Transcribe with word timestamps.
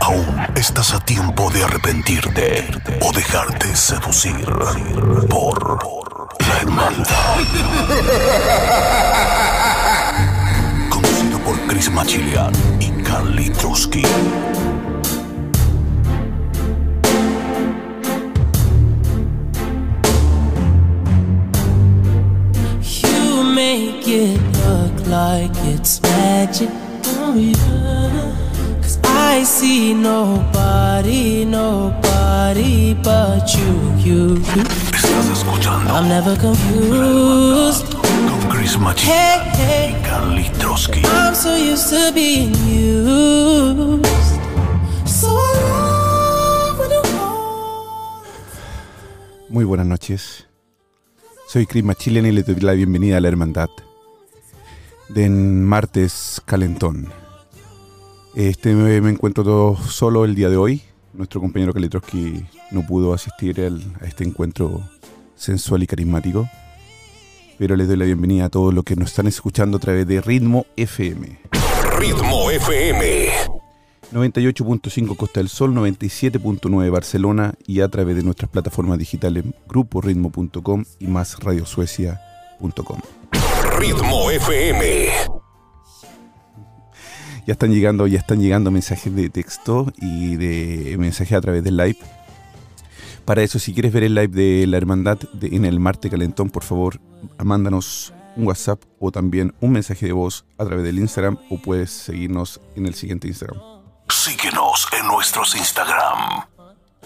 Aún 0.00 0.46
estás 0.54 0.92
a 0.94 1.00
tiempo 1.00 1.50
de 1.50 1.64
arrepentirte 1.64 2.66
o 3.00 3.12
dejarte 3.12 3.74
seducir 3.74 4.46
por 5.28 5.78
la 6.46 6.58
hermandad. 6.60 7.38
Conducido 10.90 11.38
por 11.40 11.58
Chris 11.66 11.90
Machilian 11.90 12.52
y 12.80 12.90
Carly 13.02 13.50
Trotsky. 13.50 14.02
You 22.82 23.42
make 23.42 24.06
it 24.06 24.40
look 24.66 25.06
like 25.06 25.52
it's 25.64 26.00
magic. 26.02 26.70
I 29.16 29.44
see 29.44 29.94
nobody, 29.94 31.44
nobody 31.44 32.94
but 33.02 33.46
you, 33.54 33.92
you. 34.04 34.42
Estás 34.94 35.28
escuchando 35.32 35.92
I'm 35.94 36.08
never 36.08 36.36
confused. 36.38 37.86
con 37.92 38.48
Chris 38.50 38.76
Hey, 39.06 39.40
hey. 39.54 39.96
y 39.98 40.02
Carly 40.04 40.50
Trotsky. 40.58 41.02
I'm 41.04 41.34
so 41.34 41.54
used 41.56 41.88
to 41.90 42.12
being 42.12 42.54
used. 42.66 44.04
So 45.06 45.28
I 45.28 45.54
love 45.62 46.78
when 46.78 46.90
you 46.90 47.02
hold. 47.18 48.26
Muy 49.48 49.64
buenas 49.64 49.86
noches. 49.86 50.46
Soy 51.48 51.66
Chris 51.66 51.84
Machilian 51.84 52.26
y 52.26 52.32
le 52.32 52.42
doy 52.42 52.56
la 52.56 52.72
bienvenida 52.72 53.18
a 53.18 53.20
la 53.20 53.28
Hermandad 53.28 53.68
de 55.08 55.28
martes 55.28 56.40
calentón. 56.44 57.12
Este 58.34 58.74
me, 58.74 59.00
me 59.00 59.10
encuentro 59.10 59.44
todo 59.44 59.76
solo 59.76 60.24
el 60.24 60.34
día 60.34 60.48
de 60.48 60.56
hoy. 60.56 60.82
Nuestro 61.12 61.40
compañero 61.40 61.72
Kalitroski 61.72 62.44
no 62.72 62.84
pudo 62.84 63.14
asistir 63.14 63.60
al- 63.60 63.82
a 64.00 64.06
este 64.06 64.24
encuentro 64.24 64.82
sensual 65.36 65.82
y 65.84 65.86
carismático. 65.86 66.48
Pero 67.58 67.76
les 67.76 67.86
doy 67.86 67.96
la 67.96 68.04
bienvenida 68.04 68.46
a 68.46 68.48
todos 68.48 68.74
los 68.74 68.82
que 68.82 68.96
nos 68.96 69.10
están 69.10 69.28
escuchando 69.28 69.76
a 69.76 69.80
través 69.80 70.06
de 70.08 70.20
Ritmo 70.20 70.66
FM. 70.76 71.38
Ritmo 72.00 72.50
FM. 72.50 73.28
98.5 74.12 75.16
Costa 75.16 75.40
del 75.40 75.48
Sol, 75.48 75.72
97.9 75.74 76.90
Barcelona 76.90 77.54
y 77.66 77.80
a 77.80 77.88
través 77.88 78.16
de 78.16 78.22
nuestras 78.24 78.50
plataformas 78.50 78.98
digitales 78.98 79.44
gruporitmo.com 79.68 80.84
y 80.98 81.06
más 81.06 81.38
radiosuecia.com. 81.38 82.98
Ritmo 83.78 84.30
FM. 84.32 85.08
Ya 87.46 87.52
están 87.52 87.72
llegando, 87.72 88.06
ya 88.06 88.18
están 88.18 88.40
llegando 88.40 88.70
mensajes 88.70 89.14
de 89.14 89.28
texto 89.28 89.92
y 89.98 90.36
de 90.36 90.96
mensajes 90.98 91.36
a 91.36 91.40
través 91.40 91.62
del 91.62 91.76
live. 91.76 91.98
Para 93.24 93.42
eso, 93.42 93.58
si 93.58 93.72
quieres 93.74 93.92
ver 93.92 94.04
el 94.04 94.14
live 94.14 94.28
de 94.28 94.66
la 94.66 94.76
hermandad 94.76 95.18
de- 95.32 95.54
en 95.56 95.64
el 95.64 95.80
Marte 95.80 96.10
Calentón, 96.10 96.50
por 96.50 96.62
favor, 96.62 97.00
mándanos 97.42 98.12
un 98.36 98.46
WhatsApp 98.46 98.82
o 98.98 99.10
también 99.12 99.54
un 99.60 99.72
mensaje 99.72 100.06
de 100.06 100.12
voz 100.12 100.44
a 100.58 100.64
través 100.64 100.84
del 100.84 100.98
Instagram 100.98 101.38
o 101.50 101.58
puedes 101.58 101.90
seguirnos 101.90 102.60
en 102.76 102.86
el 102.86 102.94
siguiente 102.94 103.28
Instagram. 103.28 103.58
Síguenos 104.08 104.86
en 104.98 105.06
nuestros 105.06 105.54
Instagram. 105.54 106.44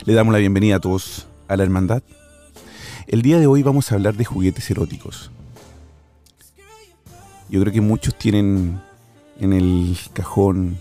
Le 0.05 0.13
damos 0.13 0.33
la 0.33 0.39
bienvenida 0.39 0.77
a 0.77 0.79
todos 0.79 1.27
a 1.47 1.57
la 1.57 1.63
hermandad. 1.63 2.01
El 3.07 3.21
día 3.21 3.39
de 3.39 3.47
hoy 3.47 3.63
vamos 3.63 3.91
a 3.91 3.95
hablar 3.95 4.15
de 4.15 4.25
juguetes 4.25 4.69
eróticos. 4.71 5.31
Yo 7.49 7.61
creo 7.61 7.73
que 7.73 7.81
muchos 7.81 8.17
tienen 8.17 8.81
en 9.39 9.53
el 9.53 9.97
cajón 10.13 10.77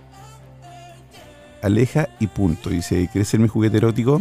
Aleja 1.63 2.11
y 2.21 2.27
punto. 2.27 2.69
Dice, 2.69 3.09
¿quieres 3.11 3.29
ser 3.29 3.41
mi 3.41 3.49
juguete 3.49 3.79
erótico? 3.79 4.21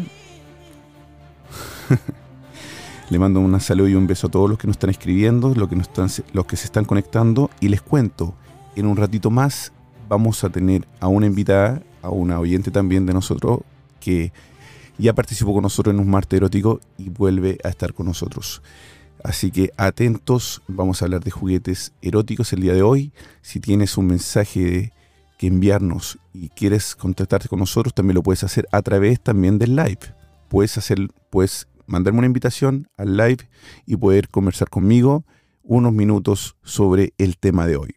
Le 3.09 3.19
mando 3.19 3.41
un 3.41 3.59
saludo 3.59 3.89
y 3.89 3.95
un 3.95 4.07
beso 4.07 4.27
a 4.27 4.31
todos 4.31 4.49
los 4.49 4.57
que 4.57 4.67
nos 4.67 4.75
están 4.75 4.89
escribiendo, 4.89 5.53
los 5.53 5.67
que, 5.67 5.75
nos 5.75 5.87
están, 5.87 6.09
los 6.31 6.45
que 6.45 6.55
se 6.55 6.65
están 6.65 6.85
conectando. 6.85 7.51
Y 7.59 7.67
les 7.67 7.81
cuento, 7.81 8.33
en 8.77 8.87
un 8.87 8.95
ratito 8.95 9.29
más 9.29 9.73
vamos 10.07 10.43
a 10.43 10.49
tener 10.49 10.87
a 11.01 11.07
una 11.07 11.25
invitada, 11.25 11.83
a 12.01 12.09
una 12.09 12.39
oyente 12.39 12.71
también 12.71 13.05
de 13.05 13.13
nosotros, 13.13 13.59
que 13.99 14.31
ya 14.97 15.13
participó 15.13 15.53
con 15.53 15.63
nosotros 15.63 15.93
en 15.93 15.99
un 15.99 16.09
martes 16.09 16.37
erótico 16.37 16.79
y 16.97 17.09
vuelve 17.09 17.57
a 17.63 17.69
estar 17.69 17.93
con 17.93 18.05
nosotros. 18.05 18.61
Así 19.23 19.49
que 19.51 19.71
atentos, 19.77 20.61
vamos 20.67 21.01
a 21.01 21.05
hablar 21.05 21.23
de 21.23 21.31
juguetes 21.31 21.93
eróticos 22.01 22.53
el 22.53 22.61
día 22.61 22.73
de 22.73 22.83
hoy. 22.83 23.11
Si 23.41 23.59
tienes 23.59 23.97
un 23.97 24.07
mensaje 24.07 24.93
que 25.39 25.47
enviarnos 25.47 26.19
y 26.33 26.49
quieres 26.49 26.95
contactarte 26.95 27.47
con 27.47 27.59
nosotros, 27.59 27.93
también 27.93 28.15
lo 28.15 28.23
puedes 28.23 28.43
hacer 28.43 28.67
a 28.71 28.81
través 28.81 29.19
también 29.21 29.57
del 29.57 29.75
live. 29.75 29.99
Puedes 30.47 30.77
hacer, 30.77 30.99
puedes 31.29 31.67
mandarme 31.87 32.19
una 32.19 32.27
invitación 32.27 32.87
al 32.97 33.17
live 33.17 33.49
y 33.85 33.97
poder 33.97 34.29
conversar 34.29 34.69
conmigo 34.69 35.25
unos 35.63 35.91
minutos 35.91 36.55
sobre 36.63 37.13
el 37.17 37.37
tema 37.37 37.65
de 37.65 37.77
hoy. 37.77 37.95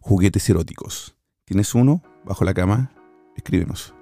Juguetes 0.00 0.48
eróticos. 0.48 1.14
¿Tienes 1.44 1.74
uno 1.74 2.02
bajo 2.24 2.44
la 2.44 2.54
cama? 2.54 2.92
Escríbenos. 3.36 3.94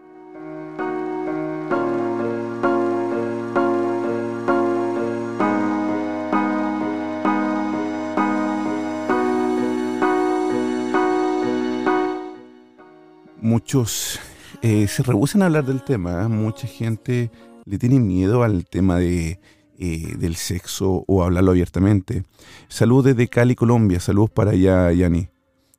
Muchos 13.40 14.19
eh, 14.62 14.88
se 14.88 15.02
rehusan 15.02 15.43
a 15.43 15.46
hablar 15.46 15.64
del 15.64 15.82
tema. 15.82 16.23
¿eh? 16.23 16.29
Mucha 16.29 16.67
gente 16.67 17.31
le 17.64 17.79
tiene 17.79 18.00
miedo 18.00 18.43
al 18.43 18.64
tema 18.64 18.99
de, 18.99 19.40
eh, 19.79 20.14
del 20.19 20.37
sexo 20.37 21.05
o 21.06 21.23
hablarlo 21.23 21.52
abiertamente. 21.52 22.25
Saludos 22.69 23.06
desde 23.06 23.29
Cali, 23.29 23.55
Colombia. 23.55 24.00
Saludos 24.00 24.31
para 24.31 24.52
allá, 24.52 24.93
Yani. 24.93 25.29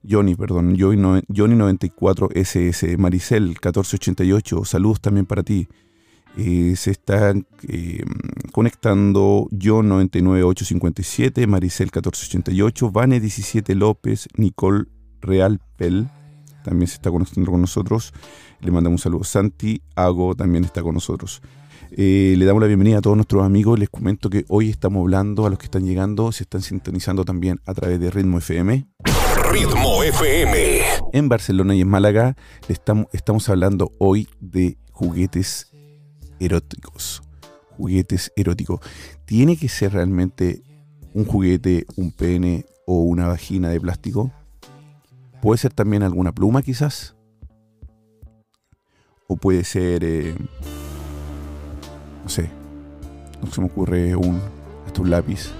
Johnny, 0.09 0.33
perdón, 0.33 0.77
Johnny 0.79 1.55
94 1.55 2.29
SS, 2.33 2.95
Maricel 2.95 3.47
1488, 3.47 4.63
saludos 4.63 5.01
también 5.01 5.25
para 5.25 5.43
ti. 5.43 5.67
se 6.37 6.91
están 6.91 7.45
conectando 8.53 9.49
John 9.51 9.89
99857, 9.89 11.47
Maricel 11.47 11.87
1488, 11.87 12.91
Vane 12.91 13.19
17 13.19 13.75
López, 13.75 14.29
Nicole 14.37 14.85
Real 15.19 15.59
Pel, 15.75 16.07
también 16.69 16.87
se 16.87 16.95
está 16.95 17.09
conectando 17.09 17.49
con 17.49 17.61
nosotros. 17.61 18.13
Le 18.61 18.69
mandamos 18.69 18.99
un 18.99 19.03
saludo. 19.03 19.23
Santi 19.23 19.81
Hago 19.95 20.35
también 20.35 20.63
está 20.63 20.83
con 20.83 20.93
nosotros. 20.93 21.41
Eh, 21.91 22.35
le 22.37 22.45
damos 22.45 22.61
la 22.61 22.67
bienvenida 22.67 22.99
a 22.99 23.01
todos 23.01 23.17
nuestros 23.17 23.43
amigos. 23.43 23.79
Les 23.79 23.89
comento 23.89 24.29
que 24.29 24.45
hoy 24.49 24.69
estamos 24.69 25.01
hablando 25.01 25.47
a 25.47 25.49
los 25.49 25.57
que 25.57 25.65
están 25.65 25.83
llegando, 25.83 26.31
se 26.31 26.43
están 26.43 26.61
sintonizando 26.61 27.25
también 27.25 27.59
a 27.65 27.73
través 27.73 27.99
de 27.99 28.11
Ritmo 28.11 28.37
FM. 28.37 28.85
Ritmo 29.51 30.03
FM. 30.03 30.81
En 31.11 31.27
Barcelona 31.27 31.73
y 31.73 31.81
en 31.81 31.89
Málaga 31.89 32.35
estamos, 32.67 33.07
estamos 33.13 33.49
hablando 33.49 33.91
hoy 33.97 34.27
de 34.39 34.77
juguetes 34.91 35.71
eróticos. 36.39 37.23
Juguetes 37.77 38.31
eróticos. 38.35 38.79
¿Tiene 39.25 39.57
que 39.57 39.69
ser 39.69 39.93
realmente 39.93 40.61
un 41.15 41.25
juguete, 41.25 41.87
un 41.95 42.11
pene 42.11 42.67
o 42.85 42.99
una 43.01 43.27
vagina 43.27 43.69
de 43.69 43.81
plástico? 43.81 44.31
Puede 45.41 45.57
ser 45.57 45.73
también 45.73 46.03
alguna 46.03 46.33
pluma 46.33 46.61
quizás. 46.61 47.15
O 49.27 49.37
puede 49.37 49.63
ser, 49.63 50.03
eh, 50.03 50.35
no 52.23 52.29
sé, 52.29 52.49
no 53.41 53.49
se 53.51 53.61
me 53.61 53.67
ocurre 53.67 54.15
un, 54.15 54.41
hasta 54.85 55.01
un 55.01 55.09
lápiz. 55.09 55.51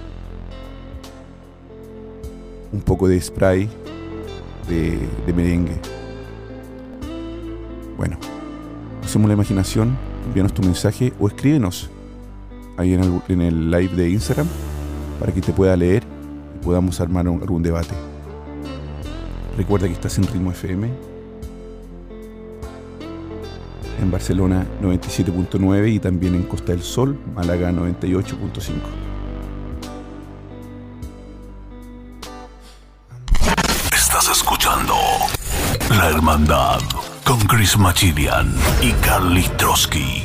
Un 2.72 2.80
poco 2.82 3.08
de 3.08 3.20
spray 3.20 3.68
de, 4.68 5.32
merengue. 5.32 5.78
Bueno, 7.96 8.18
usemos 9.02 9.28
la 9.28 9.34
imaginación, 9.34 9.96
envíanos 10.26 10.54
tu 10.54 10.62
mensaje 10.62 11.12
o 11.18 11.28
escríbenos 11.28 11.90
ahí 12.76 12.94
en 12.94 13.00
el, 13.00 13.22
en 13.28 13.40
el 13.40 13.70
live 13.70 13.94
de 13.94 14.10
Instagram 14.10 14.46
para 15.18 15.32
que 15.32 15.40
te 15.40 15.52
pueda 15.52 15.76
leer 15.76 16.02
y 16.56 16.64
podamos 16.64 17.00
armar 17.00 17.26
algún 17.26 17.62
debate. 17.62 18.09
Recuerda 19.60 19.88
que 19.88 19.92
estás 19.92 20.16
en 20.16 20.26
Ritmo 20.26 20.52
FM. 20.52 20.88
En 24.00 24.10
Barcelona 24.10 24.66
97.9 24.80 25.92
y 25.92 25.98
también 25.98 26.34
en 26.34 26.44
Costa 26.44 26.72
del 26.72 26.82
Sol, 26.82 27.20
Málaga 27.34 27.70
98.5. 27.70 28.72
Estás 33.92 34.30
escuchando 34.30 34.94
La 35.90 36.08
Hermandad 36.08 36.80
con 37.22 37.38
Chris 37.40 37.76
Machilian 37.76 38.54
y 38.80 38.92
Carly 38.92 39.44
Trotsky. 39.58 40.22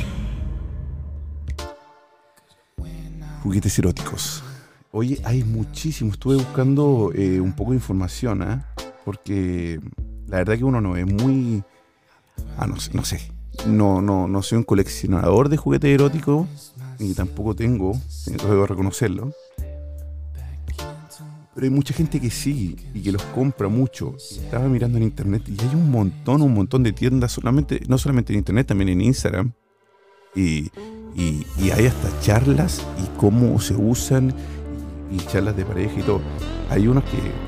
Juguetes 3.42 3.78
eróticos. 3.78 4.42
Oye, 4.92 5.20
hay 5.24 5.44
muchísimo. 5.44 6.12
Estuve 6.12 6.36
buscando 6.36 7.12
eh, 7.14 7.38
un 7.38 7.52
poco 7.52 7.72
de 7.72 7.76
información, 7.76 8.42
¿eh? 8.42 8.62
Porque 9.06 9.78
la 10.26 10.38
verdad 10.38 10.58
que 10.58 10.64
uno 10.64 10.80
no 10.80 10.96
es 10.96 11.06
muy... 11.06 11.62
Ah, 12.58 12.66
no, 12.66 12.78
sé, 12.80 12.90
no 12.92 13.04
sé. 13.04 13.30
No, 13.64 14.02
no, 14.02 14.26
no 14.26 14.42
soy 14.42 14.58
un 14.58 14.64
coleccionador 14.64 15.48
de 15.48 15.56
juguetes 15.56 15.94
eróticos, 15.94 16.74
ni 16.98 17.14
tampoco 17.14 17.54
tengo, 17.54 17.92
tengo 18.24 18.48
que 18.48 18.66
reconocerlo. 18.66 19.30
Pero 21.54 21.64
hay 21.64 21.70
mucha 21.70 21.94
gente 21.94 22.20
que 22.20 22.30
sí 22.30 22.76
y 22.92 23.00
que 23.00 23.12
los 23.12 23.22
compra 23.22 23.68
mucho. 23.68 24.16
Estaba 24.16 24.68
mirando 24.68 24.98
en 24.98 25.04
internet 25.04 25.42
y 25.46 25.52
hay 25.52 25.74
un 25.74 25.88
montón, 25.88 26.42
un 26.42 26.52
montón 26.52 26.82
de 26.82 26.92
tiendas, 26.92 27.30
solamente, 27.30 27.80
no 27.86 27.98
solamente 27.98 28.32
en 28.32 28.40
internet, 28.40 28.66
también 28.66 28.88
en 28.88 29.02
Instagram. 29.02 29.52
Y, 30.34 30.72
y, 31.14 31.70
hay 31.70 31.86
hasta 31.86 32.20
charlas 32.20 32.84
y 32.98 33.18
cómo 33.18 33.60
se 33.60 33.74
usan 33.74 34.34
y 35.12 35.18
charlas 35.18 35.56
de 35.56 35.64
pareja 35.64 36.00
y 36.00 36.02
todo. 36.02 36.20
Hay 36.68 36.88
unos 36.88 37.04
que 37.04 37.46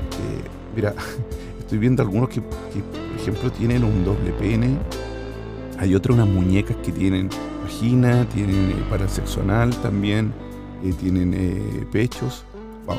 mira, 0.75 0.93
Estoy 1.69 1.81
viendo 1.81 2.01
algunos 2.01 2.29
que, 2.29 2.41
por 2.41 2.57
ejemplo, 3.15 3.51
tienen 3.51 3.83
un 3.83 4.03
doble 4.03 4.31
pene. 4.31 4.75
Hay 5.77 5.93
otros, 5.93 6.17
unas 6.17 6.27
muñecas 6.27 6.75
que 6.77 6.91
tienen 6.91 7.29
vagina, 7.61 8.27
tienen 8.29 8.71
eh, 8.71 8.85
para 8.89 9.07
sexo 9.07 9.41
anal 9.41 9.69
también, 9.83 10.33
eh, 10.83 10.91
tienen 10.99 11.31
eh, 11.35 11.85
pechos. 11.91 12.43
Wow. 12.87 12.97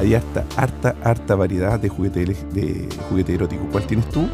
Hay 0.00 0.14
hasta 0.14 0.46
harta, 0.56 0.96
harta 1.04 1.34
variedad 1.34 1.78
de 1.78 1.90
juguete, 1.90 2.24
de 2.54 2.88
juguete 3.10 3.34
erótico. 3.34 3.68
¿Cuál 3.70 3.86
tienes 3.86 4.08
tú? 4.08 4.26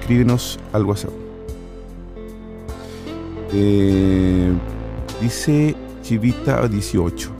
Escríbenos 0.00 0.58
al 0.72 0.86
WhatsApp. 0.86 1.12
dice 5.22 5.76
Chivita 6.02 6.66
18. 6.66 7.30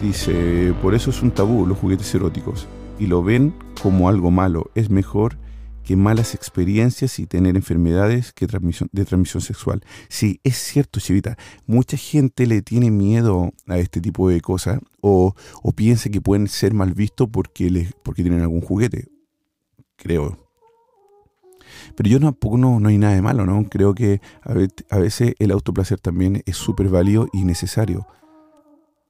Dice, 0.00 0.72
por 0.80 0.94
eso 0.94 1.10
es 1.10 1.20
un 1.20 1.32
tabú 1.32 1.66
los 1.66 1.78
juguetes 1.78 2.14
eróticos. 2.14 2.68
Y 3.00 3.08
lo 3.08 3.20
ven 3.20 3.52
como 3.82 4.08
algo 4.08 4.30
malo. 4.30 4.70
Es 4.74 4.90
mejor 4.90 5.38
que 5.84 5.96
malas 5.96 6.34
experiencias 6.34 7.18
y 7.18 7.26
tener 7.26 7.56
enfermedades 7.56 8.32
que 8.32 8.46
de 8.46 9.04
transmisión 9.04 9.42
sexual. 9.42 9.84
Sí, 10.08 10.40
es 10.42 10.56
cierto, 10.56 10.98
Chivita. 10.98 11.36
Mucha 11.66 11.96
gente 11.96 12.46
le 12.46 12.62
tiene 12.62 12.90
miedo 12.90 13.52
a 13.68 13.78
este 13.78 14.00
tipo 14.00 14.28
de 14.28 14.40
cosas 14.40 14.80
o, 15.00 15.34
piensa 15.76 16.08
que 16.08 16.20
pueden 16.20 16.48
ser 16.48 16.72
mal 16.72 16.94
vistos 16.94 17.28
porque 17.28 17.70
tienen 18.14 18.40
algún 18.40 18.62
juguete. 18.62 19.08
Creo. 19.96 20.38
Pero 21.96 22.08
yo 22.08 22.20
tampoco 22.20 22.56
no, 22.56 22.80
no 22.80 22.88
hay 22.88 22.98
nada 22.98 23.14
de 23.14 23.22
malo, 23.22 23.44
¿no? 23.46 23.68
Creo 23.68 23.94
que 23.94 24.20
a 24.90 24.98
veces 24.98 25.34
el 25.38 25.50
autoplacer 25.50 26.00
también 26.00 26.42
es 26.46 26.56
súper 26.56 26.88
válido 26.88 27.28
y 27.32 27.44
necesario. 27.44 28.06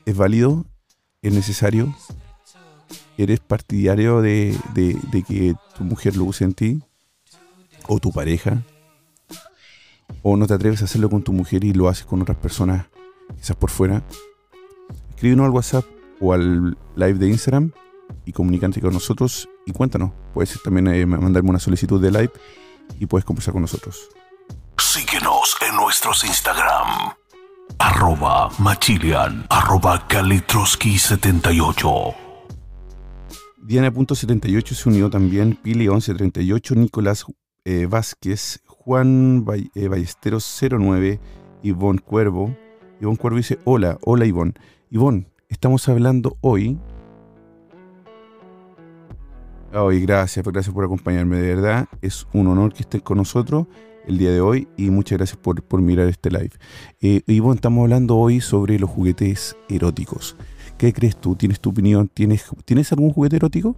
¿Es 0.04 0.16
válido? 0.16 0.66
¿Es 1.22 1.32
necesario? 1.32 1.94
¿Eres 3.18 3.40
partidario 3.40 4.20
de, 4.20 4.56
que 5.26 5.54
tu 5.76 5.84
mujer 5.84 6.16
lo 6.16 6.24
use 6.24 6.44
en 6.44 6.54
ti? 6.54 6.82
¿O 7.88 7.98
tu 7.98 8.12
pareja? 8.12 8.62
¿O 10.22 10.36
no 10.36 10.46
te 10.46 10.54
atreves 10.54 10.82
a 10.82 10.84
hacerlo 10.84 11.10
con 11.10 11.22
tu 11.22 11.32
mujer 11.32 11.64
y 11.64 11.72
lo 11.72 11.88
haces 11.88 12.04
con 12.04 12.22
otras 12.22 12.36
personas, 12.36 12.86
quizás 13.36 13.56
por 13.56 13.70
fuera? 13.70 14.04
Escríbenos 15.10 15.46
al 15.46 15.52
WhatsApp 15.52 15.84
o 16.20 16.32
al 16.32 16.76
live 16.94 17.14
de 17.14 17.28
Instagram 17.28 17.72
y 18.24 18.32
comunícate 18.32 18.80
con 18.80 18.92
nosotros 18.92 19.48
y 19.64 19.72
cuéntanos. 19.72 20.12
Puedes 20.34 20.62
también 20.62 20.88
eh, 20.88 21.06
mandarme 21.06 21.50
una 21.50 21.58
solicitud 21.58 22.00
de 22.00 22.10
live 22.10 22.32
y 23.00 23.06
puedes 23.06 23.24
conversar 23.24 23.52
con 23.52 23.62
nosotros. 23.62 24.08
Síguenos 24.78 25.56
en 25.66 25.74
nuestros 25.76 26.22
Instagram. 26.24 27.14
Arroba 27.78 28.50
Machilian, 28.58 29.46
arroba 29.48 30.06
Kalitroski78. 30.08 32.14
Diana.78 33.62 34.74
se 34.74 34.88
unió 34.88 35.10
también, 35.10 35.58
Pili1138, 35.62 36.76
Nicolás 36.76 37.26
eh, 37.64 37.86
Vázquez, 37.86 38.62
Juan 38.66 39.44
eh, 39.74 39.88
Ballesteros 39.88 40.58
09, 40.60 41.20
Ivonne 41.62 41.98
Cuervo. 41.98 42.56
Ivonne 43.00 43.18
Cuervo 43.18 43.38
dice, 43.38 43.58
hola, 43.64 43.98
hola 44.02 44.26
Ivonne. 44.26 44.54
Ivonne, 44.90 45.26
estamos 45.48 45.88
hablando 45.88 46.36
hoy... 46.42 46.78
Hoy, 49.72 50.00
gracias, 50.00 50.46
gracias 50.46 50.74
por 50.74 50.84
acompañarme, 50.84 51.38
de 51.38 51.54
verdad. 51.54 51.88
Es 52.00 52.26
un 52.32 52.46
honor 52.46 52.72
que 52.72 52.82
estén 52.82 53.00
con 53.00 53.18
nosotros 53.18 53.66
el 54.06 54.18
día 54.18 54.30
de 54.30 54.40
hoy 54.40 54.68
y 54.76 54.90
muchas 54.90 55.18
gracias 55.18 55.38
por, 55.38 55.62
por 55.62 55.80
mirar 55.82 56.08
este 56.08 56.30
live. 56.30 56.52
Eh, 57.00 57.22
Ivonne, 57.26 57.56
estamos 57.56 57.82
hablando 57.82 58.16
hoy 58.16 58.40
sobre 58.40 58.78
los 58.78 58.88
juguetes 58.88 59.56
eróticos. 59.68 60.36
¿Qué 60.78 60.92
crees 60.92 61.16
tú? 61.16 61.36
¿Tienes 61.36 61.60
tu 61.60 61.70
opinión? 61.70 62.08
¿Tienes, 62.12 62.44
¿tienes 62.64 62.92
algún 62.92 63.12
juguete 63.12 63.36
erótico? 63.36 63.76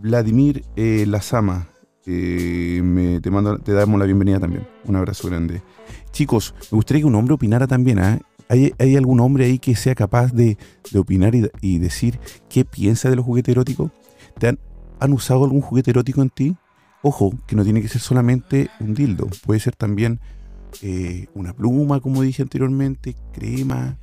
Vladimir 0.00 0.64
eh, 0.76 1.04
Lazama, 1.06 1.68
eh, 2.06 3.20
te, 3.22 3.72
damos 3.72 3.98
la 3.98 4.06
bienvenida 4.06 4.38
también. 4.38 4.66
Un 4.84 4.96
abrazo 4.96 5.28
grande. 5.28 5.62
Chicos, 6.12 6.54
me 6.70 6.76
gustaría 6.76 7.02
que 7.02 7.06
un 7.06 7.14
hombre 7.14 7.34
opinara 7.34 7.66
también. 7.66 7.98
¿ah? 7.98 8.18
¿Hay, 8.48 8.72
hay 8.78 8.96
algún 8.96 9.20
hombre 9.20 9.46
ahí 9.46 9.58
que 9.58 9.74
sea 9.74 9.94
capaz 9.94 10.32
de, 10.32 10.58
de 10.92 10.98
opinar 10.98 11.34
y, 11.34 11.50
y 11.60 11.78
decir 11.78 12.20
qué 12.48 12.64
piensa 12.64 13.10
de 13.10 13.16
los 13.16 13.24
juguetes 13.24 13.52
eróticos? 13.52 13.90
¿Te 14.38 14.48
han, 14.48 14.58
han 15.00 15.12
usado 15.12 15.44
algún 15.44 15.60
juguete 15.60 15.90
erótico 15.90 16.22
en 16.22 16.30
ti? 16.30 16.56
Ojo, 17.02 17.34
que 17.46 17.56
no 17.56 17.64
tiene 17.64 17.82
que 17.82 17.88
ser 17.88 18.00
solamente 18.00 18.70
un 18.80 18.94
dildo. 18.94 19.28
Puede 19.44 19.60
ser 19.60 19.76
también 19.76 20.20
eh, 20.82 21.26
una 21.34 21.52
pluma, 21.52 22.00
como 22.00 22.22
dije 22.22 22.42
anteriormente, 22.42 23.14
crema, 23.32 23.98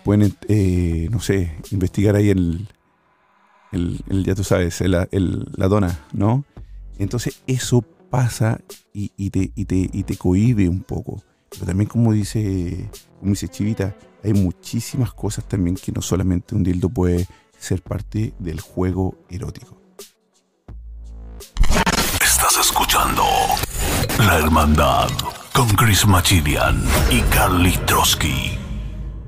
pueden, 0.05 0.35
eh, 0.49 1.09
no 1.11 1.21
sé, 1.21 1.51
investigar 1.71 2.15
ahí 2.15 2.29
el, 2.31 2.69
el, 3.73 4.25
ya 4.25 4.35
tú 4.35 4.45
sabes, 4.45 4.81
el- 4.81 5.47
la 5.57 5.69
dona, 5.69 5.99
¿no? 6.13 6.45
Entonces 6.99 7.41
eso 7.47 7.83
pasa 8.11 8.61
y, 8.93 9.31
te, 9.31 9.51
y, 9.57 9.65
te, 9.65 9.91
y 9.93 10.03
te 10.05 10.17
cohíbe 10.17 10.69
un 10.69 10.83
poco. 10.83 11.23
Pero 11.55 11.67
también 11.67 11.89
como 11.89 12.13
dice, 12.13 12.91
como 13.21 13.31
dice 13.31 13.49
Chivita, 13.49 13.97
hay 14.23 14.33
muchísimas 14.33 15.13
cosas 15.13 15.47
también 15.47 15.77
que 15.77 15.93
no 15.93 16.03
solamente 16.03 16.55
un 16.55 16.63
dildo 16.63 16.89
puede 16.89 17.27
ser 17.59 17.83
parte 17.83 18.35
del 18.39 18.61
juego 18.61 19.17
erótico. 19.29 19.81
Estás 22.23 22.59
escuchando 22.61 23.23
La 24.19 24.39
Hermandad 24.39 25.09
con 25.53 25.69
Chris 25.69 26.07
Machilian 26.07 26.83
y 27.11 27.21
Carly 27.23 27.77
Trotsky. 27.87 28.59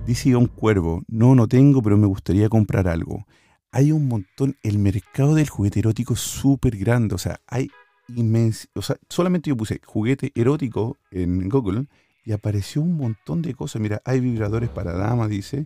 Dice 0.06 0.30
Don 0.30 0.46
Cuervo, 0.46 1.02
no, 1.08 1.34
no 1.34 1.46
tengo, 1.46 1.82
pero 1.82 1.96
me 1.96 2.06
gustaría 2.06 2.48
comprar 2.48 2.88
algo. 2.88 3.26
Hay 3.72 3.92
un 3.92 4.08
montón, 4.08 4.56
el 4.62 4.78
mercado 4.78 5.34
del 5.34 5.48
juguete 5.48 5.80
erótico 5.80 6.14
es 6.14 6.20
súper 6.20 6.76
grande, 6.76 7.14
o 7.14 7.18
sea, 7.18 7.40
hay 7.46 7.70
inmenso, 8.08 8.68
o 8.74 8.82
sea, 8.82 8.96
solamente 9.08 9.50
yo 9.50 9.56
puse 9.56 9.80
juguete 9.84 10.32
erótico 10.34 10.96
en 11.10 11.48
Google 11.48 11.86
y 12.26 12.32
apareció 12.32 12.82
un 12.82 12.96
montón 12.96 13.40
de 13.40 13.54
cosas. 13.54 13.80
Mira, 13.80 14.02
hay 14.04 14.18
vibradores 14.18 14.68
para 14.68 14.92
damas, 14.92 15.30
dice, 15.30 15.64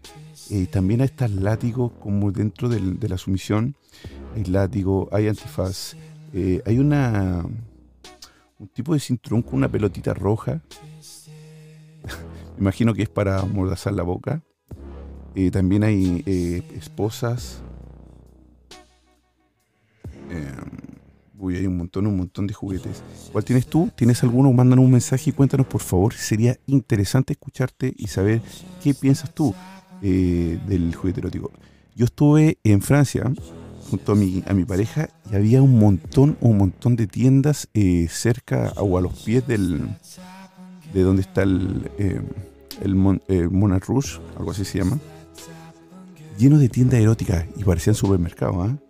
eh, 0.51 0.67
también 0.67 1.01
hay 1.01 1.07
estas 1.07 1.31
látigos 1.31 1.91
como 1.99 2.31
dentro 2.31 2.69
de 2.69 3.09
la 3.09 3.17
sumisión, 3.17 3.75
hay 4.37 4.45
látigo, 4.45 5.09
hay 5.11 5.29
antifaz, 5.29 5.97
eh, 6.35 6.63
hay 6.67 6.79
una, 6.79 7.47
un 8.59 8.69
tipo 8.69 8.93
de 8.93 9.01
cinturón 9.01 9.41
con 9.41 9.55
una 9.55 9.71
pelotita 9.71 10.13
roja, 10.13 10.61
imagino 12.61 12.93
que 12.93 13.05
es 13.05 13.09
para 13.09 13.43
mordazar 13.45 13.95
la 13.95 14.03
boca. 14.03 14.43
Eh, 15.35 15.51
también 15.51 15.83
hay 15.85 16.23
esposas. 16.77 17.63
Uy, 21.41 21.57
hay 21.57 21.67
un 21.67 21.79
montón, 21.79 22.07
un 22.07 22.19
montón 22.19 22.47
de 22.47 22.53
juguetes. 22.53 23.03
¿Cuál 23.33 23.45
tienes 23.45 23.67
tú? 23.67 23.91
¿Tienes 23.97 24.23
alguno? 24.23 24.53
Mándanos 24.53 24.85
un 24.85 24.91
mensaje 24.91 25.31
y 25.31 25.33
cuéntanos, 25.33 25.67
por 25.67 25.81
favor. 25.81 26.13
Sería 26.13 26.59
interesante 26.67 27.33
escucharte 27.33 27.95
y 27.97 28.09
saber 28.09 28.43
qué 28.83 28.93
piensas 28.93 29.35
tú 29.35 29.55
eh, 30.03 30.59
del 30.69 30.95
juguete 30.95 31.21
erótico. 31.21 31.51
Yo 31.97 32.05
estuve 32.05 32.59
en 32.63 32.83
Francia 32.83 33.33
junto 33.91 34.13
a 34.13 34.15
mi, 34.15 34.65
pareja 34.67 35.09
y 35.33 35.35
había 35.35 35.63
un 35.63 35.79
montón, 35.79 36.37
un 36.41 36.59
montón 36.59 36.95
de 36.95 37.07
tiendas 37.07 37.69
eh, 37.75 38.07
cerca 38.11 38.73
o 38.77 38.99
a 38.99 39.01
los 39.01 39.15
pies 39.23 39.47
del, 39.47 39.89
de 40.93 41.03
donde 41.03 41.23
está 41.23 41.43
el, 41.43 41.91
eh, 41.99 42.21
el 42.83 42.95
Mon, 42.95 43.21
eh, 43.29 43.49
Moulin 43.51 43.81
Rouge, 43.81 44.21
algo 44.37 44.51
así 44.51 44.65
se 44.65 44.79
llama, 44.79 44.99
lleno 46.39 46.59
de 46.59 46.69
tiendas 46.69 47.01
eróticas 47.01 47.47
y 47.57 47.65
parecían 47.65 47.97
supermercados. 47.97 48.71
¿ah? 48.71 48.90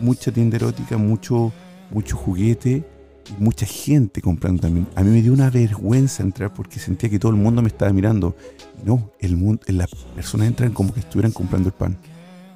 Mucha 0.00 0.32
tienda 0.32 0.56
erótica, 0.56 0.96
mucho, 0.96 1.52
mucho 1.90 2.16
juguete 2.16 2.84
y 3.28 3.42
mucha 3.42 3.66
gente 3.66 4.20
comprando 4.20 4.62
también. 4.62 4.86
A 4.94 5.02
mí 5.02 5.10
me 5.10 5.22
dio 5.22 5.32
una 5.32 5.50
vergüenza 5.50 6.22
entrar 6.22 6.54
porque 6.54 6.78
sentía 6.78 7.10
que 7.10 7.18
todo 7.18 7.32
el 7.32 7.38
mundo 7.38 7.62
me 7.62 7.68
estaba 7.68 7.92
mirando. 7.92 8.36
No, 8.84 9.12
el 9.20 9.36
mundo, 9.36 9.62
las 9.68 9.94
personas 10.14 10.48
entran 10.48 10.72
como 10.72 10.94
que 10.94 11.00
estuvieran 11.00 11.32
comprando 11.32 11.68
el 11.68 11.74
pan. 11.74 11.98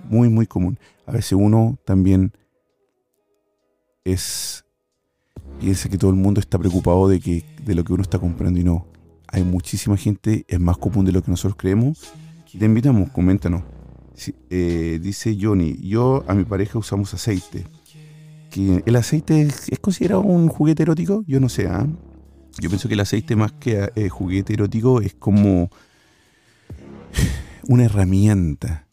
Muy, 0.08 0.28
muy 0.28 0.46
común. 0.46 0.78
A 1.06 1.12
veces 1.12 1.32
uno 1.32 1.78
también 1.84 2.32
es 4.04 4.64
piensa 5.62 5.88
que 5.88 5.98
todo 5.98 6.10
el 6.10 6.16
mundo 6.16 6.40
está 6.40 6.58
preocupado 6.58 7.08
de, 7.08 7.20
que, 7.20 7.44
de 7.64 7.74
lo 7.74 7.84
que 7.84 7.92
uno 7.92 8.02
está 8.02 8.18
comprando 8.18 8.58
y 8.58 8.64
no. 8.64 8.86
Hay 9.28 9.44
muchísima 9.44 9.96
gente, 9.96 10.44
es 10.48 10.60
más 10.60 10.76
común 10.76 11.04
de 11.04 11.12
lo 11.12 11.22
que 11.22 11.30
nosotros 11.30 11.56
creemos. 11.56 12.12
Te 12.58 12.64
invitamos, 12.64 13.10
coméntanos. 13.10 13.62
Eh, 14.50 14.98
dice 15.02 15.36
Johnny, 15.40 15.76
yo 15.80 16.24
a 16.28 16.34
mi 16.34 16.44
pareja 16.44 16.78
usamos 16.78 17.12
aceite. 17.14 17.66
Que 18.50 18.82
¿El 18.84 18.96
aceite 18.96 19.42
es, 19.42 19.70
considerado 19.80 20.20
un 20.20 20.48
juguete 20.48 20.82
erótico? 20.82 21.24
Yo 21.26 21.40
no 21.40 21.48
sé, 21.48 21.68
¿ah? 21.68 21.86
Yo 22.58 22.68
pienso 22.68 22.88
que 22.88 22.94
el 22.94 23.00
aceite 23.00 23.34
más 23.34 23.52
que 23.52 23.90
eh, 23.94 24.08
juguete 24.08 24.52
erótico 24.52 25.00
es 25.00 25.14
como 25.14 25.70
una 27.68 27.84
herramienta. 27.84 28.86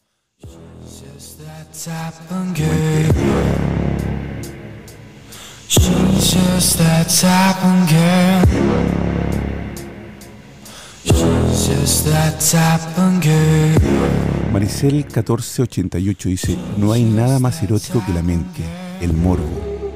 Maricel 14.53 14.93
1488 14.93 16.29
dice, 16.29 16.57
no 16.77 16.93
hay 16.93 17.03
nada 17.03 17.39
más 17.39 17.61
erótico 17.61 18.01
que 18.05 18.13
la 18.13 18.21
mente, 18.23 18.61
el 19.01 19.13
morbo, 19.13 19.43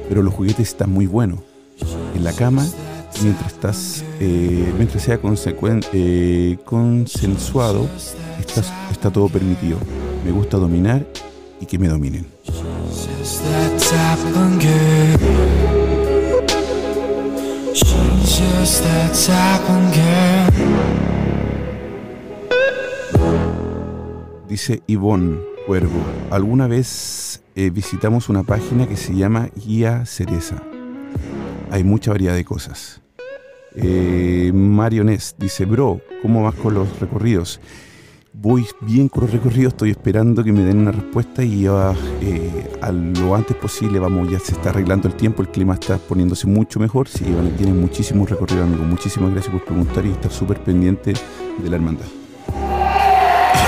pero 0.08 0.22
los 0.22 0.34
juguetes 0.34 0.68
están 0.68 0.90
muy 0.90 1.06
buenos. 1.06 1.40
En 2.14 2.22
la 2.22 2.32
cama, 2.32 2.66
mientras 3.22 3.52
estás, 3.52 4.04
eh, 4.20 4.72
mientras 4.76 5.02
sea 5.02 5.18
eh, 5.92 6.58
consensuado, 6.64 7.88
estás- 8.38 8.72
está 8.92 9.10
todo 9.10 9.28
permitido. 9.28 9.78
Me 10.24 10.30
gusta 10.32 10.58
dominar 10.58 11.06
y 11.60 11.66
que 11.66 11.78
me 11.78 11.88
dominen. 11.88 12.26
Just 12.46 13.42
that 13.42 13.72
type 13.78 14.38
of 14.38 14.60
girl. 14.62 15.18
She's 17.74 18.38
just 18.38 18.82
that 18.84 19.12
type 19.12 19.64
of 19.72 19.94
girl. 19.94 21.03
Dice 24.48 24.82
Ivonne 24.86 25.38
Cuervo, 25.66 25.98
alguna 26.30 26.66
vez 26.66 27.42
eh, 27.56 27.70
visitamos 27.70 28.28
una 28.28 28.42
página 28.42 28.86
que 28.86 28.96
se 28.96 29.14
llama 29.14 29.48
Guía 29.56 30.04
Cereza. 30.04 30.62
Hay 31.70 31.82
mucha 31.82 32.10
variedad 32.10 32.34
de 32.34 32.44
cosas. 32.44 33.00
Eh, 33.74 34.52
Mario 34.54 35.04
dice, 35.38 35.64
bro, 35.64 36.00
¿cómo 36.22 36.42
vas 36.42 36.54
con 36.54 36.74
los 36.74 37.00
recorridos? 37.00 37.58
Voy 38.34 38.66
bien 38.80 39.08
con 39.08 39.22
los 39.24 39.32
recorridos, 39.32 39.72
estoy 39.72 39.90
esperando 39.90 40.44
que 40.44 40.52
me 40.52 40.62
den 40.62 40.78
una 40.78 40.92
respuesta 40.92 41.42
y 41.42 41.66
eh, 41.66 42.70
a 42.82 42.92
lo 42.92 43.34
antes 43.34 43.56
posible, 43.56 43.98
vamos, 44.00 44.30
ya 44.30 44.40
se 44.40 44.52
está 44.52 44.70
arreglando 44.70 45.08
el 45.08 45.14
tiempo, 45.14 45.40
el 45.40 45.48
clima 45.48 45.74
está 45.74 45.96
poniéndose 45.98 46.46
mucho 46.48 46.78
mejor, 46.80 47.08
sí, 47.08 47.24
van- 47.32 47.56
tienen 47.56 47.80
muchísimos 47.80 48.28
recorridos, 48.28 48.64
amigos. 48.64 48.86
Muchísimas 48.86 49.30
gracias 49.32 49.52
por 49.54 49.64
preguntar 49.64 50.04
y 50.04 50.10
estar 50.10 50.30
súper 50.30 50.62
pendiente 50.62 51.14
de 51.62 51.70
la 51.70 51.76
hermandad. 51.76 52.06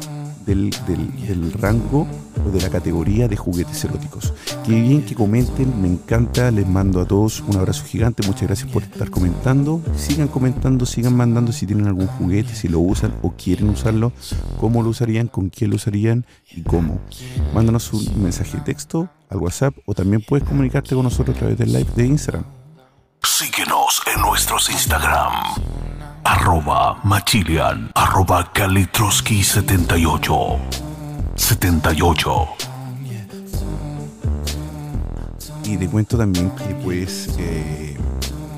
del, 0.45 0.69
del- 0.88 1.53
rango 1.53 2.08
o 2.45 2.49
de 2.49 2.62
la 2.62 2.69
categoría 2.69 3.27
de 3.27 3.36
juguetes 3.38 3.84
eróticos. 3.86 4.34
Qué 4.65 4.71
bien 4.82 5.03
que 5.06 5.15
comenten, 5.15 5.82
me 5.82 5.88
encanta, 5.88 6.51
les 6.51 6.67
mando 6.67 6.99
a 7.01 7.06
todos 7.06 7.41
un 7.41 7.56
abrazo 7.58 7.86
gigante, 7.86 8.25
muchas 8.25 8.43
gracias 8.43 8.69
por 8.71 8.84
estar 8.84 9.10
comentando. 9.10 9.82
Sigan 9.95 10.27
comentando, 10.27 10.86
sigan 10.86 11.15
mandando 11.15 11.51
si 11.51 11.65
tienen 11.67 11.88
algún 11.88 12.08
juguete, 12.08 12.53
si 12.56 12.67
lo 12.67 12.79
usan 12.79 13.13
o 13.21 13.32
quieren 13.34 13.69
usarlo, 13.69 14.12
cómo 14.60 14.84
lo 14.84 14.89
usarían, 14.89 15.27
con 15.27 15.49
quién 15.49 15.69
lo 15.69 15.75
usarían 15.77 16.25
y 16.51 16.62
cómo. 16.63 16.99
Mándanos 17.53 17.91
un 17.93 18.21
mensaje 18.23 18.58
de 18.58 18.63
texto 18.63 19.10
al 19.29 19.38
WhatsApp 19.38 19.75
o 19.86 19.93
también 19.93 20.23
puedes 20.27 20.47
comunicarte 20.47 20.95
con 20.95 21.03
nosotros 21.03 21.36
a 21.36 21.39
través 21.39 21.58
del 21.58 21.71
live 21.73 21.89
de 21.95 22.06
Instagram. 22.08 22.43
Síguenos 23.21 24.01
en 24.13 24.21
nuestros 24.21 24.69
Instagram. 24.69 25.32
Arroba 26.23 26.99
Machilian. 27.03 27.91
Arroba 27.95 28.53
Kalitroski78. 28.53 30.59
78. 31.36 32.47
Y 35.65 35.77
te 35.77 35.88
cuento 35.88 36.17
también 36.17 36.51
que 36.51 36.75
puedes 36.75 37.29
eh, 37.38 37.97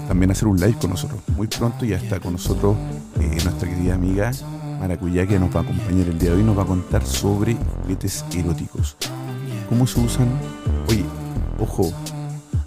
también 0.07 0.31
hacer 0.31 0.47
un 0.47 0.59
live 0.59 0.77
con 0.79 0.91
nosotros. 0.91 1.19
Muy 1.35 1.47
pronto 1.47 1.85
ya 1.85 1.97
está 1.97 2.19
con 2.19 2.33
nosotros 2.33 2.77
eh, 3.19 3.37
nuestra 3.43 3.67
querida 3.67 3.95
amiga 3.95 4.31
Maracuyá 4.79 5.25
que 5.25 5.39
nos 5.39 5.55
va 5.55 5.61
a 5.61 5.63
acompañar 5.63 6.07
el 6.07 6.19
día 6.19 6.31
de 6.31 6.37
hoy. 6.37 6.43
Nos 6.43 6.57
va 6.57 6.63
a 6.63 6.67
contar 6.67 7.05
sobre 7.05 7.57
juguetes 7.81 8.25
eróticos. 8.35 8.97
¿Cómo 9.69 9.87
se 9.87 9.99
usan? 9.99 10.27
Oye, 10.87 11.05
ojo, 11.59 11.91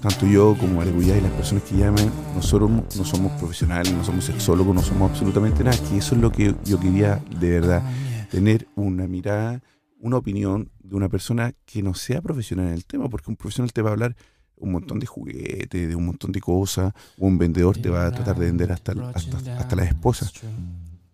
tanto 0.01 0.27
yo 0.27 0.57
como 0.59 0.75
Maracuyá 0.75 1.17
y 1.17 1.21
las 1.21 1.33
personas 1.33 1.65
que 1.65 1.77
llaman, 1.77 2.11
nosotros 2.35 2.71
no 2.71 3.05
somos 3.05 3.33
profesionales, 3.33 3.93
no 3.93 4.05
somos 4.05 4.25
sexólogos, 4.25 4.75
no 4.75 4.83
somos 4.83 5.11
absolutamente 5.11 5.65
nada. 5.65 5.77
Que 5.89 5.99
eso 5.99 6.15
es 6.15 6.21
lo 6.21 6.31
que 6.31 6.55
yo 6.65 6.79
quería 6.79 7.21
de 7.39 7.51
verdad, 7.51 7.83
tener 8.31 8.69
una 8.77 9.07
mirada 9.07 9.63
una 10.01 10.17
opinión 10.17 10.71
de 10.81 10.97
una 10.97 11.09
persona 11.09 11.53
que 11.65 11.83
no 11.83 11.95
sea 11.95 12.23
profesional 12.23 12.69
en 12.69 12.75
el 12.75 12.85
tema, 12.85 13.09
porque 13.09 13.31
un 13.31 13.37
profesional 13.37 13.73
te 13.73 13.83
va 13.83 13.91
a 13.91 13.93
hablar 13.93 14.17
un 14.57 14.73
montón 14.73 14.99
de 14.99 15.07
juguetes, 15.07 15.89
de 15.89 15.95
un 15.95 16.07
montón 16.07 16.33
de 16.33 16.41
cosas, 16.41 16.93
o 17.19 17.27
un 17.27 17.39
vendedor 17.39 17.77
te 17.79 17.91
va 17.91 18.07
a 18.07 18.11
tratar 18.11 18.39
de 18.39 18.47
vender 18.47 18.73
hasta, 18.73 18.93
hasta, 19.15 19.59
hasta 19.59 19.77
las 19.77 19.89
esposas. 19.89 20.33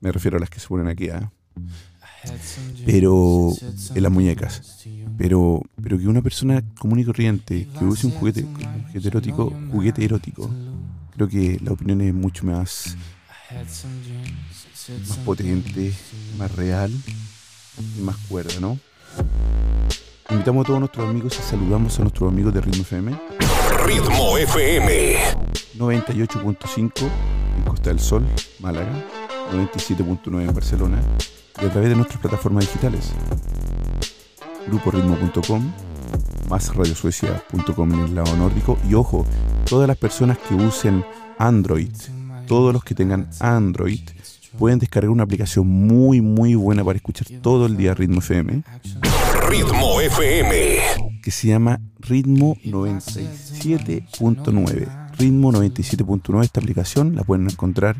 Me 0.01 0.12
refiero 0.12 0.37
a 0.37 0.40
las 0.40 0.51
que 0.51 0.61
se 0.61 0.68
ponen 0.68 0.88
aquí, 0.88 1.11
¿ah? 1.11 1.31
Pero 2.85 3.53
en 3.95 4.03
las 4.03 4.13
muñecas. 4.13 4.87
Pero, 5.17 5.63
pero 5.81 5.99
que 5.99 6.09
una 6.09 6.23
persona 6.23 6.63
común 6.79 6.99
y 6.99 7.05
corriente 7.05 7.69
que 7.79 7.85
use 7.85 8.07
un 8.07 8.13
juguete, 8.13 8.45
juguete 8.89 9.09
erótico, 9.09 9.53
juguete 9.71 10.05
erótico, 10.05 10.51
creo 11.15 11.29
que 11.29 11.61
la 11.63 11.73
opinión 11.73 12.01
es 12.01 12.13
mucho 12.13 12.45
más, 12.47 12.97
más 15.09 15.19
potente, 15.19 15.93
más 16.37 16.51
real 16.53 16.93
y 17.97 18.01
más 18.03 18.17
cuerda, 18.29 18.59
¿no? 18.61 18.79
Invitamos 20.31 20.65
a 20.65 20.67
todos 20.67 20.81
nuestros 20.81 21.09
amigos 21.09 21.39
y 21.39 21.43
saludamos 21.49 21.99
a 21.99 22.03
nuestros 22.03 22.33
amigos 22.33 22.53
de 22.55 22.61
Ritmo 22.61 22.83
FM 22.83 23.19
Ritmo 23.87 24.39
FM. 24.39 25.17
98.5 25.77 27.11
en 27.57 27.63
Costa 27.65 27.91
del 27.91 28.01
Sol, 28.01 28.27
Málaga, 28.61 28.93
97.9 29.53 30.49
en 30.49 30.55
Barcelona 30.55 31.01
y 31.63 31.67
a 31.67 31.71
través 31.71 31.91
de 31.91 31.97
nuestras 31.97 32.21
plataformas 32.21 32.67
digitales 32.67 33.13
gruporitmo.com 34.67 35.73
más 36.49 36.75
radiosuecia.com 36.75 37.95
en 37.95 38.01
el 38.01 38.15
lado 38.15 38.35
nórdico 38.37 38.79
y 38.89 38.95
ojo, 38.95 39.27
todas 39.65 39.89
las 39.89 39.97
personas 39.97 40.39
que 40.39 40.55
usen 40.55 41.05
Android, 41.39 41.91
todos 42.47 42.73
los 42.73 42.85
que 42.85 42.95
tengan 42.95 43.29
Android 43.41 44.01
pueden 44.59 44.79
descargar 44.79 45.11
una 45.11 45.25
aplicación 45.25 45.67
muy 45.67 46.21
muy 46.21 46.55
buena 46.55 46.85
para 46.85 46.97
escuchar 46.97 47.27
todo 47.41 47.67
el 47.67 47.77
día 47.77 47.95
Ritmo 47.95 48.21
FM 48.21 48.63
Ritmo 49.49 50.01
FM. 50.01 50.79
que 51.23 51.31
se 51.31 51.49
llama 51.49 51.81
Ritmo 51.99 52.57
97.9. 52.65 55.04
Ritmo 55.18 55.53
97.9, 55.53 56.42
esta 56.44 56.61
aplicación 56.61 57.14
la 57.14 57.24
pueden 57.24 57.48
encontrar 57.48 57.96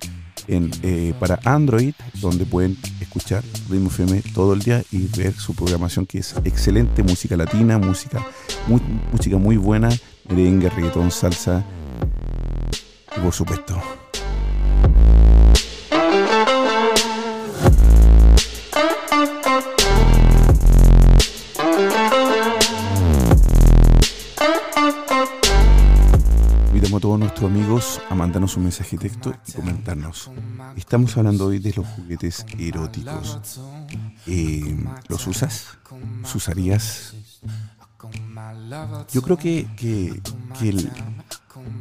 en, 0.49 0.71
eh, 0.83 1.15
para 1.19 1.39
Android, 1.45 1.95
donde 2.21 2.45
pueden 2.45 2.77
escuchar 3.01 3.43
Ritmo 3.71 3.89
FM 3.89 4.23
todo 4.35 4.55
el 4.55 4.61
día 4.61 4.83
y 4.91 5.07
ver 5.17 5.33
su 5.35 5.55
programación 5.55 6.07
que 6.07 6.19
es 6.19 6.35
excelente, 6.45 7.03
música 7.03 7.37
latina, 7.37 7.79
música 7.79 8.25
muy, 8.67 8.81
música 9.13 9.37
muy 9.37 9.57
buena, 9.57 9.89
merengue, 10.29 10.69
reggaetón, 10.71 11.11
salsa 11.11 11.65
y 13.17 13.21
por 13.21 13.33
supuesto 13.33 13.81
sus 27.01 27.43
amigos 27.45 28.01
a 28.09 28.15
mandarnos 28.15 28.57
un 28.57 28.65
mensaje 28.65 28.97
texto 28.97 29.35
y 29.49 29.53
comentarnos. 29.53 30.31
Estamos 30.77 31.17
hablando 31.17 31.47
hoy 31.47 31.59
de 31.59 31.73
los 31.73 31.87
juguetes 31.87 32.47
eróticos. 32.59 33.61
Eh, 34.27 34.77
¿Los 35.09 35.27
usas? 35.27 35.67
¿Los 36.23 36.35
usarías? 36.37 37.15
Yo 39.13 39.23
creo 39.23 39.37
que, 39.37 39.67
que, 39.77 40.21
que 40.61 40.89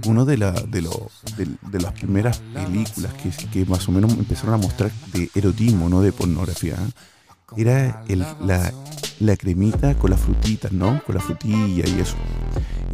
uno 0.09 0.25
de, 0.25 0.37
la, 0.37 0.51
de, 0.51 0.81
lo- 0.81 1.11
de, 1.37 1.79
las 1.79 1.93
primeras 1.93 2.39
películas 2.39 3.13
que, 3.13 3.29
que 3.49 3.65
más 3.65 3.87
o 3.87 3.91
menos 3.91 4.11
empezaron 4.13 4.55
a 4.55 4.57
mostrar 4.57 4.91
de 5.13 5.29
erotismo, 5.35 5.89
no 5.89 6.01
de 6.01 6.11
pornografía, 6.11 6.77
era 7.55 8.03
el- 8.07 8.25
la, 8.41 8.73
la 9.23 9.37
cremita 9.37 9.95
con 9.95 10.11
las 10.11 10.19
frutitas, 10.19 10.71
¿no? 10.71 11.01
Con 11.05 11.15
la 11.15 11.21
frutilla 11.21 11.87
y 11.87 11.99
eso. 11.99 12.15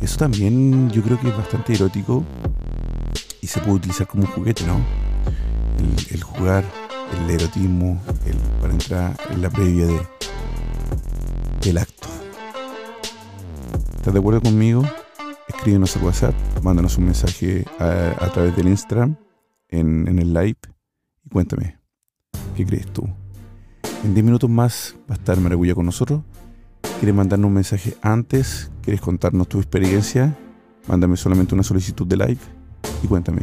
Eso 0.01 0.17
también 0.17 0.89
yo 0.91 1.01
creo 1.01 1.19
que 1.19 1.29
es 1.29 1.37
bastante 1.37 1.73
erótico 1.73 2.23
y 3.41 3.47
se 3.47 3.59
puede 3.59 3.73
utilizar 3.73 4.07
como 4.07 4.23
un 4.23 4.29
juguete, 4.29 4.65
¿no? 4.65 4.79
El, 6.11 6.23
jugar, 6.23 6.63
el 7.17 7.29
erotismo, 7.29 8.01
el, 8.25 8.35
para 8.61 8.73
entrar 8.73 9.17
en 9.29 9.41
la 9.41 9.49
previa 9.49 9.87
de, 9.87 9.99
del 11.61 11.77
acto. 11.77 12.07
¿Estás 13.95 14.13
de 14.13 14.19
acuerdo 14.19 14.41
conmigo? 14.41 14.83
Escríbenos 15.47 15.95
al 15.97 16.03
WhatsApp, 16.03 16.35
mándanos 16.63 16.97
un 16.97 17.05
mensaje 17.05 17.65
a, 17.79 18.13
a 18.23 18.29
través 18.31 18.55
del 18.55 18.67
Instagram, 18.67 19.17
en, 19.67 20.07
en 20.07 20.19
el 20.19 20.33
live, 20.33 20.57
y 21.25 21.29
cuéntame, 21.29 21.79
¿qué 22.55 22.65
crees 22.65 22.87
tú? 22.87 23.07
En 24.03 24.13
10 24.13 24.25
minutos 24.25 24.49
más 24.49 24.95
va 25.09 25.15
a 25.15 25.17
estar 25.17 25.37
Maracuya 25.39 25.75
con 25.75 25.85
nosotros. 25.85 26.21
¿Quieres 26.99 27.13
mandarnos 27.13 27.49
un 27.49 27.53
mensaje 27.53 27.97
antes? 28.01 28.71
¿Quieres 28.81 29.01
contarnos 29.01 29.47
tu 29.47 29.57
experiencia? 29.57 30.37
Mándame 30.87 31.17
solamente 31.17 31.53
una 31.53 31.63
solicitud 31.63 32.07
de 32.07 32.17
live 32.17 32.39
y 33.03 33.07
cuéntame. 33.07 33.41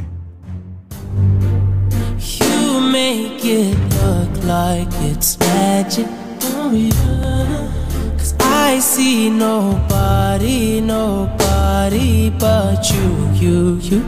You 2.18 2.80
make 2.80 3.44
it 3.44 3.76
look 4.02 4.44
like 4.44 4.88
it's 5.04 5.38
magic. 5.38 6.06
Cause 8.16 8.34
I 8.40 8.80
see 8.80 9.30
nobody, 9.30 10.80
nobody 10.80 12.30
but 12.30 12.82
you, 12.90 13.28
you, 13.34 13.78
you. 13.80 14.02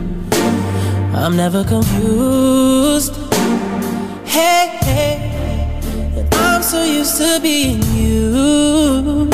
I'm 1.14 1.36
never 1.36 1.62
confused. 1.64 3.27
I'm 6.58 6.64
so 6.64 6.82
used 6.82 7.18
to 7.18 7.38
being 7.40 7.80
used. 7.94 9.32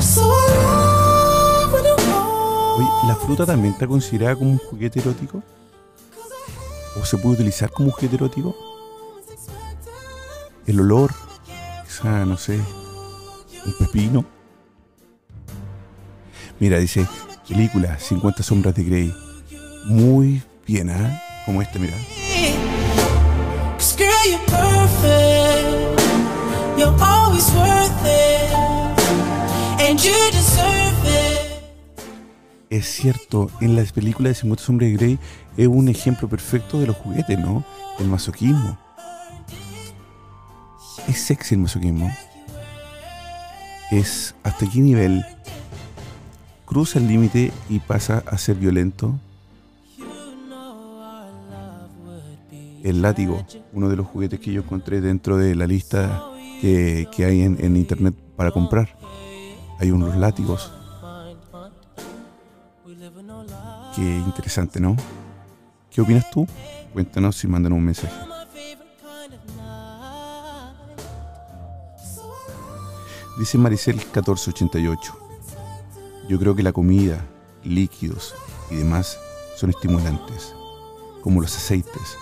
So 0.00 0.22
I 0.22 0.46
love 0.64 1.72
when 1.74 1.84
you 1.84 1.96
hold. 1.98 2.80
Oye, 2.80 2.88
¿la 3.08 3.14
fruta 3.14 3.44
también 3.44 3.74
está 3.74 3.86
considerada 3.86 4.34
como 4.34 4.52
un 4.52 4.56
juguete 4.56 5.00
erótico? 5.00 5.42
¿O 6.98 7.04
se 7.04 7.18
puede 7.18 7.34
utilizar 7.34 7.70
como 7.70 7.88
un 7.88 7.92
juguete 7.92 8.16
erótico? 8.16 8.56
El 10.66 10.80
olor, 10.80 11.12
quizá, 11.86 12.24
no 12.24 12.38
sé, 12.38 12.58
un 13.66 13.74
pepino. 13.78 14.24
Mira, 16.58 16.78
dice, 16.78 17.06
película 17.46 17.98
50 17.98 18.42
sombras 18.42 18.74
de 18.74 18.84
Grey. 18.84 19.14
Muy 19.84 20.42
bien, 20.66 20.88
¿ah? 20.88 21.22
Como 21.44 21.60
este, 21.60 21.78
mira. 21.78 21.98
Girl, 23.98 24.08
you're 24.26 24.40
perfect. 24.46 25.53
Es 32.68 32.86
cierto, 32.86 33.48
en 33.60 33.76
las 33.76 33.92
películas 33.92 34.30
de 34.30 34.34
50 34.40 34.64
sombras 34.64 34.90
de 34.90 34.96
Grey 34.96 35.18
es 35.56 35.68
un 35.68 35.88
ejemplo 35.88 36.28
perfecto 36.28 36.80
de 36.80 36.88
los 36.88 36.96
juguetes, 36.96 37.38
¿no? 37.38 37.64
Del 37.98 38.08
masoquismo. 38.08 38.76
Es 41.06 41.20
sexy 41.20 41.54
el 41.54 41.60
masoquismo. 41.60 42.10
Es 43.92 44.34
hasta 44.42 44.68
qué 44.68 44.80
nivel 44.80 45.24
cruza 46.64 46.98
el 46.98 47.06
límite 47.06 47.52
y 47.68 47.78
pasa 47.78 48.24
a 48.26 48.36
ser 48.36 48.56
violento. 48.56 49.14
El 52.82 53.00
látigo, 53.00 53.46
uno 53.72 53.88
de 53.88 53.96
los 53.96 54.06
juguetes 54.08 54.40
que 54.40 54.52
yo 54.52 54.62
encontré 54.62 55.00
dentro 55.00 55.36
de 55.36 55.54
la 55.54 55.68
lista 55.68 56.33
que, 56.64 57.24
hay 57.24 57.42
en, 57.42 57.62
en 57.62 57.76
internet 57.76 58.14
para 58.36 58.50
comprar. 58.50 58.96
Hay 59.78 59.90
unos 59.90 60.16
látigos. 60.16 60.72
Qué 63.94 64.02
interesante, 64.02 64.80
¿no? 64.80 64.96
¿Qué 65.90 66.00
opinas 66.00 66.30
tú? 66.30 66.46
Cuéntanos 66.92 67.42
y 67.44 67.48
mándanos 67.48 67.78
un 67.78 67.84
mensaje. 67.84 68.14
Dice 73.38 73.58
Maricel 73.58 73.96
1488. 73.96 75.18
Yo 76.28 76.38
creo 76.38 76.54
que 76.54 76.62
la 76.62 76.72
comida, 76.72 77.26
líquidos 77.62 78.34
y 78.70 78.76
demás 78.76 79.18
son 79.56 79.70
estimulantes, 79.70 80.54
como 81.20 81.42
los 81.42 81.54
aceites. 81.54 82.16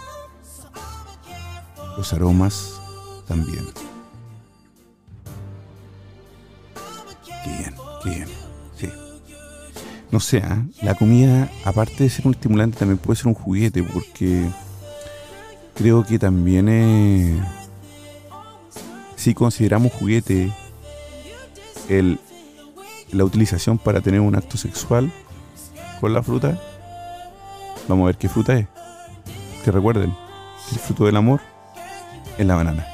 Los 1.96 2.12
aromas 2.12 2.80
también. 3.28 3.91
Qué 7.44 7.50
bien, 7.50 7.74
qué 8.02 8.10
bien. 8.10 8.28
Sí. 8.76 8.88
No 10.10 10.20
sé, 10.20 10.38
¿ah? 10.38 10.62
la 10.82 10.94
comida, 10.94 11.50
aparte 11.64 12.04
de 12.04 12.10
ser 12.10 12.26
un 12.26 12.34
estimulante, 12.34 12.78
también 12.78 12.98
puede 12.98 13.16
ser 13.16 13.28
un 13.28 13.34
juguete, 13.34 13.82
porque 13.82 14.46
creo 15.74 16.04
que 16.04 16.18
también 16.18 16.68
eh, 16.68 17.40
si 19.16 19.34
consideramos 19.34 19.92
juguete 19.92 20.52
el, 21.88 22.18
la 23.12 23.24
utilización 23.24 23.78
para 23.78 24.00
tener 24.00 24.20
un 24.20 24.34
acto 24.34 24.56
sexual 24.56 25.12
con 26.00 26.12
la 26.12 26.22
fruta, 26.22 26.60
vamos 27.88 28.04
a 28.04 28.06
ver 28.06 28.16
qué 28.16 28.28
fruta 28.28 28.56
es. 28.56 28.66
Que 29.64 29.70
recuerden, 29.70 30.12
el 30.72 30.78
fruto 30.78 31.06
del 31.06 31.16
amor 31.16 31.40
es 32.36 32.46
la 32.46 32.56
banana. 32.56 32.91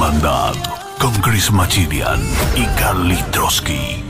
Hermandad 0.00 0.54
con 1.00 1.12
Chris 1.14 1.50
Machirian 1.50 2.20
y 2.54 2.64
Carly 2.78 3.20
Trotsky. 3.32 4.04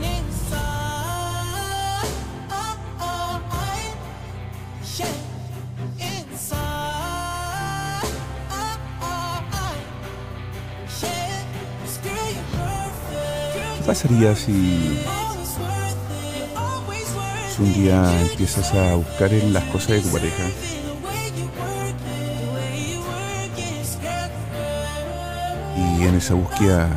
¿Qué 13.75 13.83
pasaría 13.87 14.35
si 14.35 15.01
un 17.57 17.73
día 17.73 18.21
empiezas 18.21 18.71
a 18.75 18.93
buscar 18.93 19.33
en 19.33 19.53
las 19.53 19.63
cosas 19.63 19.89
de 19.89 20.01
tu 20.01 20.11
pareja 20.11 20.43
y 25.99 26.03
en 26.05 26.15
esa 26.15 26.33
búsqueda 26.33 26.89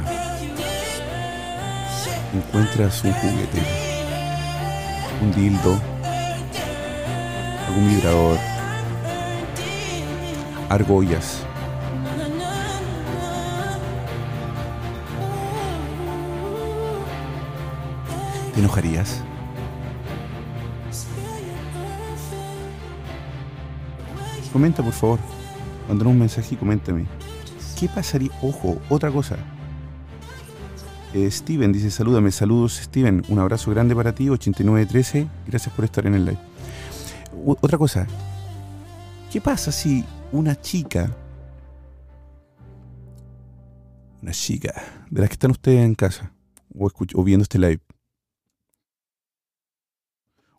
encuentras 2.33 3.03
un 3.03 3.13
juguete, 3.13 3.61
un 5.21 5.33
dildo, 5.33 5.77
algún 7.67 7.89
vibrador, 7.89 8.39
argollas? 10.69 11.45
¿Te 18.55 18.61
enojarías? 18.61 19.21
Comenta, 24.53 24.83
por 24.83 24.93
favor. 24.93 25.19
Mándanos 25.89 26.13
un 26.13 26.19
mensaje 26.21 26.55
y 26.55 26.59
coméntame. 26.59 27.07
¿Qué 27.83 27.89
pasaría? 27.89 28.31
Ojo, 28.43 28.81
otra 28.91 29.11
cosa. 29.11 29.37
Eh, 31.13 31.29
Steven 31.29 31.73
dice, 31.73 31.91
salúdame, 31.91 32.31
saludos 32.31 32.75
Steven, 32.75 33.25
un 33.27 33.41
abrazo 33.41 33.73
grande 33.73 33.93
para 33.97 34.15
ti, 34.15 34.29
8913, 34.29 35.27
gracias 35.49 35.75
por 35.75 35.85
estar 35.85 36.07
en 36.07 36.15
el 36.15 36.25
live. 36.25 36.39
Otra 37.45 37.77
cosa, 37.79 38.07
¿qué 39.33 39.41
pasa 39.41 39.73
si 39.73 40.05
una 40.31 40.55
chica, 40.61 41.11
una 44.23 44.31
chica, 44.31 44.73
de 45.11 45.21
las 45.21 45.29
que 45.29 45.35
están 45.35 45.51
ustedes 45.51 45.85
en 45.85 45.97
casa, 45.97 46.33
o, 46.79 47.25
viendo 47.25 47.43
este 47.43 47.59
live, 47.59 47.81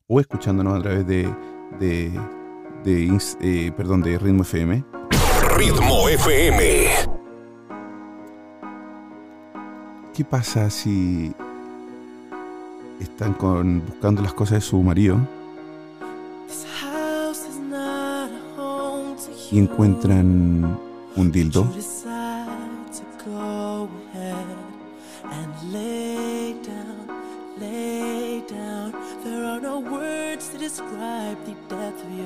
o 0.08 0.20
escuchándonos 0.20 0.78
a 0.78 0.82
través 0.82 1.08
de, 1.08 1.34
de, 1.80 3.18
eh, 3.40 3.72
perdón, 3.78 4.02
de 4.02 4.20
Ritmo 4.20 4.42
FM. 4.42 4.84
Ritmo 5.56 6.10
FM. 6.10 6.90
¿Qué 10.16 10.26
pasa 10.26 10.70
si 10.72 11.32
están 13.00 13.34
con, 13.34 13.86
buscando 13.86 14.24
las 14.24 14.34
cosas 14.34 14.56
de 14.56 14.62
su 14.62 14.82
marido 14.82 15.20
y 19.52 19.60
encuentran 19.60 20.80
un 21.16 21.32
dildo? 21.32 21.68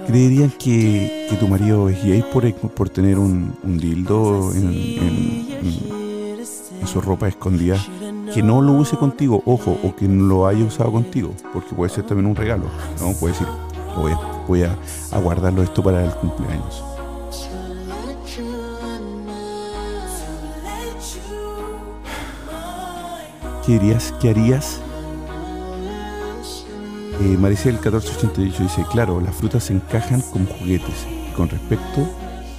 ¿Creerían 0.08 0.52
que, 0.52 1.28
tu 1.40 1.48
marido 1.48 1.90
es 1.90 2.02
gay 2.04 2.24
por, 2.32 2.52
por 2.54 2.90
tener 2.90 3.20
un, 3.20 3.56
dildo 3.64 4.52
en, 4.54 4.68
en- 4.72 6.38
su 6.88 7.02
ropa 7.02 7.28
escondida? 7.28 7.78
Que 8.34 8.42
no 8.42 8.62
lo 8.62 8.74
use 8.74 8.96
contigo, 8.98 9.42
ojo, 9.46 9.78
o 9.84 9.96
que 9.96 10.08
no 10.08 10.24
lo 10.26 10.48
haya 10.48 10.64
usado 10.64 10.92
contigo, 10.92 11.32
porque 11.54 11.76
puede 11.76 11.92
ser 11.92 12.06
también 12.06 12.28
un 12.28 12.36
regalo, 12.36 12.66
¿no? 13.02 13.12
Puede 13.14 13.34
decir, 13.34 13.48
voy 13.98 14.12
a, 14.14 14.20
voy 14.48 14.64
a, 14.64 14.78
a 15.12 15.20
guardarlo 15.20 15.64
esto 15.64 15.84
para 15.84 16.04
el 16.06 16.12
cumpleaños. 16.12 16.84
¿Qué 23.66 23.74
dirías? 23.74 24.14
¿Qué 24.22 24.30
harías? 24.30 24.80
Eh, 27.20 27.36
Maricel 27.36 27.74
1488 27.74 28.64
dice, 28.64 28.86
claro, 28.92 29.20
las 29.20 29.36
frutas 29.36 29.64
se 29.64 29.74
encajan 29.74 30.22
como 30.22 30.46
juguetes. 30.46 31.08
Y 31.30 31.34
con 31.34 31.50
respecto 31.50 32.08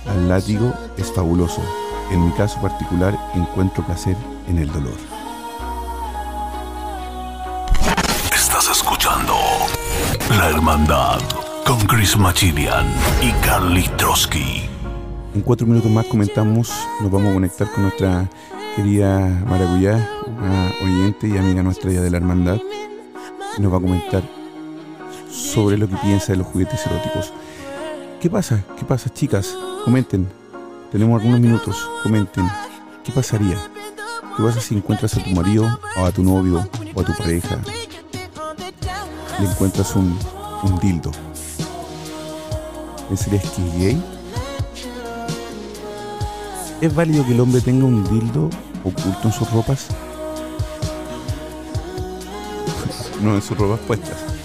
al 0.08 0.28
látigo, 0.28 0.72
es 0.96 1.12
fabuloso. 1.12 1.62
En 2.10 2.24
mi 2.24 2.32
caso 2.32 2.60
particular, 2.60 3.16
encuentro 3.34 3.84
placer 3.86 4.16
en 4.48 4.58
el 4.58 4.66
dolor. 4.72 4.96
Estás 8.34 8.68
escuchando 8.70 9.34
La 10.30 10.48
Hermandad 10.48 11.20
con 11.64 11.78
Chris 11.86 12.16
Machilian 12.16 12.86
y 13.22 13.30
Carly 13.46 13.88
Trotsky. 13.96 14.68
En 15.34 15.42
cuatro 15.42 15.68
minutos 15.68 15.90
más 15.90 16.06
comentamos, 16.06 16.72
nos 17.00 17.12
vamos 17.12 17.30
a 17.30 17.34
conectar 17.34 17.70
con 17.70 17.82
nuestra 17.82 18.28
querida 18.74 19.20
Maracuyá, 19.46 20.08
una 20.26 20.72
oyente 20.82 21.28
y 21.28 21.36
amiga 21.36 21.62
nuestra 21.62 21.92
ya 21.92 22.00
de 22.00 22.10
la 22.10 22.16
hermandad, 22.16 22.58
y 23.56 23.60
nos 23.60 23.72
va 23.72 23.76
a 23.76 23.80
comentar 23.80 24.37
sobre 25.38 25.78
lo 25.78 25.88
que 25.88 25.96
piensa 25.96 26.32
de 26.32 26.38
los 26.38 26.48
juguetes 26.48 26.84
eróticos. 26.86 27.32
¿Qué 28.20 28.28
pasa? 28.28 28.64
¿Qué 28.76 28.84
pasa, 28.84 29.08
chicas? 29.12 29.56
Comenten. 29.84 30.28
Tenemos 30.90 31.20
algunos 31.20 31.40
minutos. 31.40 31.88
Comenten. 32.02 32.48
¿Qué 33.04 33.12
pasaría? 33.12 33.56
¿Qué 34.36 34.42
pasa 34.42 34.60
si 34.60 34.74
encuentras 34.74 35.16
a 35.16 35.22
tu 35.22 35.30
marido 35.30 35.66
o 35.96 36.04
a 36.04 36.10
tu 36.10 36.22
novio 36.22 36.68
o 36.94 37.00
a 37.00 37.04
tu 37.04 37.14
pareja? 37.14 37.58
Le 39.38 39.46
encuentras 39.46 39.94
un, 39.94 40.18
un 40.64 40.78
dildo. 40.80 41.12
¿Pensarías 43.08 43.48
que 43.50 43.66
es 43.66 43.78
gay? 43.78 44.02
¿Es 46.80 46.94
válido 46.94 47.24
que 47.24 47.32
el 47.32 47.40
hombre 47.40 47.60
tenga 47.60 47.84
un 47.84 48.04
dildo 48.04 48.50
oculto 48.84 49.20
en 49.24 49.32
sus 49.32 49.50
ropas? 49.52 49.86
no 53.22 53.34
en 53.36 53.42
sus 53.42 53.56
ropas 53.56 53.80
puestas. 53.86 54.37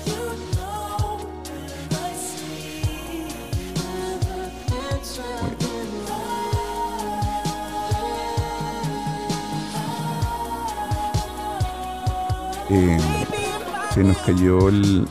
Se 13.94 14.04
nos 14.04 14.18
cayó 14.20 14.70
el. 14.70 15.08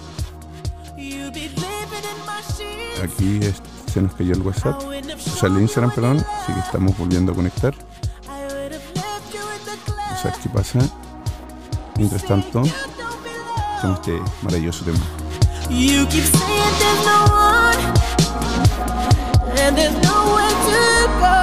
Aquí 3.03 3.41
se 3.93 4.03
nos 4.03 4.15
cayó 4.15 4.33
el 4.33 4.43
WhatsApp. 4.43 4.83
O 4.83 5.37
sea, 5.37 5.49
el 5.49 5.61
Instagram, 5.61 5.93
perdón. 5.93 6.27
Así 6.43 6.53
que 6.53 6.61
estamos 6.61 6.97
volviendo 6.99 7.33
a 7.33 7.35
conectar. 7.35 7.75
No 10.11 10.17
sabes 10.21 10.39
qué 10.43 10.49
pasa. 10.49 10.79
Mientras 11.97 12.25
tanto, 12.25 12.63
con 13.81 13.93
este 13.93 14.21
maravilloso 14.43 14.85
tema. 14.85 14.99
And 19.55 19.77
there's 19.77 19.95
nowhere 20.03 20.49
to 20.49 21.07
go. 21.21 21.43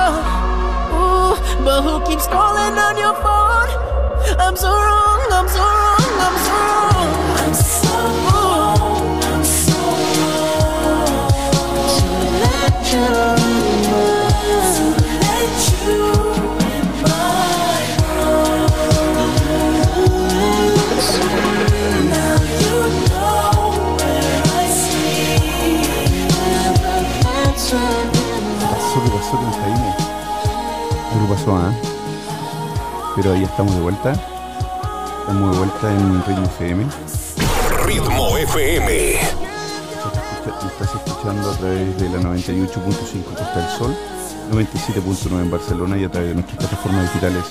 But 1.63 1.83
who 1.83 2.01
keeps 2.05 2.27
calling 2.27 2.77
on 2.77 2.97
your 2.97 3.13
phone? 3.23 3.88
I'm 4.37 4.55
so 4.55 4.69
wrong, 4.69 5.31
I'm 5.31 5.47
so 5.47 5.59
wrong, 5.59 6.13
I'm 6.25 6.37
so 6.45 6.53
wrong. 6.53 7.09
I'm 7.39 7.53
so 7.53 7.95
wrong, 8.25 9.23
I'm 9.23 9.43
so 9.43 9.79
wrong. 10.15 11.29
To 11.99 12.07
let 12.43 12.75
you, 12.93 13.09
to 14.75 14.85
let 15.23 15.57
you 15.85 16.03
in 16.73 16.85
my 17.03 17.81
arms. 18.09 18.77
Now 22.13 22.37
you 22.61 22.77
know 23.09 23.53
where 23.97 24.41
I 24.45 24.65
sleep. 24.79 25.89
Pasó 28.61 28.97
que 29.03 29.09
pasó 29.09 29.33
que 29.37 29.45
nos 29.45 29.55
caímos. 29.57 29.95
Algo 31.13 31.25
pasó, 31.33 31.51
¿ah? 31.57 31.88
Pero 33.21 33.33
ahí 33.33 33.43
estamos 33.43 33.75
de 33.75 33.81
vuelta. 33.81 34.13
Estamos 34.13 35.51
de 35.51 35.57
vuelta 35.57 35.91
en 35.93 36.23
Ritmo 36.25 36.45
FM. 36.45 36.85
Ritmo 37.85 38.37
FM. 38.37 39.15
Estás 40.65 40.95
escuchando 40.95 41.51
a 41.51 41.57
través 41.57 41.99
de 41.99 42.09
la 42.11 42.19
98.5 42.19 43.23
Costa 43.25 43.59
del 43.59 43.77
Sol, 43.77 43.93
97.9 44.53 45.41
en 45.41 45.51
Barcelona 45.51 45.97
y 45.97 46.05
a 46.05 46.09
través 46.09 46.29
de 46.29 46.35
nuestras 46.35 46.59
plataformas 46.59 47.13
digitales 47.13 47.43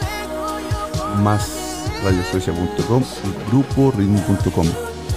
más 1.22 1.90
radiosuecia.com 2.02 3.02
y 3.24 3.50
grupo 3.50 3.92
ritmo.com. 3.94 4.66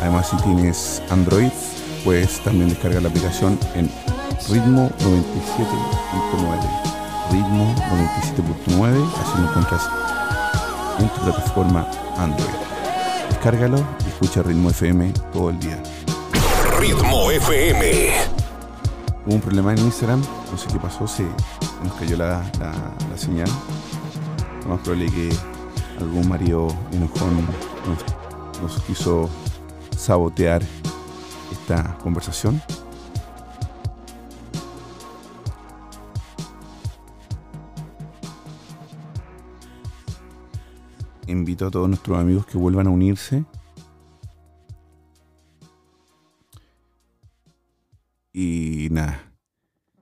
Además, 0.01 0.31
si 0.31 0.35
tienes 0.43 1.01
Android, 1.09 1.51
puedes 2.03 2.43
también 2.43 2.67
descargar 2.67 3.01
la 3.01 3.07
aplicación 3.07 3.57
en 3.73 3.89
ritmo 4.49 4.91
97.9. 4.99 5.31
Ritmo 7.31 7.73
97.9, 8.75 9.11
así 9.21 9.41
lo 9.41 9.47
encuentras 9.47 9.89
en 11.01 11.09
tu 11.09 11.21
plataforma 11.21 11.87
Android. 12.17 12.49
Descárgalo 13.29 13.77
y 14.05 14.09
escucha 14.09 14.43
Ritmo 14.43 14.69
FM 14.69 15.11
todo 15.33 15.49
el 15.49 15.59
día. 15.59 15.81
Ritmo 16.79 17.31
FM. 17.31 18.11
Hubo 19.25 19.35
un 19.35 19.41
problema 19.41 19.71
en 19.73 19.79
Instagram, 19.79 20.21
no 20.51 20.57
sé 20.57 20.67
qué 20.71 20.79
pasó, 20.79 21.07
se, 21.07 21.23
nos 21.83 21.93
cayó 21.99 22.17
la, 22.17 22.41
la- 22.59 22.93
la 23.09 23.17
señal. 23.17 23.49
Lo 24.63 24.69
más 24.75 24.79
probable 24.81 25.11
que 25.11 25.29
algún 25.99 26.27
marido 26.27 26.67
enojón 26.91 27.47
nos, 27.85 28.61
nos 28.61 28.81
quiso 28.83 29.29
sabotear 29.95 30.61
esta 31.51 31.95
conversación. 32.01 32.61
Invito 41.31 41.67
a 41.67 41.71
todos 41.71 41.87
nuestros 41.87 42.19
amigos 42.19 42.45
que 42.45 42.57
vuelvan 42.57 42.87
a 42.87 42.89
unirse 42.89 43.45
Y 48.33 48.87
nada, 48.91 49.33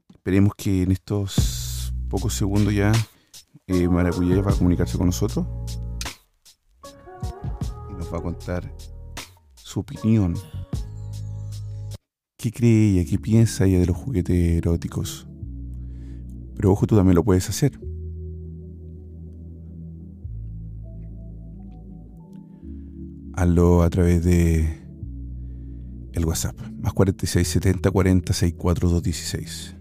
esperemos 0.07 0.53
que 0.55 0.83
en 0.83 0.91
estos 0.91 1.91
pocos 2.09 2.35
segundos 2.35 2.73
ya 2.73 2.91
eh, 3.65 3.87
Maracuyá 3.87 4.39
va 4.41 4.51
a 4.51 4.55
comunicarse 4.55 4.97
con 4.99 5.07
nosotros 5.07 5.47
y 7.89 7.93
nos 7.93 8.13
va 8.13 8.19
a 8.19 8.21
contar 8.21 8.71
su 9.55 9.79
opinión. 9.79 10.35
¿Qué 12.37 12.51
cree 12.51 12.91
ella? 12.91 13.09
¿Qué 13.09 13.17
piensa 13.17 13.65
ella 13.65 13.79
de 13.79 13.87
los 13.87 13.97
juguetes 13.97 14.57
eróticos? 14.57 15.27
Pero 16.55 16.71
ojo, 16.71 16.85
tú 16.85 16.95
también 16.95 17.15
lo 17.15 17.23
puedes 17.23 17.49
hacer. 17.49 17.88
Hazlo 23.39 23.83
a 23.83 23.89
través 23.89 24.25
de 24.25 24.83
el 26.11 26.25
WhatsApp, 26.25 26.59
más 26.81 26.91
4670 26.91 27.89
40 27.89 28.33
64216. 28.33 29.75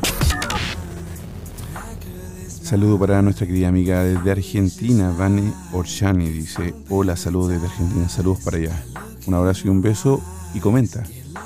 Saludo 2.61 2.99
para 2.99 3.23
nuestra 3.23 3.47
querida 3.47 3.69
amiga 3.69 4.03
desde 4.03 4.29
Argentina, 4.29 5.11
Vane 5.17 5.51
Orchani. 5.71 6.29
Dice, 6.29 6.75
hola, 6.89 7.17
saludos 7.17 7.53
desde 7.53 7.65
Argentina, 7.65 8.07
saludos 8.07 8.41
para 8.45 8.57
allá. 8.57 8.85
Un 9.25 9.33
abrazo 9.33 9.63
y 9.65 9.71
un 9.71 9.81
beso 9.81 10.21
y 10.53 10.59
comenta, 10.59 11.01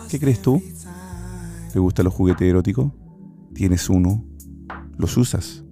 ¿qué 0.09 0.19
crees 0.19 0.41
tú? 0.41 0.61
¿Te 1.71 1.79
gustan 1.79 2.03
los 2.03 2.13
juguetes 2.13 2.49
eróticos? 2.49 2.91
¿Tienes 3.53 3.89
uno? 3.89 4.25
¿Los 4.97 5.15
usas? 5.15 5.63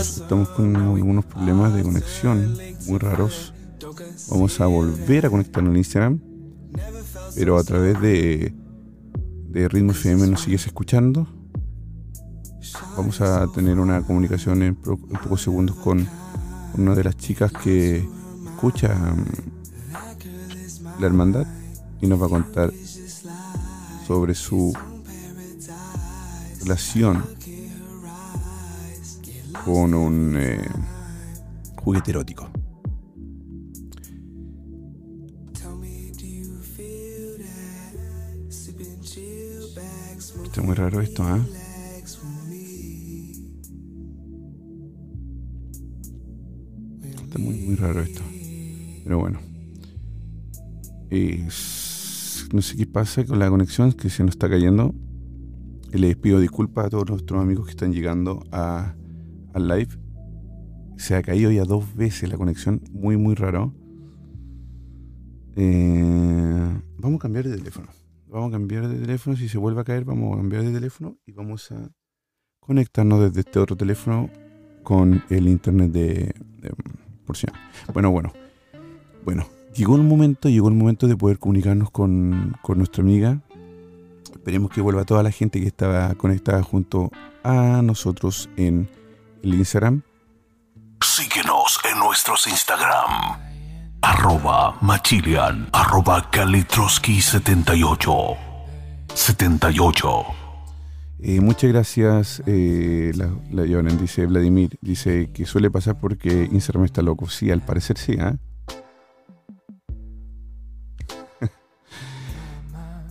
Estamos 0.00 0.48
con 0.50 0.76
algunos 0.76 1.24
problemas 1.24 1.74
de 1.74 1.82
conexión 1.82 2.56
muy 2.86 2.98
raros. 2.98 3.52
Vamos 4.30 4.60
a 4.60 4.66
volver 4.66 5.26
a 5.26 5.30
conectarnos 5.30 5.72
en 5.72 5.78
Instagram, 5.78 6.20
pero 7.34 7.58
a 7.58 7.64
través 7.64 8.00
de, 8.00 8.54
de 9.48 9.68
Ritmo 9.68 9.92
FM 9.92 10.26
nos 10.28 10.42
sigues 10.42 10.66
escuchando. 10.66 11.26
Vamos 12.96 13.20
a 13.20 13.46
tener 13.48 13.78
una 13.78 14.02
comunicación 14.02 14.62
en, 14.62 14.74
pro- 14.76 14.96
pocos 14.98 15.42
segundos 15.42 15.76
con 15.76 16.06
una 16.76 16.94
de 16.94 17.04
las 17.04 17.16
chicas 17.16 17.52
que 17.52 18.06
escucha 18.46 18.94
mm, 18.94 19.24
la 21.00 21.06
hermandad 21.06 21.46
y 22.00 22.06
nos 22.06 22.20
va 22.20 22.26
a 22.26 22.30
contar 22.30 22.72
sobre 24.06 24.34
su 24.34 24.72
relación 26.60 27.24
con 29.64 29.94
un 29.94 30.36
eh, 30.38 30.60
juguete 31.82 32.10
erótico. 32.10 32.48
Está 40.52 40.60
muy 40.60 40.74
raro 40.74 41.00
esto, 41.00 41.22
¿ah? 41.22 41.40
Está 47.22 47.38
muy, 47.38 47.54
muy 47.54 47.74
raro 47.74 48.02
esto. 48.02 48.20
Pero 49.02 49.18
bueno. 49.18 49.40
No 52.52 52.60
sé 52.60 52.76
qué 52.76 52.86
pasa 52.86 53.24
con 53.24 53.38
la 53.38 53.48
conexión, 53.48 53.94
que 53.94 54.10
se 54.10 54.24
nos 54.24 54.32
está 54.32 54.50
cayendo. 54.50 54.94
Y 55.90 55.96
les 55.96 56.16
pido 56.16 56.38
disculpas 56.38 56.84
a 56.84 56.90
todos 56.90 57.08
nuestros 57.08 57.40
amigos 57.40 57.64
que 57.64 57.70
están 57.70 57.94
llegando 57.94 58.44
a, 58.52 58.94
al 59.54 59.68
live. 59.68 59.98
Se 60.98 61.14
ha 61.14 61.22
caído 61.22 61.50
ya 61.50 61.64
dos 61.64 61.94
veces 61.94 62.28
la 62.28 62.36
conexión, 62.36 62.82
muy, 62.90 63.16
muy 63.16 63.34
raro. 63.34 63.72
Eh, 65.56 66.78
vamos 66.98 67.16
a 67.16 67.22
cambiar 67.22 67.48
de 67.48 67.56
teléfono. 67.56 68.01
Vamos 68.32 68.48
a 68.48 68.52
cambiar 68.52 68.88
de 68.88 68.98
teléfono. 68.98 69.36
Si 69.36 69.46
se 69.46 69.58
vuelve 69.58 69.82
a 69.82 69.84
caer, 69.84 70.06
vamos 70.06 70.32
a 70.32 70.36
cambiar 70.38 70.62
de 70.62 70.72
teléfono 70.72 71.18
y 71.26 71.32
vamos 71.32 71.70
a 71.70 71.90
conectarnos 72.60 73.20
desde 73.20 73.40
este 73.40 73.58
otro 73.58 73.76
teléfono 73.76 74.30
con 74.82 75.22
el 75.28 75.48
internet 75.48 75.92
de, 75.92 76.34
de 76.56 76.70
porción. 77.26 77.52
Bueno, 77.92 78.10
bueno. 78.10 78.32
Bueno, 79.26 79.46
llegó 79.74 79.96
el 79.96 80.02
momento, 80.02 80.48
llegó 80.48 80.68
el 80.68 80.74
momento 80.74 81.06
de 81.06 81.16
poder 81.16 81.38
comunicarnos 81.38 81.90
con, 81.90 82.56
con 82.62 82.78
nuestra 82.78 83.02
amiga. 83.02 83.38
Esperemos 84.32 84.70
que 84.70 84.80
vuelva 84.80 85.04
toda 85.04 85.22
la 85.22 85.30
gente 85.30 85.60
que 85.60 85.66
estaba 85.66 86.14
conectada 86.14 86.62
junto 86.62 87.10
a 87.44 87.82
nosotros 87.82 88.48
en 88.56 88.88
el 89.42 89.54
Instagram. 89.54 90.00
Síguenos 91.02 91.78
en 91.84 91.98
nuestros 91.98 92.46
Instagram. 92.46 93.51
Arroba 94.04 94.76
Machilian. 94.80 95.68
Arroba 95.72 96.28
Kalitroski78. 96.32 98.36
78. 99.14 100.24
Eh, 101.20 101.40
muchas 101.40 101.70
gracias, 101.70 102.42
eh, 102.46 103.12
la, 103.14 103.30
la 103.52 103.62
dice 103.92 104.26
Vladimir. 104.26 104.76
Dice 104.80 105.30
que 105.32 105.46
suele 105.46 105.70
pasar 105.70 106.00
porque 106.00 106.48
Instagram 106.50 106.84
está 106.84 107.00
loco. 107.00 107.28
Sí, 107.28 107.52
al 107.52 107.60
parecer 107.60 107.96
sí, 107.96 108.16
¿ah? 108.18 108.36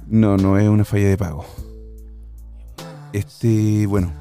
no, 0.08 0.36
no 0.36 0.58
es 0.58 0.68
una 0.68 0.84
falla 0.84 1.08
de 1.08 1.18
pago. 1.18 1.46
Este, 3.14 3.88
bueno, 3.88 4.12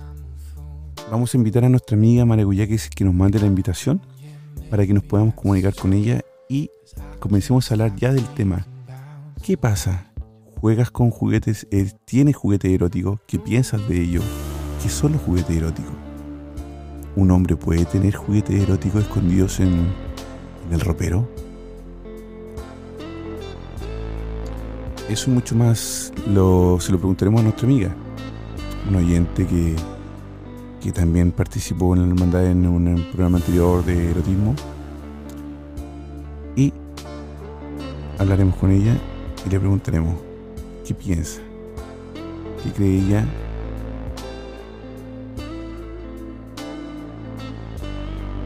vamos 1.11 1.35
a 1.35 1.37
invitar 1.37 1.64
a 1.64 1.68
nuestra 1.68 1.96
amiga 1.96 2.24
Maraguyá 2.24 2.68
que, 2.68 2.78
que 2.94 3.04
nos 3.04 3.14
mande 3.14 3.40
la 3.40 3.46
invitación 3.46 4.00
para 4.70 4.87
que 4.87 4.94
nos 4.94 5.02
podamos 5.02 5.35
comunicar 5.35 5.74
con 5.74 5.94
ella 5.94 6.20
y 6.50 6.68
comencemos 7.20 7.70
a 7.70 7.74
hablar 7.74 7.94
ya 7.94 8.12
del 8.12 8.26
tema. 8.34 8.66
¿Qué 9.42 9.56
pasa? 9.56 10.12
¿Juegas 10.60 10.90
con 10.90 11.10
juguetes? 11.10 11.66
eh, 11.70 11.92
¿Tienes 12.04 12.34
juguete 12.34 12.74
erótico? 12.74 13.20
¿Qué 13.28 13.38
piensas 13.38 13.88
de 13.88 14.02
ello? 14.02 14.20
¿Qué 14.82 14.88
son 14.88 15.12
los 15.12 15.22
juguetes 15.22 15.56
eróticos? 15.56 15.94
¿Un 17.14 17.30
hombre 17.30 17.54
puede 17.54 17.84
tener 17.84 18.16
juguetes 18.16 18.60
eróticos 18.60 19.04
escondidos 19.04 19.60
en, 19.60 19.68
en 19.68 20.72
el 20.72 20.80
ropero? 20.80 21.28
Eso 25.08 25.30
y 25.30 25.34
mucho 25.34 25.54
más 25.54 26.12
lo, 26.28 26.78
se 26.80 26.90
lo 26.90 26.98
preguntaremos 26.98 27.40
a 27.40 27.44
nuestra 27.44 27.66
amiga, 27.66 27.94
un 28.88 28.96
oyente 28.96 29.46
que, 29.46 29.76
que 30.80 30.90
también 30.92 31.30
participó 31.30 31.94
en 31.94 32.02
la 32.02 32.08
hermandad 32.08 32.46
en 32.46 32.66
un 32.66 33.06
programa 33.12 33.38
anterior 33.38 33.84
de 33.84 34.10
erotismo. 34.10 34.54
Y 36.56 36.72
hablaremos 38.18 38.56
con 38.56 38.70
ella 38.70 38.94
y 39.46 39.50
le 39.50 39.58
preguntaremos 39.58 40.20
qué 40.86 40.94
piensa, 40.94 41.40
qué 42.62 42.70
cree 42.72 42.98
ella. 42.98 43.24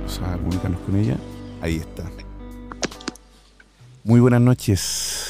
Vamos 0.01 0.21
a 0.23 0.37
comunicarnos 0.37 0.81
con 0.83 0.97
ella. 0.97 1.17
Ahí 1.61 1.77
está. 1.77 2.05
Muy 4.05 4.21
buenas 4.21 4.41
noches. 4.41 5.27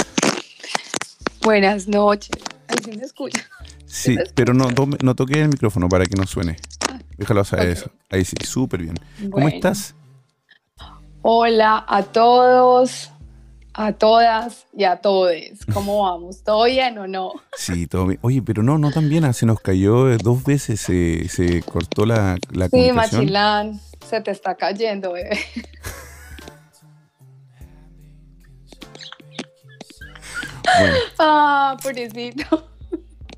Buenas 1.43 1.87
noches. 1.87 2.31
Ay, 2.67 2.77
¿sí 2.85 2.99
me 2.99 3.05
escucha? 3.05 3.41
Sí, 3.87 4.17
me 4.17 4.25
pero 4.35 4.53
no, 4.53 4.69
no 5.03 5.15
toque 5.15 5.41
el 5.41 5.49
micrófono 5.49 5.89
para 5.89 6.05
que 6.07 6.17
no 6.17 6.27
suene. 6.27 6.57
Déjalo 7.17 7.45
saber 7.45 7.69
eso. 7.69 7.91
Ahí 8.11 8.25
sí, 8.25 8.35
súper 8.45 8.83
bien. 8.83 8.95
¿Cómo 9.31 9.49
estás? 9.49 9.95
Hola 11.27 11.83
a 11.89 12.03
todos, 12.03 13.11
a 13.73 13.93
todas 13.95 14.67
y 14.75 14.85
a 14.85 14.97
todes. 14.97 15.65
¿Cómo 15.73 16.03
vamos? 16.11 16.43
¿Todo 16.45 16.65
bien 16.67 16.99
o 16.99 17.07
no? 17.07 17.33
Sí, 17.57 17.87
todo 17.87 18.09
bien. 18.09 18.19
Oye, 18.23 18.43
pero 18.43 18.63
no, 18.63 18.77
no 18.77 18.91
tan 18.91 19.09
bien. 19.09 19.25
ah, 19.25 19.33
Se 19.33 19.47
nos 19.47 19.59
cayó 19.61 20.11
eh, 20.13 20.19
dos 20.23 20.45
veces, 20.45 20.81
se, 20.83 21.27
se 21.31 21.63
cortó 21.63 22.05
la, 22.05 22.37
la 22.53 22.67
Sí, 22.67 22.71
comunicación. 22.73 23.21
Machilán, 23.23 23.81
se 24.07 24.21
te 24.21 24.31
está 24.33 24.55
cayendo, 24.55 25.13
bebé. 25.13 25.39
Bueno, 30.81 30.97
Ah, 31.19 31.77
pobrecito. 31.83 32.69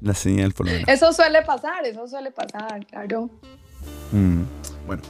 la 0.01 0.15
señal 0.15 0.53
por 0.53 0.67
lo 0.67 0.73
menos. 0.73 0.89
Eso 0.89 1.13
suele 1.13 1.43
pasar, 1.43 1.85
eso 1.85 2.07
suele 2.09 2.31
pasar, 2.31 2.85
claro. 2.87 3.29
Mm, 4.13 4.43
bueno. 4.87 5.03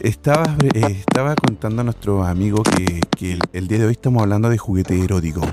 Estaba, 0.00 0.56
eh, 0.74 0.96
estaba 0.98 1.34
contando 1.36 1.82
a 1.82 1.84
nuestros 1.84 2.26
amigos 2.26 2.62
que, 2.74 3.00
que 3.16 3.32
el, 3.32 3.40
el 3.52 3.68
día 3.68 3.78
de 3.80 3.86
hoy 3.86 3.92
estamos 3.92 4.22
hablando 4.22 4.48
de 4.48 4.56
juguetes 4.56 4.98
eróticos. 4.98 5.44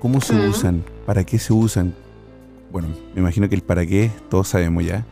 ¿Cómo 0.00 0.20
se 0.20 0.34
usan? 0.48 0.84
¿Para 1.06 1.24
qué 1.24 1.38
se 1.38 1.52
usan? 1.52 1.94
Bueno, 2.72 2.88
me 3.14 3.20
imagino 3.20 3.48
que 3.48 3.54
el 3.54 3.62
para 3.62 3.86
qué 3.86 4.10
todos 4.28 4.48
sabemos 4.48 4.84
ya. 4.84 5.06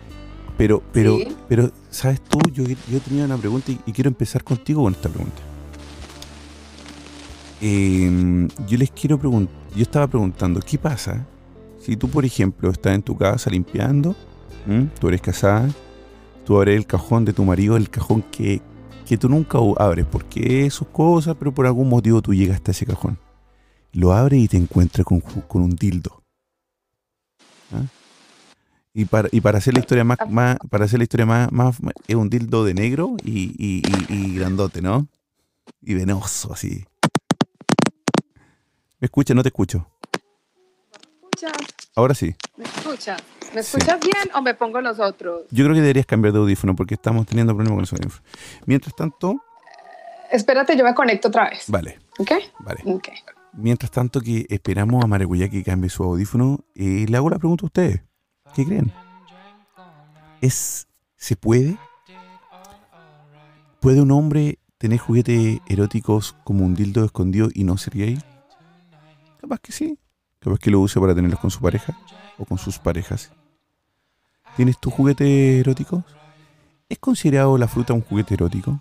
Pero, 0.58 0.82
pero, 0.92 1.16
Sí. 1.16 1.28
pero, 1.48 1.70
¿sabes 1.90 2.20
tú? 2.22 2.38
Yo, 2.52 2.64
yo 2.64 3.00
tenía 3.00 3.24
una 3.24 3.36
pregunta 3.36 3.70
y, 3.70 3.78
y 3.86 3.92
quiero 3.92 4.08
empezar 4.08 4.42
contigo 4.42 4.82
con 4.82 4.92
esta 4.92 5.08
pregunta. 5.08 5.40
Eh, 7.60 8.48
yo 8.66 8.76
les 8.78 8.90
quiero 8.90 9.16
preguntar, 9.18 9.54
yo 9.76 9.82
estaba 9.82 10.08
preguntando, 10.08 10.58
¿qué 10.60 10.76
pasa 10.76 11.24
si 11.80 11.96
tú, 11.96 12.08
por 12.08 12.24
ejemplo, 12.24 12.68
estás 12.70 12.94
en 12.94 13.02
tu 13.02 13.16
casa 13.16 13.48
limpiando, 13.48 14.16
¿m? 14.68 14.88
tú 15.00 15.08
eres 15.08 15.20
casada, 15.20 15.68
tú 16.44 16.56
abres 16.56 16.76
el 16.76 16.86
cajón 16.86 17.24
de 17.24 17.32
tu 17.32 17.44
marido, 17.44 17.76
el 17.76 17.88
cajón 17.88 18.22
que, 18.32 18.60
que 19.06 19.16
tú 19.18 19.28
nunca 19.28 19.58
abres, 19.78 20.06
porque 20.06 20.66
es 20.66 20.74
sus 20.74 20.88
cosas, 20.88 21.36
pero 21.38 21.52
por 21.52 21.66
algún 21.66 21.88
motivo 21.88 22.22
tú 22.22 22.32
llegas 22.34 22.56
hasta 22.56 22.70
ese 22.70 22.86
cajón. 22.86 23.18
Lo 23.92 24.12
abres 24.12 24.40
y 24.40 24.48
te 24.48 24.56
encuentras 24.56 25.04
con, 25.04 25.20
con 25.20 25.62
un 25.62 25.70
dildo. 25.76 26.22
¿Ah? 27.72 27.82
Y 28.94 29.04
para, 29.06 29.28
y 29.32 29.40
para 29.40 29.58
hacer 29.58 29.74
la 29.74 29.80
historia 29.80 30.04
más, 30.04 30.18
más- 30.28 30.58
para 30.70 30.84
hacer 30.84 30.98
la 30.98 31.04
historia 31.04 31.26
más, 31.26 31.50
más, 31.52 31.76
es 32.06 32.14
un 32.14 32.28
dildo 32.28 32.64
de 32.64 32.74
negro 32.74 33.16
y, 33.24 33.54
y- 33.58 34.34
grandote, 34.34 34.82
¿no? 34.82 35.06
Y 35.80 35.94
venoso, 35.94 36.52
así. 36.52 36.84
¿Me 39.00 39.06
escuchas? 39.06 39.34
No 39.34 39.42
te 39.42 39.48
escucho. 39.48 39.86
escuchas? 41.22 41.52
Ahora 41.96 42.14
sí. 42.14 42.34
¿Me 42.56 42.64
escuchas? 42.64 43.20
¿Me 43.54 43.60
escuchas 43.60 44.00
bien 44.00 44.30
o 44.34 44.40
me 44.42 44.54
pongo 44.54 44.80
los 44.80 44.98
otros? 44.98 45.42
Yo 45.50 45.64
creo 45.64 45.74
que 45.74 45.80
deberías 45.82 46.06
cambiar 46.06 46.32
de 46.32 46.38
audífono 46.40 46.74
porque 46.74 46.94
estamos 46.94 47.26
teniendo 47.26 47.54
problemas 47.54 47.76
con 47.76 47.80
los 47.82 47.92
audífonos. 47.92 48.22
Mientras 48.66 48.94
tanto, 48.94 49.36
Espérate, 50.30 50.74
yo 50.78 50.84
me 50.84 50.94
conecto 50.94 51.28
otra 51.28 51.50
vez. 51.50 51.64
vale, 51.68 51.98
¿Ok? 52.18 52.30
vale. 52.60 52.80
Ok. 52.86 53.08
Mientras 53.52 53.90
tanto 53.90 54.20
que 54.22 54.46
esperamos 54.48 55.04
a 55.04 55.06
Maracuyá 55.06 55.50
que 55.50 55.62
cambie 55.62 55.90
su 55.90 56.02
audífono, 56.02 56.60
eh, 56.74 57.04
le 57.06 57.16
hago 57.18 57.28
la 57.28 57.38
pregunta 57.38 57.64
a 57.64 57.66
ustedes. 57.66 58.00
¿Qué 58.54 58.64
creen? 58.64 58.90
¿Es, 60.40 60.88
¿Se 61.16 61.36
puede? 61.36 61.76
¿Puede 63.80 64.00
un 64.00 64.10
hombre 64.12 64.58
tener 64.78 64.98
juguetes 64.98 65.60
eróticos 65.68 66.34
como 66.44 66.64
un 66.64 66.74
dildo 66.74 67.04
escondido 67.04 67.48
y 67.52 67.64
no 67.64 67.76
ser 67.76 67.94
gay? 67.94 68.18
Capaz 69.38 69.58
que 69.60 69.72
sí. 69.72 69.98
Capaz 70.38 70.58
que 70.58 70.70
lo 70.70 70.80
use 70.80 70.98
para 70.98 71.14
tenerlos 71.14 71.40
con 71.40 71.50
su 71.50 71.60
pareja 71.60 71.94
o 72.38 72.46
con 72.46 72.56
sus 72.56 72.78
parejas. 72.78 73.30
¿Tienes 74.56 74.78
tu 74.78 74.90
juguete 74.90 75.60
erótico? 75.60 76.04
¿Es 76.88 76.98
considerado 76.98 77.56
la 77.56 77.68
fruta 77.68 77.94
un 77.94 78.02
juguete 78.02 78.34
erótico? 78.34 78.80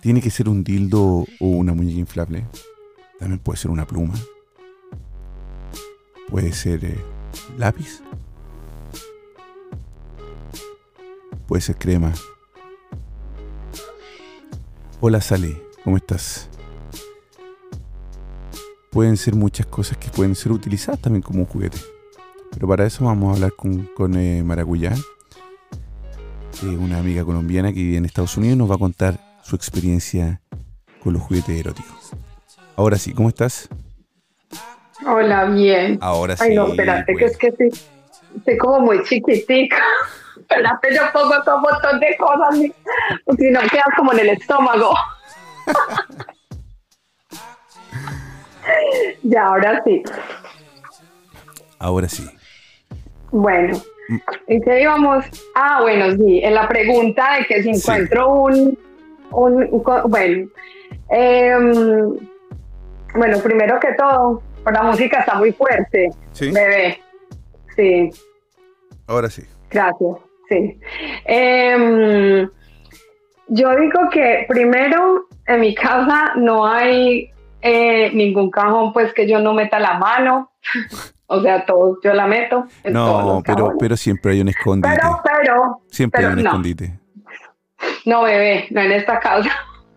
¿Tiene 0.00 0.20
que 0.20 0.30
ser 0.30 0.48
un 0.48 0.62
dildo 0.62 1.24
o 1.40 1.46
una 1.46 1.74
muñeca 1.74 1.98
inflable? 1.98 2.46
También 3.18 3.40
puede 3.40 3.58
ser 3.58 3.70
una 3.72 3.84
pluma. 3.84 4.14
Puede 6.28 6.52
ser 6.52 6.84
eh, 6.84 7.00
lápiz. 7.58 8.00
Puede 11.48 11.62
ser 11.62 11.76
crema. 11.76 12.12
Hola 15.00 15.20
Sally, 15.20 15.60
¿cómo 15.82 15.96
estás? 15.96 16.48
Pueden 18.90 19.16
ser 19.16 19.34
muchas 19.34 19.66
cosas 19.66 19.98
que 19.98 20.10
pueden 20.10 20.36
ser 20.36 20.52
utilizadas 20.52 21.00
también 21.00 21.22
como 21.22 21.40
un 21.40 21.46
juguete. 21.46 21.93
Pero 22.54 22.68
para 22.68 22.86
eso 22.86 23.04
vamos 23.04 23.30
a 23.30 23.34
hablar 23.34 23.52
con, 23.56 23.86
con 23.96 24.16
eh, 24.16 24.42
Maracuyá, 24.44 24.92
eh, 26.62 26.66
una 26.66 26.98
amiga 26.98 27.24
colombiana 27.24 27.68
que 27.72 27.80
vive 27.80 27.96
en 27.98 28.04
Estados 28.04 28.36
Unidos 28.36 28.54
y 28.54 28.58
nos 28.58 28.70
va 28.70 28.76
a 28.76 28.78
contar 28.78 29.18
su 29.42 29.56
experiencia 29.56 30.40
con 31.02 31.14
los 31.14 31.22
juguetes 31.22 31.58
eróticos. 31.58 32.12
Ahora 32.76 32.96
sí, 32.96 33.12
¿cómo 33.12 33.28
estás? 33.28 33.68
Hola, 35.06 35.44
bien. 35.46 35.98
Ahora 36.00 36.36
sí. 36.36 36.44
Ay, 36.48 36.54
no, 36.54 36.68
espérate, 36.68 37.12
que 37.14 37.18
pues. 37.18 37.32
es 37.32 37.38
que 37.38 37.46
estoy, 37.48 37.70
estoy 38.36 38.58
como 38.58 38.80
muy 38.80 39.02
chiquitica. 39.04 39.82
Espérate, 40.44 40.88
yo 40.94 41.00
pongo 41.12 41.42
todo 41.42 41.56
un 41.56 41.62
montón 41.62 42.00
de 42.00 42.16
cosas. 42.18 42.58
mi- 42.58 42.72
Si 43.38 43.50
no, 43.50 43.60
quedas 43.60 43.84
como 43.96 44.12
en 44.12 44.18
el 44.20 44.28
estómago. 44.30 44.94
ya, 49.22 49.46
ahora 49.46 49.82
sí. 49.84 50.02
Ahora 51.78 52.08
sí. 52.08 52.28
Bueno, 53.36 53.76
¿en 54.46 54.62
qué 54.62 54.82
íbamos? 54.82 55.24
Ah, 55.56 55.80
bueno, 55.82 56.12
sí, 56.16 56.40
en 56.40 56.54
la 56.54 56.68
pregunta 56.68 57.36
de 57.38 57.46
que 57.46 57.62
si 57.64 57.74
Sí. 57.74 57.80
encuentro 57.90 58.28
un, 58.32 58.78
un, 59.32 59.82
bueno, 60.06 60.48
em, 61.10 62.16
bueno, 63.12 63.38
primero 63.42 63.80
que 63.80 63.88
todo, 63.94 64.40
la 64.72 64.82
música 64.84 65.18
está 65.18 65.34
muy 65.34 65.50
fuerte, 65.52 66.10
¿Sí? 66.30 66.52
bebé, 66.52 67.00
sí, 67.74 68.10
Ahora 69.08 69.28
sí. 69.28 69.42
gracias, 69.68 70.16
sí. 70.48 70.78
Em, 71.24 72.48
yo 73.48 73.76
digo 73.76 74.08
que 74.12 74.44
primero, 74.48 75.26
en 75.48 75.60
mi 75.60 75.74
casa 75.74 76.34
no 76.36 76.64
hay 76.66 77.32
eh, 77.62 78.12
ningún 78.14 78.48
cajón, 78.50 78.92
pues 78.92 79.12
que 79.12 79.26
yo 79.28 79.40
no 79.40 79.54
meta 79.54 79.80
la 79.80 79.98
mano, 79.98 80.52
o 81.26 81.40
sea, 81.40 81.64
todo 81.64 81.98
yo 82.02 82.12
la 82.12 82.26
meto. 82.26 82.66
en 82.82 82.92
todos 82.92 83.24
No, 83.24 83.34
los 83.34 83.42
pero, 83.42 83.72
pero 83.78 83.96
siempre 83.96 84.32
hay 84.32 84.40
un 84.40 84.48
escondite. 84.48 84.94
Pero, 84.94 85.22
pero, 85.24 85.82
siempre 85.90 86.18
pero 86.18 86.28
hay 86.28 86.36
un 86.36 86.42
no. 86.42 86.50
escondite. 86.50 87.00
no, 88.06 88.22
bebé, 88.22 88.66
no 88.70 88.80
en 88.80 88.92
esta 88.92 89.18
casa. 89.20 89.50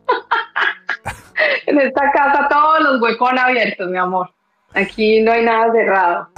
en 1.66 1.80
esta 1.80 2.12
casa 2.12 2.48
todos 2.50 2.82
los 2.82 3.02
huecos 3.02 3.32
abiertos, 3.38 3.90
mi 3.90 3.98
amor. 3.98 4.32
Aquí 4.74 5.22
no 5.22 5.32
hay 5.32 5.44
nada 5.44 5.72
cerrado. 5.72 6.30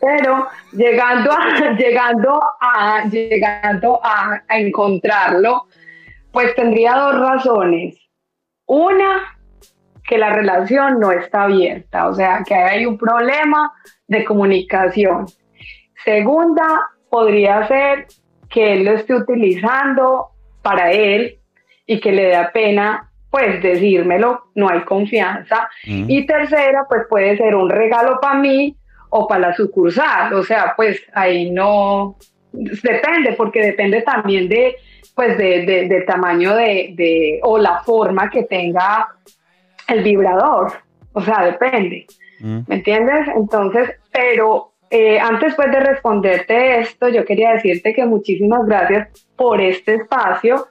Pero 0.00 0.48
llegando 0.72 1.30
a, 1.30 1.72
llegando 1.78 2.40
a, 2.60 3.04
llegando 3.04 4.00
a, 4.02 4.42
a 4.48 4.58
encontrarlo, 4.58 5.66
pues 6.32 6.54
tendría 6.54 6.94
dos 6.94 7.18
razones. 7.18 7.96
Una, 8.66 9.36
que 10.10 10.18
la 10.18 10.30
relación 10.30 10.98
no 10.98 11.12
está 11.12 11.44
abierta, 11.44 12.08
o 12.08 12.14
sea, 12.14 12.42
que 12.44 12.54
hay 12.54 12.84
un 12.84 12.98
problema 12.98 13.72
de 14.10 14.24
comunicación. 14.24 15.26
Segunda, 16.04 16.90
podría 17.08 17.66
ser 17.68 18.06
que 18.50 18.72
él 18.72 18.84
lo 18.84 18.92
esté 18.92 19.14
utilizando 19.14 20.30
para 20.62 20.90
él 20.90 21.38
y 21.86 22.00
que 22.00 22.10
le 22.10 22.28
da 22.28 22.50
pena, 22.52 23.10
pues 23.30 23.62
decírmelo, 23.62 24.50
no 24.56 24.68
hay 24.68 24.80
confianza. 24.80 25.68
Mm. 25.86 26.04
Y 26.08 26.26
tercera, 26.26 26.84
pues 26.88 27.02
puede 27.08 27.36
ser 27.36 27.54
un 27.54 27.70
regalo 27.70 28.18
para 28.20 28.40
mí 28.40 28.76
o 29.10 29.28
para 29.28 29.48
la 29.48 29.54
sucursal, 29.54 30.34
o 30.34 30.42
sea, 30.42 30.74
pues 30.76 31.02
ahí 31.14 31.50
no, 31.50 32.16
depende, 32.52 33.32
porque 33.36 33.60
depende 33.62 34.02
también 34.02 34.48
de, 34.48 34.76
pues 35.14 35.36
de, 35.38 35.64
de- 35.88 36.00
tamaño 36.02 36.54
de, 36.54 36.92
de, 36.94 37.40
o 37.42 37.58
la 37.58 37.80
forma 37.82 38.30
que 38.30 38.44
tenga 38.44 39.08
el 39.88 40.02
vibrador, 40.02 40.72
o 41.12 41.20
sea, 41.20 41.44
depende. 41.44 42.06
Mm. 42.40 42.60
¿Me 42.66 42.74
entiendes? 42.76 43.28
Entonces, 43.36 43.90
pero 44.12 44.72
eh, 44.90 45.20
antes 45.20 45.54
pues 45.54 45.70
de 45.70 45.80
responderte 45.80 46.80
esto, 46.80 47.08
yo 47.08 47.24
quería 47.24 47.52
decirte 47.52 47.94
que 47.94 48.04
muchísimas 48.04 48.66
gracias 48.66 49.08
por 49.36 49.60
este 49.60 49.94
espacio, 49.94 50.68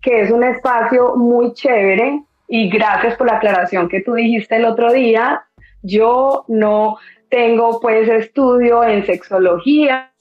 que 0.00 0.22
es 0.22 0.30
un 0.30 0.44
espacio 0.44 1.16
muy 1.16 1.52
chévere 1.54 2.22
y 2.46 2.70
gracias 2.70 3.16
por 3.16 3.26
la 3.26 3.36
aclaración 3.36 3.88
que 3.88 4.00
tú 4.00 4.14
dijiste 4.14 4.56
el 4.56 4.64
otro 4.64 4.92
día. 4.92 5.42
Yo 5.82 6.44
no 6.48 6.98
tengo 7.28 7.80
pues 7.80 8.08
estudio 8.08 8.84
en 8.84 9.04
sexología, 9.04 10.12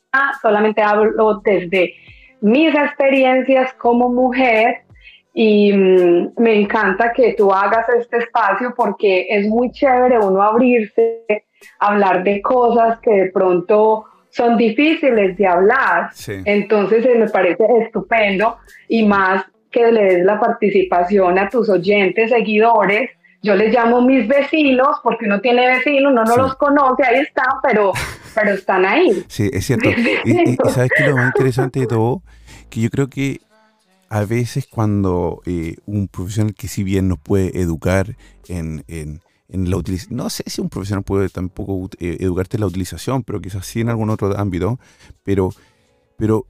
solamente 0.42 0.82
hablo 0.82 1.42
desde 1.44 1.94
mis 2.42 2.74
experiencias 2.74 3.74
como 3.74 4.10
mujer 4.10 4.87
y 5.40 5.72
mm, 5.72 6.32
me 6.38 6.60
encanta 6.62 7.14
que 7.14 7.34
tú 7.38 7.54
hagas 7.54 7.86
este 7.90 8.18
espacio 8.18 8.74
porque 8.76 9.28
es 9.30 9.48
muy 9.48 9.72
chévere 9.72 10.18
uno 10.18 10.42
abrirse, 10.42 11.26
hablar 11.80 12.24
de 12.24 12.42
cosas 12.42 12.98
que 13.02 13.12
de 13.12 13.32
pronto 13.32 14.06
son 14.32 14.58
difíciles 14.58 15.38
de 15.38 15.46
hablar. 15.46 16.10
Sí. 16.14 16.42
Entonces 16.44 17.06
eh, 17.06 17.16
me 17.20 17.30
parece 17.30 17.64
estupendo 17.84 18.58
y 18.88 19.06
más 19.06 19.46
que 19.70 19.92
le 19.92 20.04
des 20.06 20.26
la 20.26 20.40
participación 20.40 21.38
a 21.38 21.50
tus 21.50 21.70
oyentes, 21.70 22.32
seguidores. 22.32 23.12
Yo 23.44 23.54
les 23.54 23.72
llamo 23.72 24.02
mis 24.02 24.28
vecinos 24.28 24.98
porque 25.04 25.26
uno 25.26 25.40
tiene 25.40 25.68
vecinos, 25.68 26.12
uno 26.14 26.24
no 26.24 26.34
Sí. 26.34 26.40
los 26.40 26.56
conoce, 26.56 27.04
ahí 27.04 27.20
están, 27.22 27.46
pero, 27.62 27.92
pero 28.34 28.52
están 28.54 28.86
ahí. 28.88 29.24
Sí, 29.28 29.52
es 29.54 29.66
cierto. 29.68 29.88
Y, 29.90 30.32
y- 30.32 30.50
y 30.50 30.56
sabes 30.72 30.90
que 30.98 31.04
lo 31.08 31.16
más 31.16 31.28
interesante 31.28 31.82
de 31.82 31.86
todo, 31.86 32.24
que 32.72 32.82
yo 32.82 32.90
creo 32.90 33.08
que 33.08 33.40
a 34.10 34.26
veces 34.26 34.68
cuando 34.68 35.42
eh, 35.46 35.78
un 35.86 36.08
profesional 36.08 36.54
que 36.54 36.68
si 36.68 36.84
bien 36.84 37.08
nos 37.08 37.20
puede 37.20 37.60
educar 37.60 38.18
en, 38.48 38.84
en, 38.88 39.22
en 39.50 39.70
la 39.70 39.78
utilización, 39.78 40.18
no 40.18 40.30
sé 40.30 40.44
si 40.48 40.62
un 40.62 40.70
profesional 40.70 41.04
puede 41.04 41.30
tampoco 41.30 41.90
eh, 42.00 42.18
educarte 42.20 42.58
en 42.58 42.62
la 42.62 42.68
utilización, 42.68 43.24
pero 43.24 43.42
quizás 43.42 43.66
sí 43.66 43.82
en 43.82 43.90
algún 43.90 44.10
otro 44.10 44.38
ámbito, 44.38 44.80
pero, 45.24 45.52
pero 46.18 46.46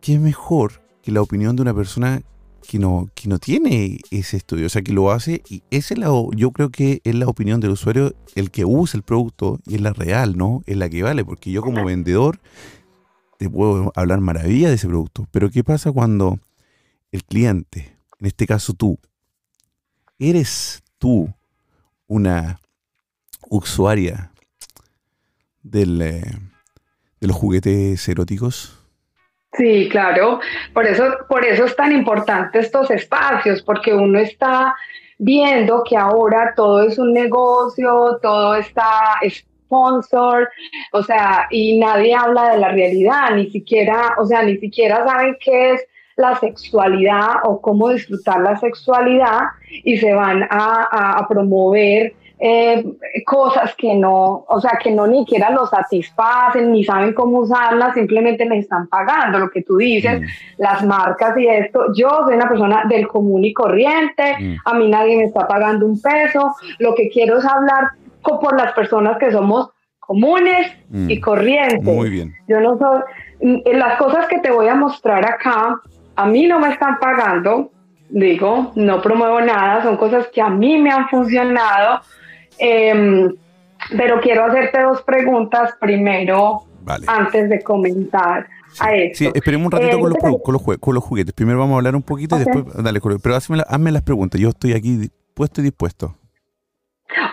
qué 0.00 0.18
mejor 0.18 0.82
que 1.02 1.12
la 1.12 1.22
opinión 1.22 1.56
de 1.56 1.62
una 1.62 1.74
persona 1.74 2.22
que 2.66 2.78
no, 2.78 3.08
que 3.14 3.28
no 3.28 3.38
tiene 3.38 3.98
ese 4.10 4.38
estudio, 4.38 4.66
o 4.66 4.68
sea, 4.68 4.82
que 4.82 4.92
lo 4.92 5.12
hace 5.12 5.42
y 5.48 5.62
esa 5.70 5.94
es 5.94 6.00
la, 6.00 6.08
yo 6.34 6.50
creo 6.50 6.70
que 6.70 7.00
es 7.04 7.14
la 7.14 7.26
opinión 7.26 7.60
del 7.60 7.70
usuario, 7.70 8.14
el 8.34 8.50
que 8.50 8.64
usa 8.64 8.98
el 8.98 9.04
producto 9.04 9.60
y 9.66 9.76
es 9.76 9.80
la 9.80 9.92
real, 9.92 10.36
¿no? 10.36 10.62
Es 10.66 10.76
la 10.76 10.88
que 10.88 11.02
vale, 11.02 11.24
porque 11.24 11.50
yo 11.52 11.62
como 11.62 11.84
vendedor 11.84 12.40
te 13.38 13.48
puedo 13.48 13.92
hablar 13.94 14.20
maravilla 14.20 14.68
de 14.68 14.74
ese 14.74 14.88
producto, 14.88 15.28
pero 15.30 15.50
¿qué 15.50 15.62
pasa 15.62 15.92
cuando 15.92 16.40
el 17.16 17.24
cliente, 17.24 17.96
en 18.20 18.26
este 18.26 18.46
caso 18.46 18.74
tú, 18.74 18.98
eres 20.18 20.82
tú 20.98 21.32
una 22.06 22.60
usuaria 23.48 24.30
del, 25.62 26.00
eh, 26.02 26.22
de 27.20 27.26
los 27.26 27.36
juguetes 27.36 28.08
eróticos? 28.08 28.78
Sí, 29.54 29.88
claro. 29.90 30.40
Por 30.74 30.86
eso, 30.86 31.04
por 31.28 31.44
eso 31.44 31.64
es 31.64 31.74
tan 31.74 31.92
importante 31.92 32.58
estos 32.58 32.90
espacios, 32.90 33.62
porque 33.62 33.94
uno 33.94 34.18
está 34.18 34.74
viendo 35.18 35.82
que 35.88 35.96
ahora 35.96 36.52
todo 36.54 36.82
es 36.82 36.98
un 36.98 37.14
negocio, 37.14 38.18
todo 38.20 38.54
está 38.56 39.18
sponsor, 39.28 40.48
o 40.92 41.02
sea, 41.02 41.46
y 41.50 41.78
nadie 41.78 42.14
habla 42.14 42.50
de 42.50 42.58
la 42.58 42.68
realidad, 42.72 43.30
ni 43.34 43.50
siquiera, 43.50 44.14
o 44.18 44.26
sea, 44.26 44.42
ni 44.42 44.58
siquiera 44.58 45.04
saben 45.06 45.36
qué 45.40 45.72
es 45.72 45.86
la 46.16 46.34
sexualidad 46.36 47.28
o 47.44 47.60
cómo 47.60 47.90
disfrutar 47.90 48.40
la 48.40 48.56
sexualidad 48.56 49.40
y 49.84 49.98
se 49.98 50.12
van 50.14 50.42
a, 50.44 50.88
a- 50.90 51.18
a 51.18 51.28
promover 51.28 52.14
eh, 52.38 52.84
cosas 53.24 53.74
que 53.76 53.94
no, 53.94 54.44
o 54.46 54.60
sea, 54.60 54.72
que 54.82 54.90
no 54.90 55.06
ni 55.06 55.20
siquiera 55.20 55.48
los 55.50 55.70
satisfacen, 55.70 56.70
ni 56.70 56.84
saben 56.84 57.14
cómo 57.14 57.38
usarlas, 57.38 57.94
simplemente 57.94 58.44
les 58.44 58.60
están 58.64 58.88
pagando, 58.88 59.38
lo 59.38 59.48
que 59.48 59.62
tú 59.62 59.78
dices, 59.78 60.20
Mm. 60.20 60.24
las 60.58 60.84
marcas 60.84 61.36
y 61.38 61.46
esto. 61.46 61.86
Yo 61.96 62.10
soy 62.26 62.34
una 62.34 62.46
persona 62.46 62.84
del 62.90 63.08
común 63.08 63.42
y 63.44 63.54
corriente, 63.54 64.36
Mm. 64.38 64.56
a 64.66 64.74
mí 64.74 64.88
nadie 64.90 65.16
me 65.16 65.24
está 65.24 65.46
pagando 65.48 65.86
un 65.86 65.98
peso, 66.00 66.54
lo 66.78 66.94
que 66.94 67.08
quiero 67.08 67.38
es 67.38 67.44
hablar 67.46 67.84
por 68.22 68.54
las 68.54 68.72
personas 68.72 69.16
que 69.18 69.30
somos 69.32 69.70
comunes 69.98 70.72
Mm. 70.90 71.08
y 71.10 71.20
corrientes. 71.20 71.82
Muy 71.82 72.10
bien. 72.10 72.34
Yo 72.48 72.60
no 72.60 72.76
soy, 72.76 73.00
mm, 73.40 73.60
las 73.78 73.96
cosas 73.96 74.26
que 74.28 74.40
te 74.40 74.50
voy 74.50 74.68
a 74.68 74.74
mostrar 74.74 75.24
acá, 75.24 75.80
a 76.16 76.26
mí 76.26 76.46
no 76.46 76.58
me 76.58 76.70
están 76.72 76.98
pagando, 76.98 77.70
digo, 78.08 78.72
no 78.74 79.00
promuevo 79.02 79.40
nada, 79.40 79.82
son 79.82 79.96
cosas 79.96 80.28
que 80.32 80.40
a 80.40 80.48
mí 80.50 80.78
me 80.78 80.90
han 80.90 81.08
funcionado. 81.08 82.00
Em, 82.58 83.34
pero 83.96 84.20
quiero 84.20 84.44
hacerte 84.46 84.80
dos 84.82 85.02
preguntas 85.02 85.74
primero, 85.80 86.62
Vale. 86.82 87.04
antes 87.08 87.48
de 87.50 87.62
comentar 87.62 88.46
a 88.80 88.94
esto. 88.94 89.18
Sí, 89.18 89.30
esperemos 89.34 89.66
un 89.66 89.72
ratito 89.72 89.96
Eh, 89.96 90.00
con, 90.00 90.08
los, 90.10 90.18
produ- 90.18 90.42
con, 90.42 90.52
los 90.54 90.62
con 90.80 90.94
los 90.94 91.04
juguetes. 91.04 91.34
Primero 91.34 91.58
vamos 91.58 91.74
a 91.74 91.76
hablar 91.78 91.94
un 91.94 92.02
poquito 92.02 92.36
y 92.36 92.38
después, 92.40 92.64
dale, 92.82 93.00
pero 93.22 93.36
hazme, 93.36 93.62
hazme 93.66 93.92
las 93.92 94.02
preguntas. 94.02 94.40
Yo 94.40 94.48
estoy 94.48 94.72
aquí 94.72 94.96
dispuesto 94.96 95.60
y 95.60 95.64
dispuesto. 95.64 96.16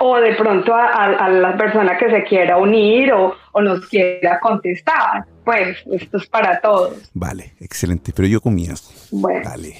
O 0.05 0.19
de 0.19 0.33
pronto 0.35 0.73
a, 0.75 0.85
a- 0.87 1.25
a 1.25 1.29
la 1.29 1.55
persona 1.57 1.97
que 1.97 2.09
se 2.09 2.23
quiera 2.25 2.57
unir 2.57 3.13
o, 3.13 3.33
o 3.53 3.61
nos 3.61 3.87
quiera 3.87 4.37
contestar. 4.41 5.23
Pues 5.45 5.77
esto 5.91 6.17
es 6.17 6.27
para 6.27 6.59
todos. 6.59 7.09
Vale, 7.13 7.53
excelente. 7.61 8.11
Pero 8.13 8.27
yo 8.27 8.41
comienzo. 8.41 8.91
Bueno. 9.11 9.49
Dale. 9.49 9.75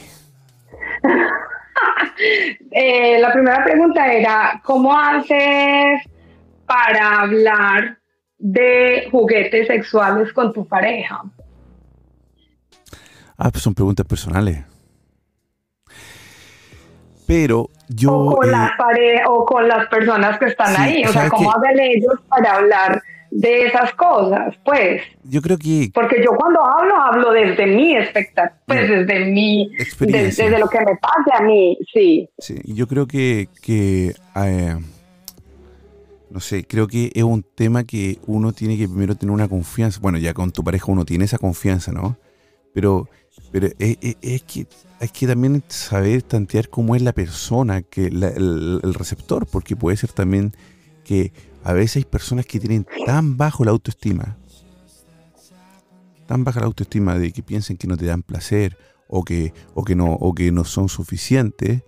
Eh, 2.72 3.20
la 3.20 3.34
primera 3.34 3.64
pregunta 3.64 4.12
era, 4.14 4.62
¿cómo 4.64 4.98
haces 4.98 6.02
para 6.66 7.22
hablar 7.22 7.98
de 8.38 9.08
juguetes 9.12 9.68
sexuales 9.68 10.32
con 10.32 10.54
tu 10.54 10.66
pareja? 10.68 11.22
Ah, 13.38 13.50
pues 13.52 13.64
son 13.64 13.74
preguntas 13.74 14.06
personales. 14.06 14.64
Pero 17.28 17.70
yo... 17.90 18.14
o, 18.14 18.36
con 18.36 18.48
eh, 18.48 18.52
las 18.52 18.72
o 19.28 19.46
con 19.46 19.68
las 19.68 19.88
personas 19.88 20.38
que 20.40 20.46
están 20.46 20.76
sí, 20.76 20.82
ahí. 20.82 21.02
O 21.04 21.08
sea, 21.08 21.14
¿sabes 21.14 21.32
¿cómo 21.32 21.52
hacen 21.52 21.80
ellos 21.80 22.14
para 22.30 22.56
hablar 22.58 23.02
de 23.32 23.66
esas 23.66 23.94
cosas? 23.94 24.56
Pues, 24.64 25.02
yo 25.24 25.42
creo 25.42 25.58
que... 25.58 25.90
porque 25.94 26.22
yo 26.24 26.32
cuando 26.36 26.60
hablo, 26.66 26.96
hablo 26.96 27.32
desde 27.32 27.66
mi 27.66 27.96
expectativa, 27.96 28.60
pues 28.68 28.90
desde 28.90 29.26
mi, 29.26 29.72
Experiencia. 29.80 30.46
de- 30.46 30.50
desde 30.52 30.60
lo 30.64 30.70
que 30.70 30.80
me 30.80 30.96
pase 30.98 31.32
a 31.34 31.42
mí, 31.42 31.78
sí. 31.94 32.30
Sí, 32.38 32.56
yo 32.66 32.88
creo 32.88 33.08
que, 33.08 33.48
que 33.62 34.14
eh, 34.36 34.76
no 36.30 36.40
sé, 36.40 36.66
creo 36.66 36.88
que 36.88 37.12
es 37.14 37.24
un 37.24 37.44
tema 37.44 37.84
que 37.84 38.18
uno 38.28 38.54
tiene 38.54 38.78
que 38.78 38.88
primero 38.88 39.16
tener 39.16 39.34
una 39.34 39.48
confianza. 39.48 40.00
Bueno, 40.02 40.18
ya 40.18 40.34
con 40.34 40.52
tu 40.52 40.64
pareja 40.64 40.86
uno 40.92 41.06
tiene 41.06 41.26
esa 41.26 41.38
confianza, 41.38 41.92
¿no? 41.92 42.18
Pero, 42.74 43.08
pero 43.54 43.68
es, 43.80 43.98
es- 44.02 44.18
es 44.22 44.42
que 44.44 44.68
hay 45.00 45.08
que 45.10 45.28
también 45.28 45.64
saber 45.70 46.24
tantear 46.24 46.70
cómo 46.70 46.96
es 46.96 47.02
la 47.02 47.14
persona, 47.14 47.82
que 47.84 48.08
el, 48.08 48.24
el 48.24 48.94
receptor, 48.94 49.46
porque 49.48 49.76
puede 49.76 49.96
ser 49.96 50.12
también 50.12 50.54
que 51.06 51.32
a 51.64 51.72
veces 51.74 51.98
hay 51.98 52.06
personas 52.06 52.46
que 52.46 52.60
tienen 52.60 52.86
tan 53.06 53.38
bajo 53.38 53.64
la 53.64 53.72
autoestima, 53.72 54.38
tan 56.26 56.44
baja 56.44 56.62
la 56.62 56.66
autoestima 56.66 57.18
de 57.20 57.32
que 57.32 57.44
piensen 57.44 57.78
que 57.78 57.88
no 57.88 57.96
te 57.98 58.06
dan 58.06 58.24
placer 58.24 58.78
o 59.08 59.24
que, 59.24 59.54
o 59.76 59.84
que, 59.84 59.96
no, 59.96 60.14
o 60.14 60.34
que 60.34 60.52
no 60.52 60.64
son 60.64 60.90
suficientes, 60.90 61.84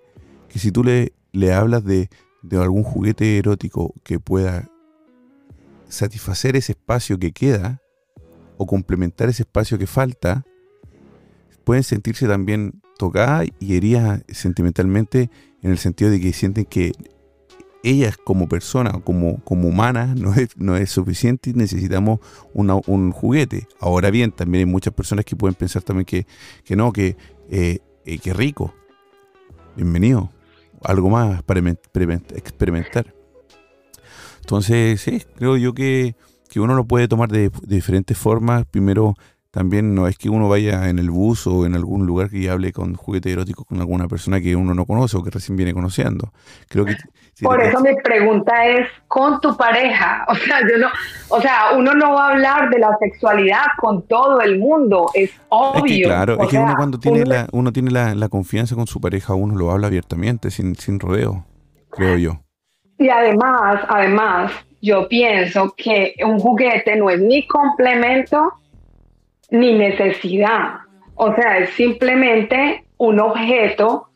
que 0.49 0.59
si 0.59 0.72
tú 0.72 0.84
le, 0.84 1.13
le 1.32 1.53
hablas 1.53 1.84
de, 1.84 2.09
de 2.43 2.57
algún 2.61 2.84
juguete 2.84 3.38
erótico 3.38 3.93
que 4.03 4.20
pueda 4.20 4.70
satisfacer 5.88 6.55
ese 6.55 6.74
espacio 6.74 7.18
que 7.18 7.32
queda 7.32 7.82
o 8.57 8.66
complementar 8.66 9.30
ese 9.30 9.43
espacio 9.43 9.78
que 9.78 9.88
falta, 9.88 10.45
pueden 11.66 11.84
sentirse 11.84 12.28
también 12.28 12.82
tocadas 12.97 13.47
y 13.59 13.76
heridas 13.76 14.24
sentimentalmente 14.30 15.30
en 15.61 15.72
el 15.72 15.78
sentido 15.78 16.11
de 16.11 16.22
que 16.22 16.32
sienten 16.32 16.66
que 16.66 16.93
ellas 17.84 18.18
como 18.18 18.47
persona, 18.47 18.91
como, 19.03 19.43
como 19.43 19.68
humanas, 19.68 20.16
no 20.20 20.34
es, 20.34 20.57
no 20.57 20.76
es 20.76 20.89
suficiente 20.89 21.51
y 21.51 21.53
necesitamos 21.53 22.20
una- 22.53 22.80
un 22.88 23.11
juguete. 23.11 23.68
Ahora 23.80 24.09
bien, 24.09 24.32
también 24.32 24.66
hay 24.66 24.72
muchas 24.72 24.93
personas 24.93 25.26
que 25.26 25.36
pueden 25.36 25.53
pensar 25.55 25.84
también 25.84 26.05
que, 26.05 26.26
que 26.63 26.76
no, 26.76 26.91
que, 26.91 27.16
eh, 27.49 27.80
eh, 28.05 28.34
rico. 28.34 28.74
Bienvenido. 29.76 30.32
Algo 30.84 31.09
más 31.09 31.43
para 31.43 31.59
experimentar. 31.70 33.13
Entonces, 34.39 35.01
sí, 35.01 35.24
creo 35.36 35.57
yo 35.57 35.74
que, 35.74 36.16
que 36.49 36.59
uno 36.59 36.76
lo 36.76 36.86
puede 36.86 37.07
tomar 37.07 37.30
de 37.30 37.51
diferentes 37.68 38.18
formas. 38.18 38.66
Primero, 38.66 39.16
también 39.56 39.95
no 39.95 40.06
es 40.10 40.18
que 40.18 40.30
uno 40.30 40.49
vaya 40.49 40.89
en 40.89 40.99
el 40.99 41.10
bus 41.10 41.47
o 41.47 41.66
en 41.66 41.76
algún 41.76 42.06
lugar 42.06 42.30
que 42.30 42.49
hable 42.49 42.74
con 42.74 42.93
juguete 42.95 43.32
erótico 43.32 43.64
con 43.64 43.80
alguna 43.80 44.10
persona 44.10 44.41
que 44.41 44.53
uno 44.53 44.76
no 44.76 44.86
conoce 44.86 45.16
o 45.16 45.24
que 45.24 45.30
recién 45.30 45.56
viene 45.56 45.74
conociendo. 45.74 46.34
Creo 46.68 46.84
que 46.84 46.97
si 47.34 47.45
Por 47.45 47.62
eso 47.62 47.80
mi 47.80 47.95
pregunta 48.03 48.66
es 48.68 48.86
con 49.08 49.39
tu 49.39 49.56
pareja. 49.56 50.26
O 50.36 50.36
sea, 50.36 50.60
yo 50.60 50.78
no, 50.78 50.88
o 51.30 51.39
sea, 51.39 51.72
uno 51.78 51.93
no 51.93 52.16
va 52.16 52.28
a 52.28 52.32
hablar 52.34 52.70
de 52.70 52.80
la 52.80 52.89
sexualidad 52.99 53.62
con 53.78 54.06
todo 54.08 54.41
el 54.41 54.60
mundo, 54.60 55.10
es 55.14 55.32
obvio. 55.47 55.86
Es 55.86 55.91
que 55.93 56.03
claro, 56.03 56.36
O 56.38 56.43
es 56.43 56.49
que 56.49 56.58
uno 56.58 56.76
cuando 56.76 56.99
tiene 56.99 57.22
uno- 57.22 57.34
la, 57.34 57.47
uno 57.53 57.72
tiene 57.72 57.91
la, 57.91 58.14
la 58.14 58.28
confianza 58.28 58.76
con 58.76 58.88
su 58.88 58.99
pareja, 58.99 59.36
uno 59.36 59.56
lo 59.56 59.72
habla 59.72 59.88
abiertamente, 59.88 60.51
sin, 60.51 60.76
sin 60.76 60.99
rodeo, 60.99 61.45
creo 61.91 62.18
yo. 62.18 62.41
Y 62.97 63.08
además, 63.08 63.86
además, 63.88 64.51
yo 64.82 65.08
pienso 65.08 65.74
que 65.78 66.14
un 66.26 66.39
juguete 66.39 66.97
no 66.97 67.10
es 67.10 67.22
ni 67.22 67.47
complemento 67.47 68.51
ni 69.52 69.74
necesidad. 69.74 70.80
O 71.16 71.34
sea, 71.34 71.60
es 71.60 71.70
simplemente 71.72 72.86
un 72.98 73.20
objeto 73.20 74.10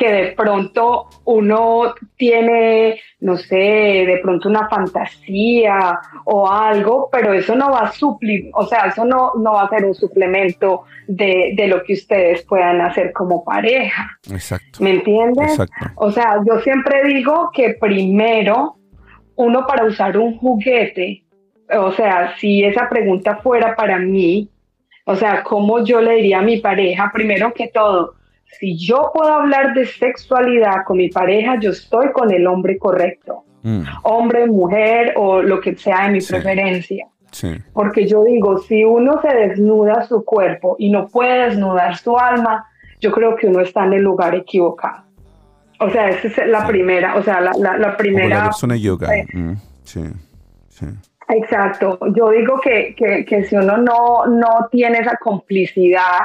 que 0.00 0.10
de 0.10 0.32
pronto 0.32 1.08
uno 1.26 1.94
tiene, 2.16 2.98
no 3.20 3.36
sé, 3.36 3.56
de 3.56 4.18
pronto 4.22 4.48
una 4.48 4.66
fantasía 4.66 6.00
o 6.24 6.50
algo, 6.50 7.10
pero 7.12 7.34
eso 7.34 7.54
no 7.54 7.70
va 7.70 7.80
a 7.80 7.92
suplir, 7.92 8.50
o 8.54 8.64
sea, 8.64 8.86
eso 8.86 9.04
no, 9.04 9.32
no 9.34 9.52
va 9.52 9.64
a 9.64 9.68
ser 9.68 9.84
un 9.84 9.94
suplemento 9.94 10.84
de, 11.06 11.52
de 11.54 11.66
lo 11.66 11.82
que 11.82 11.92
ustedes 11.92 12.42
puedan 12.46 12.80
hacer 12.80 13.12
como 13.12 13.44
pareja. 13.44 14.18
Exacto. 14.30 14.82
¿Me 14.82 14.92
entiendes? 14.92 15.50
Exacto. 15.50 15.92
O 15.96 16.10
sea, 16.10 16.38
yo 16.48 16.60
siempre 16.60 17.04
digo 17.04 17.50
que 17.52 17.76
primero 17.78 18.76
uno 19.36 19.66
para 19.66 19.84
usar 19.84 20.16
un 20.16 20.38
juguete, 20.38 21.24
o 21.78 21.92
sea, 21.92 22.36
si 22.38 22.64
esa 22.64 22.88
pregunta 22.88 23.36
fuera 23.42 23.76
para 23.76 23.98
mí, 23.98 24.48
o 25.10 25.16
sea, 25.16 25.42
¿cómo 25.42 25.84
yo 25.84 26.00
le 26.00 26.14
diría 26.16 26.38
a 26.38 26.42
mi 26.42 26.58
pareja? 26.58 27.10
Primero 27.12 27.52
que 27.52 27.68
todo, 27.68 28.14
si 28.58 28.76
yo 28.78 29.10
puedo 29.14 29.32
hablar 29.32 29.74
de 29.74 29.86
sexualidad 29.86 30.84
con 30.86 30.96
mi 30.98 31.08
pareja, 31.08 31.58
yo 31.60 31.70
estoy 31.70 32.12
con 32.12 32.32
el 32.32 32.46
hombre 32.46 32.78
correcto, 32.78 33.44
Mm, 33.62 33.82
hombre, 34.04 34.46
mujer 34.46 35.12
o 35.16 35.42
lo 35.42 35.60
que 35.60 35.76
sea 35.76 36.06
de 36.06 36.12
mi 36.12 36.20
Sí. 36.22 36.32
preferencia. 36.32 37.06
sí, 37.32 37.48
Porque 37.74 38.06
yo 38.08 38.24
digo, 38.24 38.58
si 38.58 38.84
uno 38.84 39.20
se 39.22 39.28
desnuda 39.36 40.02
su 40.08 40.24
cuerpo 40.24 40.74
y 40.80 40.90
no 40.90 41.06
puede 41.08 41.46
desnudar 41.48 41.96
su 41.98 42.16
alma, 42.18 42.66
yo 43.00 43.12
creo 43.12 43.36
que 43.36 43.46
uno 43.46 43.60
está 43.60 43.84
en 43.84 43.92
el 43.92 44.02
lugar 44.02 44.34
equivocado. 44.34 45.04
O 45.78 45.88
sea, 45.90 46.08
esa 46.10 46.26
es 46.26 46.48
la 46.48 46.62
Sí. 46.62 46.66
primera, 46.72 47.14
o 47.16 47.22
sea, 47.22 47.40
la, 47.40 47.52
la, 47.52 47.58
la 47.58 47.70
con 47.72 47.80
la 47.82 47.96
primera... 47.96 48.44
persona 48.44 48.76
yoga. 48.76 49.08
Mm, 49.32 49.52
sí, 49.84 50.00
sí. 50.70 50.86
Exacto. 51.32 51.98
Yo 52.14 52.30
digo 52.30 52.60
que, 52.60 52.94
que, 52.96 53.24
que 53.24 53.44
si 53.44 53.56
uno 53.56 53.76
no, 53.76 54.26
no 54.26 54.68
tiene 54.70 54.98
esa 54.98 55.16
complicidad 55.16 56.20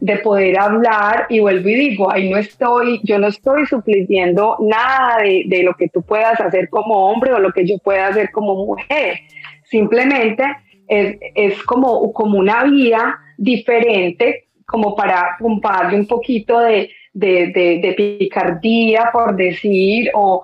de 0.00 0.18
poder 0.18 0.58
hablar, 0.58 1.26
y 1.30 1.40
vuelvo 1.40 1.68
y 1.68 1.74
digo, 1.74 2.12
ahí 2.12 2.28
no 2.28 2.36
estoy, 2.36 3.00
yo 3.02 3.18
no 3.18 3.28
estoy 3.28 3.66
supliendo 3.66 4.56
nada 4.60 5.22
de, 5.22 5.44
de 5.46 5.62
lo 5.62 5.74
que 5.74 5.88
tú 5.88 6.02
puedas 6.02 6.38
hacer 6.40 6.68
como 6.68 7.10
hombre 7.10 7.32
o 7.32 7.38
lo 7.38 7.50
que 7.52 7.66
yo 7.66 7.78
pueda 7.78 8.08
hacer 8.08 8.30
como 8.30 8.66
mujer. 8.66 9.20
Simplemente 9.64 10.44
es, 10.86 11.16
es 11.34 11.62
como, 11.62 12.12
como 12.12 12.38
una 12.38 12.64
vía 12.64 13.18
diferente, 13.38 14.48
como 14.66 14.94
para 14.94 15.36
darle 15.62 16.00
un 16.00 16.06
poquito 16.06 16.60
de, 16.60 16.90
de, 17.12 17.46
de, 17.46 17.80
de 17.80 17.94
picardía, 18.18 19.10
por 19.12 19.34
decir, 19.34 20.10
o 20.12 20.42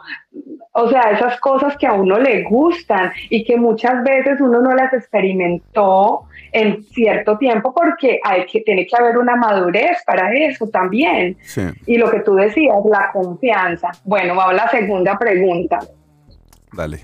o 0.72 0.88
sea, 0.88 1.10
esas 1.10 1.38
cosas 1.40 1.76
que 1.76 1.86
a 1.86 1.92
uno 1.92 2.18
le 2.18 2.44
gustan 2.44 3.12
y 3.28 3.44
que 3.44 3.56
muchas 3.56 4.02
veces 4.02 4.40
uno 4.40 4.60
no 4.60 4.74
las 4.74 4.92
experimentó 4.94 6.24
en 6.50 6.82
cierto 6.84 7.36
tiempo 7.36 7.74
porque 7.74 8.20
hay 8.24 8.46
que, 8.46 8.62
tiene 8.62 8.86
que 8.86 8.96
haber 8.96 9.18
una 9.18 9.36
madurez 9.36 9.98
para 10.06 10.34
eso 10.34 10.68
también. 10.68 11.36
sí. 11.42 11.62
Y 11.86 11.98
lo 11.98 12.10
que 12.10 12.20
tú 12.20 12.34
decías, 12.34 12.76
la 12.90 13.10
confianza. 13.12 13.90
Bueno, 14.04 14.34
vamos 14.34 14.54
a 14.54 14.64
la 14.64 14.68
segunda 14.70 15.18
pregunta. 15.18 15.78
Dale. 16.72 17.00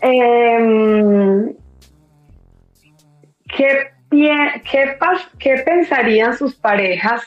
Eh, 0.00 1.54
¿qué, 3.56 3.90
qué, 4.10 4.98
qué 5.38 5.62
pensarían 5.64 6.36
sus 6.36 6.56
parejas 6.56 7.22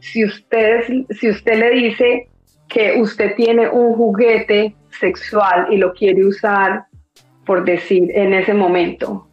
si, 0.00 0.24
ustedes, 0.24 0.86
si 1.10 1.28
usted 1.28 1.58
le 1.58 1.70
dice 1.70 2.28
que 2.68 3.00
usted 3.00 3.34
tiene 3.34 3.68
un 3.68 3.94
juguete 3.94 4.74
sexual 4.98 5.68
y 5.70 5.76
lo 5.76 5.92
quiere 5.92 6.24
usar, 6.24 6.86
por 7.44 7.64
decir, 7.64 8.10
en 8.14 8.34
ese 8.34 8.54
momento? 8.54 9.28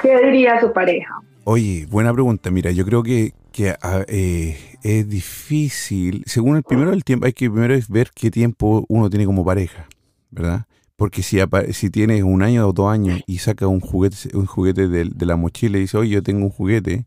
¿Qué 0.00 0.18
diría 0.24 0.60
su 0.60 0.72
pareja? 0.72 1.14
Oye, 1.44 1.86
buena 1.88 2.12
pregunta. 2.12 2.50
Mira, 2.50 2.70
yo 2.70 2.84
creo 2.84 3.02
que, 3.02 3.32
que 3.52 3.70
ah, 3.82 4.04
eh, 4.08 4.58
es 4.82 5.08
difícil. 5.08 6.22
Según 6.26 6.56
el 6.56 6.62
primero 6.62 6.92
el 6.92 7.04
tiempo, 7.04 7.26
hay 7.26 7.32
que 7.32 7.50
primero 7.50 7.74
es 7.74 7.88
ver 7.88 8.10
qué 8.14 8.30
tiempo 8.30 8.84
uno 8.88 9.08
tiene 9.08 9.26
como 9.26 9.44
pareja, 9.44 9.86
¿verdad? 10.30 10.66
Porque 10.96 11.22
si, 11.22 11.38
si 11.72 11.90
tienes 11.90 12.22
un 12.22 12.42
año 12.42 12.66
o 12.66 12.72
dos 12.72 12.90
años 12.90 13.20
y 13.26 13.38
saca 13.38 13.66
un 13.66 13.80
juguete, 13.80 14.16
un 14.34 14.46
juguete 14.46 14.88
de, 14.88 15.04
de 15.04 15.26
la 15.26 15.36
mochila 15.36 15.78
y 15.78 15.82
dice, 15.82 15.98
oye, 15.98 16.10
yo 16.10 16.22
tengo 16.22 16.44
un 16.44 16.50
juguete, 16.50 17.06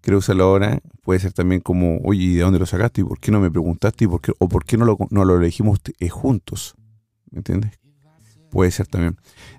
quiero 0.00 0.18
usarlo 0.18 0.44
ahora, 0.44 0.78
puede 1.02 1.20
ser 1.20 1.32
también 1.32 1.60
como, 1.60 1.98
oye, 2.04 2.22
¿y 2.22 2.34
de 2.34 2.42
dónde 2.42 2.58
lo 2.58 2.66
sacaste? 2.66 3.00
¿Y 3.00 3.04
por 3.04 3.18
qué 3.18 3.30
no 3.30 3.40
me 3.40 3.50
preguntaste? 3.50 4.04
¿Y 4.04 4.08
por 4.08 4.20
qué, 4.20 4.32
¿O 4.38 4.48
por 4.48 4.64
qué 4.64 4.76
no 4.76 4.84
lo, 4.84 4.96
no 5.10 5.24
lo 5.24 5.36
elegimos 5.36 5.80
eh, 5.98 6.08
juntos? 6.08 6.76
¿Me 7.30 7.38
entiendes? 7.38 7.78
Puede 8.50 8.70
ser 8.70 8.86
también. 8.86 9.16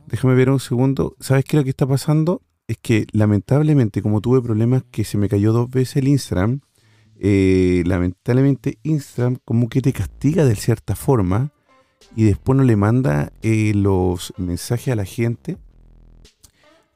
Déjame 0.08 0.36
ver 0.36 0.50
un 0.50 0.60
segundo. 0.60 1.16
¿Sabes 1.20 1.46
qué 1.46 1.58
lo 1.58 1.64
que 1.64 1.70
está 1.70 1.86
pasando? 1.86 2.42
Es 2.68 2.78
que 2.78 3.08
lamentablemente, 3.12 4.02
como 4.02 4.22
tuve 4.22 4.42
problemas 4.42 4.84
que 4.92 5.04
se 5.04 5.18
me 5.18 5.30
cayó 5.30 5.54
dos 5.54 5.70
veces 5.70 5.98
el 5.98 6.08
Instagram, 6.08 6.62
eh, 7.20 7.84
lamentablemente 7.86 8.80
Instagram 8.84 9.38
como 9.44 9.70
que 9.70 9.82
te 9.82 9.92
castiga 9.92 10.46
de 10.46 10.56
cierta 10.56 10.96
forma 10.96 11.52
y 12.16 12.24
después 12.24 12.58
no 12.58 12.64
le 12.64 12.76
manda 12.76 13.32
eh, 13.42 13.74
los 13.76 14.34
mensajes 14.38 14.92
a 14.94 14.96
la 14.96 15.06
gente 15.06 15.58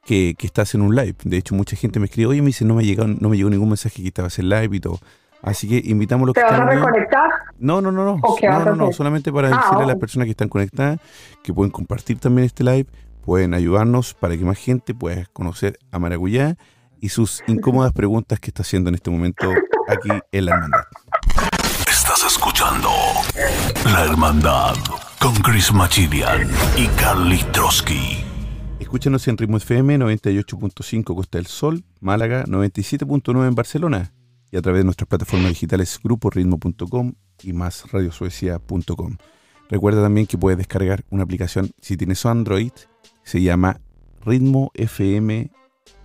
que, 0.05 0.35
que 0.37 0.47
estás 0.47 0.75
en 0.75 0.81
un 0.81 0.95
live. 0.95 1.15
De 1.23 1.37
hecho, 1.37 1.55
mucha 1.55 1.75
gente 1.75 1.99
me 1.99 2.05
escribe, 2.05 2.27
oye, 2.27 2.41
me 2.41 2.47
dice, 2.47 2.65
no 2.65 2.75
me, 2.75 2.85
llegó, 2.85 3.07
no 3.07 3.29
me 3.29 3.37
llegó 3.37 3.49
ningún 3.49 3.69
mensaje 3.69 4.01
que 4.01 4.07
estabas 4.07 4.39
en 4.39 4.49
live 4.49 4.75
y 4.75 4.79
todo. 4.79 4.99
Así 5.43 5.67
que 5.67 5.81
invitamos 5.89 6.23
a 6.23 6.27
los 6.27 6.33
¿Te 6.33 6.39
que 6.39 6.43
vas 6.45 6.51
a 6.53 6.55
están 6.55 6.69
viendo- 6.69 6.87
reconectar? 6.87 7.29
no, 7.59 7.81
no, 7.81 7.91
no, 7.91 8.05
no. 8.05 8.19
¿O 8.23 8.35
qué 8.37 8.47
no, 8.47 8.55
a 8.55 8.65
no, 8.65 8.75
no, 8.75 8.91
solamente 8.93 9.31
para 9.31 9.49
Ah, 9.49 9.57
decirle 9.61 9.83
a 9.83 9.87
las 9.87 9.97
personas 9.97 10.25
que 10.25 10.31
están 10.31 10.47
conectadas 10.49 10.99
que 11.43 11.53
pueden 11.53 11.69
compartir 11.71 12.17
también 12.17 12.45
este 12.45 12.63
live, 12.63 12.87
pueden 13.25 13.53
ayudarnos 13.53 14.13
para 14.13 14.37
que 14.37 14.45
más 14.45 14.57
gente 14.57 14.95
pueda 14.95 15.25
conocer 15.33 15.77
a 15.91 15.99
Maracuyá 15.99 16.55
y 17.01 17.09
sus 17.09 17.43
incómodas 17.47 17.91
preguntas 17.91 18.39
que 18.39 18.51
está 18.51 18.61
haciendo 18.63 18.87
en 18.89 18.95
este 18.95 19.11
momento 19.11 19.51
aquí 19.89 20.09
en 20.31 20.45
la 20.45 20.53
hermandad. 20.53 20.83
Estás 21.89 22.23
escuchando 22.25 22.89
La 23.85 24.05
Hermandad 24.05 24.75
con 25.19 25.33
Chris 25.35 25.73
Machilian 25.73 26.49
y 26.77 26.87
Carly 26.99 27.43
Trotsky. 27.51 28.23
Escúchanos 28.79 29.27
en 29.27 29.37
Ritmo 29.37 29.57
FM 29.57 29.97
98.5 29.99 31.15
Costa 31.15 31.37
del 31.37 31.47
Sol, 31.47 31.83
Málaga 31.99 32.43
97.9 32.45 33.47
en 33.47 33.55
Barcelona 33.55 34.11
y 34.53 34.57
a 34.57 34.61
través 34.61 34.81
de 34.81 34.85
nuestras 34.85 35.07
plataformas 35.07 35.49
digitales 35.49 35.99
gruporitmo.com 36.03 37.13
y 37.41 37.53
másradiosuecia.com. 37.53 39.17
Recuerda 39.67 40.03
también 40.03 40.27
que 40.27 40.37
puedes 40.37 40.59
descargar 40.59 41.03
una 41.09 41.23
aplicación 41.23 41.71
si 41.81 41.97
tienes 41.97 42.23
Android, 42.27 42.71
se 43.23 43.41
llama 43.41 43.81
Ritmo 44.23 44.69
FM 44.75 45.49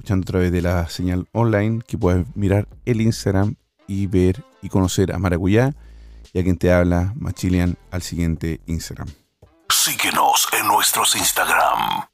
escuchando 0.00 0.24
a 0.24 0.26
través 0.26 0.50
de 0.50 0.62
la 0.62 0.88
señal 0.88 1.28
online, 1.32 1.82
que 1.86 1.98
puedas 1.98 2.24
mirar 2.34 2.66
el 2.86 3.02
Instagram 3.02 3.56
y 3.86 4.06
ver 4.06 4.42
y 4.62 4.70
conocer 4.70 5.12
a 5.12 5.18
Maracuyá 5.18 5.74
y 6.32 6.38
a 6.38 6.42
quien 6.42 6.56
te 6.56 6.72
habla, 6.72 7.12
Machilian, 7.16 7.76
al 7.90 8.00
siguiente 8.00 8.62
Instagram. 8.64 9.08
Síguenos 9.68 10.48
en 10.58 10.68
nuestros 10.68 11.16
Instagram. 11.16 12.06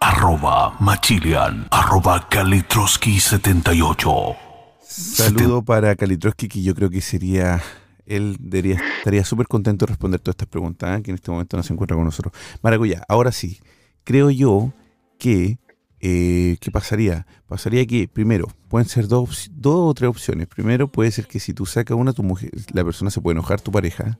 Arroba 0.00 0.74
Machilian, 0.80 1.68
arroba 1.70 2.28
Kalitroski78. 2.28 4.36
Saludo 4.80 5.62
para 5.62 5.94
Kalitroski, 5.94 6.48
que 6.48 6.62
yo 6.62 6.74
creo 6.74 6.90
que 6.90 7.00
sería, 7.00 7.62
él 8.06 8.38
debería, 8.40 8.82
estaría 8.98 9.24
súper 9.24 9.46
contento 9.46 9.86
de 9.86 9.90
responder 9.90 10.18
todas 10.18 10.34
estas 10.34 10.48
preguntas, 10.48 10.98
¿eh? 10.98 11.02
que 11.04 11.12
en 11.12 11.14
este 11.14 11.30
momento 11.30 11.56
no 11.56 11.62
se 11.62 11.72
encuentra 11.72 11.96
con 11.96 12.06
nosotros. 12.06 12.34
Maracuyá, 12.60 13.04
ahora 13.08 13.30
sí, 13.30 13.60
creo 14.02 14.30
yo 14.30 14.72
que, 15.16 15.60
eh, 16.00 16.56
¿qué 16.60 16.70
pasaría? 16.70 17.26
Pasaría 17.46 17.86
que, 17.86 18.08
primero, 18.08 18.48
pueden 18.68 18.88
ser 18.88 19.08
dos, 19.08 19.50
dos 19.54 19.90
o 19.90 19.94
tres 19.94 20.08
opciones. 20.08 20.46
Primero, 20.46 20.90
puede 20.90 21.10
ser 21.10 21.26
que 21.26 21.40
si 21.40 21.52
tú 21.54 21.66
sacas 21.66 21.96
una, 21.96 22.12
tu 22.12 22.22
mujer, 22.22 22.50
la 22.72 22.84
persona 22.84 23.10
se 23.10 23.20
puede 23.20 23.34
enojar, 23.34 23.60
tu 23.60 23.70
pareja, 23.70 24.18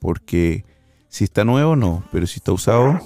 porque 0.00 0.64
si 1.08 1.24
está 1.24 1.44
nuevo, 1.44 1.76
no, 1.76 2.04
pero 2.10 2.26
si 2.26 2.38
está 2.38 2.52
usado, 2.52 3.00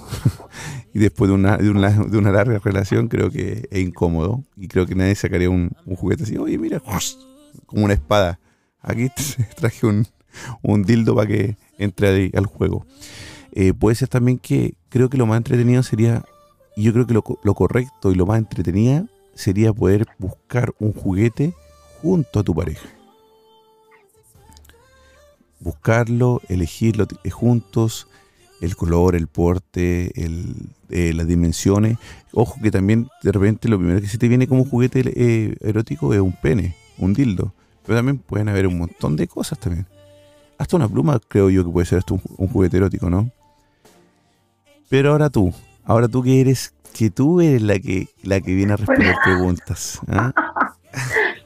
y 0.94 0.98
después 0.98 1.28
de 1.28 1.34
una, 1.34 1.56
de, 1.56 1.70
una, 1.70 1.90
de 1.90 2.18
una 2.18 2.30
larga 2.32 2.58
relación, 2.58 3.08
creo 3.08 3.30
que 3.30 3.68
es 3.70 3.80
incómodo. 3.80 4.44
Y 4.56 4.68
creo 4.68 4.86
que 4.86 4.94
nadie 4.94 5.14
sacaría 5.14 5.50
un, 5.50 5.70
juguete 5.96 6.24
así, 6.24 6.36
oye, 6.36 6.58
mira, 6.58 6.80
como 7.66 7.84
una 7.84 7.94
espada. 7.94 8.40
Aquí 8.80 9.08
traje 9.56 9.86
un, 9.86 10.06
un 10.62 10.82
dildo 10.82 11.14
para 11.14 11.28
que 11.28 11.56
entre 11.78 12.30
al 12.34 12.46
juego. 12.46 12.86
Eh, 13.52 13.72
puede 13.72 13.96
ser 13.96 14.08
también 14.08 14.38
que 14.38 14.74
creo 14.88 15.08
que 15.08 15.16
lo 15.16 15.26
más 15.26 15.38
entretenido 15.38 15.82
sería, 15.82 16.24
y 16.76 16.82
yo 16.82 16.92
creo 16.92 17.06
que 17.06 17.14
lo, 17.14 17.24
lo 17.42 17.54
correcto 17.54 18.12
y 18.12 18.14
lo 18.14 18.26
más 18.26 18.38
entretenido 18.38 19.06
sería 19.34 19.72
poder 19.72 20.06
buscar 20.18 20.74
un 20.78 20.92
juguete 20.92 21.54
junto 22.02 22.40
a 22.40 22.42
tu 22.44 22.54
pareja. 22.54 22.88
Buscarlo, 25.58 26.42
elegirlo 26.48 27.06
eh, 27.24 27.30
juntos, 27.30 28.08
el 28.60 28.76
color, 28.76 29.16
el 29.16 29.26
porte, 29.26 30.12
el, 30.22 30.54
eh, 30.90 31.12
las 31.14 31.26
dimensiones. 31.26 31.98
Ojo 32.32 32.60
que 32.62 32.70
también 32.70 33.08
de 33.22 33.32
repente 33.32 33.68
lo 33.68 33.78
primero 33.78 34.00
que 34.00 34.06
se 34.06 34.18
te 34.18 34.28
viene 34.28 34.46
como 34.46 34.66
juguete 34.66 35.02
eh, 35.16 35.56
erótico 35.60 36.12
es 36.12 36.20
un 36.20 36.32
pene, 36.32 36.76
un 36.98 37.14
dildo. 37.14 37.54
Pero 37.84 37.98
también 37.98 38.18
pueden 38.18 38.48
haber 38.50 38.66
un 38.66 38.78
montón 38.78 39.16
de 39.16 39.26
cosas 39.26 39.58
también. 39.58 39.86
Hasta 40.58 40.76
una 40.76 40.88
pluma 40.88 41.20
creo 41.26 41.48
yo 41.48 41.64
que 41.64 41.70
puede 41.70 41.86
ser 41.86 41.98
hasta 41.98 42.14
un 42.14 42.48
juguete 42.48 42.76
erótico, 42.76 43.08
¿no? 43.08 43.30
Pero 44.88 45.12
ahora 45.12 45.30
tú, 45.30 45.52
ahora 45.86 46.08
tú 46.08 46.22
que 46.22 46.40
eres, 46.40 46.74
que 46.96 47.10
tú 47.10 47.40
eres 47.40 47.62
la 47.62 47.78
que, 47.78 48.08
la 48.22 48.40
que 48.40 48.54
viene 48.54 48.74
a 48.74 48.76
responder 48.76 49.14
preguntas. 49.24 50.00
¿ah? 50.12 50.32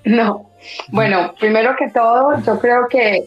No. 0.05 0.51
Bueno, 0.89 1.35
primero 1.39 1.75
que 1.77 1.91
todo, 1.91 2.41
yo 2.45 2.59
creo 2.59 2.89
que 2.89 3.27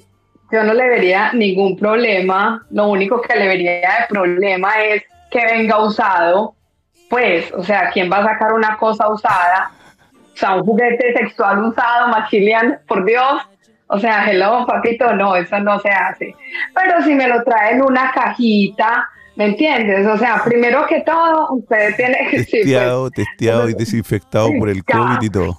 yo 0.52 0.64
no 0.64 0.74
le 0.74 0.88
vería 0.88 1.34
ningún 1.34 1.78
problema. 1.78 2.66
Lo 2.72 2.88
único 2.88 3.22
que 3.22 3.36
le 3.36 3.48
vería 3.48 3.72
de 3.74 4.08
problema 4.10 4.70
es 4.84 5.04
que 5.30 5.46
venga 5.46 5.84
usado. 5.84 6.56
Pues, 7.10 7.52
o 7.54 7.64
sea, 7.64 7.90
¿quién 7.92 8.12
va 8.12 8.20
a 8.20 8.24
sacar 8.24 8.54
una 8.54 8.78
cosa 8.78 9.08
usada? 9.10 9.72
O 10.34 10.38
sea, 10.38 10.56
un 10.56 10.64
juguete 10.64 11.14
sexual 11.14 11.64
usado, 11.64 12.08
Maxilian, 12.08 12.80
por 12.88 13.06
Dios. 13.06 13.42
O 13.88 14.00
sea, 14.00 14.30
hello, 14.30 14.66
papito, 14.66 15.14
no, 15.14 15.36
eso 15.36 15.60
no 15.60 15.80
se 15.80 15.90
hace. 15.90 16.36
Pero 16.74 17.02
si 17.04 17.14
me 17.14 17.28
lo 17.28 17.44
trae 17.44 17.74
en 17.74 17.84
una 17.84 18.12
cajita, 18.12 19.10
¿me 19.36 19.46
entiendes? 19.46 20.08
O 20.08 20.18
sea, 20.18 20.42
primero 20.44 20.86
que 20.88 21.02
todo, 21.02 21.54
usted 21.54 21.96
tiene 21.96 22.18
que... 22.30 22.44
sí, 22.44 22.52
pues, 22.52 22.64
Testeado, 22.64 23.12
testeado 23.12 23.70
y 23.70 23.74
desinfectado 23.74 24.50
por 24.60 24.70
el. 24.70 24.84
COVID 24.84 25.22
y 25.22 25.30
todo. 25.30 25.58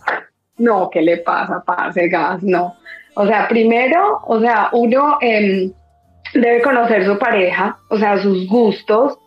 no, 0.59 0.91
¿qué 0.91 1.03
le 1.03 1.19
pasa, 1.19 1.63
parce, 1.65 2.09
gas? 2.09 2.43
No. 2.43 2.75
O 3.15 3.27
sea, 3.27 3.49
primero, 3.49 4.21
o 4.27 4.41
sea, 4.41 4.71
uno 4.73 5.19
em, 5.21 5.73
debe 6.35 6.63
conocer 6.63 7.05
su 7.05 7.19
pareja, 7.19 7.79
o 7.89 7.97
sea, 7.97 8.19
sus 8.19 8.47
gustos. 8.49 9.19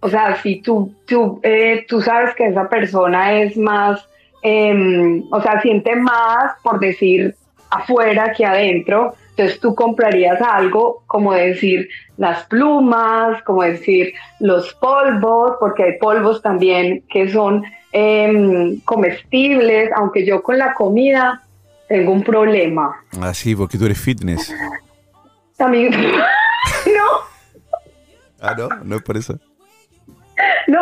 O 0.00 0.08
sea, 0.08 0.36
si 0.36 0.62
tú, 0.62 0.94
tú, 1.06 1.40
eh, 1.42 1.84
tú 1.86 2.00
sabes 2.00 2.34
que 2.34 2.46
esa 2.46 2.68
persona 2.68 3.40
es 3.40 3.56
más, 3.56 4.08
em, 4.42 5.24
o 5.30 5.42
sea, 5.42 5.60
siente 5.60 5.94
más, 5.96 6.54
por 6.62 6.80
decir, 6.80 7.34
afuera 7.70 8.32
que 8.32 8.46
adentro, 8.46 9.14
entonces 9.30 9.60
tú 9.60 9.74
comprarías 9.74 10.40
algo 10.40 11.02
como 11.06 11.32
decir 11.32 11.88
las 12.16 12.44
plumas, 12.44 13.42
como 13.44 13.62
decir 13.62 14.12
los 14.38 14.74
polvos, 14.74 15.52
porque 15.58 15.84
hay 15.84 15.98
polvos 15.98 16.42
también 16.42 17.02
que 17.08 17.30
son 17.30 17.64
em, 17.92 18.80
comestibles, 18.80 19.90
aunque 19.96 20.26
yo 20.26 20.42
con 20.42 20.58
la 20.58 20.74
comida 20.74 21.42
tengo 21.88 22.12
un 22.12 22.22
problema. 22.22 23.02
Ah, 23.20 23.34
sí, 23.34 23.56
porque 23.56 23.78
tú 23.78 23.86
eres 23.86 24.00
fitness. 24.00 24.54
También, 25.56 25.90
no, 26.86 27.30
Ah, 28.40 28.54
no, 28.56 28.68
no 28.84 28.96
es 28.96 29.02
por 29.02 29.16
eso. 29.16 29.38
No, 30.66 30.80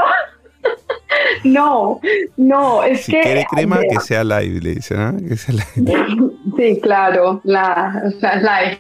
no, 1.45 2.01
no, 2.37 2.83
es 2.83 3.05
Si 3.05 3.13
que... 3.13 3.21
quiere 3.21 3.47
crema, 3.51 3.81
que 3.81 4.01
sea 4.01 4.25
live, 4.25 4.61
le 4.61 4.75
dicen, 4.77 4.99
¿ah? 5.01 5.15
Que 5.29 5.37
sea 5.37 5.55
live. 5.55 6.31
Sí, 6.57 6.81
claro, 6.81 7.41
la, 7.45 8.03
la, 8.21 8.79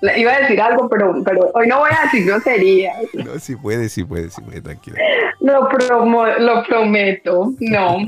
la- 0.00 0.18
iba 0.18 0.32
a 0.32 0.40
decir 0.40 0.60
algo, 0.60 0.88
pero, 0.88 1.22
pero 1.24 1.50
hoy 1.54 1.66
no 1.66 1.78
voy 1.80 1.90
a 1.98 2.04
decir 2.04 2.26
groserías. 2.26 2.96
No, 3.14 3.38
sí 3.38 3.56
puede, 3.56 3.88
sí 3.88 4.04
puede, 4.04 4.30
sí 4.30 4.40
puede, 4.42 4.60
tranquila. 4.60 4.98
Lo, 5.40 5.68
promo- 5.68 6.36
lo 6.38 6.62
prometo, 6.64 7.52
no. 7.60 7.98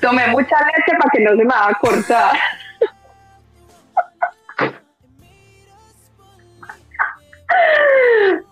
Tomé 0.00 0.26
mucha 0.28 0.56
leche 0.66 0.96
para 0.98 1.10
que 1.12 1.20
no 1.20 1.30
se 1.30 1.36
me 1.36 1.44
va 1.44 1.68
a 1.68 1.74
cortar. 1.80 2.36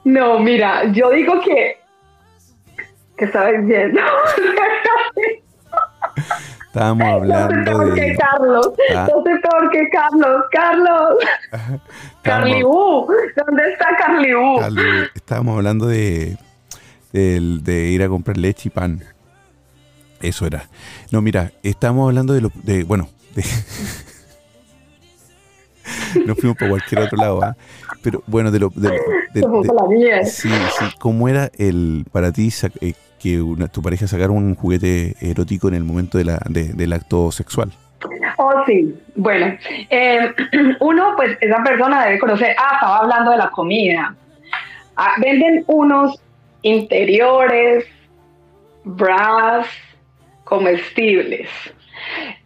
No, 0.04 0.38
mira, 0.38 0.84
yo 0.92 1.10
digo 1.10 1.40
que... 1.40 1.78
¿Qué 3.18 3.24
estaba 3.24 3.50
diciendo? 3.50 4.00
Estábamos 6.66 7.06
Yo 7.06 7.12
soy 7.12 7.20
hablando 7.32 7.70
peor 7.78 7.94
que 7.94 8.00
de. 8.02 8.16
Carlos. 8.16 8.70
Ah. 8.94 9.06
Yo 9.08 9.22
soy 9.24 9.40
peor 9.40 9.70
que 9.70 9.88
Carlos. 9.88 10.42
Carlos. 10.52 11.14
Carly 12.22 12.62
U. 12.64 13.06
¿Dónde 13.36 13.72
está? 13.72 13.86
Carlos, 13.96 14.62
Estábamos 15.14 15.56
hablando 15.56 15.86
de, 15.86 16.36
de 17.12 17.86
ir 17.88 18.02
a 18.02 18.08
comprar 18.08 18.36
leche 18.36 18.68
y 18.68 18.70
pan. 18.70 19.02
Eso 20.20 20.46
era. 20.46 20.64
No, 21.10 21.22
mira, 21.22 21.52
estábamos 21.62 22.08
hablando 22.08 22.34
de 22.34 22.40
lo. 22.42 22.50
De, 22.62 22.84
bueno, 22.84 23.08
de- 23.34 23.44
nos 26.26 26.36
fuimos 26.38 26.56
por 26.58 26.68
cualquier 26.68 27.00
otro 27.02 27.16
lado, 27.18 27.42
¿ah? 27.42 27.56
Pero 28.02 28.22
bueno, 28.26 28.50
de 28.50 28.58
lo. 28.58 28.68
De, 28.70 28.90
de- 29.32 29.40
de- 29.40 30.26
sí, 30.26 30.50
sí. 30.50 30.84
¿Cómo 30.98 31.28
era 31.28 31.50
el 31.56 32.04
para 32.12 32.32
ti 32.32 32.52
eh, 32.80 32.94
que 33.18 33.40
una- 33.42 33.68
tu 33.68 33.82
pareja 33.82 34.06
sacara 34.06 34.30
un 34.30 34.54
juguete 34.54 35.14
erótico 35.20 35.68
en 35.68 35.74
el 35.74 35.84
momento 35.84 36.18
de 36.18 36.24
la, 36.24 36.40
de- 36.48 36.72
del 36.72 36.92
acto 36.92 37.30
sexual? 37.32 37.72
Oh, 38.36 38.52
sí. 38.66 38.94
Bueno, 39.16 39.56
eh, 39.90 40.32
uno, 40.80 41.14
pues 41.16 41.36
esa 41.40 41.62
persona 41.64 42.04
debe 42.06 42.18
conocer. 42.18 42.54
Ah, 42.58 42.74
estaba 42.74 42.98
hablando 42.98 43.30
de 43.32 43.36
la 43.38 43.50
comida. 43.50 44.14
Ah, 44.96 45.14
venden 45.20 45.64
unos 45.66 46.20
interiores, 46.62 47.84
bras 48.84 49.66
comestibles. 50.44 51.48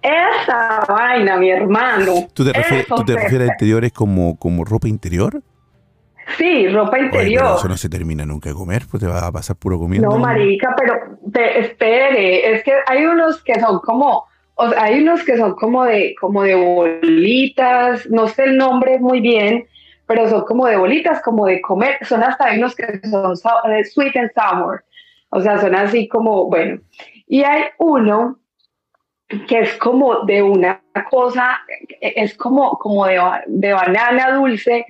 Esa 0.02 0.84
vaina, 0.88 1.36
mi 1.36 1.50
hermano. 1.50 2.28
¿Tú 2.34 2.44
te 2.44 2.52
refieres, 2.52 2.86
tú 2.86 3.04
te 3.04 3.14
refieres 3.14 3.48
a 3.50 3.52
interiores 3.52 3.92
como, 3.92 4.36
como 4.36 4.64
ropa 4.64 4.88
interior? 4.88 5.42
Sí, 6.36 6.68
ropa 6.68 6.96
Oye, 6.96 7.08
pero 7.10 7.22
interior. 7.22 7.54
eso 7.58 7.68
no 7.68 7.76
se 7.76 7.88
termina 7.88 8.24
nunca 8.24 8.48
de 8.48 8.54
comer, 8.54 8.82
pues 8.90 9.02
te 9.02 9.08
va 9.08 9.26
a 9.26 9.32
pasar 9.32 9.56
puro 9.56 9.78
comiendo. 9.78 10.08
No, 10.08 10.18
marica, 10.18 10.74
pero 10.78 11.18
te, 11.32 11.60
espere, 11.60 12.54
es 12.54 12.62
que 12.62 12.72
hay 12.86 13.04
unos 13.04 13.42
que 13.42 13.58
son 13.60 13.80
como, 13.80 14.26
o 14.54 14.68
sea, 14.68 14.82
hay 14.82 15.02
unos 15.02 15.22
que 15.24 15.36
son 15.36 15.54
como 15.54 15.84
de, 15.84 16.14
como 16.20 16.42
de 16.42 16.54
bolitas, 16.54 18.08
no 18.08 18.28
sé 18.28 18.44
el 18.44 18.56
nombre 18.56 18.98
muy 18.98 19.20
bien, 19.20 19.66
pero 20.06 20.28
son 20.28 20.44
como 20.44 20.66
de 20.66 20.76
bolitas, 20.76 21.22
como 21.22 21.46
de 21.46 21.60
comer, 21.60 21.98
son 22.02 22.22
hasta 22.22 22.46
hay 22.46 22.58
unos 22.58 22.74
que 22.74 23.00
son 23.08 23.34
eh, 23.72 23.84
sweet 23.84 24.16
and 24.16 24.30
sour, 24.34 24.84
o 25.30 25.40
sea, 25.40 25.60
son 25.60 25.74
así 25.74 26.08
como, 26.08 26.46
bueno, 26.46 26.80
y 27.26 27.42
hay 27.42 27.64
uno 27.78 28.38
que 29.48 29.60
es 29.60 29.74
como 29.76 30.24
de 30.24 30.42
una 30.42 30.82
cosa, 31.10 31.60
eh, 32.00 32.14
es 32.16 32.34
como, 32.36 32.78
como 32.78 33.06
de, 33.06 33.20
de 33.46 33.72
banana 33.72 34.32
dulce, 34.32 34.86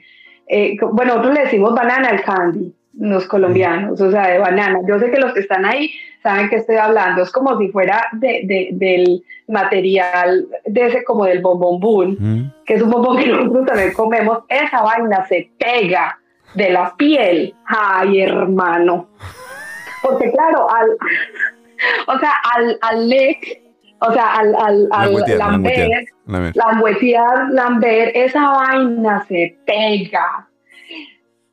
eh, 0.52 0.76
bueno, 0.92 1.12
nosotros 1.14 1.34
le 1.34 1.44
decimos 1.44 1.74
banana 1.74 2.08
al 2.10 2.22
candy, 2.22 2.74
los 2.98 3.26
colombianos, 3.26 4.00
o 4.00 4.10
sea, 4.10 4.28
de 4.28 4.38
banana. 4.38 4.80
Yo 4.86 4.98
sé 4.98 5.10
que 5.10 5.18
los 5.18 5.32
que 5.32 5.40
están 5.40 5.64
ahí 5.64 5.90
saben 6.22 6.48
que 6.50 6.56
estoy 6.56 6.76
hablando, 6.76 7.22
es 7.22 7.30
como 7.32 7.58
si 7.58 7.68
fuera 7.68 8.08
de, 8.12 8.42
de- 8.44 8.68
del 8.72 9.24
material 9.48 10.46
de 10.66 10.86
ese 10.86 11.02
como 11.04 11.24
del 11.24 11.40
bombombún, 11.40 12.16
¿Mm? 12.20 12.64
que 12.66 12.74
es 12.74 12.82
un 12.82 12.90
bombón 12.90 13.16
que 13.18 13.26
nosotros 13.28 13.66
también 13.66 13.92
comemos, 13.92 14.40
esa 14.48 14.82
vaina 14.82 15.24
se 15.26 15.50
pega 15.58 16.18
de 16.54 16.70
la 16.70 16.94
piel. 16.96 17.54
Ay, 17.66 18.20
hermano. 18.20 19.08
Porque 20.02 20.30
claro, 20.32 20.68
al, 20.70 20.90
o 22.14 22.18
sea, 22.18 22.32
al, 22.56 22.78
al 22.82 23.08
o 24.08 24.12
sea, 24.12 24.34
al, 24.34 24.54
al, 24.54 24.88
al 24.90 25.12
lamber, 25.38 26.04
lamber. 26.26 26.52
lamber, 27.50 28.12
esa 28.14 28.50
vaina 28.50 29.24
se 29.28 29.56
pega. 29.66 30.48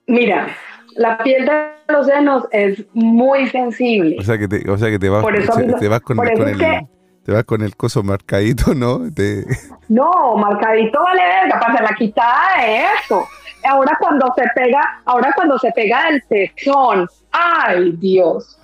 Mira, 0.08 0.48
la 0.96 1.18
piel 1.20 1.46
de 1.46 1.70
los 1.88 2.08
senos 2.08 2.48
es 2.52 2.84
muy 2.94 3.48
sensible. 3.50 4.16
O 4.20 4.24
sea 4.24 4.38
que 4.38 4.48
te, 4.48 4.70
o 4.70 4.78
sea 4.78 4.90
que 4.90 5.00
te 5.00 5.10
vas, 5.10 5.24
eso 5.36 5.54
se- 5.54 5.74
te 5.74 5.88
vas 5.88 6.02
con, 6.02 6.18
el 6.28 6.58
que- 6.58 6.88
te 7.24 7.32
vas 7.32 7.44
con 7.44 7.62
el 7.62 7.76
coso 7.76 8.04
marcadito, 8.04 8.74
¿no? 8.74 9.02
Te- 9.14 9.46
No, 9.90 10.36
marcadito 10.38 11.02
vale 11.02 11.22
verga, 11.22 11.60
para 11.60 11.82
la 11.84 11.96
quitada 11.96 12.62
de 12.62 12.82
eso. 13.04 13.28
Ahora 13.68 13.98
cuando 14.00 14.32
se 14.36 14.44
pega, 14.56 14.82
ahora 15.06 15.32
cuando 15.36 15.58
se 15.60 15.72
pega 15.72 16.06
del 16.12 16.22
pezón, 16.30 17.08
ay 17.32 17.92
Dios, 17.98 18.59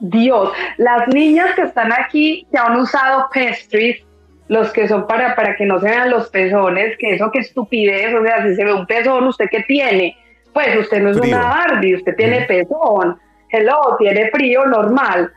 Dios, 0.00 0.50
las 0.78 1.08
niñas 1.08 1.54
que 1.54 1.62
están 1.62 1.92
aquí 1.92 2.46
que 2.50 2.58
han 2.58 2.76
usado 2.76 3.28
pastries, 3.32 4.02
los 4.48 4.72
que 4.72 4.88
son 4.88 5.06
para, 5.06 5.36
para 5.36 5.54
que 5.56 5.66
no 5.66 5.78
se 5.78 5.88
vean 5.88 6.10
los 6.10 6.28
pezones, 6.30 6.96
que 6.98 7.14
eso 7.14 7.30
qué 7.30 7.40
estupidez, 7.40 8.12
o 8.14 8.22
sea, 8.22 8.42
si 8.42 8.56
se 8.56 8.64
ve 8.64 8.72
un 8.72 8.86
pezón, 8.86 9.28
¿usted 9.28 9.46
qué 9.50 9.62
tiene? 9.62 10.16
Pues 10.52 10.76
usted 10.76 11.00
no 11.02 11.10
es 11.10 11.18
Frío. 11.18 11.36
una 11.36 11.48
Barbie, 11.48 11.94
usted 11.94 12.16
tiene 12.16 12.42
pezón, 12.42 13.18
hello, 13.50 13.96
tiene 13.98 14.30
frío 14.30 14.66
normal. 14.66 15.32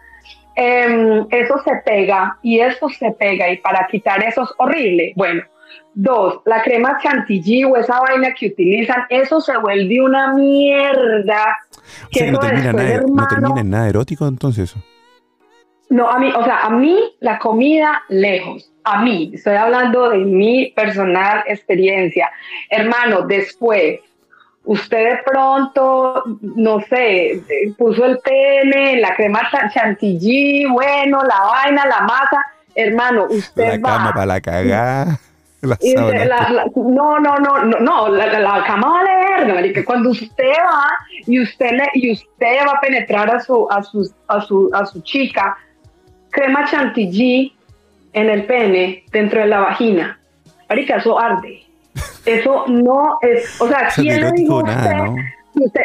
Em, 0.56 1.26
eso 1.32 1.58
se 1.64 1.76
pega 1.86 2.38
y 2.42 2.60
eso 2.60 2.88
se 2.90 3.12
pega 3.12 3.50
y 3.50 3.58
para 3.58 3.88
quitar 3.88 4.24
eso 4.24 4.44
es 4.44 4.50
horrible. 4.58 5.14
Bueno, 5.16 5.44
dos, 5.96 6.42
la 6.46 6.62
crema 6.64 6.98
chantilly 7.02 7.64
o 7.66 7.76
esa 7.78 8.00
vaina 8.00 8.34
que 8.34 8.48
utilizan, 8.48 9.04
eso 9.10 9.40
se 9.42 9.58
vuelve 9.58 10.02
una 10.02 10.34
mierda. 10.34 11.58
o 12.10 12.14
sea 12.14 12.26
que 12.26 12.32
no 12.32 12.40
termina, 12.40 12.74
nada, 12.74 12.84
no 12.84 12.94
hermano, 12.94 13.28
termina 13.28 13.62
en 13.62 13.70
nada 13.70 13.90
erótico 13.90 14.28
entonces 14.28 14.76
no, 15.90 16.10
a 16.10 16.18
mí, 16.18 16.32
o 16.36 16.44
sea, 16.44 16.62
a 16.62 16.70
mí 16.72 17.00
la 17.20 17.38
comida 17.38 18.02
lejos. 18.10 18.72
A 18.84 19.04
mí, 19.04 19.30
estoy 19.34 19.56
hablando 19.56 20.10
de 20.10 20.18
mi 20.20 20.72
personal 20.76 21.44
experiencia. 21.46 22.32
Hermano, 22.70 23.22
después, 23.28 24.00
usted 24.66 25.10
de 25.12 25.20
pronto, 25.24 26.24
no 26.42 26.82
sé, 26.82 27.44
puso 27.78 28.06
el 28.06 28.18
pene, 28.20 28.98
la 29.00 29.16
crema 29.16 29.42
cha- 29.52 29.70
chantilly, 29.70 30.66
bueno, 30.66 31.22
la 31.22 31.40
vaina, 31.42 31.86
la 31.86 32.02
masa. 32.02 32.44
Hermano, 32.74 33.26
usted 33.30 33.80
La 33.80 33.90
va. 33.90 33.98
cama 33.98 34.14
para 34.14 34.26
la 34.26 34.42
cagada. 34.42 35.20
La 35.70 35.78
Y 35.82 35.92
sábana. 35.94 36.20
de- 36.20 36.26
la- 36.26 36.50
la- 36.50 36.66
no, 36.76 37.20
no, 37.20 37.38
no, 37.40 37.64
no, 37.64 37.80
no, 37.80 38.10
la, 38.10 38.64
cama 38.66 38.90
vale 38.90 39.10
verga, 39.38 39.54
marica. 39.54 39.84
Cuando 39.86 40.10
usted 40.10 40.44
va 40.44 40.90
y 41.26 41.42
usted 41.42 41.72
le, 41.72 41.90
y 41.94 42.12
usted 42.12 42.58
va 42.68 42.74
a 42.74 42.82
penetrar 42.82 43.34
a 43.34 43.40
su, 43.40 43.66
a 43.72 43.82
su, 43.82 44.14
a 44.28 44.42
su, 44.42 44.70
a 44.74 44.86
su 44.86 45.02
chica, 45.02 45.58
crema 46.30 46.66
chantilly 46.70 47.56
en 48.12 48.30
el 48.30 48.46
pene 48.46 49.06
dentro 49.12 49.40
de 49.40 49.48
la 49.48 49.60
vagina. 49.62 50.20
Marica, 50.70 50.98
eso 50.98 51.18
arde. 51.18 51.64
Eso 52.26 52.66
no 52.68 53.18
es, 53.22 53.60
o 53.62 53.68
sea, 53.68 53.80
de 53.96 54.02
¿quién 54.02 54.22
le 54.22 54.32
dijo 54.32 54.60
erótico 54.60 54.60
a 54.60 54.64
nada, 54.64 55.04
usted? 55.04 55.12
¿no? 55.12 55.16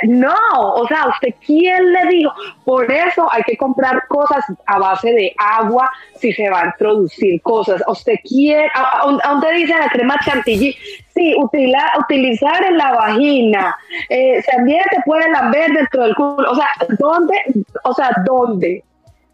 No, 0.04 0.34
o 0.74 0.86
sea, 0.88 1.06
¿usted 1.08 1.34
quién 1.44 1.92
le 1.92 2.06
dijo? 2.06 2.32
Por 2.64 2.90
eso 2.90 3.28
hay 3.32 3.42
que 3.42 3.56
comprar 3.56 4.06
cosas 4.08 4.44
a 4.66 4.78
base 4.78 5.12
de 5.12 5.34
agua 5.38 5.90
si 6.16 6.32
se 6.32 6.48
va 6.50 6.62
a 6.62 6.66
introducir 6.66 7.40
cosas. 7.42 7.82
¿Usted 7.86 8.14
quiere? 8.26 8.68
¿A, 8.74 8.80
a- 8.82 9.02
a 9.24 9.30
dónde 9.30 9.52
dice 9.52 9.74
la 9.78 9.88
crema 9.88 10.16
chantilly? 10.24 10.76
Sí, 11.14 11.34
utila- 11.36 11.92
utilizar 12.00 12.64
en 12.64 12.76
la 12.78 12.92
vagina. 12.92 13.76
Eh, 14.08 14.42
también 14.50 14.82
se 14.90 15.00
puede 15.04 15.30
lamber 15.30 15.70
dentro 15.72 16.04
del 16.04 16.14
culo. 16.14 16.50
O 16.50 16.54
sea, 16.54 16.68
¿dónde? 16.98 17.34
O 17.84 17.92
sea, 17.94 18.10
¿dónde? 18.24 18.84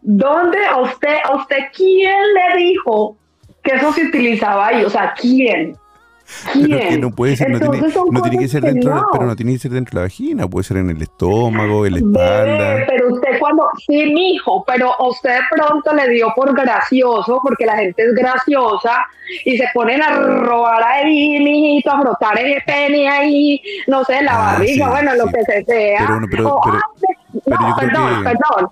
¿Dónde 0.01 0.57
usted, 0.81 1.15
usted 1.35 1.57
quién 1.75 2.15
le 2.33 2.57
dijo 2.57 3.17
que 3.63 3.75
eso 3.75 3.91
se 3.93 4.03
utilizaba 4.05 4.67
ahí? 4.67 4.83
O 4.83 4.89
sea, 4.89 5.13
¿quién? 5.19 5.75
Pero 6.53 6.79
que 6.79 6.97
no 6.97 7.11
puede 7.11 7.35
ser, 7.35 7.49
no 7.49 7.59
tiene, 7.59 7.77
Entonces 7.77 8.01
no 8.11 8.21
tiene 8.21 8.37
que 8.39 8.47
ser 8.47 8.61
dentro, 8.63 8.89
de 8.89 8.95
la- 8.95 9.01
no. 9.01 9.07
pero 9.11 9.25
no 9.25 9.35
tiene 9.35 9.53
que 9.53 9.59
ser 9.59 9.71
dentro 9.71 9.91
de 9.91 9.95
la 10.01 10.05
vagina, 10.05 10.47
puede 10.47 10.63
ser 10.63 10.77
en 10.77 10.89
el 10.89 11.01
estómago, 11.01 11.85
en 11.85 11.91
la 11.93 11.97
espalda. 11.99 12.85
pero 12.87 13.13
usted 13.13 13.39
cuando, 13.39 13.67
sí, 13.85 14.11
mijo, 14.13 14.63
pero 14.65 14.93
usted 14.99 15.39
pronto 15.51 15.93
le 15.93 16.09
dio 16.09 16.31
por 16.35 16.55
gracioso, 16.55 17.39
porque 17.43 17.65
la 17.65 17.77
gente 17.77 18.03
es 18.03 18.13
graciosa, 18.13 19.05
y 19.43 19.57
se 19.57 19.65
ponen 19.73 20.01
a 20.03 20.11
robar 20.19 20.83
ahí, 20.83 21.39
mijito, 21.43 21.91
a 21.91 22.01
frotar 22.01 22.37
ese 22.39 22.61
pene 22.65 23.07
ahí, 23.09 23.61
no 23.87 24.03
sé, 24.03 24.21
la 24.21 24.33
Ah, 24.33 24.51
barriga, 24.53 24.85
sí, 24.85 24.91
bueno, 24.91 25.15
lo 25.15 25.25
sí. 25.27 25.33
que 25.33 25.43
se 25.45 25.63
sea. 25.65 25.99
Pero 25.99 26.19
no, 26.21 26.27
pero- 26.29 26.49
O, 26.55 26.61
pero- 26.61 26.77
ah, 26.77 27.67
no, 27.69 27.75
perdón, 27.77 28.23
que- 28.23 28.29
perdón. 28.29 28.69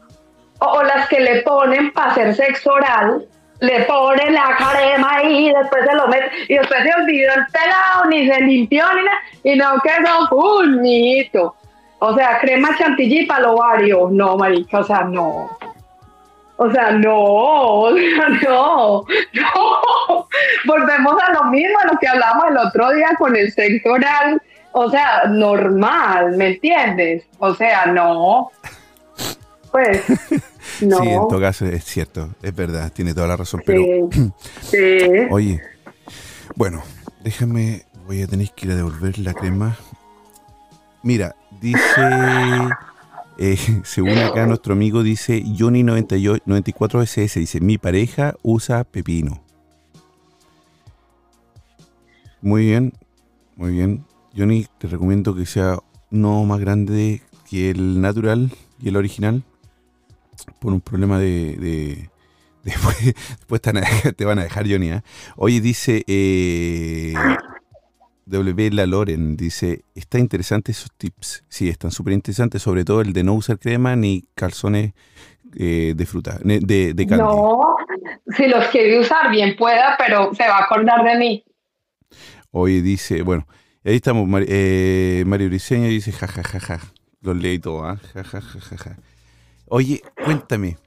O, 0.60 0.66
o 0.66 0.84
las 0.84 1.08
que 1.10 1.20
le 1.20 1.42
ponen 1.42 1.92
para 1.92 2.12
hacer 2.12 2.36
sexo 2.36 2.72
oral, 2.74 3.26
le 3.64 3.86
ponen 3.86 4.34
la 4.34 4.58
crema 4.58 5.16
ahí, 5.16 5.48
y 5.48 5.54
después 5.54 5.86
se 5.86 5.96
lo 5.96 6.08
meten, 6.08 6.30
y 6.50 6.56
después 6.56 6.84
se 6.84 7.02
olvidó 7.02 7.34
el 7.34 7.46
pelado, 7.48 8.06
ni 8.10 8.28
se 8.28 8.42
limpió, 8.42 8.86
ni 8.94 9.04
nada, 9.04 9.18
y 9.44 9.56
no 9.56 9.82
quedó 9.82 10.28
full, 10.28 10.82
mijito. 10.82 11.56
O 12.00 12.14
sea, 12.14 12.40
crema 12.40 12.78
chantilly 12.78 13.26
para 13.26 13.40
el 13.40 13.46
ovario. 13.46 14.10
No, 14.12 14.36
marica, 14.36 14.80
o 14.80 14.84
sea, 14.84 15.04
no. 15.06 15.58
O 16.58 16.70
sea, 16.72 16.92
no, 16.92 17.16
o 17.24 17.96
sea, 17.96 18.30
no, 18.44 19.06
no. 19.32 20.28
Volvemos 20.66 21.24
a 21.24 21.32
lo 21.32 21.46
mismo, 21.46 21.80
a 21.80 21.88
lo 21.88 21.98
que 22.00 22.08
hablamos 22.10 22.44
el 22.50 22.58
otro 22.58 22.92
día 22.92 23.12
con 23.18 23.34
el 23.34 23.50
sexo 23.50 23.94
oral. 23.94 24.42
O 24.74 24.90
sea, 24.90 25.24
normal, 25.30 26.32
¿me 26.36 26.48
entiendes? 26.48 27.26
O 27.40 27.54
sea, 27.54 27.86
no. 27.86 28.52
Pues, 29.74 30.04
no. 30.82 31.00
Sí, 31.02 31.10
en 31.10 31.28
todo 31.28 31.42
caso 31.42 31.66
es 31.66 31.84
cierto, 31.84 32.30
es 32.44 32.56
verdad, 32.56 32.94
tiene 32.94 33.16
toda 33.16 33.28
la 33.28 33.38
razón. 33.38 33.64
Pero, 33.66 34.08
sí. 34.62 34.78
oye, 35.32 35.62
bueno, 36.56 36.84
déjame, 37.24 37.84
voy 38.06 38.22
a 38.22 38.28
tener 38.28 38.52
que 38.52 38.68
ir 38.68 38.74
a 38.74 38.76
devolver 38.76 39.18
la 39.18 39.34
crema. 39.34 39.76
Mira, 41.02 41.36
dice, 41.60 41.82
eh, 43.40 43.58
según 43.84 44.16
acá 44.20 44.46
nuestro 44.46 44.74
amigo 44.74 45.02
dice, 45.02 45.44
Johnny94SS, 45.44 47.40
dice, 47.40 47.60
mi 47.60 47.80
pareja 47.80 48.36
usa 48.44 48.84
pepino. 48.84 49.42
Muy 52.42 52.68
bien, 52.68 52.94
muy 53.56 53.72
bien. 53.72 54.06
Johnny, 54.38 54.68
te 54.78 54.88
recomiendo 54.88 55.34
que 55.34 55.48
sea 55.48 55.80
no 56.12 56.44
más 56.44 56.60
grande 56.60 57.24
que 57.50 57.72
el 57.72 58.02
natural 58.02 58.52
y 58.80 58.90
el 58.90 58.98
original 58.98 59.44
por 60.60 60.74
un 60.74 60.82
problema 60.82 61.20
de... 61.20 61.56
de- 61.58 62.10
Después, 62.64 62.96
después 63.04 63.62
te, 63.62 64.24
van 64.24 64.40
a 64.40 64.44
dejar, 64.44 64.66
Johnny. 64.66 64.92
¿ah? 64.92 65.04
Oye, 65.36 65.60
dice 65.60 66.02
eh, 66.08 67.14
W. 68.26 68.72
La 68.72 68.86
Loren, 68.86 69.36
dice, 69.36 69.84
está 69.96 70.18
interesante 70.18 70.72
esos 70.72 70.90
tips. 70.96 71.44
Sí, 71.50 71.68
están 71.68 71.92
súper 71.92 72.14
interesantes, 72.14 72.62
sobre 72.62 72.86
todo 72.86 73.02
el 73.02 73.12
de 73.12 73.24
no 73.26 73.34
usar 73.34 73.60
crema 73.60 73.98
ni 73.98 74.26
calzones 74.34 74.94
eh, 75.58 75.94
de 75.96 76.06
fruta, 76.06 76.40
de, 76.42 76.94
de. 76.94 77.06
No, 77.18 77.76
si 78.36 78.48
los 78.48 78.66
quiere 78.68 78.98
usar, 78.98 79.30
bien 79.30 79.58
pueda, 79.58 79.98
pero 79.98 80.34
se 80.34 80.48
va 80.48 80.60
a 80.60 80.64
acordar 80.64 81.04
de 81.04 81.18
mí. 81.18 81.44
Oye, 82.52 82.82
dice, 82.82 83.24
bueno, 83.24 83.46
ahí 83.84 83.96
estamos, 83.96 84.30
eh, 84.48 85.24
Mario 85.28 85.50
Briceño 85.50 85.88
dice, 85.90 86.14
ja, 86.14 86.28
ja, 86.28 86.44
ja, 86.44 86.60
ja. 86.62 86.80
Los 87.22 87.36
leí 87.36 87.60
todo, 87.60 87.84
¿ah? 87.86 88.00
ja, 88.14 88.24
ja, 88.24 88.40
ja, 88.42 88.60
ja, 88.62 88.78
ja. 88.78 88.98
Oye, 89.76 90.04
cuéntame. 90.24 90.78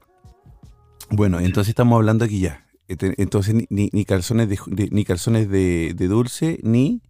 Bueno, 1.10 1.40
entonces 1.40 1.70
estamos 1.70 1.96
hablando 1.96 2.24
aquí 2.24 2.38
ya. 2.38 2.64
Entonces, 2.86 3.66
ni- 3.68 4.04
calzones 4.04 4.48
de, 4.48 4.88
ni 4.92 5.04
calzones 5.04 5.50
de, 5.50 5.92
dulce, 6.08 6.60
ni 6.62 7.02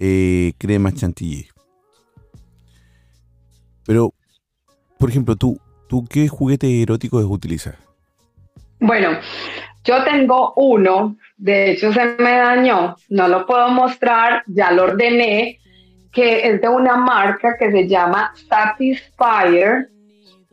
eh, 0.00 0.52
crema 0.58 0.90
chantilly. 0.90 1.46
Pero, 3.86 4.14
por 4.98 5.10
ejemplo, 5.10 5.36
tú, 5.36 5.60
¿tú 5.88 6.04
qué 6.10 6.26
juguete 6.26 6.82
erótico 6.82 7.18
utilizas? 7.18 7.76
Bueno, 8.80 9.10
yo 9.84 10.02
tengo 10.02 10.54
uno, 10.56 11.16
de 11.36 11.70
hecho 11.70 11.92
se 11.92 12.04
me 12.18 12.32
dañó, 12.32 12.96
no 13.10 13.28
lo 13.28 13.46
puedo 13.46 13.68
mostrar, 13.68 14.42
ya 14.48 14.72
lo 14.72 14.82
ordené, 14.86 15.60
que 16.10 16.48
es 16.48 16.60
de 16.60 16.68
una 16.68 16.96
marca 16.96 17.56
que 17.56 17.70
se 17.70 17.86
llama 17.86 18.32
Satisfyer 18.48 19.92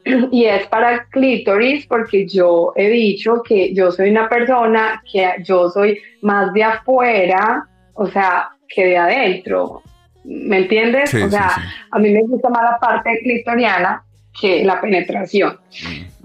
y 0.31 0.45
es 0.45 0.67
para 0.67 1.05
clítoris 1.05 1.85
porque 1.87 2.27
yo 2.27 2.73
he 2.75 2.89
dicho 2.89 3.41
que 3.43 3.73
yo 3.73 3.91
soy 3.91 4.09
una 4.09 4.27
persona 4.29 5.01
que 5.11 5.27
yo 5.43 5.69
soy 5.69 5.99
más 6.21 6.53
de 6.53 6.63
afuera, 6.63 7.67
o 7.93 8.07
sea, 8.07 8.49
que 8.67 8.85
de 8.85 8.97
adentro. 8.97 9.81
¿Me 10.23 10.57
entiendes? 10.59 11.09
Sí, 11.09 11.21
o 11.21 11.29
sea, 11.29 11.49
sí. 11.49 11.61
a 11.91 11.99
mí 11.99 12.11
me 12.11 12.21
gusta 12.23 12.49
más 12.49 12.63
la 12.63 12.77
parte 12.77 13.19
clitoriana 13.23 14.03
que 14.39 14.63
la 14.63 14.79
penetración. 14.79 15.57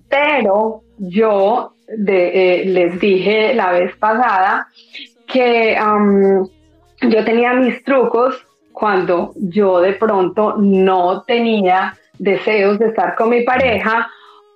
Pero 0.09 0.82
yo 0.99 1.72
de- 1.89 2.62
eh, 2.62 2.64
les 2.66 3.01
dije 3.01 3.55
la 3.55 3.70
vez 3.72 3.97
pasada 3.97 4.68
que 5.26 5.76
yo 7.03 7.24
tenía 7.24 7.55
mis 7.55 7.82
trucos 7.85 8.47
cuando 8.72 9.32
yo 9.37 9.80
de 9.80 9.93
pronto 9.95 10.57
no 10.59 11.22
tenía 11.22 11.95
deseos 12.18 12.78
de 12.78 12.88
estar 12.88 13.14
con 13.14 13.30
mi 13.30 13.42
pareja 13.42 14.08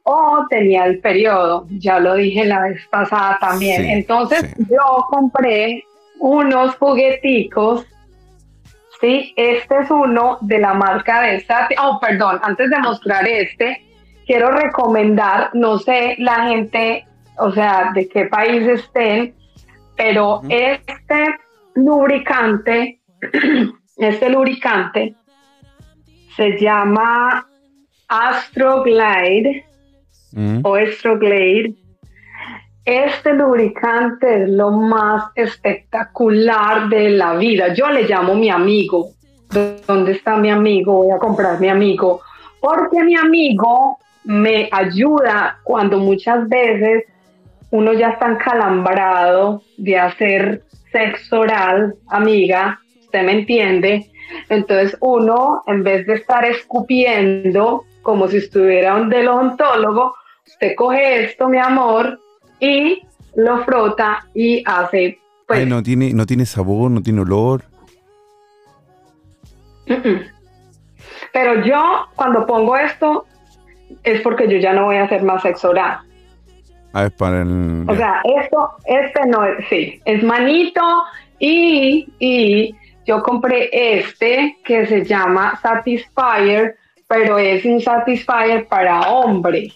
o 0.05 0.47
tenía 0.49 0.87
el 0.87 1.01
periodo. 1.01 1.67
Ya 1.71 1.99
lo 1.99 2.15
dije 2.15 2.45
la 2.45 2.63
vez 2.63 2.87
pasada 2.89 3.39
también. 3.41 3.83
Sí, 3.83 3.91
Entonces 3.91 4.55
sí. 4.57 4.67
yo 4.71 5.07
compré 5.11 5.85
unos 6.19 6.75
jugueticos. 6.77 7.87
Sí, 9.01 9.33
este 9.37 9.79
es 9.79 9.91
uno 9.91 10.39
de 10.41 10.59
la 10.59 10.75
marca 10.75 11.21
de 11.23 11.37
esta. 11.37 11.69
Oh, 11.83 12.01
perdón, 12.01 12.41
antes 12.43 12.69
de 12.71 12.79
mostrar 12.79 13.29
este, 13.29 13.85
quiero 14.27 14.51
recomendar, 14.51 15.51
no 15.53 15.79
sé 15.79 16.17
la 16.19 16.49
gente, 16.49 17.07
o 17.39 17.53
sea, 17.53 17.93
de 17.95 18.09
qué 18.09 18.25
país 18.27 18.67
estén, 18.67 19.35
pero 19.97 20.43
este 20.49 21.37
lubricante, 21.75 23.01
este 23.97 24.31
lubricante 24.31 25.15
se 26.37 26.59
llama 26.59 27.48
Astroglide 28.09 29.65
Mm. 30.33 30.61
o 30.63 30.75
Astroglide. 30.75 31.75
Este 32.85 33.35
lubricante 33.35 34.45
es 34.45 34.49
lo 34.49 34.71
más 34.71 35.25
espectacular 35.35 36.89
de 36.89 37.11
la 37.11 37.35
vida. 37.35 37.75
Yo 37.75 37.89
le 37.91 38.05
llamo 38.05 38.35
mi 38.35 38.51
amigo. 38.51 39.11
¿Dónde 39.87 40.13
está 40.13 40.37
mi 40.37 40.51
amigo? 40.51 41.05
Voy 41.05 41.11
a 41.11 41.19
comprar 41.19 41.61
mi 41.61 41.69
amigo. 41.69 42.21
Porque 42.61 43.03
mi 43.03 43.15
amigo 43.17 43.99
me 44.25 44.69
ayuda 44.73 45.59
cuando 45.65 45.99
muchas 45.99 46.49
veces 46.49 47.05
uno 47.71 47.93
ya 47.93 48.11
está 48.11 48.29
encalambrado 48.29 49.63
de 49.77 49.99
hacer 49.99 50.63
sexo 50.91 51.41
oral, 51.41 51.95
amiga, 52.09 52.81
usted 53.01 53.23
me 53.23 53.33
entiende. 53.33 54.11
Entonces 54.49 54.97
uno, 55.01 55.63
en 55.67 55.83
vez 55.83 56.07
de 56.07 56.15
estar 56.15 56.45
escupiendo 56.45 57.85
como 58.09 58.27
si 58.27 58.39
estuviera 58.39 58.97
un 58.97 59.13
odontólogo, 59.13 60.15
usted 60.47 60.75
coge 60.77 61.25
esto, 61.25 61.47
mi 61.47 61.59
amor, 61.59 62.19
y 62.59 63.03
lo 63.37 63.63
frota 63.67 64.25
y 64.33 64.63
hace, 64.65 65.19
pues, 65.47 65.61
Ay, 65.61 65.67
no 65.67 65.83
tiene, 65.83 66.15
no 66.15 66.25
tiene 66.25 66.47
sabor, 66.47 66.91
no 66.91 67.03
tiene 67.03 67.21
olor. 67.21 67.65
Pero 71.35 71.63
yo 71.67 72.07
cuando 72.17 72.47
pongo 72.47 72.79
esto 72.79 73.27
es 74.03 74.23
porque 74.23 74.49
yo 74.49 74.57
ya 74.57 74.73
no 74.73 74.87
voy 74.87 74.97
a 74.97 75.05
hacer 75.05 75.23
más 75.23 75.43
sexo 75.43 75.69
oral. 75.69 75.99
A 76.95 77.03
ver, 77.03 77.13
para 77.13 77.43
el... 77.43 77.85
O 77.87 77.95
sea, 77.95 78.23
esto, 78.25 78.71
este 78.87 79.27
no 79.27 79.45
es, 79.45 79.69
sí, 79.69 80.01
es 80.07 80.23
manito 80.23 80.81
y, 81.39 82.09
y 82.19 82.75
yo 83.05 83.23
compré 83.23 83.69
este 83.71 84.57
que 84.65 84.87
se 84.87 85.05
llama 85.05 85.61
Satisfyer, 85.61 86.79
pero 87.09 87.39
es 87.39 87.65
un 87.65 87.81
Satisfyer 87.81 88.67
para 88.69 89.11
hombre. 89.13 89.73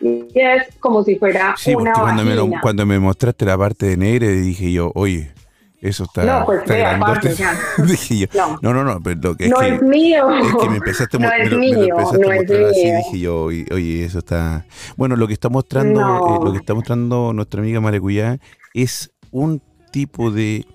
Y 0.00 0.24
es 0.34 0.74
como 0.80 1.02
si 1.04 1.16
fuera 1.16 1.54
Sí, 1.56 1.72
porque 1.72 1.90
una 1.90 1.92
cuando 2.00 2.24
me, 2.24 2.34
lo- 2.34 2.42
vagina. 2.42 2.60
cuando 2.60 2.86
me 2.86 2.98
mostraste 2.98 3.44
la 3.44 3.56
parte 3.56 3.86
de 3.86 3.96
negra, 3.96 4.28
dije 4.28 4.72
yo, 4.72 4.90
oye, 4.96 5.32
eso 5.80 6.04
está, 6.04 6.24
No, 6.24 6.44
pues 6.44 6.60
está 6.60 6.74
ve, 6.74 6.80
grandote. 6.80 7.10
aparte, 7.12 7.34
ya. 7.34 7.58
dije 7.84 8.16
yo, 8.18 8.26
No. 8.34 8.58
no, 8.62 8.74
no, 8.74 8.84
no, 8.84 9.00
pero 9.02 9.20
lo 9.22 9.36
que 9.36 9.44
es 9.44 9.50
no 9.50 9.58
que... 9.58 9.68
es 9.74 9.82
mío. 9.82 10.30
Es 10.30 10.54
que 10.56 10.68
me 10.68 10.76
empezaste 10.76 11.16
a 11.16 11.20
no 11.20 11.26
mo- 11.28 11.32
me 11.36 11.42
es 11.44 11.50
lo, 11.50 11.58
me 11.58 11.68
lo 11.68 11.78
mío, 11.80 11.94
empezaste 11.96 12.18
no 12.26 12.30
a 12.30 12.36
es 12.36 12.50
así, 12.70 12.84
mío. 12.84 12.96
dije 12.98 13.18
yo, 13.20 13.42
oye, 13.44 14.04
eso 14.04 14.18
está... 14.18 14.66
Bueno, 14.96 15.14
lo 15.16 15.26
que 15.28 15.32
está 15.34 15.48
mostrando, 15.48 16.00
No. 16.00 16.36
eh, 16.36 16.40
lo 16.44 16.52
que 16.52 16.58
está 16.58 16.74
mostrando 16.74 17.32
nuestra 17.32 17.60
amiga 17.60 17.80
Maracuyá 17.80 18.38
es 18.74 19.12
un 19.30 19.62
tipo 19.92 20.30
de... 20.32 20.66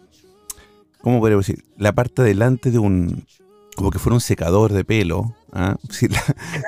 ¿Cómo 1.01 1.19
podríamos 1.19 1.45
decir? 1.45 1.63
La 1.77 1.91
parte 1.93 2.21
delante 2.23 2.71
de 2.71 2.79
un... 2.79 3.25
Como 3.75 3.91
que 3.91 3.99
fuera 3.99 4.15
un 4.15 4.21
secador 4.21 4.71
de 4.73 4.83
pelo, 4.83 5.35
¿ah? 5.53 5.75
sin, 5.89 6.11
la, 6.11 6.21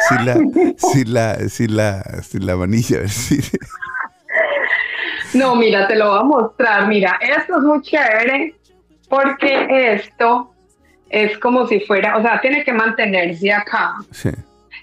sin, 0.07 0.25
la, 0.25 0.35
sin, 0.77 1.13
la, 1.13 1.49
sin, 1.49 1.75
la, 1.75 2.03
sin 2.23 2.45
la 2.45 2.55
manilla, 2.55 2.99
No, 5.33 5.55
mira, 5.55 5.87
te 5.87 5.95
lo 5.95 6.09
voy 6.09 6.19
a 6.19 6.23
mostrar. 6.23 6.87
Mira, 6.87 7.19
esto 7.21 7.57
es 7.57 7.63
muy 7.63 7.81
chévere 7.81 8.55
porque 9.07 9.93
esto 9.93 10.53
es 11.09 11.37
como 11.37 11.67
si 11.67 11.79
fuera, 11.81 12.17
o 12.17 12.21
sea, 12.21 12.41
tiene 12.41 12.63
que 12.63 12.73
mantenerse 12.73 13.51
acá. 13.53 13.95
sí. 14.11 14.29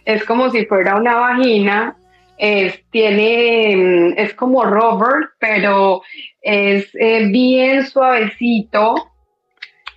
Es 0.05 0.25
como 0.25 0.51
si 0.51 0.65
fuera 0.67 0.95
una 0.95 1.17
vagina. 1.17 1.97
Es, 2.39 2.81
tiene, 2.91 3.75
mm, 3.77 4.15
es 4.19 4.35
como 4.35 4.65
rubber, 4.65 5.31
pero 5.41 6.03
es 6.41 6.89
eh, 6.95 7.27
bien 7.29 7.85
suavecito. 7.85 8.95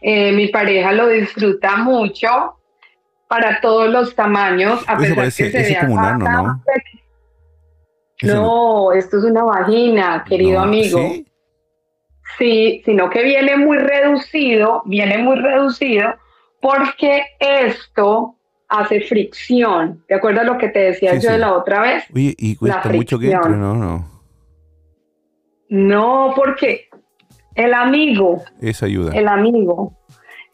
Eh, 0.02 0.32
mi 0.32 0.47
pareja 0.47 0.93
lo 0.93 1.10
disfruta 1.10 1.76
mucho 1.76 2.59
para 3.30 3.61
todos 3.61 3.88
los 3.89 4.13
tamaños. 4.15 4.84
A 4.88 4.93
Eso 4.93 5.01
pesar 5.01 5.15
parece- 5.15 5.43
que 5.45 5.51
se 5.51 5.57
eso 5.59 5.67
es 5.67 5.69
vea 5.69 5.82
como 5.82 5.93
un 5.93 5.99
ano, 6.05 6.25
acá, 6.25 6.41
¿no? 6.41 6.63
No, 8.21 8.91
Eso 8.91 8.91
esto 8.93 9.17
es 9.19 9.23
una 9.23 9.43
vagina, 9.43 10.25
querido 10.27 10.57
no, 10.59 10.63
amigo. 10.65 10.99
¿sí? 10.99 11.25
Sí, 12.38 12.82
sino 12.84 13.09
que 13.09 13.23
viene 13.23 13.55
muy 13.55 13.77
reducido, 13.77 14.82
viene 14.86 15.17
muy 15.19 15.38
reducido 15.38 16.15
porque 16.61 17.23
esto 17.39 18.36
hace 18.67 19.01
fricción. 19.01 20.03
¿Te 20.07 20.15
acuerdas 20.15 20.45
lo 20.45 20.57
que 20.57 20.67
te 20.69 20.80
decía 20.80 21.11
Sí, 21.11 21.15
yo 21.21 21.21
sí. 21.30 21.34
de 21.34 21.38
la 21.38 21.53
otra 21.53 21.82
vez? 21.82 22.03
Oye, 22.13 22.36
y 22.38 22.55
cuesta 22.57 22.89
mucho 22.89 23.17
que 23.19 23.32
entre, 23.32 23.51
¿no? 23.51 23.73
No. 23.75 24.19
No, 25.69 26.34
porque 26.36 26.89
el 27.55 27.73
amigo, 27.73 28.43
Esa 28.61 28.86
ayuda. 28.88 29.13
el 29.15 29.27
amigo, 29.27 29.93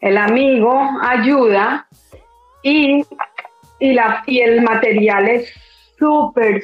el 0.00 0.18
amigo 0.18 0.78
ayuda 1.02 1.88
y, 2.70 3.04
y, 3.80 3.92
la, 3.94 4.22
y 4.26 4.40
el 4.40 4.62
material 4.62 5.28
es 5.28 5.52
súper, 5.98 6.62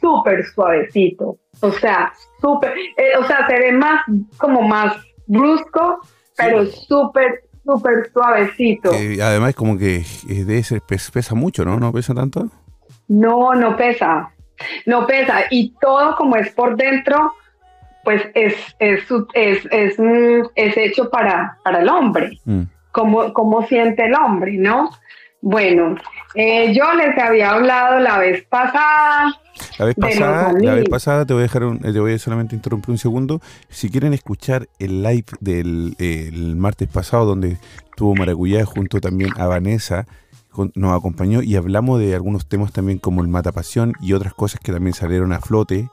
súper 0.00 0.44
suavecito. 0.46 1.38
O 1.60 1.72
sea, 1.72 2.12
súper, 2.40 2.72
eh, 2.96 3.16
o 3.18 3.24
sea, 3.24 3.46
se 3.46 3.58
ve 3.58 3.72
más, 3.72 4.02
como 4.38 4.62
más 4.62 4.96
brusco, 5.26 6.00
pero 6.36 6.66
súper, 6.66 7.42
súper 7.64 8.10
suavecito. 8.12 8.90
Que 8.90 9.22
además 9.22 9.54
como 9.54 9.78
que 9.78 10.04
eh, 10.28 10.62
ser, 10.62 10.80
pes- 10.82 11.10
pesa 11.10 11.34
mucho, 11.34 11.64
¿no? 11.64 11.78
¿No 11.78 11.92
pesa 11.92 12.14
tanto? 12.14 12.46
No, 13.08 13.54
no 13.54 13.76
pesa. 13.76 14.30
No 14.86 15.06
pesa. 15.06 15.44
Y 15.50 15.74
todo 15.80 16.16
como 16.16 16.36
es 16.36 16.50
por 16.52 16.76
dentro, 16.76 17.32
pues 18.04 18.22
es, 18.34 18.54
es, 18.78 19.00
es, 19.34 19.66
es, 19.70 19.98
mm, 19.98 20.46
es 20.54 20.76
hecho 20.76 21.10
para, 21.10 21.58
para 21.64 21.80
el 21.80 21.88
hombre. 21.88 22.38
Mm. 22.44 22.62
Cómo, 22.90 23.32
cómo 23.32 23.66
siente 23.66 24.04
el 24.04 24.14
hombre, 24.14 24.52
¿no? 24.58 24.90
Bueno, 25.44 25.96
eh, 26.36 26.72
yo 26.72 26.84
les 26.94 27.18
había 27.18 27.50
hablado 27.50 27.98
la 27.98 28.16
vez 28.18 28.44
pasada. 28.48 29.34
La 29.76 29.84
vez 29.86 29.96
pasada, 29.96 30.52
la 30.60 30.74
vez 30.74 30.88
pasada 30.88 31.26
te 31.26 31.34
voy 31.34 31.40
a 31.40 31.42
dejar 31.42 31.64
un- 31.64 31.84
eh, 31.84 31.92
te 31.92 31.98
voy 31.98 32.12
a 32.14 32.18
solamente 32.20 32.54
interrumpir 32.54 32.90
un 32.92 32.98
segundo. 32.98 33.40
Si 33.68 33.90
quieren 33.90 34.14
escuchar 34.14 34.68
el 34.78 35.02
live 35.02 35.24
del 35.40 35.96
el 35.98 36.54
martes 36.56 36.88
pasado 36.88 37.26
donde 37.26 37.58
tuvo 37.96 38.14
Maracuyá 38.14 38.64
junto 38.64 39.00
también 39.00 39.30
a 39.36 39.46
Vanessa, 39.48 40.06
nos 40.74 40.96
acompañó 40.96 41.42
y 41.42 41.56
hablamos 41.56 41.98
de 41.98 42.14
algunos 42.14 42.46
temas 42.48 42.72
también 42.72 42.98
como 42.98 43.20
el 43.20 43.28
matapasión 43.28 43.94
y 44.00 44.12
otras 44.12 44.34
cosas 44.34 44.60
que 44.60 44.70
también 44.72 44.94
salieron 44.94 45.32
a 45.32 45.40
flote. 45.40 45.88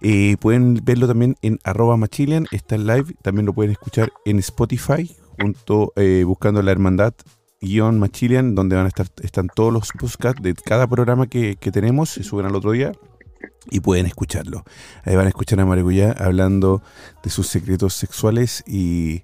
Eh, 0.00 0.36
pueden 0.40 0.80
verlo 0.82 1.06
también 1.06 1.36
en 1.42 1.58
arroba 1.64 1.96
machilian, 1.98 2.46
está 2.50 2.76
el 2.76 2.86
live, 2.86 3.14
también 3.22 3.44
lo 3.46 3.52
pueden 3.52 3.72
escuchar 3.72 4.10
en 4.24 4.38
Spotify, 4.38 5.14
junto 5.38 5.92
eh, 5.96 6.24
buscando 6.26 6.62
la 6.62 6.72
hermandad 6.72 7.12
guion 7.64 7.98
Machilian, 7.98 8.54
donde 8.54 8.76
van 8.76 8.84
a 8.84 8.88
estar, 8.88 9.06
están 9.22 9.48
todos 9.48 9.72
los 9.72 9.90
podcasts 9.92 10.42
de 10.42 10.54
cada 10.54 10.86
programa 10.86 11.26
que, 11.26 11.56
que 11.56 11.72
tenemos, 11.72 12.10
se 12.10 12.22
suben 12.22 12.46
al 12.46 12.54
otro 12.54 12.72
día 12.72 12.92
y 13.70 13.80
pueden 13.80 14.06
escucharlo. 14.06 14.64
Ahí 15.04 15.16
van 15.16 15.26
a 15.26 15.28
escuchar 15.28 15.60
a 15.60 15.66
Maracuyá 15.66 16.14
hablando 16.18 16.82
de 17.22 17.30
sus 17.30 17.46
secretos 17.46 17.94
sexuales 17.94 18.62
y 18.66 19.22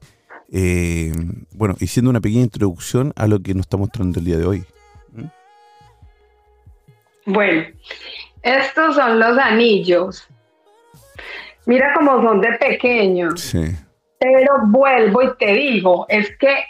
eh, 0.52 1.12
bueno, 1.52 1.76
y 1.78 1.86
siendo 1.86 2.10
una 2.10 2.20
pequeña 2.20 2.42
introducción 2.42 3.12
a 3.16 3.26
lo 3.26 3.40
que 3.40 3.54
nos 3.54 3.62
está 3.62 3.76
mostrando 3.76 4.18
el 4.18 4.24
día 4.24 4.38
de 4.38 4.46
hoy. 4.46 4.64
Bueno, 7.26 7.68
estos 8.42 8.96
son 8.96 9.20
los 9.20 9.38
anillos. 9.38 10.26
Mira 11.66 11.92
cómo 11.94 12.22
son 12.22 12.40
de 12.40 12.52
pequeños. 12.54 13.40
Sí. 13.40 13.64
Pero 14.18 14.54
vuelvo 14.66 15.22
y 15.22 15.36
te 15.38 15.52
digo, 15.52 16.06
es 16.08 16.36
que, 16.36 16.64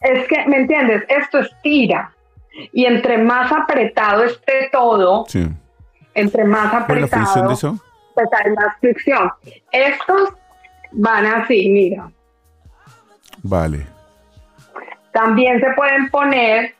es 0.00 0.26
que, 0.28 0.46
¿me 0.46 0.56
entiendes? 0.58 1.04
Esto 1.08 1.38
estira. 1.40 2.12
Y 2.72 2.84
entre 2.86 3.18
más 3.18 3.50
apretado 3.52 4.24
esté 4.24 4.68
todo, 4.72 5.24
Sí. 5.28 5.46
entre 6.14 6.44
más 6.44 6.70
¿Cuál 6.70 6.82
es 7.04 7.10
la 7.12 7.18
apretado, 7.22 7.48
de 7.48 7.54
eso? 7.54 7.78
pues 8.14 8.28
hay 8.44 8.52
más 8.52 8.76
fricción. 8.80 9.30
Estos 9.72 10.30
van 10.92 11.26
así, 11.26 11.68
mira. 11.70 12.10
Vale. 13.42 13.86
También 15.12 15.60
se 15.60 15.70
pueden 15.76 16.10
poner 16.10 16.74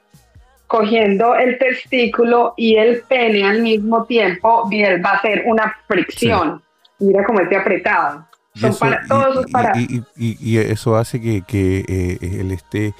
cogiendo 0.67 1.35
el 1.35 1.59
testículo 1.59 2.55
y 2.57 2.77
el 2.77 3.03
pene 3.03 3.45
al 3.45 3.63
mismo 3.63 4.05
tiempo, 4.05 4.69
bien, 4.69 5.03
va 5.05 5.13
a 5.13 5.21
ser 5.23 5.43
una 5.47 5.75
fricción. 5.89 6.63
Mira 7.01 7.25
cómo 7.25 7.41
esté 7.41 7.57
apretado. 7.57 8.27
Y 8.55 8.61
Son 8.61 8.71
eso, 8.71 8.79
para, 8.81 9.01
y- 9.05 9.09
todos 9.09 9.47
y- 9.49 9.53
para. 9.53 9.73
y- 9.79 10.03
y- 10.17 10.37
y 10.41 10.59
eso 10.59 10.97
hace 10.97 11.21
que, 11.21 11.43
que, 11.43 11.79
eh, 11.89 12.19
él 12.41 12.51
esté 12.53 12.95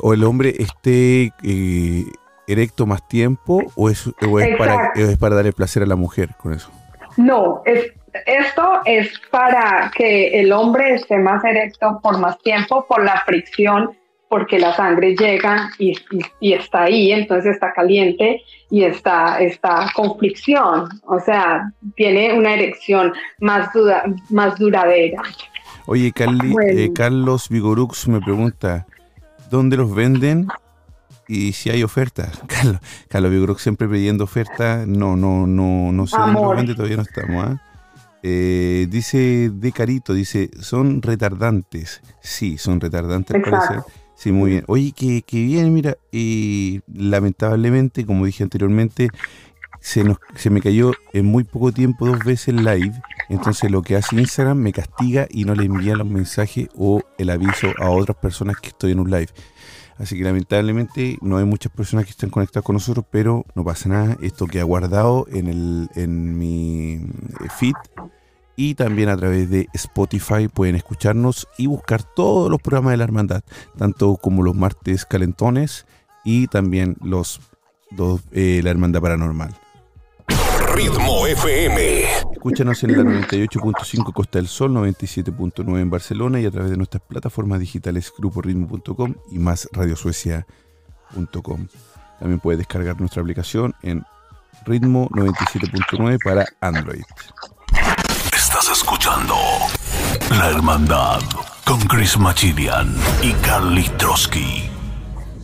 o 0.00 0.12
el 0.14 0.24
hombre 0.24 0.54
esté 0.58 1.32
eh, 1.42 2.04
erecto 2.46 2.86
más 2.86 3.06
tiempo 3.08 3.62
o 3.76 3.90
es, 3.90 4.06
o 4.06 4.40
es 4.40 4.56
para, 4.56 4.92
es 4.94 5.16
para 5.18 5.36
darle 5.36 5.52
placer 5.52 5.82
a 5.82 5.86
la 5.86 5.96
mujer 5.96 6.30
con 6.38 6.52
eso. 6.52 6.70
No, 7.16 7.62
es, 7.66 7.92
esto 8.26 8.80
es 8.84 9.10
para 9.30 9.90
que 9.94 10.40
el 10.40 10.52
hombre 10.52 10.94
esté 10.94 11.18
más 11.18 11.42
erecto 11.44 12.00
por 12.02 12.18
más 12.18 12.38
tiempo, 12.38 12.86
por 12.88 13.04
la 13.04 13.22
fricción, 13.26 13.90
porque 14.28 14.58
la 14.58 14.74
sangre 14.74 15.14
llega 15.14 15.70
y, 15.78 15.90
y- 15.90 16.22
y 16.40 16.52
está 16.54 16.84
ahí, 16.84 17.12
entonces 17.12 17.52
está 17.54 17.72
caliente 17.74 18.40
y 18.70 18.84
está, 18.84 19.38
está 19.40 19.90
con 19.94 20.18
fricción, 20.18 20.88
o 21.06 21.20
sea, 21.20 21.70
tiene 21.96 22.32
una 22.32 22.54
erección 22.54 23.12
más, 23.40 23.70
dura- 23.74 24.04
más 24.30 24.58
duradera. 24.58 25.20
Oye, 25.84 26.12
Bueno. 26.16 26.58
eh, 26.62 26.90
Carlos 26.94 27.48
Vigorux 27.50 28.08
me 28.08 28.20
pregunta, 28.20 28.86
¿dónde 29.52 29.76
los 29.76 29.94
venden? 29.94 30.48
Y 31.28 31.52
si 31.52 31.70
hay 31.70 31.82
ofertas. 31.84 32.40
Carlos, 32.48 32.80
Carlos 33.08 33.30
Vigorux 33.30 33.62
siempre 33.62 33.86
pidiendo 33.86 34.24
ofertas. 34.24 34.86
No, 34.88 35.14
no, 35.14 35.46
no, 35.46 35.92
no 35.92 36.06
sé 36.06 36.16
dónde 36.16 36.32
los 36.32 36.42
Amor. 36.42 36.56
vende, 36.56 36.74
todavía 36.74 36.96
no 36.96 37.02
estamos. 37.02 37.46
¿ah? 37.46 37.62
Eh, 38.24 38.86
dice 38.90 39.50
De 39.52 39.72
Carito, 39.72 40.14
dice, 40.14 40.50
son 40.60 41.02
retardantes. 41.02 42.00
Sí, 42.20 42.58
son 42.58 42.80
retardantes 42.80 43.36
Exacto. 43.36 43.66
parecer. 43.66 43.92
Sí, 44.16 44.32
muy 44.32 44.52
bien. 44.52 44.64
Oye, 44.68 44.92
que, 44.92 45.22
que 45.22 45.42
bien, 45.42 45.72
mira, 45.74 45.96
y 46.10 46.80
lamentablemente, 46.92 48.06
como 48.06 48.24
dije 48.24 48.42
anteriormente, 48.44 49.08
se, 49.82 50.04
nos, 50.04 50.18
se 50.36 50.48
me 50.48 50.60
cayó 50.60 50.92
en 51.12 51.26
muy 51.26 51.44
poco 51.44 51.72
tiempo 51.72 52.06
dos 52.06 52.20
veces 52.24 52.54
live. 52.54 52.92
Entonces 53.28 53.70
lo 53.70 53.82
que 53.82 53.96
hace 53.96 54.16
Instagram 54.16 54.58
me 54.58 54.72
castiga 54.72 55.26
y 55.28 55.44
no 55.44 55.54
le 55.54 55.64
envía 55.64 55.96
los 55.96 56.06
mensajes 56.06 56.68
o 56.76 57.02
el 57.18 57.30
aviso 57.30 57.68
a 57.78 57.90
otras 57.90 58.16
personas 58.16 58.56
que 58.60 58.68
estoy 58.68 58.92
en 58.92 59.00
un 59.00 59.10
live. 59.10 59.28
Así 59.98 60.16
que 60.16 60.24
lamentablemente 60.24 61.18
no 61.20 61.36
hay 61.36 61.44
muchas 61.44 61.72
personas 61.72 62.04
que 62.06 62.12
están 62.12 62.30
conectadas 62.30 62.64
con 62.64 62.74
nosotros, 62.74 63.04
pero 63.10 63.44
no 63.54 63.64
pasa 63.64 63.88
nada. 63.88 64.16
Esto 64.22 64.46
queda 64.46 64.62
guardado 64.62 65.26
en, 65.30 65.48
el, 65.48 65.88
en 65.94 66.38
mi 66.38 66.94
eh, 66.94 67.48
feed 67.58 67.74
y 68.54 68.74
también 68.74 69.08
a 69.08 69.16
través 69.16 69.50
de 69.50 69.68
Spotify 69.72 70.48
pueden 70.48 70.76
escucharnos 70.76 71.48
y 71.58 71.66
buscar 71.66 72.02
todos 72.02 72.50
los 72.50 72.60
programas 72.60 72.92
de 72.92 72.96
la 72.98 73.04
hermandad, 73.04 73.42
tanto 73.76 74.16
como 74.16 74.42
los 74.42 74.54
martes 74.54 75.04
calentones 75.04 75.86
y 76.24 76.46
también 76.46 76.96
los, 77.02 77.40
dos 77.90 78.20
eh, 78.30 78.60
la 78.62 78.70
hermandad 78.70 79.00
paranormal. 79.00 79.54
Ritmo 80.74 81.26
FM. 81.26 82.04
Escúchanos 82.32 82.82
en 82.82 82.96
la 82.96 83.02
98.5 83.02 84.12
Costa 84.12 84.38
del 84.38 84.48
Sol, 84.48 84.72
97.9 84.72 85.80
en 85.80 85.90
Barcelona 85.90 86.40
y 86.40 86.46
a 86.46 86.50
través 86.50 86.70
de 86.70 86.76
nuestras 86.76 87.02
plataformas 87.02 87.60
digitales 87.60 88.12
gruporitmo.com 88.16 89.14
y 89.30 89.38
más 89.38 89.68
radiosuecia.com. 89.72 91.68
También 92.18 92.40
puedes 92.40 92.58
descargar 92.58 92.98
nuestra 92.98 93.20
aplicación 93.20 93.74
en 93.82 94.02
ritmo 94.64 95.08
97.9 95.10 96.18
para 96.24 96.46
Android. 96.60 97.02
Estás 98.34 98.70
escuchando 98.70 99.34
La 100.30 100.50
Hermandad 100.50 101.20
con 101.66 101.80
Chris 101.80 102.18
Machilian 102.18 102.94
y 103.22 103.32
Carly 103.44 103.88
Trotsky. 103.98 104.70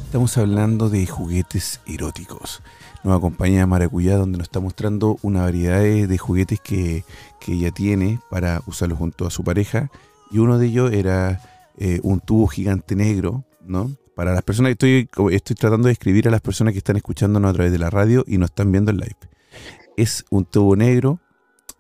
Estamos 0.04 0.38
hablando 0.38 0.88
de 0.88 1.06
juguetes 1.06 1.80
eróticos. 1.86 2.62
Nos 3.04 3.16
acompaña 3.16 3.66
Maracuyá, 3.66 4.16
donde 4.16 4.38
nos 4.38 4.46
está 4.46 4.60
mostrando 4.60 5.18
una 5.22 5.42
variedad 5.42 5.80
de, 5.80 6.18
juguetes 6.18 6.60
que, 6.60 7.04
que 7.40 7.52
ella 7.52 7.70
tiene 7.70 8.20
para 8.30 8.62
usarlos 8.66 8.98
junto 8.98 9.26
a 9.26 9.30
su 9.30 9.44
pareja. 9.44 9.90
Y 10.30 10.38
uno 10.38 10.58
de 10.58 10.66
ellos 10.66 10.92
era 10.92 11.40
eh, 11.76 12.00
un 12.02 12.20
tubo 12.20 12.48
gigante 12.48 12.96
negro, 12.96 13.44
¿no? 13.64 13.90
Para 14.16 14.34
las 14.34 14.42
personas, 14.42 14.72
estoy, 14.72 15.08
estoy 15.30 15.54
tratando 15.54 15.86
de 15.86 15.92
escribir 15.92 16.26
a 16.26 16.32
las 16.32 16.40
personas 16.40 16.72
que 16.72 16.78
están 16.78 16.96
escuchándonos 16.96 17.50
a 17.50 17.54
través 17.54 17.70
de 17.70 17.78
la 17.78 17.88
radio 17.88 18.24
y 18.26 18.36
no 18.36 18.46
están 18.46 18.72
viendo 18.72 18.90
el 18.90 18.96
live. 18.96 19.16
Es 19.96 20.24
un 20.30 20.44
tubo 20.44 20.74
negro 20.74 21.20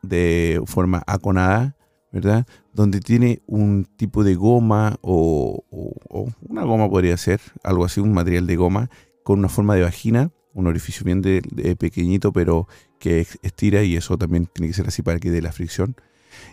de 0.02 0.62
forma 0.66 1.02
aconada, 1.04 1.76
¿verdad? 2.12 2.46
Donde 2.72 3.00
tiene 3.00 3.42
un 3.46 3.86
tipo 3.96 4.22
de 4.22 4.36
goma 4.36 4.98
o 5.00 5.64
una 6.48 6.62
goma 6.62 6.88
podría 6.88 7.16
ser, 7.16 7.40
algo 7.64 7.84
así, 7.84 8.00
un 8.00 8.12
material 8.12 8.46
de 8.46 8.54
goma 8.54 8.90
con 9.24 9.40
una 9.40 9.48
forma 9.48 9.74
de 9.74 9.82
vagina, 9.82 10.30
un 10.54 10.66
orificio 10.66 11.04
bien 11.04 11.22
de, 11.22 11.42
de 11.50 11.76
pequeñito, 11.76 12.32
pero 12.32 12.66
que 12.98 13.26
estira 13.42 13.82
y 13.84 13.96
eso 13.96 14.16
también 14.18 14.46
tiene 14.46 14.68
que 14.68 14.74
ser 14.74 14.88
así 14.88 15.02
para 15.02 15.18
que 15.20 15.30
dé 15.30 15.40
la 15.42 15.52
fricción. 15.52 15.94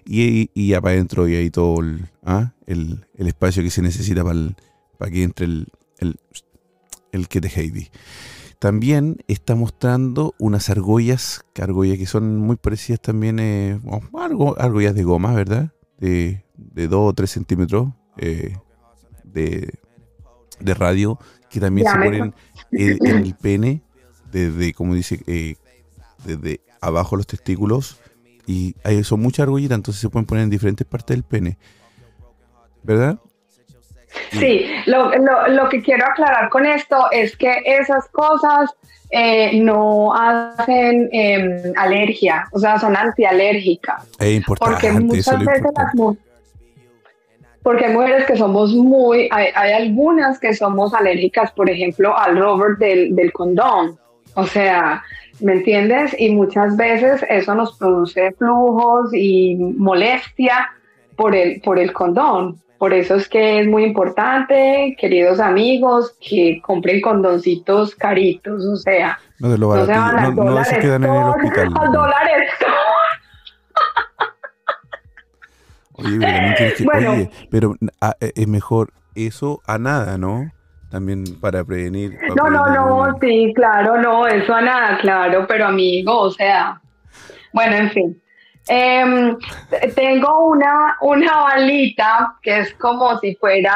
Y, 0.06 0.50
y 0.54 0.70
ya 0.70 0.82
para 0.82 0.94
adentro 0.96 1.28
y 1.28 1.36
ahí 1.36 1.50
todo 1.50 1.82
el, 1.82 2.08
¿ah? 2.24 2.54
el, 2.66 3.06
el 3.16 3.28
espacio 3.28 3.62
que 3.64 3.70
se 3.72 3.82
necesita 3.82 4.24
para, 4.24 4.36
el- 4.36 4.56
para 4.98 5.12
que 5.12 5.24
entre 5.24 5.46
el, 5.46 5.68
el, 6.00 6.20
el 7.12 7.28
que 7.28 7.42
de 7.42 7.50
Heidi. 7.50 7.90
También 8.60 9.18
está 9.28 9.54
mostrando 9.56 10.34
unas 10.40 10.70
argollas, 10.70 11.44
que 11.54 11.62
argollas 11.62 11.98
que 11.98 12.06
son 12.06 12.38
muy 12.38 12.56
parecidas 12.56 13.02
también, 13.02 13.40
eh, 13.40 13.80
oh, 13.86 14.02
argo- 14.18 14.56
argollas 14.58 14.96
de 14.96 15.04
goma, 15.04 15.34
¿verdad? 15.34 15.72
De, 16.00 16.44
de 16.56 16.88
2 16.88 17.10
o 17.10 17.14
3 17.14 17.30
centímetros 17.30 17.90
eh, 18.18 18.58
de, 19.24 19.78
de 20.60 20.74
radio, 20.74 21.20
que 21.50 21.60
también 21.60 21.86
Ya 21.86 21.92
se 21.94 21.98
ponen 22.00 22.34
en, 22.72 23.06
en 23.06 23.18
el 23.18 23.36
pene, 23.36 23.82
desde, 24.32 24.74
como 24.74 24.94
dice, 24.96 25.22
eh, 25.28 25.56
desde 26.24 26.62
abajo 26.82 27.16
los 27.16 27.28
testículos, 27.28 28.00
y 28.48 28.76
hay, 28.84 29.04
son 29.04 29.22
muchas 29.22 29.44
argollitas, 29.44 29.76
entonces 29.76 30.02
se 30.02 30.10
pueden 30.10 30.26
poner 30.26 30.44
en 30.44 30.50
diferentes 30.50 30.86
partes 30.86 31.16
del 31.16 31.24
pene. 31.24 31.58
¿Verdad? 32.84 33.18
Sí, 34.32 34.66
lo, 34.86 35.10
lo- 35.18 35.48
lo 35.48 35.70
que 35.70 35.82
quiero 35.82 36.06
aclarar 36.06 36.50
con 36.50 36.66
esto 36.66 37.08
es 37.12 37.36
que 37.36 37.54
esas 37.66 38.08
cosas 38.10 38.72
eh, 39.10 39.60
no 39.60 40.14
hacen 40.14 41.10
eh, 41.12 41.74
alergia, 41.76 42.48
o 42.52 42.60
sea, 42.60 42.80
son 42.80 42.96
antialérgicas. 42.96 44.08
Es 44.20 44.36
importante, 44.38 44.74
Porque 44.88 44.92
muchas 45.00 45.40
veces 45.40 45.72
las. 45.76 46.16
Porque 47.66 47.86
hay 47.86 47.94
mujeres 47.94 48.28
que 48.28 48.38
somos 48.38 48.76
muy, 48.76 49.28
hay, 49.32 49.48
hay 49.56 49.72
algunas 49.72 50.40
que 50.40 50.54
somos 50.54 50.94
alérgicas, 50.94 51.52
por 51.52 51.68
ejemplo, 51.68 52.16
al 52.16 52.38
rubber 52.38 52.78
del, 52.78 53.16
del 53.16 53.34
condón. 53.34 53.98
O 54.36 54.46
sea, 54.46 55.02
¿me 55.40 55.54
entiendes? 55.54 56.16
Y 56.20 56.30
muchas 56.30 56.78
veces 56.78 57.26
eso 57.28 57.56
nos 57.56 57.76
produce 57.80 58.34
flujos 58.34 59.12
y 59.16 59.56
molestia 59.56 60.70
por 61.16 61.36
el, 61.36 61.60
por 61.62 61.80
el 61.80 61.92
condón. 61.92 62.62
Por 62.78 62.94
eso 62.94 63.16
es 63.16 63.28
que 63.28 63.62
es 63.62 63.68
muy 63.68 63.84
importante, 63.84 64.96
queridos 65.00 65.40
amigos, 65.40 66.16
que 66.22 66.62
compren 66.62 67.02
condoncitos 67.02 67.96
caritos, 67.96 68.64
o 68.64 68.76
sea, 68.76 69.18
No 69.40 69.50
de 69.50 69.58
lo 69.58 69.76
no 69.76 69.86
se 69.88 69.92
van 69.92 70.20
al 70.20 70.36
no, 70.36 70.44
no 70.44 70.64
se 70.64 70.78
quedan 70.78 71.04
en 71.04 71.16
el 71.16 71.24
hospital. 71.24 71.74
al 71.80 71.92
dólar. 71.92 72.16
Oye, 75.98 76.18
pero 76.20 76.34
también 76.34 76.56
tienes 76.56 76.74
que- 76.76 76.84
Bueno. 76.84 77.12
oye, 77.12 77.30
pero 77.50 77.76
ah, 78.02 78.16
eh, 78.20 78.32
es 78.36 78.48
mejor 78.48 78.92
eso 79.16 79.62
a 79.66 79.78
nada, 79.78 80.18
¿no? 80.18 80.52
También 80.90 81.24
para 81.42 81.64
prevenir. 81.64 82.18
para 82.20 82.36
No, 82.36 82.50
no, 82.50 82.64
prevenir 82.64 82.80
no, 82.82 83.18
sí, 83.22 83.54
claro, 83.56 83.98
no, 84.02 84.28
eso 84.28 84.54
a 84.54 84.62
nada, 84.62 84.98
claro, 85.00 85.46
pero 85.48 85.66
amigo, 85.68 86.18
o 86.20 86.32
sea, 86.32 86.82
bueno, 87.54 87.76
en 87.76 87.90
fin. 87.92 88.22
Em, 88.68 89.38
tengo 89.96 90.48
una, 90.48 90.98
una 91.02 91.38
balita 91.44 92.36
que 92.42 92.60
es 92.62 92.74
como 92.76 93.18
si 93.20 93.36
fuera 93.36 93.74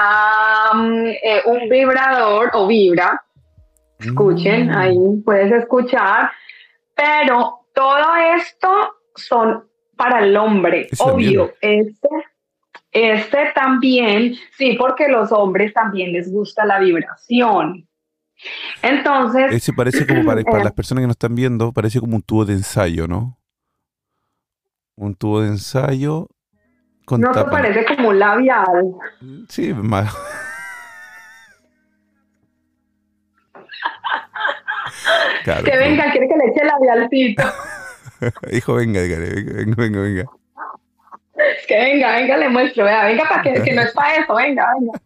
mm, 0.73 1.05
eh, 1.07 1.41
un 1.45 1.69
vibrador 1.69 2.49
o 2.53 2.65
vibra. 2.67 3.21
Escuchen, 3.99 4.67
Mm. 4.69 4.77
ahí 4.77 4.97
puedes 5.23 5.51
escuchar, 5.51 6.31
pero 6.95 7.59
todo 7.73 8.15
esto 8.35 8.69
son 9.15 9.68
para 9.99 10.23
el 10.23 10.35
hombre, 10.37 10.87
obvio. 10.99 11.51
Este, 11.61 12.07
este 12.91 13.51
también, 13.53 14.33
sí, 14.57 14.75
porque 14.79 15.07
los 15.09 15.31
hombres 15.31 15.73
también 15.73 16.11
les 16.13 16.31
gusta 16.31 16.65
la 16.65 16.79
vibración. 16.79 17.85
Entonces, 18.81 19.51
Ese 19.51 19.73
parece 19.73 20.07
como 20.07 20.23
para, 20.25 20.41
para 20.43 20.61
Eh. 20.61 20.63
las 20.63 20.71
personas 20.73 21.01
que 21.03 21.07
nos 21.07 21.15
están 21.15 21.35
viendo, 21.35 21.73
parece 21.73 21.99
como 21.99 22.15
un 22.15 22.21
tubo 22.21 22.45
de 22.45 22.53
ensayo, 22.53 23.05
¿no? 23.07 23.37
Un 24.95 25.13
tubo 25.15 25.41
de 25.41 25.49
ensayo 25.49 26.27
con 27.05 27.19
no 27.21 27.31
te 27.31 27.39
tapa. 27.39 27.51
parece 27.51 27.83
como 27.85 28.09
un 28.09 28.19
labial. 28.19 28.65
Sí, 29.49 29.73
más. 29.73 30.15
Claro, 35.43 35.63
Que 35.63 35.77
venga, 35.77 36.11
quiere 36.11 36.27
que 36.27 36.35
le 36.35 36.45
eche 36.51 36.65
labialcito. 36.65 37.43
Hijo, 38.51 38.75
venga, 38.75 39.01
dígale, 39.01 39.29
venga, 39.43 39.75
venga, 39.77 40.01
venga. 40.01 40.25
Que 41.67 41.77
venga, 41.77 42.15
venga, 42.17 42.37
le 42.37 42.49
muestro, 42.49 42.83
vea, 42.83 43.05
venga 43.05 43.23
para 43.29 43.41
que, 43.41 43.61
que 43.61 43.71
no 43.73 43.81
es 43.81 43.93
para 43.93 44.15
eso, 44.15 44.35
venga, 44.35 44.67
venga. 44.77 44.99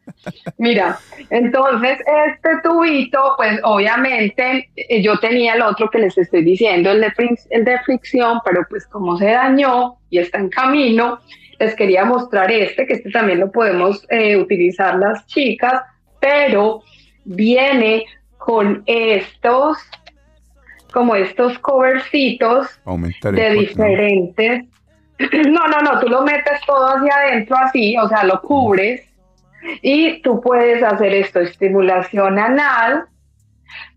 Mira, 0.58 0.98
entonces 1.30 2.00
este 2.00 2.50
tubito, 2.64 3.34
pues 3.38 3.60
obviamente 3.64 4.70
eh, 4.76 5.02
yo 5.04 5.20
tenía 5.20 5.54
el 5.54 5.62
otro 5.62 5.90
que 5.92 6.00
les 6.00 6.18
estoy 6.18 6.44
diciendo, 6.44 6.92
el 6.92 7.02
de, 7.02 7.12
fric- 7.12 7.46
el 7.52 7.66
de 7.66 7.78
fricción, 7.82 8.40
pero 8.44 8.66
pues 8.68 8.88
como 8.88 9.16
se 9.18 9.28
dañó 9.28 9.98
y 10.10 10.18
está 10.18 10.40
en 10.40 10.50
camino, 10.50 11.20
les 11.60 11.76
quería 11.76 12.04
mostrar 12.04 12.52
este, 12.52 12.88
que 12.88 12.94
este 12.94 13.12
también 13.12 13.40
lo 13.40 13.52
podemos 13.52 14.04
eh, 14.10 14.36
utilizar 14.38 14.96
las 14.98 15.28
chicas, 15.28 15.84
pero 16.20 16.82
viene 17.26 18.06
con 18.38 18.82
estos, 18.88 19.78
como 20.94 21.16
estos 21.16 21.58
covercitos 21.60 22.68
Aumentar 22.86 23.34
de 23.34 23.52
diferentes. 23.52 24.66
No, 25.48 25.68
no, 25.68 25.82
no, 25.82 26.00
tú 26.00 26.08
lo 26.10 26.24
metes 26.24 26.60
todo 26.66 26.86
hacia 26.86 27.16
adentro 27.16 27.56
así, 27.56 27.96
o 27.98 28.10
sea, 28.10 28.26
lo 28.26 28.42
cubres 28.42 29.02
y 29.82 30.22
tú 30.22 30.42
puedes 30.42 30.84
hacer 30.84 31.14
esto, 31.14 31.40
estimulación 31.40 32.40
anal, 32.40 33.06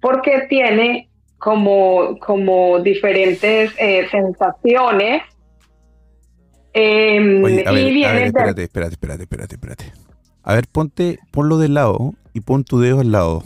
porque 0.01 0.47
tiene 0.49 1.09
como, 1.39 2.19
como 2.21 2.79
diferentes 2.81 3.73
eh, 3.79 4.07
sensaciones. 4.11 5.23
Em, 6.73 7.43
Oye, 7.43 7.65
a 7.67 7.73
y 7.73 7.75
ver, 7.75 7.85
a 7.85 7.91
viene 7.91 8.13
ver, 8.13 8.27
espérate, 8.27 8.63
espérate, 8.63 8.93
espérate, 8.93 9.23
espérate, 9.23 9.55
espérate. 9.55 9.93
A 10.43 10.55
ver, 10.55 10.67
ponte, 10.71 11.19
ponlo 11.33 11.59
de 11.59 11.69
lado 11.71 12.13
y 12.35 12.41
pon 12.41 12.63
tu 12.63 12.79
dedo 12.79 13.01
al 13.01 13.11
lado. 13.11 13.43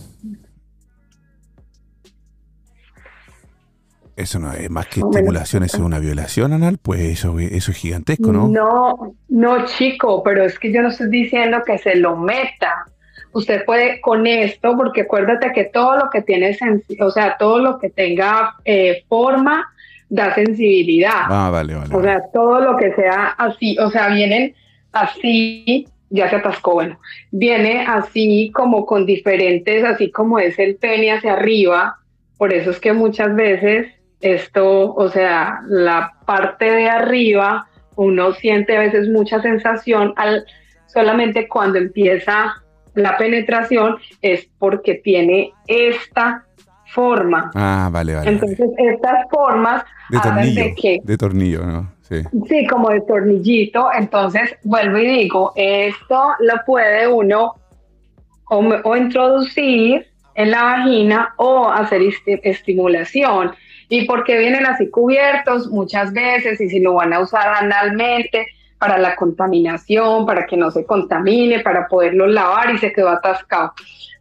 Eso 4.21 4.39
no 4.39 4.53
es 4.53 4.71
más 4.71 4.87
que 4.87 5.01
estimulación, 5.01 5.63
eso 5.63 5.79
es 5.79 5.83
una 5.83 5.99
violación 5.99 6.53
anal, 6.53 6.79
pues 6.83 7.01
eso, 7.01 7.39
eso 7.39 7.71
es 7.71 7.77
gigantesco, 7.77 8.33
¿no? 8.33 8.49
No, 8.49 9.15
no, 9.29 9.65
chico, 9.65 10.23
pero 10.23 10.45
es 10.45 10.59
que 10.59 10.73
yo 10.73 10.83
no 10.83 10.89
estoy 10.89 11.09
diciendo 11.09 11.63
que 11.65 11.79
se 11.79 11.97
lo 11.97 12.17
meta. 12.17 12.85
Usted 13.33 13.65
puede 13.65 14.01
con 14.01 14.27
esto, 14.27 14.77
porque 14.77 15.03
acuérdate 15.03 15.53
que 15.53 15.65
todo 15.65 15.97
lo 15.97 16.11
que 16.11 16.21
tiene, 16.21 16.57
o 17.01 17.11
sea, 17.11 17.37
todo 17.39 17.61
lo 17.61 17.79
que 17.79 17.89
tenga 17.89 18.57
eh, 18.65 19.05
forma 19.09 19.73
da 20.11 20.35
sensibilidad. 20.35 21.23
Ah, 21.29 21.49
vale, 21.51 21.75
vale. 21.77 21.95
O 21.95 22.03
sea, 22.03 22.23
todo 22.33 22.61
lo 22.61 22.77
que 22.77 22.93
sea 22.95 23.29
así, 23.39 23.79
o 23.79 23.91
sea, 23.91 24.09
vienen 24.09 24.55
así, 24.93 25.87
ya 26.11 26.29
se 26.29 26.37
atascó, 26.37 26.75
bueno, 26.75 26.99
viene 27.31 27.87
así 27.87 28.51
como 28.53 28.85
con 28.85 29.07
diferentes, 29.07 29.83
así 29.85 30.11
como 30.11 30.39
es 30.39 30.59
el 30.59 30.77
pene 30.77 31.13
hacia 31.13 31.35
arriba, 31.35 31.97
por 32.37 32.53
eso 32.53 32.71
es 32.71 32.81
que 32.81 32.93
muchas 32.93 33.35
veces 33.35 33.87
esto, 34.21 34.95
o 34.95 35.09
sea, 35.09 35.61
la 35.69 36.13
parte 36.27 36.65
de 36.71 36.89
arriba, 36.89 37.67
uno 37.97 38.33
siente 38.35 38.77
a 38.77 38.81
veces 38.81 39.09
mucha 39.09 39.41
sensación 39.43 40.13
al 40.17 40.45
solamente 40.87 41.47
cuando 41.49 41.79
empieza 41.79 42.55
la 42.95 43.17
penetración 43.17 43.97
es 44.23 44.49
porque 44.59 44.95
tiene 44.97 45.53
esta 45.69 46.45
forma. 46.93 47.51
Ah, 47.55 47.89
vale, 47.93 48.15
vale. 48.15 48.27
vale. 48.27 48.31
Entonces, 48.33 48.71
estas 48.79 49.29
formas 49.31 49.85
De 50.09 50.19
tornillo, 50.19 50.63
de 50.65 50.75
que 50.75 50.99
de 51.05 51.17
tornillo, 51.17 51.65
¿no? 51.65 51.93
Sí. 52.03 52.23
Sí, 52.49 52.67
como 52.67 52.89
de 52.91 53.01
tornillito. 53.03 53.89
Entonces, 53.97 54.57
vuelvo 54.65 54.99
y 54.99 55.07
digo, 55.07 55.53
esto 55.55 56.31
lo 56.41 56.55
puede 56.67 57.07
uno 57.07 57.55
o, 58.49 58.97
introducir 58.97 60.07
en 60.35 60.51
la 60.51 60.63
vagina 60.65 61.35
o 61.37 61.71
hacer 61.71 62.01
esti- 62.03 62.41
estimulación. 62.43 63.53
¿Y 63.91 64.07
por 64.07 64.25
qué 64.25 64.39
vienen 64.39 64.65
así 64.67 64.89
cubiertos 64.89 65.69
muchas 65.69 66.13
veces? 66.15 66.59
Y 66.61 66.71
si 66.71 66.81
lo 66.81 66.95
van 66.95 67.13
a 67.13 67.21
usar 67.21 67.47
analmente 67.49 68.47
para 68.79 68.97
la 68.97 69.15
contaminación, 69.17 70.25
para 70.25 70.47
que 70.47 70.57
no 70.57 70.71
se 70.71 70.87
contamine, 70.87 71.61
para 71.61 71.87
poderlo 71.89 72.27
lavar 72.27 72.75
y 72.75 72.79
se 72.79 72.93
quedó 72.93 73.11
atascado. 73.11 73.73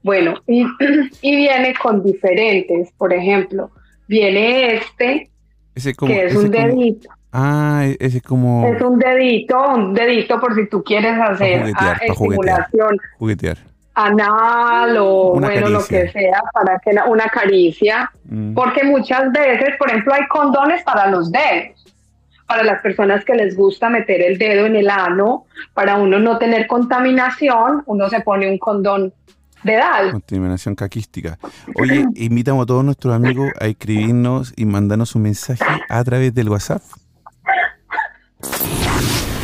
Bueno, 0.04 0.34
y, 0.48 0.66
y 1.22 1.36
viene 1.36 1.74
con 1.82 2.04
diferentes, 2.04 2.92
por 2.98 3.14
ejemplo, 3.14 3.72
viene 4.08 4.74
este, 4.76 5.30
Ese 5.76 5.94
como, 5.94 6.12
que 6.12 6.26
es 6.26 6.34
ese 6.34 6.38
un 6.40 6.52
como- 6.52 6.66
dedito. 6.68 7.10
Ah, 7.32 7.84
e- 7.86 7.96
ese 8.00 8.18
es 8.18 8.24
como 8.24 8.66
Es 8.66 8.82
un 8.82 8.98
dedito, 8.98 9.56
un 9.76 9.94
dedito 9.94 10.40
por 10.40 10.56
si 10.56 10.68
tú 10.68 10.84
quieres 10.84 11.14
hacer 11.20 11.60
juguetear, 11.62 12.02
ah, 12.10 12.14
juguetear. 12.16 12.60
estimulación 12.62 12.98
juguetear. 13.20 13.58
Anal 14.00 14.98
o 14.98 15.34
Una 15.34 15.48
bueno, 15.48 15.70
lo 15.70 15.86
que 15.86 16.10
sea, 16.10 16.42
para 16.54 16.80
que 16.80 16.94
la- 16.94 17.06
una 17.06 17.26
caricia. 17.26 18.12
Mm. 18.26 18.54
Porque 18.54 18.84
muchas 18.84 19.32
veces, 19.32 19.76
por 19.78 19.90
ejemplo, 19.90 20.14
hay 20.14 20.26
condones 20.28 20.84
para 20.84 21.08
los 21.08 21.32
dedos. 21.32 21.76
Para 22.48 22.64
las 22.64 22.82
personas 22.82 23.24
que 23.26 23.36
les 23.36 23.56
gusta 23.56 23.90
meter 23.90 24.22
el 24.22 24.38
dedo 24.40 24.66
en 24.66 24.76
el 24.76 24.90
ano, 24.90 25.46
para 25.74 25.98
uno 25.98 26.18
no 26.20 26.38
tener 26.40 26.66
contaminación, 26.66 27.84
uno 27.86 28.10
se 28.10 28.22
pone 28.22 28.50
un 28.50 28.58
condón 28.58 29.14
dedal. 29.64 30.12
Contaminación 30.12 30.74
caquística. 30.76 31.38
Oye, 31.76 32.06
invitamos 32.16 32.64
a 32.64 32.66
todos 32.66 32.84
nuestros 32.84 33.14
amigos 33.14 33.50
a 33.60 33.66
escribirnos 33.68 34.54
y 34.56 34.66
mandarnos 34.66 35.14
un 35.16 35.24
mensaje 35.24 35.64
a 35.90 36.04
través 36.04 36.34
del 36.34 36.50
WhatsApp. 36.50 36.82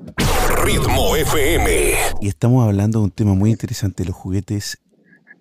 Ritmo 0.64 1.16
FM. 1.16 1.96
Y 2.22 2.28
estamos 2.28 2.64
hablando 2.66 3.00
de 3.00 3.06
un 3.06 3.12
tema 3.12 3.34
muy 3.34 3.50
interesante, 3.50 4.06
los 4.06 4.16
juguetes 4.16 4.80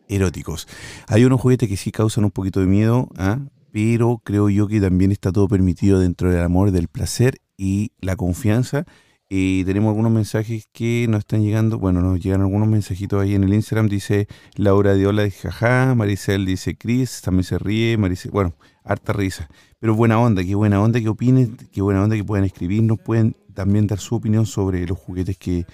eróticos. 0.09 0.69
Hay 1.09 1.24
unos 1.24 1.41
juguetes 1.41 1.69
que 1.69 1.77
sí 1.77 1.93
causan 1.93 2.24
un 2.24 2.31
poquito 2.31 2.61
de 2.61 2.66
miedo, 2.66 3.09
¿ah? 3.16 3.41
pero 3.73 4.20
creo 4.24 4.49
yo 4.49 4.69
que 4.69 4.81
también 4.81 5.12
está 5.12 5.33
todo 5.33 5.49
permitido 5.49 6.01
dentro 6.01 6.31
del 6.31 6.43
amor, 6.43 6.70
del 6.70 6.89
placer 6.89 7.39
y 7.57 7.93
la 8.01 8.16
confianza. 8.16 8.85
Y 9.28 9.65
tenemos 9.65 9.91
algunos 9.91 10.12
mensajes 10.12 10.69
que 10.73 11.07
nos 11.09 11.20
están 11.20 11.43
llegando. 11.43 11.78
Bueno, 11.78 12.01
nos 12.01 12.20
llegan 12.20 12.43
algunos 12.43 12.69
mensajitos 12.69 13.20
ahí 13.20 13.35
en 13.35 13.43
el 13.43 13.53
Instagram. 13.53 13.89
Dice 13.89 14.28
Laura 14.55 14.95
Diola, 14.95 15.24
dice 15.24 15.51
jaja. 15.51 15.95
Maricel 15.97 16.47
dice 16.47 16.77
Cris, 16.77 17.23
también 17.23 17.43
se 17.43 17.59
ríe. 17.59 17.97
Maricel, 17.99 18.31
bueno, 18.31 18.55
harta 18.85 19.12
risa. 19.12 19.49
Pero 19.81 19.97
buena 19.97 20.20
onda, 20.20 20.45
qué 20.45 20.55
buena 20.55 20.81
onda 20.81 21.01
que 21.01 21.09
opinen, 21.09 21.57
qué 21.73 21.83
buena 21.83 22.05
onda 22.05 22.15
que 22.15 22.24
puedan 22.24 22.45
escribirnos, 22.45 22.99
pueden 23.01 23.37
también 23.53 23.87
dar 23.89 23.99
su 23.99 24.15
opinión 24.15 24.47
sobre 24.47 24.87
los 24.87 24.97
juguetes 24.97 25.37
que, 25.37 25.66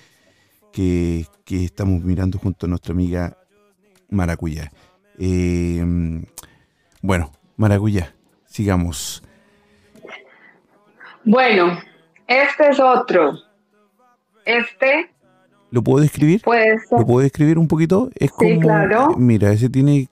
que 0.73 1.27
estamos 1.51 2.03
mirando 2.03 2.39
junto 2.39 2.67
a 2.67 2.69
nuestra 2.69 2.93
amiga 2.95 3.37
Maracuyá. 4.13 4.71
Eh, 5.19 5.85
bueno, 7.03 7.33
Maracuyá, 7.57 8.15
sigamos. 8.47 9.23
Bueno, 11.25 11.79
este 12.27 12.71
es 12.71 12.81
otro. 12.81 13.35
Este 14.45 15.11
¿Lo 15.71 15.83
puedo 15.83 16.03
describir? 16.03 16.43
puede 16.43 16.79
ser. 16.81 16.99
¿Lo 16.99 17.07
puedo 17.07 17.21
describir 17.21 17.59
un 17.59 17.69
poquito? 17.69 18.11
Es 18.15 18.31
Sí, 18.39 18.55
como, 18.55 18.61
claro. 18.61 19.15
Mira, 19.17 19.53
ese 19.53 19.69
tiene 19.69 20.09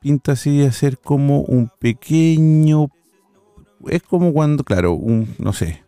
pinta 0.00 0.32
así 0.32 0.58
de 0.58 0.72
ser 0.72 0.98
como 0.98 1.40
un 1.42 1.70
pequeño. 1.78 2.86
Es 3.88 4.02
como 4.02 4.32
cuando, 4.32 4.64
claro, 4.64 4.92
un, 4.92 5.34
no 5.38 5.52
sé, 5.52 5.84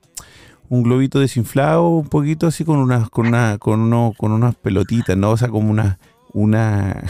un 0.68 0.82
globito 0.82 1.18
desinflado, 1.18 1.88
un 1.88 2.09
poquito 2.09 2.46
así 2.46 2.64
con 2.64 2.78
unas, 2.78 3.10
con 3.10 3.26
una, 3.26 3.59
con 3.59 3.80
uno, 3.80 4.12
con 4.16 4.32
unas 4.32 4.54
pelotitas, 4.54 5.16
¿no? 5.16 5.30
O 5.30 5.36
sea, 5.36 5.48
como 5.48 5.70
una, 6.32 7.02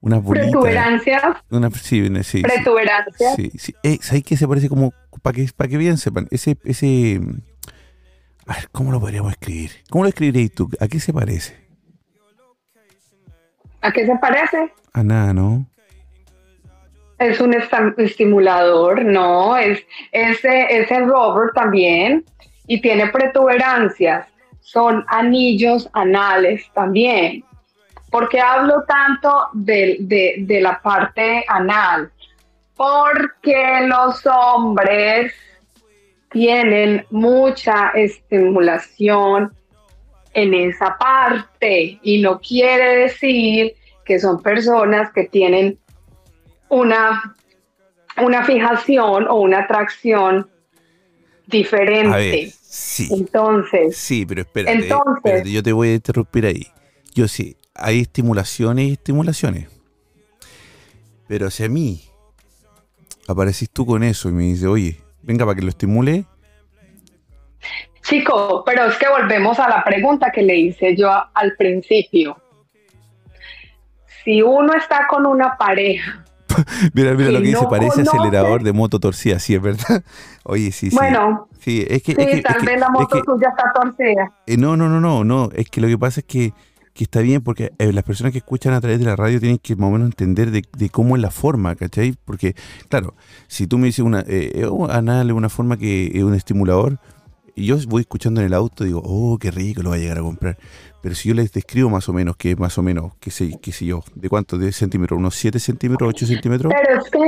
una. 0.00 0.22
Protuberancias, 0.22 1.22
Una, 1.50 1.70
sí, 1.70 2.08
sí, 2.22 2.42
protuberancias. 2.42 3.36
Sí, 3.36 3.50
sí. 3.58 3.74
Eh, 3.82 3.98
¿Sabes 4.00 4.24
qué 4.24 4.36
se 4.36 4.46
parece 4.46 4.68
como, 4.68 4.92
para 5.22 5.34
que, 5.34 5.48
para 5.56 5.68
que 5.68 5.76
bien 5.76 5.96
sepan, 5.96 6.28
ese, 6.30 6.56
ese, 6.64 7.20
a 8.46 8.54
ver, 8.54 8.68
¿cómo 8.70 8.92
lo 8.92 9.00
podríamos 9.00 9.32
escribir? 9.32 9.70
¿Cómo 9.90 10.04
lo 10.04 10.08
escribiréis 10.08 10.54
tú? 10.54 10.70
¿A 10.80 10.88
qué 10.88 11.00
se 11.00 11.12
parece? 11.12 11.56
¿A 13.80 13.92
qué 13.92 14.06
se 14.06 14.16
parece? 14.16 14.72
A 14.92 15.02
nada, 15.02 15.32
¿no? 15.32 15.66
Es 17.18 17.40
un 17.40 17.54
estimulador, 17.54 19.04
no, 19.04 19.56
es 19.56 19.82
ese, 20.12 20.66
ese 20.68 21.00
rubber 21.00 21.50
también 21.54 22.24
y 22.66 22.80
tiene 22.80 23.06
protuberancias, 23.08 24.26
son 24.60 25.04
anillos 25.08 25.88
anales 25.92 26.70
también. 26.74 27.44
¿Por 28.10 28.28
qué 28.28 28.40
hablo 28.40 28.84
tanto 28.86 29.48
de, 29.52 29.96
de- 30.00 30.34
de 30.38 30.60
la 30.60 30.80
parte 30.80 31.44
anal? 31.48 32.10
Porque 32.76 33.80
los 33.86 34.24
hombres 34.26 35.32
tienen 36.30 37.06
mucha 37.10 37.90
estimulación 37.90 39.52
en 40.34 40.52
esa 40.54 40.96
parte 40.98 41.98
y 42.02 42.20
no 42.20 42.38
quiere 42.40 42.96
decir 43.04 43.74
que 44.04 44.18
son 44.20 44.42
personas 44.42 45.10
que 45.12 45.24
tienen 45.24 45.78
una, 46.68 47.34
una 48.22 48.44
fijación 48.44 49.26
o 49.28 49.36
una 49.36 49.60
atracción 49.60 50.48
diferente. 51.46 52.14
A 52.14 52.16
ver, 52.18 52.48
sí. 52.52 53.08
Entonces, 53.10 53.96
Sí, 53.96 54.26
pero 54.26 54.42
espérate, 54.42 54.76
Entonces- 54.78 55.14
espérate, 55.16 55.50
yo 55.52 55.62
te 55.62 55.72
voy 55.72 55.88
a 55.88 55.94
interrumpir 55.94 56.46
ahí. 56.46 56.66
Yo 57.14 57.26
sí, 57.28 57.56
hay 57.78 58.00
estimulaciones 58.00 58.86
y 58.88 58.92
estimulaciones. 58.92 59.68
Pero 61.28 61.50
si 61.50 61.64
a 61.64 61.68
mí 61.68 62.02
aparecís 63.28 63.70
tú 63.70 63.84
con 63.86 64.02
eso 64.02 64.28
y 64.28 64.32
me 64.32 64.44
dices, 64.44 64.64
oye, 64.66 65.00
venga 65.22 65.44
para 65.44 65.56
que 65.56 65.62
lo 65.62 65.68
estimule, 65.70 66.24
chico, 68.02 68.62
pero 68.64 68.84
es 68.86 68.96
que 68.96 69.08
volvemos 69.08 69.58
a 69.58 69.68
la 69.68 69.82
pregunta 69.82 70.30
que 70.30 70.42
le 70.42 70.56
hice 70.56 70.96
yo 70.96 71.10
a- 71.10 71.30
al 71.34 71.54
principio. 71.56 72.36
Si 74.24 74.42
uno 74.42 74.72
está 74.74 75.06
con 75.08 75.26
una 75.26 75.56
pareja, 75.56 76.24
mira, 76.94 77.12
mira 77.14 77.30
lo 77.32 77.40
que 77.40 77.46
dice, 77.46 77.60
no 77.62 77.68
parece 77.68 78.02
conoce- 78.02 78.08
acelerador 78.18 78.62
de 78.62 78.72
moto 78.72 79.00
torcida, 79.00 79.38
sí, 79.40 79.54
es 79.54 79.62
verdad. 79.62 80.04
Oye, 80.44 80.70
sí, 80.72 80.90
sí. 80.90 80.96
bueno, 80.96 81.48
Sí, 81.58 81.84
es 81.88 82.00
que, 82.04 82.12
sí, 82.14 82.20
es 82.22 82.26
que- 82.36 82.42
tal 82.42 82.56
es 82.56 82.62
que- 82.62 82.66
vez 82.70 82.80
la 82.80 82.86
es 82.86 82.92
moto 82.92 83.16
que- 83.16 83.22
tuya 83.22 83.48
está 83.48 83.72
torcida. 83.72 84.32
Eh, 84.46 84.56
no, 84.56 84.76
no, 84.76 84.88
no, 84.88 85.00
no, 85.00 85.24
no. 85.24 85.48
Es 85.52 85.68
que 85.68 85.80
lo 85.80 85.88
que 85.88 85.98
pasa 85.98 86.20
es 86.20 86.26
que, 86.26 86.52
que 86.96 87.04
está 87.04 87.20
bien 87.20 87.42
porque 87.42 87.72
eh, 87.78 87.92
las 87.92 88.02
personas 88.04 88.32
que 88.32 88.38
escuchan 88.38 88.72
a 88.74 88.80
través 88.80 88.98
de 88.98 89.04
la 89.04 89.14
radio 89.14 89.38
tienen 89.38 89.58
que 89.58 89.76
más 89.76 89.88
o 89.88 89.92
menos 89.92 90.06
entender 90.06 90.50
de, 90.50 90.64
de 90.76 90.88
cómo 90.90 91.14
es 91.14 91.22
la 91.22 91.30
forma, 91.30 91.74
¿cachai? 91.76 92.14
Porque, 92.24 92.56
claro, 92.88 93.14
si 93.46 93.66
tú 93.66 93.78
me 93.78 93.86
dices 93.86 94.04
una, 94.04 94.20
eh, 94.20 94.52
eh, 94.54 94.66
oh, 94.68 94.90
anal 94.90 95.28
es 95.30 95.36
una 95.36 95.48
forma 95.48 95.76
que 95.76 96.10
es 96.14 96.22
un 96.22 96.34
estimulador, 96.34 96.98
y 97.54 97.66
yo 97.66 97.76
voy 97.88 98.02
escuchando 98.02 98.40
en 98.40 98.48
el 98.48 98.54
auto 98.54 98.84
digo, 98.84 99.00
oh, 99.04 99.38
qué 99.38 99.50
rico, 99.50 99.82
lo 99.82 99.90
voy 99.90 99.98
a 99.98 100.02
llegar 100.02 100.18
a 100.18 100.22
comprar. 100.22 100.58
Pero 101.00 101.14
si 101.14 101.28
yo 101.28 101.34
les 101.34 101.52
describo 101.52 101.88
más 101.88 102.08
o 102.08 102.12
menos, 102.12 102.36
que 102.36 102.50
es 102.50 102.58
más 102.58 102.76
o 102.78 102.82
menos, 102.82 103.12
qué 103.20 103.30
sé, 103.30 103.58
qué 103.62 103.72
sé 103.72 103.86
yo, 103.86 104.02
¿de 104.14 104.28
cuánto? 104.28 104.58
¿De 104.58 104.72
centímetros? 104.72 105.18
¿Unos 105.18 105.36
7 105.36 105.58
centímetros, 105.58 106.08
8 106.08 106.26
centímetros? 106.26 106.72
Pero 106.74 107.00
es 107.00 107.10
que, 107.10 107.18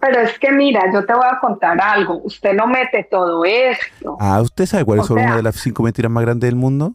pero 0.00 0.20
es 0.20 0.38
que 0.38 0.50
mira, 0.52 0.82
yo 0.92 1.06
te 1.06 1.14
voy 1.14 1.24
a 1.30 1.38
contar 1.40 1.80
algo. 1.80 2.20
Usted 2.24 2.52
no 2.54 2.66
mete 2.66 3.06
todo 3.10 3.42
esto. 3.44 4.16
Ah, 4.20 4.40
¿usted 4.42 4.66
sabe 4.66 4.84
cuáles 4.84 5.06
son 5.06 5.16
sea- 5.18 5.26
una 5.28 5.36
de 5.36 5.42
las 5.42 5.56
cinco 5.56 5.82
mentiras 5.82 6.10
más 6.10 6.24
grandes 6.24 6.48
del 6.48 6.56
mundo? 6.56 6.92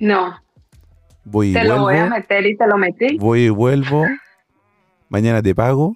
No, 0.00 0.34
Voy 1.24 1.50
y 1.50 1.52
te 1.52 1.64
lo 1.64 1.82
voy 1.82 1.96
a 1.96 2.06
meter 2.06 2.46
y 2.46 2.56
te 2.56 2.66
lo 2.66 2.76
metí. 2.76 3.16
Voy 3.18 3.42
y 3.42 3.48
vuelvo. 3.50 4.04
Mañana 5.08 5.42
te 5.42 5.54
pago. 5.54 5.94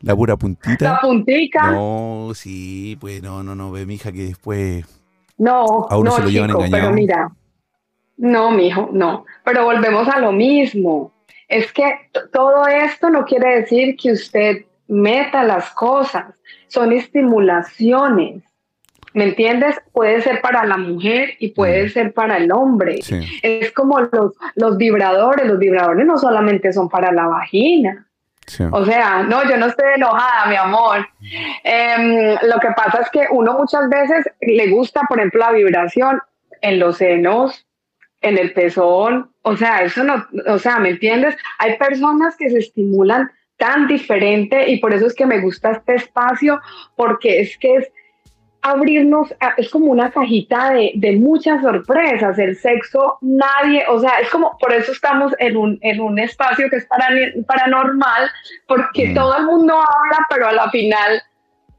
La 0.00 0.16
pura 0.16 0.36
puntita. 0.36 0.92
La 0.92 1.00
puntica. 1.00 1.70
No, 1.70 2.32
sí, 2.34 2.96
pues 3.00 3.22
no, 3.22 3.42
no, 3.42 3.54
no, 3.54 3.70
ve, 3.70 3.86
mija, 3.86 4.12
que 4.12 4.24
después. 4.24 4.84
No, 5.38 5.86
A 5.90 5.98
uno 5.98 6.10
no, 6.10 6.16
se 6.16 6.22
lo 6.22 6.28
llevan 6.28 6.50
chico, 6.50 6.64
engañado. 6.64 6.90
pero 6.90 6.94
mira, 6.94 7.32
no, 8.16 8.50
mijo, 8.50 8.88
no. 8.92 9.24
Pero 9.44 9.64
volvemos 9.64 10.08
a 10.08 10.18
lo 10.18 10.32
mismo. 10.32 11.12
Es 11.48 11.72
que 11.72 11.84
todo 12.32 12.66
esto 12.66 13.10
no 13.10 13.24
quiere 13.24 13.60
decir 13.60 13.96
que 13.96 14.12
usted 14.12 14.64
meta 14.88 15.44
las 15.44 15.70
cosas, 15.70 16.34
son 16.68 16.92
estimulaciones. 16.92 18.42
¿Me 19.16 19.24
entiendes? 19.24 19.80
Puede 19.94 20.20
ser 20.20 20.42
para 20.42 20.66
la 20.66 20.76
mujer 20.76 21.36
y 21.38 21.52
puede 21.52 21.88
ser 21.88 22.12
para 22.12 22.36
el 22.36 22.52
hombre. 22.52 23.00
Sí. 23.00 23.18
Es 23.42 23.72
como 23.72 23.98
los, 23.98 24.34
los 24.56 24.76
vibradores, 24.76 25.46
los 25.46 25.58
vibradores 25.58 26.04
no 26.04 26.18
solamente 26.18 26.70
son 26.70 26.90
para 26.90 27.10
la 27.12 27.26
vagina. 27.26 28.06
sí. 28.46 28.64
O 28.70 28.84
sea, 28.84 29.22
no, 29.22 29.48
yo 29.48 29.56
no 29.56 29.68
estoy 29.68 29.86
enojada, 29.94 30.50
mi 30.50 30.56
amor. 30.56 31.08
Em, 31.64 32.36
lo 32.42 32.60
que 32.60 32.68
pasa 32.76 33.00
es 33.00 33.08
que 33.08 33.26
uno 33.30 33.54
muchas 33.54 33.88
veces 33.88 34.30
le 34.42 34.68
gusta, 34.68 35.00
por 35.08 35.18
ejemplo, 35.18 35.40
la 35.40 35.52
vibración 35.52 36.20
en 36.60 36.78
los 36.78 36.98
senos, 36.98 37.66
en 38.20 38.36
el 38.36 38.52
pezón. 38.52 39.30
O 39.40 39.56
sea, 39.56 39.80
eso 39.80 40.04
no, 40.04 40.26
o 40.46 40.58
sea, 40.58 40.78
¿me 40.78 40.90
entiendes? 40.90 41.38
Hay 41.56 41.78
personas 41.78 42.36
que 42.36 42.50
se 42.50 42.58
estimulan 42.58 43.30
tan 43.56 43.86
diferente 43.86 44.70
y 44.70 44.78
por 44.78 44.92
eso 44.92 45.06
es 45.06 45.14
que 45.14 45.24
me 45.24 45.40
gusta 45.40 45.70
este 45.70 45.94
espacio, 45.94 46.60
porque 46.96 47.40
es 47.40 47.56
que 47.56 47.76
es 47.76 47.90
abrirnos, 48.70 49.32
a- 49.40 49.54
es 49.56 49.70
como 49.70 49.86
una 49.86 50.10
cajita 50.10 50.70
de, 50.70 50.92
de 50.94 51.12
muchas 51.16 51.62
sorpresas. 51.62 52.38
El 52.38 52.56
sexo, 52.56 53.18
nadie, 53.20 53.84
o 53.88 53.98
sea, 54.00 54.18
es 54.20 54.28
como, 54.30 54.56
por 54.58 54.72
eso 54.72 54.92
estamos 54.92 55.32
en 55.38 55.56
un, 55.56 55.78
en 55.82 56.00
un 56.00 56.18
espacio 56.18 56.68
que 56.70 56.76
es 56.76 56.88
parani- 56.88 57.44
paranormal, 57.46 58.30
porque 58.66 59.08
Mm. 59.10 59.14
todo 59.14 59.36
el 59.38 59.44
mundo 59.46 59.74
habla, 59.74 60.26
pero 60.30 60.48
a 60.48 60.52
la 60.52 60.70
final 60.70 61.22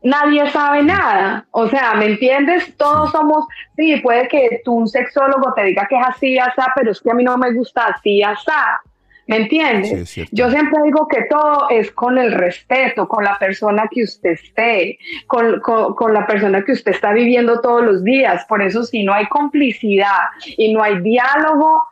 nadie 0.03 0.49
sabe 0.51 0.83
nada. 0.83 1.45
O 1.51 1.67
sea, 1.67 1.93
¿me 1.95 2.05
entiendes? 2.05 2.75
Todos 2.77 3.11
somos, 3.11 3.45
sí, 3.75 3.97
puede 3.97 4.27
que 4.27 4.61
tú, 4.63 4.73
un 4.75 4.87
sexólogo, 4.87 5.53
te 5.53 5.63
diga 5.63 5.85
que 5.89 5.97
es 5.97 6.05
así, 6.07 6.37
asá, 6.39 6.71
pero 6.75 6.91
es 6.91 7.01
que 7.01 7.11
a 7.11 7.13
mí 7.13 7.23
no 7.23 7.37
me 7.37 7.51
gusta 7.53 7.85
así, 7.87 8.21
asá. 8.23 8.79
¿Me 9.27 9.37
entiendes? 9.37 10.09
Sí. 10.09 10.25
Yo 10.31 10.49
siempre 10.49 10.81
digo 10.85 11.07
que 11.07 11.23
todo 11.23 11.69
es 11.69 11.91
con 11.91 12.17
el 12.17 12.31
respeto, 12.31 13.07
con 13.07 13.23
la 13.23 13.37
persona 13.37 13.87
que 13.91 14.03
usted 14.03 14.31
esté, 14.31 14.97
con, 15.27 15.59
con- 15.59 15.95
con 15.95 16.13
la 16.13 16.25
persona 16.25 16.63
que 16.63 16.71
usted 16.71 16.91
está 16.91 17.11
viviendo 17.11 17.59
todos 17.61 17.83
los 17.83 18.03
días. 18.03 18.45
Por 18.45 18.61
eso, 18.61 18.83
si 18.83 19.03
no 19.03 19.13
hay 19.13 19.25
complicidad 19.27 20.29
y 20.57 20.73
no 20.73 20.81
hay 20.81 20.99
diálogo, 21.01 21.83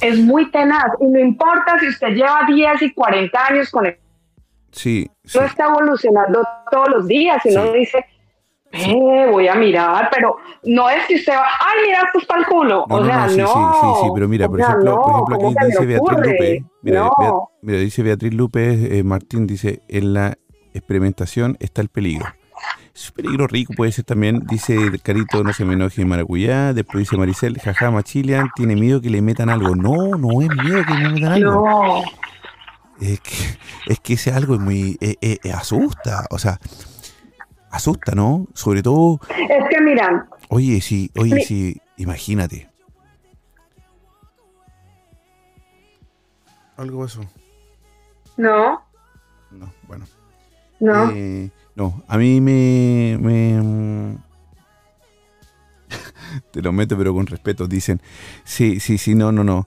es 0.00 0.18
muy 0.18 0.50
tenaz. 0.50 0.92
Y 1.00 1.06
no 1.08 1.18
importa 1.18 1.78
si 1.78 1.88
usted 1.88 2.08
lleva 2.14 2.40
10 2.46 2.82
y 2.82 2.92
40 2.94 3.46
años 3.46 3.70
con 3.70 3.86
él, 3.86 3.96
Sí, 4.70 5.10
sí. 5.24 5.38
no 5.38 5.44
está 5.44 5.64
evolucionando 5.66 6.42
todos 6.70 6.88
los 6.88 7.08
días. 7.08 7.44
Y 7.44 7.50
Sí. 7.50 7.58
dice, 7.74 8.04
eh, 8.72 9.28
voy 9.30 9.48
a 9.48 9.54
mirar, 9.54 10.08
pero 10.12 10.36
no 10.64 10.88
es 10.90 11.04
que 11.06 11.14
usted 11.16 11.32
va, 11.32 11.44
ay, 11.60 11.86
mira, 11.86 12.02
esto 12.06 12.18
es 12.18 12.26
para 12.26 12.40
el 12.40 12.46
culo. 12.46 12.84
No, 12.88 12.96
o 12.96 13.00
no, 13.00 13.06
sea, 13.06 13.26
no, 13.26 13.28
sí, 13.30 13.38
no. 13.38 13.46
sí, 13.46 13.52
sí, 13.80 13.86
sí, 14.02 14.10
pero 14.14 14.28
mira, 14.28 14.46
O 14.46 14.50
por 14.50 14.58
sea, 14.60 14.68
ejemplo, 14.68 14.90
no, 14.94 15.02
por 15.02 15.12
ejemplo 15.12 15.36
¿cómo 15.38 15.50
aquí 15.58 15.66
dice 15.66 15.86
Beatriz? 15.86 16.18
Lupe, 16.18 16.64
mira, 16.82 17.00
No. 17.00 17.10
Bea- 17.18 17.32
mira, 17.62 17.78
dice 17.78 18.02
Beatriz 18.02 18.34
Lupe, 18.34 18.98
eh, 18.98 19.02
Martín 19.04 19.46
dice, 19.46 19.80
en 19.88 20.12
la 20.14 20.36
experimentación 20.74 21.56
está 21.60 21.80
el 21.82 21.88
peligro. 21.88 22.26
Es 22.94 23.10
un 23.10 23.14
peligro 23.14 23.46
rico, 23.46 23.72
puede 23.76 23.92
ser 23.92 24.04
también, 24.04 24.44
dice 24.48 24.76
Carito, 25.02 25.44
no 25.44 25.52
se 25.52 25.64
me 25.64 25.74
enoje 25.74 26.04
maracuyá, 26.04 26.72
después 26.72 26.98
dice 27.02 27.16
Maricel, 27.16 27.58
jaja, 27.60 27.90
Machilian, 27.92 28.48
tiene 28.56 28.74
miedo 28.74 29.00
que 29.00 29.08
le 29.10 29.22
metan 29.22 29.48
algo. 29.50 29.76
No, 29.76 30.18
no 30.18 30.42
es 30.42 30.48
miedo 30.62 30.84
que 30.84 30.94
le 30.94 31.08
metan 31.10 31.32
algo. 31.32 31.52
No, 31.52 32.02
Es 33.00 33.20
que, 33.20 33.34
es 33.86 34.00
que 34.00 34.14
ese 34.14 34.32
algo 34.32 34.54
es 34.54 34.60
muy, 34.60 34.98
eh, 35.00 35.14
eh, 35.20 35.38
asusta, 35.52 36.26
o 36.30 36.38
sea, 36.38 36.58
asusta, 37.70 38.14
¿no? 38.14 38.46
Sobre 38.54 38.82
todo, 38.82 39.20
es 39.30 39.68
que 39.70 39.80
mira, 39.80 40.28
oye, 40.48 40.80
sí, 40.80 41.10
oye, 41.16 41.36
Sí. 41.40 41.42
sí, 41.74 41.80
imagínate. 41.96 42.68
Algo 46.76 47.02
pasó. 47.02 47.20
no, 48.36 48.82
No, 49.50 49.72
bueno. 49.88 50.06
no. 50.80 51.10
Eh, 51.10 51.50
no, 51.74 52.02
a 52.06 52.16
mí 52.18 52.40
me, 52.40 53.18
me, 53.20 53.60
mm, 53.60 54.16
te 56.52 56.62
lo 56.62 56.72
meto 56.72 56.96
pero 56.96 57.12
con 57.14 57.26
respeto. 57.26 57.66
Dicen, 57.66 58.00
sí, 58.44 58.78
sí, 58.80 58.96
sí, 58.98 59.14
no, 59.14 59.32
no, 59.32 59.42
no. 59.44 59.66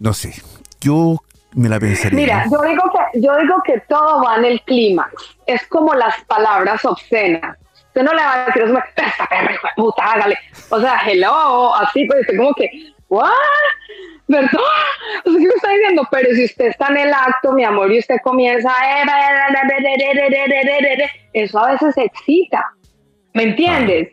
No 0.00 0.12
sé. 0.12 0.34
Yo 0.80 1.16
me 1.54 1.68
la 1.68 1.78
pensaría. 1.78 2.16
Mira, 2.16 2.44
yo 2.50 2.60
digo 2.62 2.82
que 2.90 3.20
yo 3.20 3.36
digo 3.36 3.62
que 3.64 3.80
todo 3.88 4.22
va 4.22 4.36
en 4.36 4.44
el 4.44 4.60
clímax. 4.62 5.36
Es 5.46 5.66
como 5.68 5.94
las 5.94 6.22
palabras 6.24 6.84
obscenas. 6.84 7.56
Usted 7.86 8.02
no 8.02 8.12
le 8.12 8.22
va 8.22 8.34
a 8.34 8.46
decir 8.46 8.66
mujer, 8.66 8.84
esta 8.96 9.26
perra 9.26 9.52
hijo 9.52 9.66
de 9.68 9.72
puta, 9.76 10.02
hágale. 10.04 10.38
O 10.70 10.80
sea, 10.80 11.00
hello, 11.06 11.74
así 11.76 12.04
pues 12.06 12.22
usted 12.22 12.36
como 12.36 12.52
que, 12.54 12.68
what? 13.08 13.30
¿Verdad? 14.26 14.50
O 15.24 15.30
sea, 15.30 15.38
¿qué 15.38 15.46
me 15.46 15.54
está 15.54 15.70
diciendo? 15.70 16.08
Pero 16.10 16.34
si 16.34 16.44
usted 16.44 16.66
está 16.66 16.88
en 16.88 16.96
el 16.96 17.12
acto, 17.12 17.52
mi 17.52 17.62
amor, 17.62 17.92
y 17.92 17.98
usted 17.98 18.16
comienza. 18.24 18.72
Eso 21.32 21.58
a 21.58 21.72
veces 21.72 21.96
excita. 21.98 22.64
¿Me 23.34 23.44
entiendes? 23.44 24.08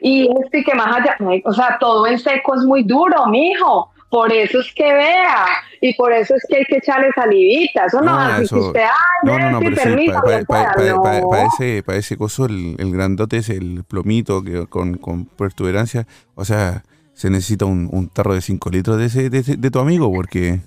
Y 0.00 0.30
este 0.42 0.64
que 0.64 0.74
más 0.74 0.96
allá, 0.96 1.16
o 1.44 1.52
sea, 1.52 1.76
todo 1.78 2.06
en 2.06 2.18
seco 2.18 2.54
es 2.54 2.62
muy 2.62 2.84
duro, 2.84 3.26
mijo. 3.26 3.92
Por 4.08 4.32
eso 4.32 4.60
es 4.60 4.72
que 4.72 4.84
vea. 4.94 5.46
Y 5.80 5.94
por 5.94 6.12
eso 6.12 6.34
es 6.36 6.44
que 6.48 6.58
hay 6.58 6.64
que 6.64 6.76
echarle 6.76 7.10
salivita. 7.14 7.86
Eso 7.86 8.00
no, 8.00 8.12
No, 8.12 8.18
así 8.18 8.44
eso- 8.44 8.54
que 8.56 8.60
usted, 8.62 8.80
ay, 8.82 8.88
No, 9.24 9.38
no, 9.38 9.50
no, 9.50 9.58
pero 9.60 9.76
sí, 9.76 10.06
para 10.46 10.74
no. 11.20 11.34
ese, 11.58 11.82
pa 11.82 11.96
ese 11.96 12.16
coso, 12.16 12.46
el, 12.46 12.76
el 12.78 12.92
grandote 12.92 13.38
es 13.38 13.48
el 13.50 13.82
plomito 13.86 14.42
que, 14.44 14.66
con, 14.68 14.96
con 14.98 15.26
protuberancia. 15.26 16.06
O 16.34 16.44
sea, 16.44 16.82
se 17.14 17.30
necesita 17.30 17.64
un, 17.64 17.88
un 17.92 18.08
tarro 18.08 18.34
de 18.34 18.40
5 18.42 18.70
litros 18.70 18.96
de, 18.98 19.06
ese, 19.06 19.28
de, 19.28 19.38
ese- 19.38 19.56
de 19.56 19.70
tu 19.70 19.80
amigo, 19.80 20.10
porque. 20.12 20.60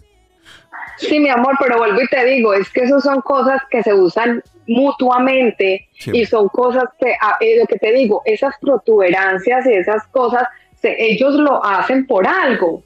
Sí, 0.97 1.17
mi 1.19 1.29
amor, 1.29 1.55
pero 1.59 1.77
vuelvo 1.77 2.01
y 2.01 2.07
te 2.07 2.25
digo, 2.25 2.53
es 2.53 2.69
que 2.69 2.81
eso 2.83 2.99
son 2.99 3.21
cosas 3.21 3.61
que 3.71 3.81
se 3.83 3.93
usan 3.93 4.43
mutuamente 4.67 5.87
Sí. 5.97 6.11
y 6.13 6.25
son 6.25 6.49
cosas 6.49 6.83
que, 6.99 7.13
ah, 7.21 7.37
eh, 7.39 7.57
lo 7.59 7.65
que 7.67 7.77
te 7.77 7.93
digo, 7.93 8.21
esas 8.25 8.53
protuberancias 8.59 9.65
y 9.65 9.73
esas 9.73 10.05
cosas, 10.07 10.43
se- 10.81 10.95
ellos 11.01 11.35
lo 11.35 11.63
hacen 11.65 12.05
por 12.05 12.27
algo. 12.27 12.83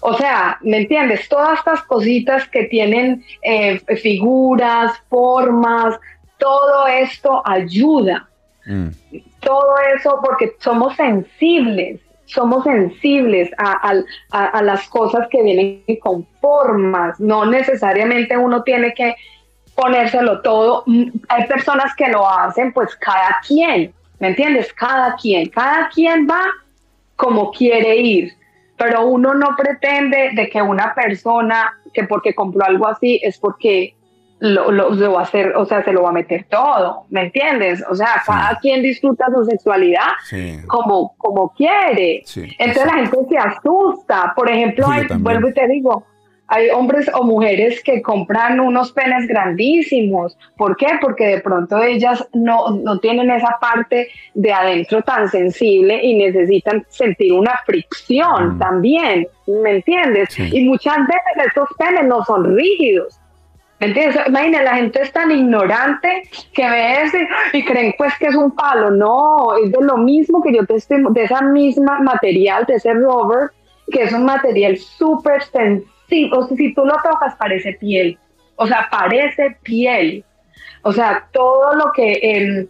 O 0.00 0.14
sea, 0.14 0.58
¿me 0.62 0.78
entiendes? 0.78 1.28
Todas 1.28 1.58
estas 1.58 1.82
cositas 1.82 2.46
que 2.48 2.64
tienen 2.64 3.24
eh, 3.42 3.80
figuras, 3.96 4.92
formas, 5.08 5.98
todo 6.38 6.86
esto 6.86 7.42
ayuda. 7.44 8.28
Mm, 8.66 8.88
todo 9.40 9.74
eso 9.96 10.20
porque 10.24 10.54
somos 10.58 10.96
sensibles, 10.96 12.00
somos 12.24 12.64
sensibles 12.64 13.50
a, 13.58 13.94
a 14.30 14.62
las 14.62 14.88
cosas 14.88 15.28
que 15.30 15.42
vienen 15.42 15.82
con 16.00 16.26
formas, 16.40 17.20
no 17.20 17.46
necesariamente 17.46 18.36
uno 18.36 18.64
tiene 18.64 18.92
que 18.92 19.14
ponérselo 19.76 20.40
todo, 20.40 20.82
Mm, 20.86 21.10
hay 21.28 21.46
personas 21.46 21.94
que 21.96 22.08
lo 22.08 22.28
hacen, 22.28 22.72
pues 22.72 22.94
cada 22.96 23.40
quien, 23.46 23.92
¿me 24.18 24.28
entiendes? 24.28 24.72
Cada 24.72 25.14
quien, 25.16 25.48
cada 25.50 25.88
quien 25.88 26.26
va 26.28 26.42
como 27.16 27.50
quiere 27.50 27.96
ir, 27.96 28.32
pero 28.76 29.06
uno 29.06 29.34
no 29.34 29.56
pretende 29.56 30.30
de 30.34 30.48
que 30.48 30.60
una 30.62 30.94
persona 30.94 31.72
que 31.94 32.04
porque 32.04 32.34
compró 32.34 32.64
algo 32.64 32.86
así 32.88 33.20
es 33.22 33.38
porque 33.38 33.94
lo, 34.38 34.70
lo- 34.70 34.90
lo 34.90 35.12
va 35.14 35.20
a 35.20 35.22
hacer, 35.22 35.56
o 35.56 35.64
sea, 35.64 35.82
se 35.82 35.92
lo 35.94 36.02
va 36.02 36.10
a 36.10 36.12
meter 36.12 36.44
todo, 36.50 37.04
¿me 37.08 37.22
entiendes? 37.22 37.82
O 37.88 37.94
sea, 37.94 38.22
cada 38.26 38.58
quien 38.58 38.82
disfruta 38.82 39.24
su 39.34 39.44
sexualidad 39.46 40.08
sí. 40.28 40.58
como, 40.66 41.14
como 41.16 41.54
quiere. 41.54 42.20
Sí, 42.26 42.46
Entonces 42.58 42.84
la 42.86 42.94
gente 42.98 43.16
se 43.30 43.38
asusta. 43.38 44.34
Por 44.36 44.50
ejemplo, 44.50 44.86
hay, 44.90 45.06
vuelvo 45.20 45.48
y 45.48 45.54
te 45.54 45.66
digo, 45.68 46.04
hay 46.48 46.70
hombres 46.70 47.10
o 47.12 47.24
mujeres 47.24 47.82
que 47.82 48.02
compran 48.02 48.60
unos 48.60 48.92
penes 48.92 49.26
grandísimos. 49.26 50.38
¿Por 50.56 50.76
qué? 50.76 50.86
Porque 51.00 51.26
de 51.26 51.40
pronto 51.40 51.82
ellas 51.82 52.26
no, 52.32 52.70
no 52.70 52.98
tienen 53.00 53.30
esa 53.30 53.56
parte 53.60 54.08
de 54.34 54.52
adentro 54.52 55.02
tan 55.02 55.28
sensible 55.28 56.00
y 56.02 56.14
necesitan 56.14 56.84
sentir 56.88 57.32
una 57.32 57.58
fricción 57.66 58.56
Mm. 58.56 58.58
también, 58.58 59.28
¿me 59.46 59.76
entiendes? 59.76 60.28
Sí. 60.30 60.48
Y 60.52 60.64
muchas 60.64 60.98
veces 60.98 61.46
estos 61.46 61.68
penes 61.78 62.04
no 62.06 62.24
son 62.24 62.56
rígidos. 62.56 63.18
¿Me 63.78 63.88
entiendes? 63.88 64.20
Imagina, 64.26 64.62
la 64.62 64.74
gente 64.76 65.02
es 65.02 65.12
tan 65.12 65.30
ignorante 65.30 66.22
que 66.54 66.68
ve 66.68 67.02
ese 67.02 67.28
y 67.52 67.62
creen 67.64 67.94
pues 67.98 68.12
que 68.18 68.28
es 68.28 68.34
un 68.34 68.50
palo. 68.52 68.90
No, 68.90 69.54
es 69.62 69.70
de 69.70 69.78
lo 69.84 69.98
mismo 69.98 70.42
que 70.42 70.54
yo 70.54 70.64
te 70.64 70.76
estoy, 70.76 71.04
de 71.10 71.24
esa 71.24 71.42
misma 71.42 72.00
material, 72.00 72.64
de 72.66 72.74
ese 72.74 72.94
rubber, 72.94 73.50
que 73.90 74.04
es 74.04 74.12
un 74.12 74.24
material 74.24 74.78
súper 74.78 75.42
sensible. 75.42 75.95
O 76.32 76.46
sea, 76.46 76.56
si 76.56 76.74
tú 76.74 76.84
lo 76.84 76.94
tocas 77.02 77.34
parece 77.36 77.72
piel. 77.74 78.18
O 78.56 78.66
sea, 78.66 78.88
parece 78.90 79.56
piel. 79.62 80.24
O 80.82 80.92
sea, 80.92 81.28
todo 81.32 81.74
lo 81.74 81.92
que, 81.92 82.18
em, 82.22 82.66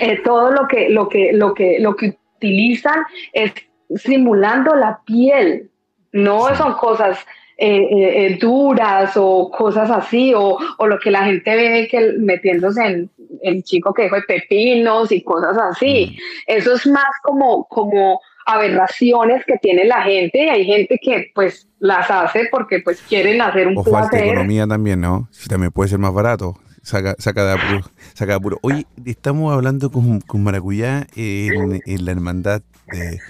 eh, 0.00 0.20
todo 0.24 0.50
lo 0.50 0.66
que, 0.68 0.88
lo 0.88 1.08
que, 1.08 1.32
lo 1.32 1.54
que, 1.54 1.78
lo 1.80 1.96
que 1.96 2.18
utilizan 2.36 3.04
es 3.32 3.52
simulando 3.96 4.74
la 4.74 5.00
piel. 5.04 5.70
No 6.12 6.54
son 6.56 6.74
cosas 6.74 7.24
eh, 7.60 7.88
eh, 7.90 8.26
eh, 8.26 8.38
duras 8.40 9.14
o 9.16 9.50
cosas 9.50 9.90
así, 9.90 10.32
o, 10.32 10.56
o 10.78 10.86
lo 10.86 10.98
que 11.00 11.10
la 11.10 11.24
gente 11.24 11.56
ve 11.56 11.88
que 11.90 12.12
metiéndose 12.16 12.80
en 12.84 13.10
el 13.42 13.64
chico 13.64 13.92
que 13.92 14.04
dijo 14.04 14.14
de 14.14 14.22
pepinos 14.22 15.10
y 15.10 15.22
cosas 15.22 15.58
así. 15.58 16.16
Eso 16.46 16.74
es 16.74 16.86
más 16.86 17.10
como, 17.22 17.66
como 17.66 18.20
aberraciones 18.48 19.44
que 19.46 19.58
tiene 19.58 19.84
la 19.84 20.02
gente 20.02 20.44
y 20.44 20.48
hay 20.48 20.64
gente 20.64 20.98
que 21.00 21.30
pues 21.34 21.68
las 21.78 22.10
hace 22.10 22.48
porque 22.50 22.80
pues 22.80 23.00
quieren 23.02 23.40
hacer 23.42 23.68
un 23.68 23.76
O 23.76 23.84
falta 23.84 24.18
economía 24.18 24.66
también, 24.66 25.00
¿no? 25.00 25.28
Si 25.30 25.48
también 25.48 25.70
puede 25.70 25.90
ser 25.90 25.98
más 25.98 26.12
barato. 26.12 26.58
Saca, 26.82 27.14
saca 27.18 27.44
de 27.44 27.52
apuro. 27.52 27.90
Saca 28.14 28.32
de 28.32 28.36
apuro. 28.36 28.58
Oye, 28.62 28.86
estamos 29.04 29.52
hablando 29.52 29.90
con, 29.90 30.20
con 30.20 30.42
Maracuyá 30.42 31.06
en, 31.14 31.80
en 31.84 32.04
la 32.04 32.12
hermandad 32.12 32.62
de 32.90 33.20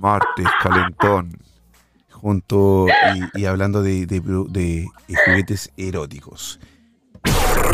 Martes 0.00 0.46
Calentón. 0.62 1.38
Junto 2.10 2.86
y, 3.34 3.42
y 3.42 3.44
hablando 3.44 3.82
de, 3.82 4.06
de, 4.06 4.20
de 4.48 4.86
juguetes 5.26 5.70
eróticos. 5.76 6.58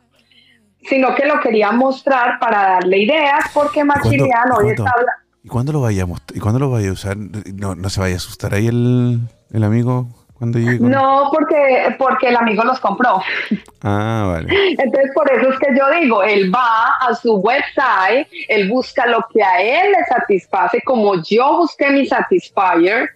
sino 0.89 1.13
que 1.15 1.25
lo 1.25 1.39
quería 1.39 1.71
mostrar 1.71 2.39
para 2.39 2.63
darle 2.73 2.97
ideas, 2.99 3.45
porque 3.53 3.83
Maximiliano 3.83 4.55
hoy 4.57 4.69
está 4.71 4.89
hablando. 4.89 5.11
¿Y 5.43 5.47
cuándo 5.47 5.71
lo 5.71 5.81
vaya 5.81 6.03
a 6.03 6.05
mostrar? 6.05 6.35
¿Y 6.35 6.39
cuándo 6.41 6.59
lo 6.59 6.69
vaya 6.71 6.89
a 6.89 6.93
usar? 6.93 7.15
No, 7.17 7.75
no 7.75 7.89
se 7.89 7.99
vaya 8.01 8.15
a 8.15 8.17
asustar 8.17 8.53
ahí 8.53 8.67
el, 8.67 9.19
el 9.53 9.63
amigo 9.63 10.07
cuando 10.33 10.59
llegue. 10.59 10.79
con- 10.79 10.89
No, 10.91 11.29
porque, 11.33 11.95
porque 11.97 12.27
el 12.29 12.35
amigo 12.35 12.63
los 12.63 12.79
compró. 12.79 13.21
Ah, 13.81 14.25
vale. 14.27 14.53
Entonces, 14.77 15.09
por 15.15 15.31
eso 15.31 15.49
es 15.53 15.57
que 15.59 15.67
yo 15.77 15.89
digo, 16.01 16.21
él 16.21 16.53
va 16.53 16.95
a 16.99 17.15
su 17.15 17.35
website, 17.37 18.27
él 18.49 18.67
busca 18.69 19.05
lo 19.07 19.25
que 19.33 19.41
a 19.41 19.61
él 19.61 19.91
le 19.93 20.03
satisface, 20.05 20.81
como 20.83 21.15
yo 21.23 21.59
busqué 21.59 21.89
mi 21.89 22.05
Satisfyer, 22.05 23.09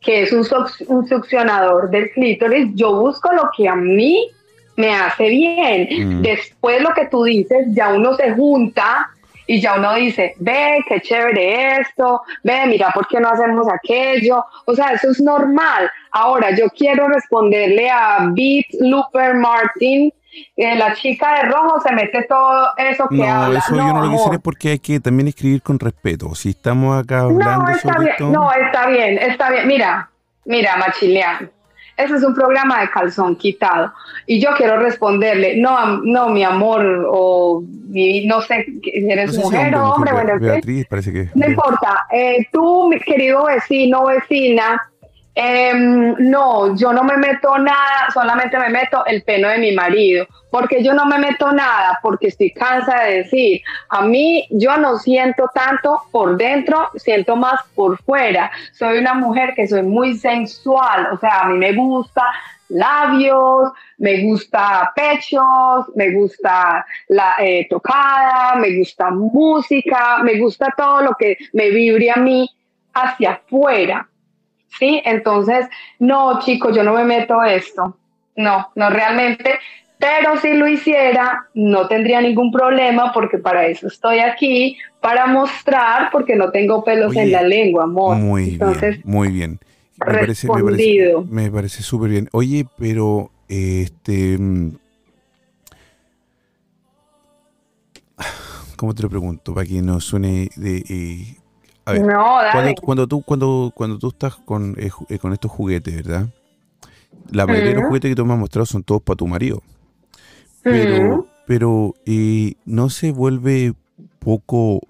que 0.00 0.22
es 0.22 0.32
un, 0.32 0.46
un 0.86 1.08
succionador 1.08 1.90
del 1.90 2.10
clítoris, 2.12 2.68
yo 2.74 2.94
busco 3.00 3.32
lo 3.32 3.50
que 3.56 3.68
a 3.68 3.74
mí 3.74 4.30
me 4.76 4.94
hace 4.94 5.28
bien. 5.28 5.88
Mm. 6.18 6.22
Después 6.22 6.82
lo 6.82 6.90
que 6.94 7.06
tú 7.06 7.24
dices, 7.24 7.66
ya 7.70 7.92
uno 7.92 8.14
se 8.14 8.32
junta 8.32 9.08
y 9.46 9.60
ya 9.60 9.74
uno 9.74 9.94
dice, 9.94 10.34
ve, 10.38 10.78
qué 10.88 11.00
chévere 11.00 11.80
esto, 11.80 12.22
ve, 12.42 12.66
mira, 12.66 12.90
¿por 12.94 13.06
qué 13.06 13.20
no 13.20 13.28
hacemos 13.28 13.66
aquello? 13.68 14.44
O 14.64 14.74
sea, 14.74 14.92
eso 14.92 15.10
es 15.10 15.20
normal. 15.20 15.90
Ahora, 16.12 16.50
yo 16.56 16.68
quiero 16.70 17.08
responderle 17.08 17.90
a 17.90 18.28
Beat 18.32 18.66
Looper 18.80 19.34
Martin, 19.34 20.10
eh, 20.56 20.74
la 20.76 20.94
chica 20.94 21.36
de 21.36 21.42
rojo 21.50 21.80
se 21.80 21.94
mete 21.94 22.22
todo 22.22 22.68
eso 22.76 23.06
que 23.08 23.16
No, 23.16 23.24
habla. 23.24 23.58
eso 23.58 23.76
yo 23.76 23.92
no 23.92 24.04
lo 24.04 24.10
quisiera 24.10 24.38
porque 24.38 24.70
hay 24.70 24.78
que 24.78 24.98
también 24.98 25.28
escribir 25.28 25.62
con 25.62 25.78
respeto. 25.78 26.34
Si 26.34 26.50
estamos 26.50 27.00
acá 27.02 27.20
hablando 27.20 27.66
No, 27.66 27.70
está 27.70 27.92
sobre 27.92 28.14
bien, 28.18 28.32
no, 28.32 28.52
está 28.52 28.86
bien, 28.88 29.18
está 29.18 29.50
bien. 29.50 29.68
Mira, 29.68 30.10
mira, 30.44 30.76
Machileán. 30.76 31.50
Ese 31.96 32.16
es 32.16 32.24
un 32.24 32.34
programa 32.34 32.80
de 32.80 32.90
calzón 32.90 33.36
quitado. 33.36 33.92
Y 34.26 34.40
yo 34.40 34.50
quiero 34.56 34.78
responderle, 34.78 35.56
no, 35.58 35.98
no, 36.02 36.28
mi 36.28 36.42
amor, 36.42 37.06
o 37.08 37.62
mi- 37.88 38.26
no 38.26 38.40
sé, 38.40 38.66
eres 38.82 39.26
no 39.26 39.32
sé 39.32 39.38
si 39.38 39.44
mujer 39.44 39.74
o 39.76 39.90
hombre, 39.90 40.12
mujer, 40.12 40.26
bueno. 40.26 40.40
Beatriz, 40.40 40.86
parece 40.86 41.12
que. 41.12 41.28
No 41.34 41.46
importa, 41.46 42.06
eh, 42.10 42.46
tú, 42.52 42.88
mi 42.88 42.98
querido 43.00 43.44
vecino 43.44 44.02
o 44.02 44.06
vecina, 44.06 44.80
em, 45.34 46.14
no, 46.30 46.76
yo 46.76 46.92
no 46.92 47.02
me 47.02 47.16
meto 47.16 47.58
nada, 47.58 48.10
solamente 48.12 48.58
me 48.58 48.68
meto 48.68 49.04
el 49.06 49.22
pelo 49.22 49.48
de 49.48 49.58
mi 49.58 49.72
marido, 49.72 50.26
porque 50.50 50.82
yo 50.82 50.94
no 50.94 51.06
me 51.06 51.18
meto 51.18 51.50
nada, 51.52 51.98
porque 52.02 52.28
estoy 52.28 52.52
cansada 52.52 53.04
de 53.04 53.16
decir, 53.24 53.62
a 53.88 54.02
mí 54.02 54.46
yo 54.50 54.76
no 54.76 54.98
siento 54.98 55.50
tanto 55.52 56.02
por 56.12 56.36
dentro, 56.36 56.90
siento 56.94 57.36
más 57.36 57.60
por 57.74 58.00
fuera. 58.02 58.50
Soy 58.72 58.98
una 58.98 59.14
mujer 59.14 59.54
que 59.54 59.66
soy 59.66 59.82
muy 59.82 60.16
sensual, 60.16 61.08
o 61.12 61.18
sea, 61.18 61.40
a 61.40 61.48
mí 61.48 61.58
me 61.58 61.72
gusta 61.72 62.22
labios, 62.68 63.72
me 63.98 64.22
gusta 64.22 64.92
pechos, 64.94 65.86
me 65.94 66.12
gusta 66.12 66.84
la 67.08 67.34
eh, 67.38 67.66
tocada, 67.68 68.56
me 68.56 68.76
gusta 68.76 69.10
música, 69.10 70.18
me 70.22 70.38
gusta 70.38 70.72
todo 70.76 71.02
lo 71.02 71.14
que 71.14 71.36
me 71.52 71.70
vibre 71.70 72.10
a 72.10 72.16
mí 72.16 72.48
hacia 72.94 73.32
afuera. 73.32 74.08
¿Sí? 74.78 75.02
Entonces, 75.04 75.66
no, 75.98 76.40
chicos, 76.40 76.74
yo 76.76 76.82
no 76.82 76.94
me 76.94 77.04
meto 77.04 77.42
esto. 77.42 77.96
No, 78.36 78.70
no 78.74 78.90
realmente. 78.90 79.58
Pero 79.98 80.38
si 80.40 80.52
lo 80.54 80.66
hiciera, 80.66 81.46
no 81.54 81.86
tendría 81.86 82.20
ningún 82.20 82.50
problema 82.50 83.12
porque 83.12 83.38
para 83.38 83.66
eso 83.66 83.86
estoy 83.86 84.18
aquí, 84.18 84.76
para 85.00 85.26
mostrar, 85.26 86.10
porque 86.10 86.34
no 86.34 86.50
tengo 86.50 86.82
pelos 86.84 87.10
Oye, 87.10 87.22
en 87.22 87.32
la 87.32 87.42
lengua, 87.42 87.84
amor. 87.84 88.16
Muy 88.16 88.50
Entonces, 88.50 88.96
bien, 88.96 89.02
muy 89.04 89.28
bien. 89.28 89.60
Me 90.04 90.12
parece, 90.12 90.48
me 90.48 90.62
parece, 90.62 91.14
me 91.30 91.50
parece 91.50 91.82
súper 91.82 92.10
bien. 92.10 92.28
Oye, 92.32 92.66
pero 92.76 93.30
este. 93.48 94.36
mm, 94.36 94.76
¿Cómo 98.76 98.94
te 98.94 99.02
lo 99.04 99.08
pregunto? 99.08 99.54
Para 99.54 99.66
que 99.66 99.80
no 99.80 100.00
suene 100.00 100.48
de. 100.56 100.84
eh, 100.88 101.36
a 101.86 101.92
ver, 101.92 102.02
no, 102.02 102.36
dale. 102.42 102.52
cuando, 102.52 102.74
cuando 102.82 103.06
tú 103.08 103.22
cuando 103.22 103.72
cuando 103.74 103.98
tú 103.98 104.08
estás 104.08 104.36
con, 104.36 104.74
eh, 104.78 104.90
eh, 105.08 105.18
con 105.18 105.32
estos 105.32 105.50
juguetes, 105.50 105.94
¿verdad? 105.94 106.28
La 107.30 107.46
mayoría 107.46 107.70
de 107.70 107.74
los 107.76 107.84
juguetes 107.86 108.10
que 108.10 108.14
tú 108.14 108.24
me 108.26 108.32
has 108.34 108.38
mostrado 108.38 108.66
son 108.66 108.82
todos 108.82 109.02
para 109.02 109.16
tu 109.16 109.26
marido. 109.26 109.62
Pero, 110.62 111.26
pero 111.46 111.94
eh, 112.06 112.54
¿no 112.64 112.88
se 112.90 113.12
vuelve 113.12 113.74
poco 114.18 114.80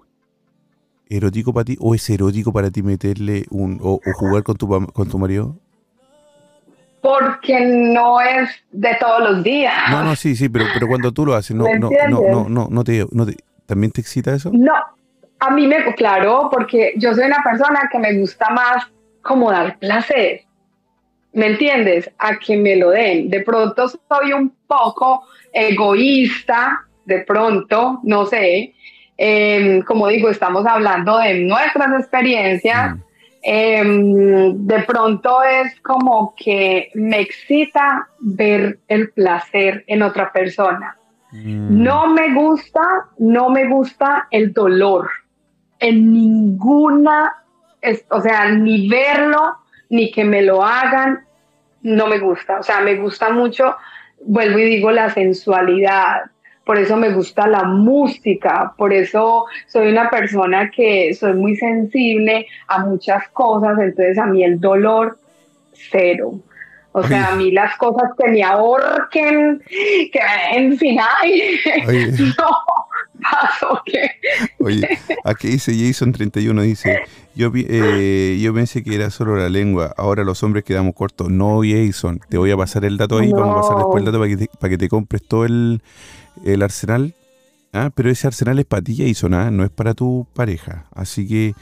erótico 1.09 1.53
para 1.53 1.65
ti? 1.65 1.77
¿O 1.79 1.95
es 1.95 2.09
erótico 2.09 2.53
para 2.53 2.71
ti 2.71 2.81
meterle 2.81 3.45
un 3.49 3.79
o, 3.81 3.93
o 4.05 4.13
jugar 4.13 4.43
con 4.43 4.55
tu 4.55 4.67
con 4.67 5.09
tu 5.09 5.19
marido? 5.19 5.55
Porque 7.01 7.59
no 7.93 8.19
es 8.19 8.49
de 8.71 8.95
todos 8.99 9.21
los 9.29 9.43
días. 9.43 9.73
No, 9.91 10.03
no, 10.03 10.15
sí, 10.15 10.35
sí, 10.35 10.49
pero, 10.49 10.65
pero 10.73 10.87
cuando 10.87 11.11
tú 11.11 11.25
lo 11.25 11.35
haces, 11.35 11.55
no, 11.55 11.65
¿Me 11.65 11.77
no, 11.77 11.89
no, 12.09 12.21
no, 12.21 12.49
no, 12.49 12.67
no 12.71 12.83
te, 12.83 13.05
no 13.11 13.25
te- 13.25 13.37
¿también 13.67 13.91
te 13.91 14.01
excita 14.01 14.33
eso? 14.33 14.49
No, 14.53 14.73
a 15.39 15.51
mí 15.51 15.67
me, 15.67 15.93
claro, 15.95 16.49
porque 16.51 16.93
yo 16.97 17.13
soy 17.13 17.25
una 17.25 17.43
persona 17.43 17.89
que 17.91 17.99
me 17.99 18.17
gusta 18.17 18.49
más 18.49 18.87
como 19.21 19.51
dar 19.51 19.77
placer. 19.79 20.41
¿Me 21.33 21.47
entiendes? 21.47 22.09
A 22.17 22.37
que 22.37 22.55
me 22.55 22.77
lo 22.77 22.91
den. 22.91 23.29
De 23.29 23.41
pronto 23.41 23.87
soy 23.89 24.33
un 24.33 24.55
poco 24.67 25.25
egoísta, 25.51 26.85
de 27.05 27.19
pronto, 27.19 27.99
no 28.03 28.25
sé. 28.25 28.73
Em, 29.17 29.81
como 29.81 30.07
digo, 30.07 30.29
estamos 30.29 30.65
hablando 30.65 31.17
de 31.17 31.41
nuestras 31.41 31.99
experiencias. 31.99 32.95
Mm. 32.95 33.01
Em, 33.47 34.65
de 34.65 34.79
pronto 34.83 35.43
es 35.43 35.79
como 35.81 36.33
que 36.35 36.89
me 36.95 37.19
excita 37.19 38.07
ver 38.19 38.79
el 38.87 39.11
placer 39.11 39.83
en 39.87 40.01
otra 40.01 40.31
persona. 40.31 40.97
Mm. 41.31 41.83
No 41.83 42.07
me 42.07 42.33
gusta, 42.33 43.07
no 43.17 43.49
me 43.49 43.67
gusta 43.67 44.27
el 44.31 44.53
dolor 44.53 45.09
en 45.79 46.11
ninguna, 46.13 47.33
es- 47.81 48.05
o 48.09 48.21
sea, 48.21 48.49
ni 48.51 48.87
verlo, 48.87 49.57
ni 49.89 50.11
que 50.11 50.23
me 50.23 50.41
lo 50.41 50.63
hagan, 50.63 51.25
no 51.81 52.07
me 52.07 52.19
gusta. 52.19 52.59
O 52.59 52.63
sea, 52.63 52.79
me 52.81 52.95
gusta 52.95 53.29
mucho, 53.29 53.75
vuelvo 54.21 54.57
y 54.59 54.65
digo, 54.65 54.91
la 54.91 55.09
sensualidad. 55.09 56.23
Por 56.65 56.79
eso 56.79 56.97
me 56.97 57.11
gusta 57.11 57.47
la 57.47 57.63
música, 57.63 58.73
por 58.75 58.91
eso 58.91 59.45
soy 59.67 59.89
una 59.89 60.09
persona 60.09 60.71
que 60.71 61.13
soy 61.13 61.33
muy 61.33 61.55
sensible 61.55 62.47
a 62.67 62.79
muchas 62.79 63.27
cosas, 63.29 63.77
entonces 63.77 64.17
a 64.17 64.25
mí 64.25 64.43
el 64.43 64.59
dolor, 64.59 65.19
cero. 65.91 66.39
O 66.91 67.03
sea, 67.03 67.27
a 67.33 67.35
mí 67.35 67.51
las 67.51 67.75
cosas 67.77 68.11
que 68.17 68.31
me 68.31 68.41
ahorquen, 68.41 69.61
que 69.67 70.19
en 70.53 70.77
fin, 70.77 70.97
ay, 71.19 71.59
no, 72.39 72.49
Oye, 74.59 74.99
aquí 75.23 75.47
dice 75.49 75.71
Jason31, 75.71 76.61
dice, 76.61 77.01
yo, 77.35 77.51
eh, 77.55 78.39
yo 78.41 78.53
pensé 78.53 78.83
que 78.83 78.95
era 78.95 79.09
solo 79.09 79.35
la 79.37 79.49
lengua, 79.49 79.93
ahora 79.97 80.23
los 80.23 80.43
hombres 80.43 80.63
quedamos 80.63 80.93
cortos. 80.95 81.29
No, 81.29 81.61
Jason, 81.63 82.19
te 82.29 82.37
voy 82.37 82.51
a 82.51 82.57
pasar 82.57 82.85
el 82.85 82.97
dato 82.97 83.19
ahí, 83.19 83.31
vamos 83.31 83.57
a 83.57 83.61
pasar 83.61 83.77
después 83.77 84.01
el 84.01 84.05
dato 84.05 84.19
para 84.19 84.29
que 84.29 84.37
te, 84.37 84.49
para 84.59 84.69
que 84.69 84.77
te 84.77 84.89
compres 84.89 85.27
todo 85.27 85.45
el, 85.45 85.81
el 86.43 86.61
arsenal. 86.61 87.13
Ah, 87.73 87.89
pero 87.93 88.09
ese 88.09 88.27
arsenal 88.27 88.59
es 88.59 88.65
para 88.65 88.81
ti, 88.81 88.95
Jason, 88.97 89.33
¿ah? 89.33 89.51
no 89.51 89.63
es 89.63 89.69
para 89.69 89.93
tu 89.93 90.27
pareja. 90.33 90.85
Así 90.93 91.27
que 91.27 91.53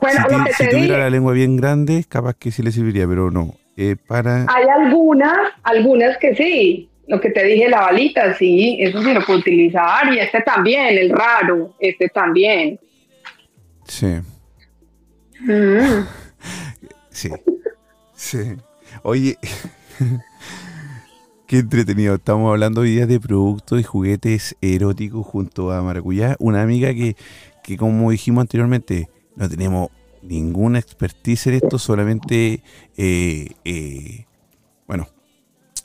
Bueno, 0.00 0.24
si, 0.56 0.64
te 0.64 0.68
tuviera 0.68 0.98
la 0.98 1.10
lengua 1.10 1.32
bien 1.32 1.56
grande, 1.56 2.04
capaz 2.08 2.34
que 2.34 2.50
sí 2.50 2.62
le 2.62 2.72
serviría, 2.72 3.06
pero 3.06 3.30
no. 3.30 3.54
Eh, 3.76 3.96
para... 4.08 4.46
hay 4.48 4.64
algunas, 4.80 5.36
algunas 5.62 6.16
que 6.16 6.34
sí. 6.34 6.88
Lo 7.08 7.20
que 7.20 7.30
te 7.30 7.44
dije, 7.44 7.68
la 7.68 7.82
balita, 7.82 8.34
sí, 8.34 8.78
eso 8.80 9.02
sí 9.02 9.12
lo 9.14 9.24
puedo 9.24 9.38
utilizar. 9.38 10.12
Y 10.12 10.18
este 10.18 10.40
también, 10.42 10.98
el 10.98 11.10
raro, 11.10 11.74
este 11.78 12.08
también. 12.08 12.78
Sí, 13.84 14.06
Mm. 15.40 16.04
sí, 17.10 17.28
sí. 18.14 18.38
Oye, 19.02 19.36
qué 21.46 21.58
entretenido. 21.58 22.14
Estamos 22.14 22.50
hablando 22.50 22.80
hoy 22.80 22.90
día 22.92 23.06
de 23.06 23.20
productos 23.20 23.80
y 23.80 23.84
juguetes 23.84 24.56
eróticos 24.60 25.26
junto 25.26 25.72
a 25.72 25.82
Maracuyá, 25.82 26.36
una 26.38 26.62
amiga 26.62 26.92
que, 26.94 27.16
que 27.62 27.76
como 27.76 28.10
dijimos 28.10 28.42
anteriormente, 28.42 29.08
no 29.36 29.48
tenemos 29.48 29.90
ninguna 30.22 30.78
expertise 30.78 31.46
en 31.48 31.54
esto, 31.54 31.78
solamente, 31.78 32.60
eh, 32.96 33.48
eh, 33.64 34.24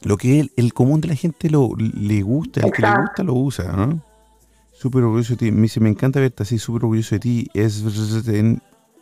lo 0.03 0.18
que 0.18 0.40
el, 0.40 0.52
el 0.57 0.73
común 0.73 0.99
de 1.02 1.07
la 1.10 1.15
gente 1.15 1.49
lo, 1.49 1.69
le 1.78 2.22
gusta, 2.22 2.61
el 2.65 2.72
que 2.72 2.82
le 2.82 2.91
gusta 3.02 3.23
lo 3.23 3.34
usa, 3.34 3.72
¿no? 3.73 4.02
Súper 4.73 5.03
orgulloso 5.03 5.34
de 5.34 5.38
ti. 5.38 5.52
Me 5.52 5.61
dice, 5.64 5.80
me 5.80 5.90
encanta 5.90 6.19
verte 6.19 6.41
así, 6.44 6.57
súper 6.57 6.84
orgulloso 6.84 7.15
de 7.15 7.19
ti. 7.19 7.48
Es, 7.53 7.84
en- 8.28 8.61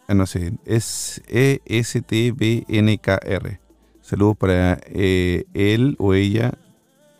ah, 0.09 0.13
no 0.13 0.25
sé, 0.25 0.51
es 0.65 1.21
E 1.27 1.61
E-S-T-B-N-K-R. 1.65 3.59
Saludos 4.01 4.37
para 4.37 4.77
eh, 4.87 5.45
él 5.53 5.95
o 5.99 6.13
ella, 6.13 6.51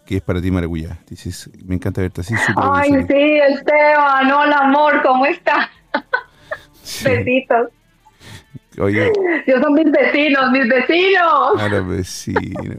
que 0.06 0.18
es 0.18 0.22
para 0.22 0.42
ti, 0.42 0.52
Maracuyá. 0.52 1.00
Dices, 1.10 1.50
me 1.66 1.76
encanta 1.76 2.02
verte 2.02 2.22
así, 2.22 2.36
súper 2.38 2.66
Ay, 2.66 2.90
orgulloso 2.92 3.08
sí, 3.14 3.40
Esteban, 3.56 4.32
hola 4.32 4.58
amor, 4.60 5.02
¿cómo 5.04 5.26
estás? 5.26 5.70
Sí. 6.82 7.06
Besitos. 7.06 7.70
Oye, 8.80 9.12
Ellos 9.46 9.62
son 9.62 9.74
mis 9.74 9.92
vecinos, 9.92 10.52
mis 10.52 10.68
vecinos. 10.68 11.62
a 11.62 11.70
los 11.70 11.88
vecinos. 11.88 12.78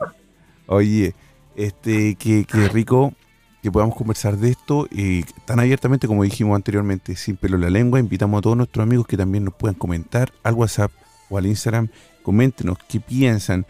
Oye, 0.71 1.15
este, 1.57 2.15
qué, 2.15 2.45
qué 2.45 2.69
rico 2.69 3.13
que 3.61 3.73
podamos 3.73 3.97
conversar 3.97 4.37
de 4.37 4.51
esto 4.51 4.87
eh, 4.97 5.25
tan 5.45 5.59
abiertamente 5.59 6.07
como 6.07 6.23
dijimos 6.23 6.55
anteriormente, 6.55 7.17
sin 7.17 7.37
pelo 7.37 7.57
en 7.57 7.63
la 7.63 7.71
lengua. 7.71 7.99
Invitamos 7.99 8.39
a 8.39 8.43
todos 8.43 8.57
nuestros 8.57 8.85
amigos 8.85 9.09
que 9.09 9.17
también 9.17 9.45
nos 9.45 9.55
puedan 9.55 9.75
comentar 9.75 10.31
al 10.45 10.55
WhatsApp 10.55 10.93
o 11.29 11.39
al 11.39 11.47
Instagram. 11.47 11.89
Coméntenos 12.23 12.79
qué 12.89 13.01
piensan. 13.01 13.67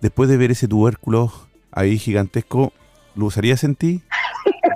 Después 0.00 0.28
de 0.28 0.36
ver 0.36 0.52
ese 0.52 0.68
tubérculo 0.68 1.32
ahí 1.72 1.98
gigantesco, 1.98 2.72
¿lo 3.16 3.26
usarías 3.26 3.64
en 3.64 3.74
ti? 3.74 4.02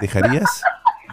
¿Dejarías? 0.00 0.62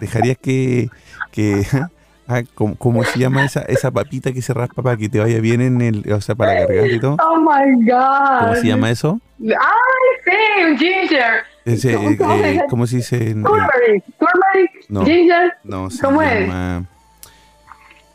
¿Dejarías 0.02 0.40
que, 0.40 0.90
que 1.32 1.64
ah, 2.28 2.42
¿cómo, 2.56 2.76
cómo 2.76 3.04
se 3.04 3.20
llama 3.20 3.46
esa, 3.46 3.62
esa 3.62 3.92
papita 3.92 4.32
que 4.32 4.42
se 4.42 4.52
raspa 4.52 4.82
para 4.82 4.98
que 4.98 5.10
te 5.10 5.20
vaya 5.20 5.40
bien 5.40 5.62
en 5.62 5.82
el, 5.82 6.12
o 6.12 6.22
sea, 6.22 6.34
para 6.34 6.66
cargar 6.66 6.88
y 6.88 7.00
todo? 7.00 7.18
Oh 7.22 7.38
my 7.38 7.86
God. 7.86 8.40
¿Cómo 8.40 8.56
se 8.56 8.68
llama 8.68 8.90
eso? 8.90 9.20
Ay, 9.40 9.95
sí, 10.26 10.64
un 10.72 10.78
ginger. 10.78 11.44
Ese, 11.66 11.94
¿Cómo- 11.96 12.10
eh, 12.12 12.18
cómo 12.18 12.34
eh, 12.36 12.52
dice? 12.52 12.66
¿Cómo 12.70 12.88
se 12.88 12.96
dice? 12.98 13.18
Turmeric. 13.18 14.04
Turmeric. 14.20 14.72
No. 14.90 15.06
Ginger. 15.06 15.54
No, 15.64 15.90
se 15.90 16.04
¿Cómo 16.04 16.22
es? 16.22 16.48
llama. 16.48 16.86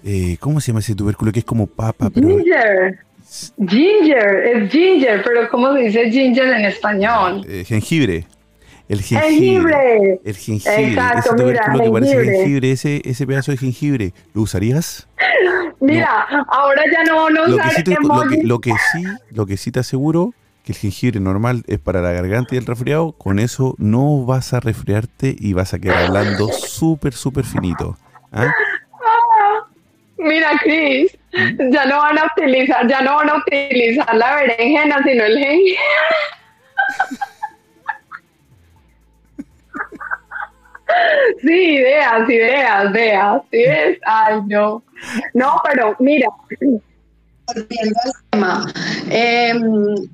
eh, 0.04 0.36
¿Cómo 0.40 0.60
se 0.60 0.68
llama 0.68 0.80
ese 0.80 0.94
tubérculo 0.94 1.32
que 1.32 1.40
es 1.40 1.44
como 1.44 1.66
papa? 1.66 2.10
Pero 2.10 2.28
Ginger. 2.28 2.98
Ginger. 3.68 4.34
Es 4.54 4.70
ginger, 4.72 5.22
pero 5.24 5.48
¿cómo 5.50 5.72
se 5.74 5.80
dice 5.80 6.10
ginger 6.10 6.48
en 6.48 6.64
español? 6.64 7.44
jengibre. 7.66 8.26
El 8.88 9.02
jengibre. 9.02 9.30
Jengibre. 9.30 10.20
El 10.24 10.36
jengibre. 10.36 10.84
Exacto, 10.88 11.36
ese 11.36 11.44
mira, 11.44 11.64
tubérculo 11.64 11.84
que 11.84 11.90
parece 11.92 12.12
jengibre. 12.12 12.36
jengibre, 12.38 12.70
ese, 12.72 13.02
ese 13.04 13.26
pedazo 13.26 13.52
de 13.52 13.58
jengibre, 13.58 14.12
¿lo 14.34 14.42
usarías? 14.42 15.06
Mira, 15.78 16.26
ahora 16.48 16.82
ya 16.92 17.04
no 17.04 17.26
a 17.26 17.30
Lo 17.30 17.44
que, 17.46 17.52
usar 17.52 17.70
sí 17.72 17.84
te, 17.84 17.90
lo, 17.92 17.96
que, 17.98 18.04
emojis. 18.04 18.44
lo 18.44 18.58
que 18.60 18.70
sí, 18.92 19.02
lo 19.30 19.46
que 19.46 19.56
sí 19.56 19.70
te 19.70 19.78
aseguro 19.80 20.34
que 20.70 20.72
el 20.72 20.78
jengibre 20.78 21.20
normal 21.20 21.64
es 21.66 21.78
para 21.78 22.00
la 22.00 22.12
garganta 22.12 22.54
y 22.54 22.58
el 22.58 22.66
resfriado, 22.66 23.12
con 23.12 23.38
eso 23.38 23.74
no 23.78 24.24
vas 24.24 24.52
a 24.52 24.60
resfriarte 24.60 25.34
y 25.36 25.52
vas 25.52 25.74
a 25.74 25.78
quedar 25.78 26.06
hablando 26.06 26.48
súper, 26.48 27.12
súper 27.12 27.44
finito. 27.44 27.96
¿ah? 28.32 28.52
Mira, 30.16 30.50
Chris, 30.62 31.18
¿Mm? 31.32 31.72
ya 31.72 31.86
no 31.86 31.98
van 31.98 32.18
a 32.18 32.24
utilizar, 32.36 32.86
ya 32.86 33.00
no 33.00 33.16
van 33.16 33.30
a 33.30 33.36
utilizar 33.36 34.14
la 34.14 34.36
berenjena, 34.36 35.02
sino 35.02 35.24
el 35.24 35.38
jengibre. 35.38 35.78
Sí, 41.40 41.76
ideas, 41.76 42.28
ideas, 42.28 42.90
ideas, 42.90 43.42
¿sí 43.50 43.58
ves? 43.58 43.98
Ay, 44.04 44.40
no. 44.46 44.82
No, 45.32 45.60
pero 45.64 45.96
mira, 46.00 46.26
volviendo 47.54 47.98
al 48.04 48.12
tema, 48.30 48.72
eh, 49.10 49.54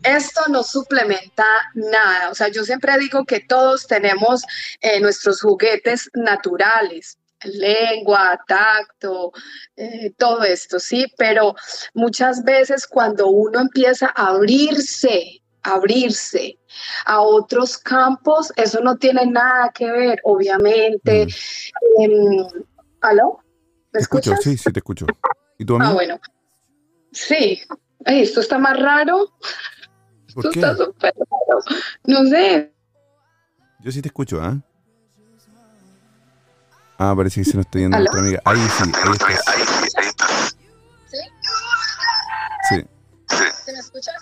esto 0.02 0.40
no 0.48 0.62
suplementa 0.62 1.44
nada. 1.74 2.30
O 2.30 2.34
sea, 2.34 2.48
yo 2.48 2.64
siempre 2.64 2.96
digo 2.98 3.24
que 3.24 3.40
todos 3.40 3.86
tenemos 3.86 4.42
eh, 4.80 5.00
nuestros 5.00 5.40
juguetes 5.40 6.10
naturales, 6.14 7.18
lengua, 7.44 8.40
tacto, 8.46 9.32
eh, 9.76 10.12
todo 10.16 10.42
esto, 10.44 10.78
sí, 10.78 11.06
pero 11.16 11.54
muchas 11.94 12.42
veces 12.44 12.86
cuando 12.86 13.28
uno 13.28 13.60
empieza 13.60 14.12
a 14.14 14.28
abrirse, 14.28 15.42
abrirse 15.62 16.58
a 17.04 17.20
otros 17.20 17.78
campos, 17.78 18.52
eso 18.56 18.80
no 18.80 18.96
tiene 18.96 19.26
nada 19.26 19.70
que 19.74 19.90
ver, 19.90 20.20
obviamente. 20.24 21.26
Em, 21.98 22.46
¿Aló? 23.00 23.38
Mm. 23.38 23.46
¿Te 23.92 23.98
¿Me 23.98 24.00
escucho? 24.00 24.32
escuchas? 24.32 24.44
Sí, 24.44 24.58
sí, 24.58 24.72
te 24.72 24.80
escucho. 24.80 25.06
¿Y 25.58 25.64
tú? 25.64 25.78
Ah, 25.80 25.92
bueno. 25.92 26.20
Sí. 27.16 27.62
Ay, 28.04 28.20
esto 28.22 28.40
está 28.40 28.58
más 28.58 28.78
raro. 28.78 29.32
¿Por 30.34 30.46
Esto 30.46 30.50
qué? 30.50 30.60
está 30.60 30.76
súper 30.76 31.14
raro. 31.16 31.60
No 32.04 32.24
sé. 32.28 32.72
Yo 33.80 33.90
sí 33.90 34.02
te 34.02 34.08
escucho, 34.08 34.40
¿ah? 34.42 34.58
Ah, 36.98 37.14
parece 37.16 37.40
que 37.40 37.44
se 37.50 37.56
nos 37.56 37.66
está 37.66 37.78
yendo 37.78 37.96
¿Aló? 37.96 38.04
nuestra 38.04 38.20
amiga. 38.20 38.42
Ahí 38.44 38.58
sí, 38.68 38.92
ahí 39.96 40.06
estás. 40.08 40.56
¿Sí? 41.10 41.18
Sí. 42.68 42.86
¿Se 43.64 43.72
me 43.72 43.78
escuchas? 43.78 44.14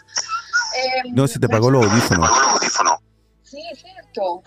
Eh, 0.77 1.11
No, 1.13 1.27
se 1.27 1.39
te 1.39 1.47
apagó 1.47 1.71
los 1.71 1.85
audífonos. 1.87 2.31
Sí, 3.43 3.63
cierto. 3.77 4.43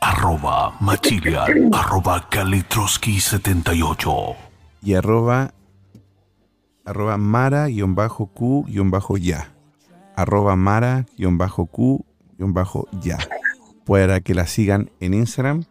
Arroba 0.00 0.74
Machilian. 0.80 1.72
Arroba 1.74 2.28
Kalitroski78. 2.30 4.36
y 4.82 4.94
arroba 4.94 5.52
arroba 6.84 7.16
mara-q-ya 7.18 7.74
arroba 10.14 10.54
mara-q-ya 10.56 11.18
para 13.84 14.20
que 14.20 14.34
la 14.34 14.46
sigan 14.46 14.90
en 15.00 15.14
Instagram 15.14 15.64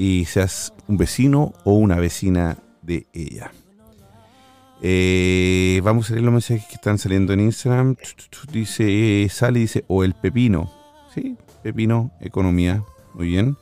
y 0.00 0.24
seas 0.24 0.72
un 0.88 0.96
vecino 0.96 1.52
o 1.64 1.74
una 1.74 1.96
vecina 1.96 2.56
de 2.80 3.06
ella. 3.12 3.52
Eh, 4.80 5.82
vamos 5.84 6.08
a 6.08 6.14
leer 6.14 6.24
los 6.24 6.32
mensajes 6.32 6.64
que 6.64 6.76
están 6.76 6.96
saliendo 6.96 7.34
en 7.34 7.40
Instagram. 7.40 7.96
Dice 8.50 9.24
eh, 9.24 9.28
Sally 9.28 9.60
dice 9.60 9.84
o 9.88 10.02
el 10.02 10.14
pepino. 10.14 10.72
Sí 11.14 11.36
pepino 11.62 12.12
economía. 12.20 12.82
Muy 13.12 13.26
bien. 13.26 13.58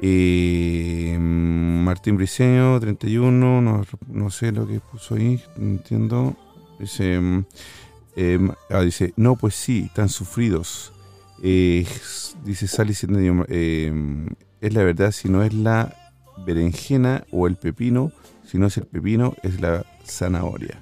Eh, 0.00 1.14
Martín 1.20 2.16
Briceño, 2.16 2.80
31, 2.80 3.60
no, 3.60 3.84
no 4.08 4.30
sé 4.30 4.52
lo 4.52 4.66
que 4.66 4.80
puso 4.80 5.16
ahí, 5.16 5.42
no 5.58 5.72
entiendo. 5.72 6.36
Dice, 6.78 7.20
mm, 7.20 7.44
eh, 8.16 8.48
ah, 8.70 8.80
dice, 8.80 9.12
no, 9.16 9.36
pues 9.36 9.54
sí, 9.54 9.90
tan 9.94 10.08
sufridos. 10.08 10.94
Dice 11.38 12.66
Sally, 12.66 12.94
eh, 13.48 13.92
es 14.66 14.74
la 14.74 14.82
verdad, 14.84 15.12
si 15.12 15.28
no 15.28 15.42
es 15.42 15.52
la 15.54 15.94
berenjena 16.44 17.24
o 17.30 17.46
el 17.46 17.56
pepino, 17.56 18.12
Si 18.46 18.58
no 18.58 18.66
es 18.68 18.76
el 18.76 18.86
pepino, 18.86 19.34
es 19.42 19.60
la 19.60 19.84
zanahoria. 20.04 20.80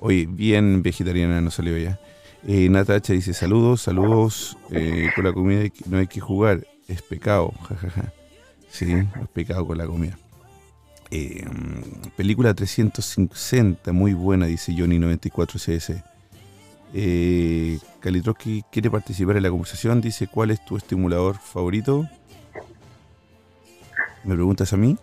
Oye, 0.00 0.26
bien 0.26 0.82
vegetariana 0.82 1.40
no 1.42 1.50
salió 1.50 1.76
ya. 1.76 2.00
Eh, 2.46 2.68
Natacha 2.70 3.12
dice 3.12 3.34
saludos, 3.34 3.82
saludos. 3.82 4.56
eh, 4.70 5.10
con 5.14 5.24
la 5.24 5.32
comida 5.32 5.64
no 5.86 5.98
hay 5.98 6.06
que 6.06 6.20
jugar, 6.20 6.66
es 6.88 7.02
pecado. 7.02 7.52
jajaja. 7.68 8.12
Sí, 8.70 8.90
es 8.92 9.28
pecado 9.34 9.66
con 9.66 9.76
la 9.78 9.86
comida. 9.86 10.18
Eh, 11.10 11.44
película 12.16 12.54
360, 12.54 13.92
muy 13.92 14.14
buena, 14.14 14.46
dice 14.46 14.72
Johnny94CS. 14.72 16.02
Eh, 16.94 17.78
Kalitroski 18.00 18.64
quiere 18.72 18.90
participar 18.90 19.36
en 19.36 19.42
la 19.42 19.50
conversación, 19.50 20.00
dice 20.00 20.26
¿cuál 20.26 20.50
es 20.52 20.64
tu 20.64 20.76
estimulador 20.76 21.36
favorito? 21.38 22.08
¿Me 24.24 24.34
preguntas 24.34 24.72
a 24.72 24.76
mí? 24.76 24.96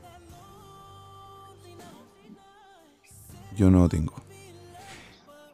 Yo 3.55 3.69
no 3.69 3.87
tengo. 3.87 4.13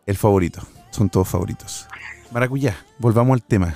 El 0.05 0.15
favorito, 0.15 0.61
son 0.91 1.09
todos 1.09 1.27
favoritos. 1.27 1.87
Maracuyá, 2.31 2.75
volvamos 2.97 3.33
al 3.33 3.43
tema. 3.43 3.75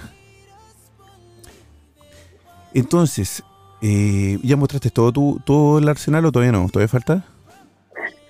Entonces, 2.73 3.43
eh, 3.81 4.39
¿ya 4.43 4.55
mostraste 4.55 4.91
todo 4.91 5.11
tu, 5.11 5.41
todo 5.45 5.79
el 5.79 5.89
arsenal 5.89 6.25
o 6.25 6.31
todavía 6.31 6.53
no? 6.53 6.67
¿Todavía 6.69 6.87
falta? 6.87 7.23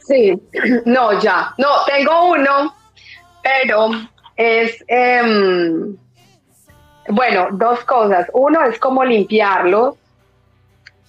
Sí, 0.08 0.42
no, 0.86 1.20
ya. 1.22 1.54
No, 1.58 1.68
tengo 1.86 2.32
uno, 2.32 2.74
pero 3.44 3.92
es, 4.36 4.84
em, 4.88 5.96
bueno, 7.10 7.50
dos 7.52 7.84
cosas. 7.84 8.28
Uno 8.34 8.64
es 8.64 8.80
como 8.80 9.04
limpiarlos. 9.04 9.96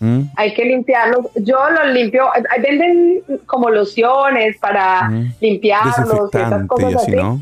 ¿Mm? 0.03 0.23
Hay 0.37 0.53
que 0.53 0.65
limpiarlos. 0.65 1.27
Yo 1.37 1.71
los 1.71 1.95
limpio. 1.95 2.29
eh, 2.35 2.61
Venden 2.61 3.23
como 3.47 3.71
lociones 3.71 4.59
para 4.59 5.09
Ujú. 5.09 5.27
limpiarlos 5.41 6.29
y 6.35 6.39
esas 6.39 6.63
Desinfectante 6.63 6.65
y 6.65 6.67
cosas 6.67 6.95
así, 7.03 7.13
así. 7.13 7.23
¿no? 7.23 7.41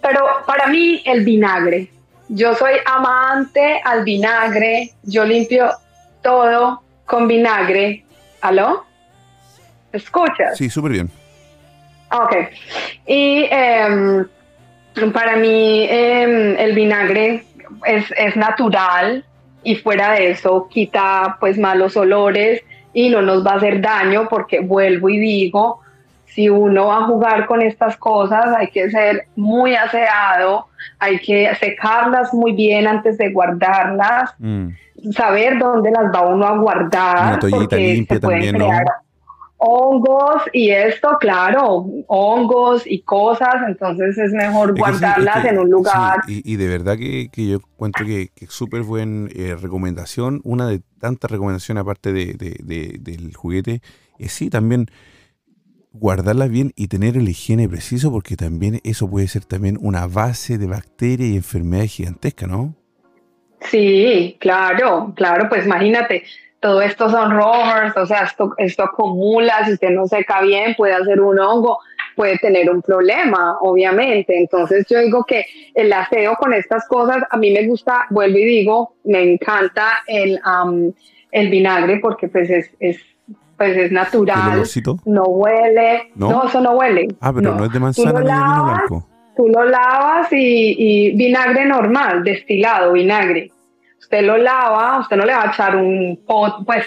Pero 0.00 0.26
para 0.46 0.68
mí 0.68 1.02
el 1.04 1.24
vinagre. 1.24 1.90
Yo 2.28 2.54
soy 2.54 2.74
amante 2.86 3.80
al 3.84 4.04
vinagre. 4.04 4.92
Yo 5.02 5.24
limpio 5.24 5.72
todo 6.22 6.82
con 7.04 7.26
vinagre. 7.26 8.04
¿Aló? 8.42 8.84
¿Me 9.92 9.98
¿Escuchas? 9.98 10.56
Sí, 10.56 10.70
súper 10.70 10.92
bien. 10.92 11.10
Ok. 12.12 12.32
Y 13.06 13.48
em, 13.50 14.24
para 15.12 15.34
mí 15.34 15.84
em, 15.90 16.56
el 16.58 16.74
vinagre 16.74 17.44
es, 17.86 18.04
es 18.16 18.36
natural 18.36 19.24
y 19.62 19.76
fuera 19.76 20.12
de 20.12 20.30
eso 20.30 20.68
quita 20.70 21.36
pues 21.40 21.58
malos 21.58 21.96
olores 21.96 22.62
y 22.92 23.10
no 23.10 23.22
nos 23.22 23.46
va 23.46 23.52
a 23.52 23.56
hacer 23.56 23.80
daño 23.80 24.28
porque 24.28 24.60
vuelvo 24.60 25.08
y 25.08 25.18
digo, 25.18 25.80
si 26.26 26.48
uno 26.48 26.86
va 26.86 26.98
a 26.98 27.04
jugar 27.04 27.46
con 27.46 27.60
estas 27.60 27.96
cosas 27.96 28.46
hay 28.56 28.68
que 28.68 28.90
ser 28.90 29.26
muy 29.36 29.74
aseado, 29.74 30.66
hay 30.98 31.18
que 31.18 31.52
secarlas 31.56 32.32
muy 32.32 32.52
bien 32.52 32.86
antes 32.86 33.18
de 33.18 33.32
guardarlas, 33.32 34.34
Mm. 34.38 34.68
saber 35.12 35.58
dónde 35.58 35.90
las 35.90 36.14
va 36.14 36.26
uno 36.26 36.46
a 36.46 36.56
guardar. 36.58 37.28
Una 37.28 37.38
toallita 37.38 37.76
limpia 37.76 38.20
también, 38.20 38.58
¿no? 38.58 38.70
Hongos 39.62 40.42
y 40.54 40.70
esto, 40.70 41.18
claro, 41.20 41.86
hongos 42.06 42.82
y 42.86 43.02
cosas, 43.02 43.54
entonces 43.68 44.16
es 44.18 44.32
mejor 44.32 44.70
Es 44.70 44.74
que 44.74 44.74
sí, 44.74 44.98
guardarlas 44.98 45.36
es 45.36 45.42
que- 45.42 45.48
en 45.50 45.58
un 45.58 45.70
lugar. 45.70 46.20
sí, 46.26 46.42
y, 46.44 46.54
y 46.54 46.56
de 46.56 46.66
verdad 46.66 46.96
que, 46.96 47.28
que 47.30 47.46
yo 47.46 47.56
encuentro 47.56 48.06
que, 48.06 48.28
que 48.34 48.46
es 48.46 48.50
súper 48.52 48.82
buena 48.82 49.28
recomendación. 49.60 50.40
Una 50.44 50.66
de 50.66 50.80
tantas 50.98 51.30
recomendaciones, 51.30 51.82
aparte 51.82 52.12
de, 52.12 52.32
de- 52.34 52.56
de- 52.64 52.98
del 53.00 53.34
juguete, 53.36 53.82
es 54.18 54.32
sí 54.32 54.48
también 54.50 54.86
guardarla 55.92 56.46
bien 56.46 56.72
y 56.76 56.88
tener 56.88 57.16
el 57.16 57.28
higiene 57.28 57.68
preciso, 57.68 58.10
porque 58.10 58.36
también 58.36 58.80
eso 58.84 59.10
puede 59.10 59.28
ser 59.28 59.44
también 59.44 59.76
una 59.80 60.06
base 60.06 60.56
de 60.56 60.66
bacterias 60.68 61.30
y 61.30 61.36
enfermedades 61.36 61.92
gigantescas, 61.92 62.48
¿no? 62.48 62.74
Sí, 63.70 64.36
claro, 64.40 65.12
claro, 65.16 65.48
pues 65.48 65.66
imagínate, 65.66 66.22
todo 66.60 66.82
esto 66.82 67.08
son 67.08 67.30
rovers, 67.30 67.96
o 67.96 68.06
sea, 68.06 68.24
esto, 68.24 68.52
esto 68.58 68.82
acumula, 68.84 69.64
si 69.64 69.72
usted 69.72 69.90
no 69.90 70.06
seca 70.06 70.42
bien, 70.42 70.74
puede 70.76 70.92
hacer 70.92 71.20
un 71.20 71.38
hongo, 71.40 71.78
puede 72.14 72.36
tener 72.38 72.70
un 72.70 72.82
problema, 72.82 73.56
obviamente. 73.62 74.38
Entonces 74.38 74.86
yo 74.88 74.98
digo 75.00 75.24
que 75.24 75.46
el 75.74 75.90
aseo 75.92 76.36
con 76.36 76.52
estas 76.52 76.86
cosas, 76.86 77.22
a 77.30 77.36
mí 77.38 77.50
me 77.50 77.66
gusta, 77.66 78.04
vuelvo 78.10 78.36
y 78.36 78.44
digo, 78.44 78.94
me 79.04 79.22
encanta 79.32 79.86
el, 80.06 80.38
am, 80.44 80.92
el 81.32 81.48
vinagre 81.48 81.98
porque 81.98 82.28
pues 82.28 82.50
es, 82.50 82.70
es, 82.78 82.98
pues 83.56 83.76
es 83.76 83.90
natural, 83.90 84.62
no 85.06 85.22
huele, 85.24 86.10
¿No? 86.14 86.30
no, 86.30 86.44
eso 86.44 86.60
no 86.60 86.72
huele. 86.72 87.08
Ah, 87.20 87.32
pero 87.34 87.54
no, 87.54 87.64
es 87.64 87.72
de 87.72 87.78
Tú 87.78 87.82
manzana 87.84 88.12
lo 88.12 88.20
ni 88.20 88.26
de 88.26 88.32
vino 88.32 88.64
blanco. 88.64 89.06
tú 89.36 89.48
lo 89.48 89.64
lavas 89.64 90.30
y, 90.32 90.76
y 90.78 91.16
vinagre 91.16 91.64
normal, 91.64 92.22
destilado, 92.22 92.92
vinagre. 92.92 93.50
Usted 94.10 94.22
lo 94.26 94.36
lava, 94.38 94.98
usted 94.98 95.16
no 95.16 95.24
le 95.24 95.32
va 95.32 95.42
a 95.44 95.46
echar 95.52 95.76
un 95.76 96.20
pot, 96.26 96.64
pues 96.66 96.84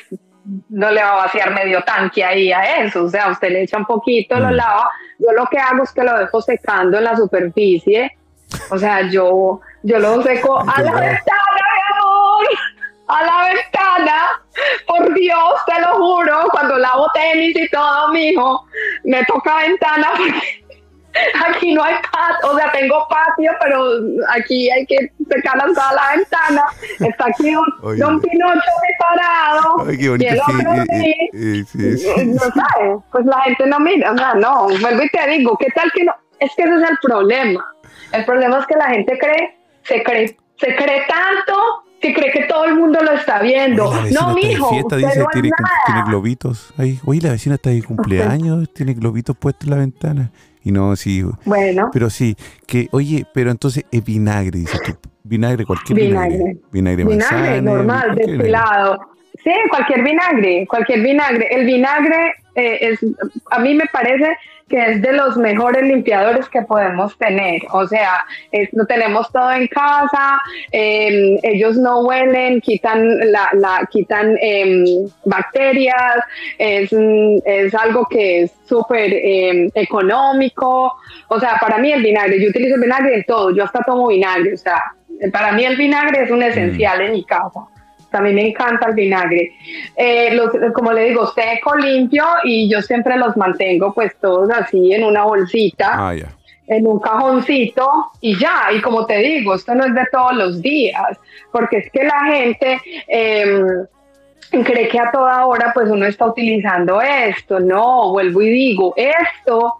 no 0.67 0.91
le 0.91 1.01
va 1.01 1.11
a 1.13 1.15
vaciar 1.23 1.51
medio 1.53 1.81
tanque 1.83 2.21
ahí 2.21 2.51
a 2.51 2.79
eso, 2.83 3.05
o 3.05 3.09
sea, 3.09 3.29
usted 3.29 3.49
le 3.49 3.61
echa 3.63 3.77
un 3.77 3.85
poquito, 3.85 4.37
lo 4.37 4.49
Mm. 4.49 4.55
lava. 4.55 4.91
Yo 5.19 5.31
lo 5.31 5.45
que 5.45 5.57
hago 5.57 5.83
es 5.83 5.93
que 5.93 6.03
lo 6.03 6.17
dejo 6.17 6.41
secando 6.41 6.97
en 6.97 7.05
la 7.05 7.15
superficie, 7.15 8.17
o 8.69 8.77
sea, 8.77 9.03
yo, 9.09 9.61
yo 9.83 9.99
lo 9.99 10.21
seco 10.21 10.59
a 10.59 10.81
la 10.81 10.91
ventana, 10.91 11.49
mi 11.55 11.97
amor, 11.97 12.45
a 13.07 13.23
la 13.23 13.53
ventana, 13.53 14.41
por 14.85 15.13
Dios, 15.13 15.53
te 15.65 15.79
lo 15.79 15.95
juro, 15.95 16.49
cuando 16.51 16.77
lavo 16.77 17.07
tenis 17.13 17.55
y 17.55 17.69
todo, 17.69 18.09
mijo, 18.09 18.65
me 19.05 19.23
toca 19.23 19.59
ventana 19.59 20.09
porque 20.17 20.62
aquí 21.47 21.73
no 21.73 21.83
hay 21.83 21.95
patio, 22.11 22.51
o 22.51 22.57
sea, 22.57 22.71
tengo 22.71 23.07
patio, 23.07 23.51
pero 23.61 23.83
aquí 24.29 24.69
hay 24.69 24.85
que 24.85 25.11
secar 25.29 25.57
hasta 25.57 25.93
la 25.93 26.15
ventana. 26.15 26.63
Está 26.99 27.25
aquí 27.27 27.55
un, 27.55 27.65
Oye. 27.81 27.99
Don 27.99 28.19
Pinocho 28.21 28.61
separado. 28.89 29.85
Ay, 29.87 29.97
qué 29.97 30.03
y 30.03 30.09
bonito. 30.09 30.43
sí, 30.45 30.53
eh, 30.53 31.65
sí. 31.65 31.79
eh, 31.79 31.97
sí, 31.97 31.97
sí. 31.97 32.25
No 32.25 32.39
sabes, 32.39 33.03
pues 33.11 33.25
la 33.25 33.41
gente 33.41 33.65
no 33.67 33.79
mira, 33.79 34.11
o 34.11 34.17
sea, 34.17 34.33
no, 34.35 34.67
vuelvo 34.67 35.03
y 35.03 35.09
te 35.09 35.27
digo, 35.29 35.57
¿qué 35.57 35.67
tal 35.75 35.91
que 35.91 36.03
no? 36.03 36.13
Es 36.39 36.51
que 36.55 36.63
ese 36.63 36.75
es 36.75 36.89
el 36.89 36.97
problema. 37.01 37.65
El 38.11 38.25
problema 38.25 38.59
es 38.59 38.67
que 38.67 38.75
la 38.75 38.89
gente 38.89 39.17
cree, 39.17 39.57
se 39.83 40.03
cree, 40.03 40.37
se 40.57 40.75
cree 40.75 41.03
tanto 41.07 41.83
que 42.01 42.13
cree 42.13 42.31
que 42.31 42.43
todo 42.43 42.65
el 42.65 42.75
mundo 42.75 42.99
lo 43.01 43.13
está 43.13 43.41
viendo. 43.41 43.87
Oye, 43.89 44.11
la 44.11 44.21
no, 44.21 44.33
mijo, 44.33 44.69
fiesta, 44.69 44.95
usted 44.95 45.07
dice, 45.07 45.19
no 45.19 45.25
es 45.25 45.31
tiene, 45.31 45.49
nada. 45.57 45.73
tiene 45.85 46.03
globitos. 46.03 46.73
Ahí, 46.77 46.99
oye, 47.05 47.21
la 47.21 47.31
vecina 47.31 47.55
está 47.55 47.69
de 47.69 47.81
cumpleaños, 47.81 48.73
tiene 48.73 48.93
globitos 48.93 49.37
puestos 49.37 49.65
en 49.65 49.71
la 49.71 49.77
ventana. 49.77 50.31
Y 50.63 50.71
no, 50.71 50.95
sí, 50.95 51.23
Bueno, 51.45 51.89
pero 51.91 52.09
sí, 52.09 52.35
que, 52.65 52.87
oye, 52.91 53.25
pero 53.33 53.51
entonces 53.51 53.83
es 53.91 54.03
vinagre, 54.03 54.59
dices 54.59 54.79
tú. 54.85 54.93
Vinagre, 55.23 55.65
cualquier 55.65 55.99
vinagre. 55.99 56.37
Vinagre. 56.37 56.61
Vinagre, 56.71 57.03
vinagre 57.03 57.05
manzana, 57.05 57.61
normal, 57.61 58.15
vinagre. 58.15 58.51
Sí, 59.43 59.51
cualquier 59.69 60.03
vinagre, 60.03 60.65
cualquier 60.67 61.01
vinagre. 61.01 61.47
El 61.49 61.65
vinagre 61.65 62.33
eh, 62.55 62.77
es, 62.81 62.99
a 63.49 63.59
mí 63.59 63.73
me 63.73 63.85
parece 63.87 64.37
que 64.69 64.91
es 64.91 65.01
de 65.01 65.11
los 65.11 65.37
mejores 65.37 65.83
limpiadores 65.83 66.47
que 66.49 66.61
podemos 66.61 67.17
tener. 67.17 67.61
O 67.71 67.85
sea, 67.87 68.25
es- 68.51 68.69
lo 68.73 68.85
tenemos 68.85 69.31
todo 69.31 69.51
en 69.51 69.67
casa, 69.67 70.39
eh, 70.71 71.37
ellos 71.43 71.77
no 71.77 72.01
huelen, 72.01 72.61
quitan, 72.61 73.31
la, 73.31 73.49
la- 73.53 73.87
quitan 73.91 74.37
em, 74.39 74.85
bacterias, 75.25 76.15
es, 76.57 76.91
mm, 76.93 77.39
es 77.45 77.73
algo 77.75 78.05
que 78.09 78.43
es 78.43 78.51
súper 78.65 79.11
em, 79.13 79.69
económico. 79.75 80.95
O 81.27 81.39
sea, 81.39 81.57
para 81.59 81.77
mí 81.79 81.91
el 81.91 82.01
vinagre, 82.03 82.41
yo 82.41 82.49
utilizo 82.49 82.75
el 82.75 82.81
vinagre 82.81 83.15
en 83.15 83.23
todo, 83.25 83.51
yo 83.53 83.63
hasta 83.63 83.79
tomo 83.83 84.07
vinagre. 84.07 84.53
O 84.53 84.57
sea, 84.57 84.81
para 85.31 85.51
mí 85.53 85.65
el 85.65 85.75
vinagre 85.75 86.23
es 86.23 86.31
un 86.31 86.41
esencial 86.43 87.01
en 87.01 87.11
mi 87.13 87.25
casa. 87.25 87.61
Mí 88.21 88.33
me 88.33 88.47
encanta 88.49 88.87
el 88.89 88.95
vinagre. 88.95 89.53
Eh, 89.95 90.33
los- 90.33 90.51
como 90.73 90.91
le 90.93 91.05
digo, 91.09 91.27
seco, 91.27 91.75
limpio 91.75 92.25
y 92.43 92.69
yo 92.69 92.81
siempre 92.81 93.17
los 93.17 93.35
mantengo 93.37 93.93
pues 93.93 94.15
todos 94.21 94.49
así 94.51 94.93
en 94.93 95.03
una 95.03 95.23
bolsita, 95.25 96.09
Ah, 96.09 96.15
en 96.67 96.87
un 96.87 96.99
cajoncito 96.99 97.89
y 98.21 98.37
ya. 98.39 98.67
Y 98.75 98.81
como 98.81 99.05
te 99.05 99.17
digo, 99.17 99.55
esto 99.55 99.75
no 99.75 99.85
es 99.85 99.93
de 99.93 100.05
todos 100.11 100.33
los 100.35 100.61
días, 100.61 101.17
porque 101.51 101.77
es 101.77 101.91
que 101.91 102.03
la 102.03 102.19
gente... 102.31 102.79
em, 103.07 103.85
cree 104.63 104.87
que 104.87 104.99
a 104.99 105.09
toda 105.11 105.47
hora 105.47 105.71
pues 105.73 105.89
uno 105.89 106.05
está 106.05 106.27
utilizando 106.27 107.01
esto, 107.01 107.59
no, 107.59 108.11
vuelvo 108.11 108.39
y 108.43 108.49
digo, 108.49 108.93
esto 108.95 109.77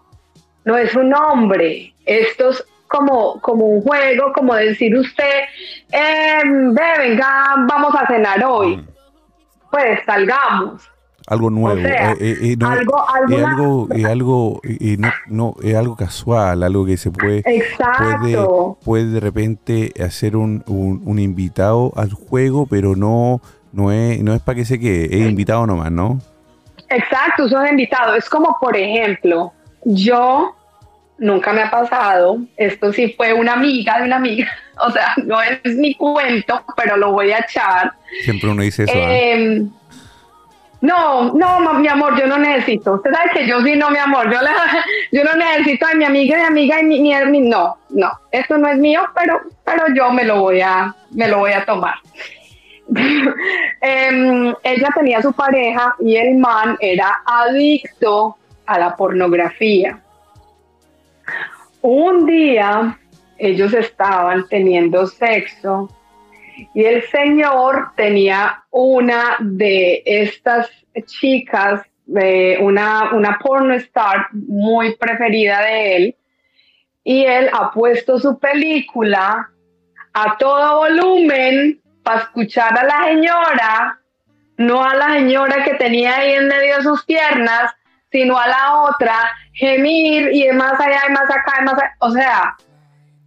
no 0.64 0.76
es 0.76 0.92
un 0.96 1.10
nombre, 1.10 1.94
esto 2.04 2.50
es 2.50 2.64
como, 2.88 3.40
como 3.40 3.66
un 3.66 3.82
juego, 3.82 4.32
como 4.34 4.54
decir 4.54 4.96
usted, 4.96 5.42
ve, 5.90 6.92
venga, 6.98 7.54
vamos 7.68 7.94
a 7.94 8.06
cenar 8.06 8.44
hoy, 8.44 8.76
Mm. 8.76 8.86
pues 9.70 10.00
salgamos. 10.06 10.90
Algo 11.26 11.48
nuevo. 11.48 11.80
sea, 11.80 12.12
eh, 12.12 12.16
eh, 12.20 12.36
eh, 12.42 12.56
no, 12.58 12.68
algo- 12.68 13.04
alguna- 13.08 13.48
algo, 13.48 13.88
es 13.94 14.04
algo, 14.04 14.60
eh, 14.62 14.76
eh, 14.80 14.96
no, 14.98 15.08
no, 15.28 15.54
es 15.62 15.74
algo 15.74 15.96
casual, 15.96 16.62
algo 16.62 16.84
que 16.84 16.98
se 16.98 17.10
puede, 17.10 17.42
puede, 17.42 18.38
puede 18.84 19.06
de 19.06 19.20
repente 19.20 19.92
hacer 20.04 20.36
un, 20.36 20.62
un, 20.66 21.00
un 21.06 21.18
invitado 21.18 21.92
al 21.96 22.12
juego, 22.12 22.66
pero 22.66 22.94
no, 22.94 23.40
no 23.72 23.90
es, 23.90 24.22
no 24.22 24.34
es 24.34 24.42
para 24.42 24.56
que 24.56 24.64
se 24.66 24.78
quede, 24.78 25.06
es 25.18 25.26
invitado 25.26 25.66
nomás, 25.66 25.90
¿no? 25.90 26.20
Exacto, 26.90 27.48
son 27.48 27.66
invitados. 27.68 28.18
Es 28.18 28.28
como, 28.28 28.58
por 28.60 28.76
ejemplo, 28.76 29.50
yo 29.86 30.54
nunca 31.18 31.52
me 31.52 31.62
ha 31.62 31.70
pasado, 31.70 32.38
esto 32.56 32.92
sí 32.92 33.14
fue 33.16 33.32
una 33.32 33.52
amiga 33.54 33.98
de 33.98 34.04
una 34.04 34.16
amiga, 34.16 34.50
o 34.80 34.90
sea, 34.90 35.14
no 35.24 35.40
es 35.42 35.74
mi 35.76 35.94
cuento, 35.94 36.64
pero 36.76 36.96
lo 36.96 37.12
voy 37.12 37.32
a 37.32 37.38
echar. 37.38 37.92
Siempre 38.24 38.50
uno 38.50 38.62
dice 38.62 38.84
eso. 38.84 38.92
¿ah? 38.94 39.12
Eh, 39.12 39.62
no, 40.84 41.32
no, 41.32 41.74
mi 41.74 41.88
amor, 41.88 42.20
yo 42.20 42.26
no 42.26 42.36
necesito. 42.36 42.94
Usted 42.94 43.10
sabe 43.10 43.30
que 43.32 43.46
yo 43.46 43.62
sí, 43.62 43.74
no, 43.74 43.90
mi 43.90 43.96
amor. 43.96 44.30
Yo, 44.30 44.38
no 45.24 45.34
necesito 45.34 45.86
a 45.86 45.94
mi 45.94 46.04
amiga, 46.04 46.36
mi 46.36 46.44
amiga 46.44 46.80
y 46.80 46.84
mi, 46.84 47.00
mi, 47.00 47.14
mi- 47.30 47.40
no, 47.48 47.78
no. 47.88 48.12
Esto 48.30 48.58
no 48.58 48.68
es 48.68 48.76
mío, 48.76 49.00
pero, 49.14 49.40
pero 49.64 49.84
yo 49.94 50.10
me 50.12 50.24
lo 50.24 50.40
voy 50.42 50.60
a, 50.60 50.94
me 51.12 51.26
lo 51.28 51.38
voy 51.38 51.52
a 51.52 51.64
tomar. 51.64 51.94
Em, 53.80 54.54
ella 54.62 54.88
tenía 54.94 55.22
su 55.22 55.32
pareja 55.32 55.94
y 56.00 56.16
el 56.16 56.36
man 56.36 56.76
era 56.80 57.22
adicto 57.24 58.36
a 58.66 58.78
la 58.78 58.94
pornografía. 58.94 59.98
Un 61.82 62.26
día 62.26 62.98
ellos 63.38 63.74
estaban 63.74 64.48
teniendo 64.48 65.06
sexo 65.06 65.90
y 66.72 66.84
el 66.84 67.02
señor 67.08 67.92
tenía 67.96 68.64
una 68.70 69.36
de 69.40 70.02
estas 70.04 70.70
chicas, 71.06 71.82
de 72.06 72.58
una, 72.60 73.12
una 73.12 73.38
porno 73.38 73.74
star 73.74 74.28
muy 74.32 74.94
preferida 74.96 75.62
de 75.62 75.96
él, 75.96 76.16
y 77.02 77.24
él 77.24 77.50
ha 77.52 77.70
puesto 77.70 78.18
su 78.18 78.38
película 78.38 79.50
a 80.12 80.36
todo 80.38 80.78
volumen 80.78 81.80
para 82.02 82.20
escuchar 82.20 82.78
a 82.78 82.84
la 82.84 83.04
señora, 83.08 84.00
no 84.56 84.84
a 84.84 84.94
la 84.94 85.14
señora 85.14 85.64
que 85.64 85.74
tenía 85.74 86.16
ahí 86.16 86.32
en 86.32 86.48
medio 86.48 86.76
de 86.76 86.82
sus 86.82 87.04
piernas, 87.04 87.74
sino 88.14 88.38
a 88.38 88.46
la 88.46 88.82
otra, 88.82 89.16
gemir 89.54 90.30
y 90.32 90.44
de 90.46 90.52
más 90.52 90.80
allá, 90.80 91.00
y 91.08 91.12
más 91.12 91.28
acá, 91.28 91.54
y 91.60 91.64
más 91.64 91.74
allá. 91.74 91.96
O 91.98 92.10
sea, 92.12 92.56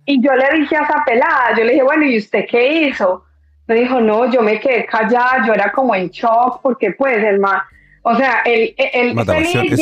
y 0.06 0.22
yo 0.24 0.34
le 0.34 0.50
dije 0.60 0.78
a 0.78 0.84
esa 0.84 1.04
pelada, 1.06 1.50
yo 1.58 1.66
le 1.66 1.74
dije, 1.74 1.84
bueno, 1.84 2.06
¿y 2.06 2.18
usted 2.18 2.46
qué 2.50 2.84
hizo? 2.84 3.26
Me 3.68 3.76
dijo, 3.76 4.00
no, 4.00 4.32
yo 4.32 4.42
me 4.42 4.62
quedé 4.62 4.86
callada, 4.86 5.46
yo 5.46 5.54
era 5.54 5.74
como 5.74 5.94
en 5.94 6.08
shock, 6.08 6.62
porque 6.62 6.92
pues 6.92 7.22
el 7.22 7.38
más, 7.42 7.64
o 8.02 8.16
sea, 8.16 8.44
el, 8.46 8.74
el 8.78 9.08
Eso, 9.08 9.16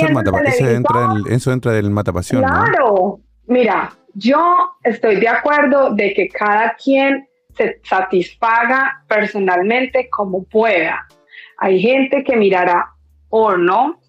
matapa- 0.07 0.41
eso 0.43 0.67
entra 0.67 1.01
en, 1.03 1.31
eso 1.31 1.51
entra 1.51 1.71
del 1.73 1.91
matapasión, 1.91 2.41
¿no? 2.41 2.47
Claro, 2.47 3.19
mira, 3.45 3.91
yo 4.15 4.71
estoy 4.83 5.17
de 5.17 5.27
acuerdo 5.27 5.91
de 5.93 6.15
que 6.15 6.29
cada 6.29 6.73
quien 6.83 7.27
se 7.55 7.79
satisfaga 7.83 9.03
personalmente 9.07 10.09
como 10.09 10.43
pueda. 10.45 11.05
Hay 11.59 11.79
gente 11.79 12.23
que 12.23 12.35
mirará 12.35 12.89
porno 13.29 13.99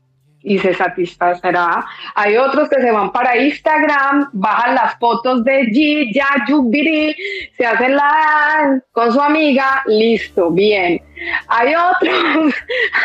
y 0.47 0.60
se 0.60 0.73
satisfacerá. 0.74 1.85
Hay 2.14 2.36
otros 2.36 2.68
que 2.68 2.81
se 2.81 2.93
van 2.93 3.10
para 3.10 3.36
Instagram, 3.36 4.31
bajan 4.32 4.77
las 4.77 4.97
fotos 4.98 5.43
de 5.43 5.62
G, 5.64 6.14
ya, 6.14 6.28
Yubiri, 6.48 7.16
se 7.56 7.66
hacen 7.66 7.97
la 7.97 8.81
con 8.93 9.12
su 9.12 9.20
amiga, 9.20 9.82
listo, 9.86 10.52
bien. 10.52 11.02
Hay 11.48 11.74
otros, 11.74 12.55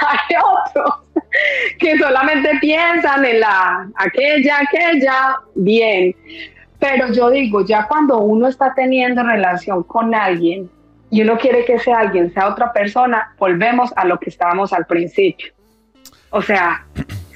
hay 0.07 0.35
otros 0.37 0.93
que 1.79 1.97
solamente 1.97 2.51
piensan 2.61 3.25
en 3.25 3.39
la 3.39 3.87
aquella, 3.95 4.59
aquella, 4.59 5.37
bien. 5.55 6.15
Pero 6.77 7.11
yo 7.11 7.31
digo, 7.31 7.65
ya 7.65 7.87
cuando 7.87 8.19
uno 8.19 8.47
está 8.47 8.71
teniendo 8.75 9.23
relación 9.23 9.81
con 9.83 10.13
alguien 10.13 10.69
y 11.09 11.23
uno 11.23 11.39
quiere 11.39 11.65
que 11.65 11.73
ese 11.73 11.91
alguien 11.91 12.31
sea 12.31 12.49
otra 12.49 12.71
persona, 12.71 13.33
volvemos 13.39 13.91
a 13.95 14.05
lo 14.05 14.19
que 14.19 14.29
estábamos 14.29 14.73
al 14.73 14.85
principio. 14.85 15.53
O 16.29 16.41
sea, 16.41 16.85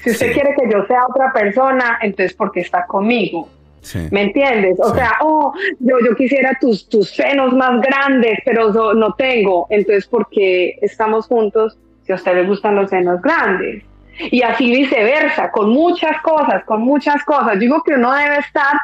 si 0.06 0.10
usted 0.12 0.28
Sí. 0.28 0.32
quiere 0.34 0.54
que 0.54 0.70
yo 0.72 0.84
sea 0.86 1.00
otra 1.08 1.32
persona, 1.32 1.98
entonces 2.02 2.34
porque 2.34 2.60
está 2.60 2.86
conmigo. 2.86 3.48
Sí. 3.82 4.08
¿Me 4.10 4.22
entiendes? 4.22 4.78
O 4.80 4.88
Sí. 4.90 4.96
sea, 4.96 5.12
oh, 5.20 5.52
yo, 5.78 5.96
yo 6.04 6.16
quisiera 6.16 6.56
tus, 6.60 6.88
tus 6.88 7.10
senos 7.10 7.52
más 7.52 7.80
grandes, 7.80 8.38
pero 8.44 8.72
so- 8.72 8.94
no 8.94 9.14
tengo. 9.14 9.66
Entonces, 9.70 10.06
porque 10.08 10.76
estamos 10.82 11.26
juntos 11.26 11.78
si 12.04 12.12
a 12.12 12.16
usted 12.16 12.34
le 12.34 12.46
gustan 12.46 12.74
los 12.76 12.90
senos 12.90 13.20
grandes? 13.22 13.84
Y 14.18 14.42
así 14.42 14.70
viceversa, 14.70 15.50
con 15.52 15.70
muchas 15.70 16.20
cosas, 16.22 16.64
con 16.64 16.80
muchas 16.82 17.22
cosas. 17.24 17.58
Digo 17.58 17.82
que 17.84 17.94
uno 17.94 18.12
debe 18.14 18.38
estar 18.38 18.74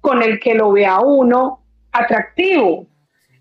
con 0.00 0.22
el 0.22 0.40
que 0.40 0.54
lo 0.54 0.72
vea 0.72 1.00
uno 1.00 1.60
atractivo. 1.92 2.86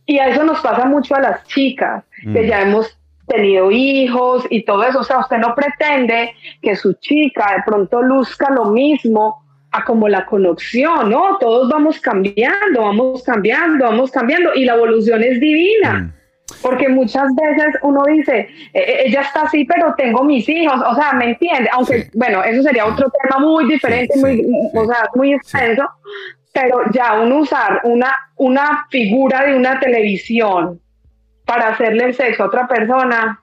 Y 0.05 0.19
a 0.19 0.27
eso 0.29 0.43
nos 0.43 0.59
pasa 0.61 0.85
mucho 0.85 1.15
a 1.15 1.19
las 1.21 1.43
chicas, 1.45 2.03
que 2.21 2.41
Mm. 2.43 2.45
ya 2.45 2.61
hemos 2.61 2.97
tenido 3.31 3.71
hijos 3.71 4.45
y 4.49 4.63
todo 4.63 4.83
eso. 4.83 4.99
O 4.99 5.03
sea, 5.03 5.19
usted 5.19 5.37
no 5.37 5.55
pretende 5.55 6.33
que 6.61 6.75
su 6.75 6.93
chica 6.93 7.53
de 7.55 7.63
pronto 7.65 8.01
luzca 8.01 8.49
lo 8.51 8.65
mismo 8.65 9.43
a 9.71 9.83
como 9.85 10.07
la 10.09 10.25
conexión, 10.25 11.09
¿no? 11.09 11.37
Todos 11.39 11.69
vamos 11.69 11.99
cambiando, 12.01 12.81
vamos 12.81 13.23
cambiando, 13.23 13.85
vamos 13.85 14.11
cambiando 14.11 14.53
y 14.53 14.65
la 14.65 14.75
evolución 14.75 15.23
es 15.23 15.39
divina. 15.39 15.93
Mm. 15.93 16.13
Porque 16.61 16.89
muchas 16.89 17.27
veces 17.33 17.75
uno 17.81 18.03
dice, 18.05 18.39
"Eh, 18.39 18.49
eh, 18.73 19.01
ella 19.05 19.21
está 19.21 19.43
así, 19.43 19.63
pero 19.63 19.93
tengo 19.95 20.23
mis 20.23 20.47
hijos, 20.49 20.79
o 20.85 20.95
sea, 20.95 21.13
¿me 21.13 21.29
entiende? 21.31 21.69
Aunque, 21.71 22.03
Sí. 22.03 22.09
bueno, 22.13 22.43
eso 22.43 22.61
sería 22.61 22.85
otro 22.85 23.09
tema 23.21 23.39
muy 23.39 23.65
diferente, 23.69 24.13
Sí, 24.15 24.19
muy, 24.19 24.35
sí, 24.37 24.47
o 24.75 24.85
sea, 24.85 25.09
muy 25.15 25.33
extenso, 25.33 25.83
pero 26.53 26.81
ya 26.93 27.21
uno 27.21 27.37
usar 27.37 27.79
una, 27.85 28.13
una 28.35 28.85
figura 28.89 29.45
de 29.45 29.55
una 29.55 29.79
televisión 29.79 30.81
para 31.51 31.67
hacerle 31.67 32.05
el 32.05 32.15
sexo 32.15 32.43
a 32.43 32.45
otra 32.45 32.65
persona, 32.65 33.41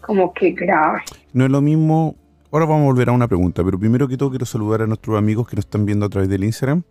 como 0.00 0.32
que 0.32 0.52
grave. 0.52 1.00
No 1.32 1.44
es 1.44 1.50
lo 1.50 1.60
mismo. 1.60 2.14
Ahora 2.52 2.66
vamos 2.66 2.82
a 2.82 2.84
volver 2.84 3.08
a 3.08 3.12
una 3.12 3.26
pregunta, 3.26 3.64
pero 3.64 3.80
primero 3.80 4.06
que 4.06 4.16
todo 4.16 4.30
quiero 4.30 4.46
saludar 4.46 4.82
a 4.82 4.86
nuestros 4.86 5.18
amigos 5.18 5.48
que 5.48 5.56
nos 5.56 5.64
están 5.64 5.84
viendo 5.84 6.06
a 6.06 6.08
través 6.08 6.28
del 6.28 6.44
Instagram 6.44 6.84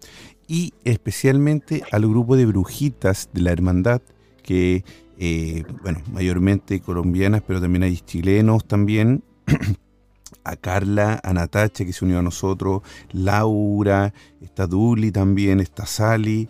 y 0.49 0.73
especialmente 0.83 1.83
al 1.93 2.01
grupo 2.01 2.35
de 2.35 2.47
brujitas 2.47 3.29
de 3.31 3.39
la 3.39 3.53
hermandad 3.53 4.01
que, 4.43 4.83
eh, 5.17 5.63
bueno, 5.83 5.99
mayormente 6.11 6.81
colombianas, 6.81 7.43
pero 7.47 7.61
también 7.61 7.83
hay 7.83 7.95
chilenos 7.95 8.65
también. 8.65 9.23
a 10.43 10.57
Carla, 10.57 11.21
a 11.23 11.31
Natacha 11.31 11.85
que 11.85 11.93
se 11.93 12.03
unió 12.03 12.19
a 12.19 12.23
nosotros, 12.23 12.81
Laura, 13.13 14.13
está 14.41 14.67
Duli 14.67 15.13
también, 15.13 15.61
está 15.61 15.85
Sally. 15.85 16.49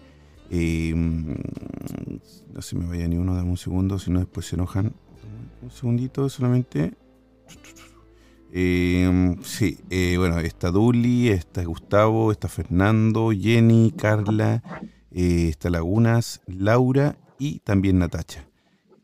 eh, 0.50 0.96
no 2.54 2.62
se 2.62 2.76
me 2.76 2.86
vaya 2.86 3.08
ni 3.08 3.18
uno, 3.18 3.36
dame 3.36 3.50
un 3.50 3.58
segundo, 3.58 4.00
si 4.00 4.12
no 4.12 4.20
después 4.20 4.46
se 4.46 4.56
enojan. 4.56 4.94
Un 5.62 5.72
segundito 5.72 6.28
solamente. 6.30 6.94
Eh, 8.54 9.36
sí, 9.44 9.78
eh, 9.90 10.16
bueno, 10.18 10.40
está 10.40 10.72
Duli, 10.72 11.30
está 11.30 11.64
Gustavo, 11.64 12.32
está 12.32 12.50
Fernando, 12.50 13.32
Jenny, 13.32 13.94
Carla, 13.96 14.62
eh, 15.12 15.48
está 15.50 15.70
Lagunas, 15.70 16.42
Laura 16.48 17.18
y 17.40 17.60
también 17.60 18.00
Natacha. 18.00 18.46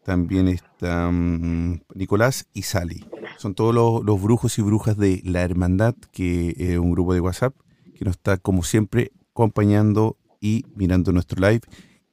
También 0.04 0.48
está 0.48 1.10
mm, 1.12 1.82
Nicolás 1.96 2.48
y 2.54 2.64
Sally. 2.64 3.06
Son 3.38 3.54
todos 3.54 3.74
los 3.74 4.22
brujos 4.22 4.58
y 4.58 4.62
brujas 4.62 4.98
de 4.98 5.22
la 5.24 5.42
Hermandad, 5.44 5.96
que 6.12 6.56
es 6.58 6.78
un 6.78 6.92
grupo 6.92 7.14
de 7.14 7.22
WhatsApp 7.22 7.54
que 7.96 8.06
nos 8.06 8.16
está, 8.16 8.38
como 8.38 8.64
siempre, 8.64 9.12
acompañando 9.32 10.18
y 10.42 10.66
mirando 10.76 11.12
nuestro 11.12 11.40
live. 11.48 11.62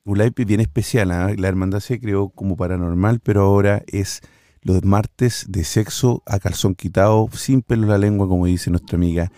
Un 0.06 0.18
live 0.18 0.44
bien 0.44 0.60
especial. 0.60 1.10
¿ah? 1.12 1.32
La 1.34 1.48
Hermandad 1.48 1.80
se 1.80 1.98
creó 1.98 2.28
como 2.28 2.58
paranormal, 2.58 3.20
pero 3.20 3.40
ahora 3.40 3.82
es 3.86 4.20
los 4.60 4.84
martes 4.84 5.46
de 5.48 5.64
sexo 5.64 6.22
a 6.26 6.38
calzón 6.38 6.74
quitado, 6.74 7.26
sin 7.32 7.62
pelo 7.62 7.84
en 7.84 7.88
la 7.88 7.96
lengua, 7.96 8.28
como 8.28 8.44
dice 8.44 8.70
nuestra 8.70 8.96
amiga 8.96 9.32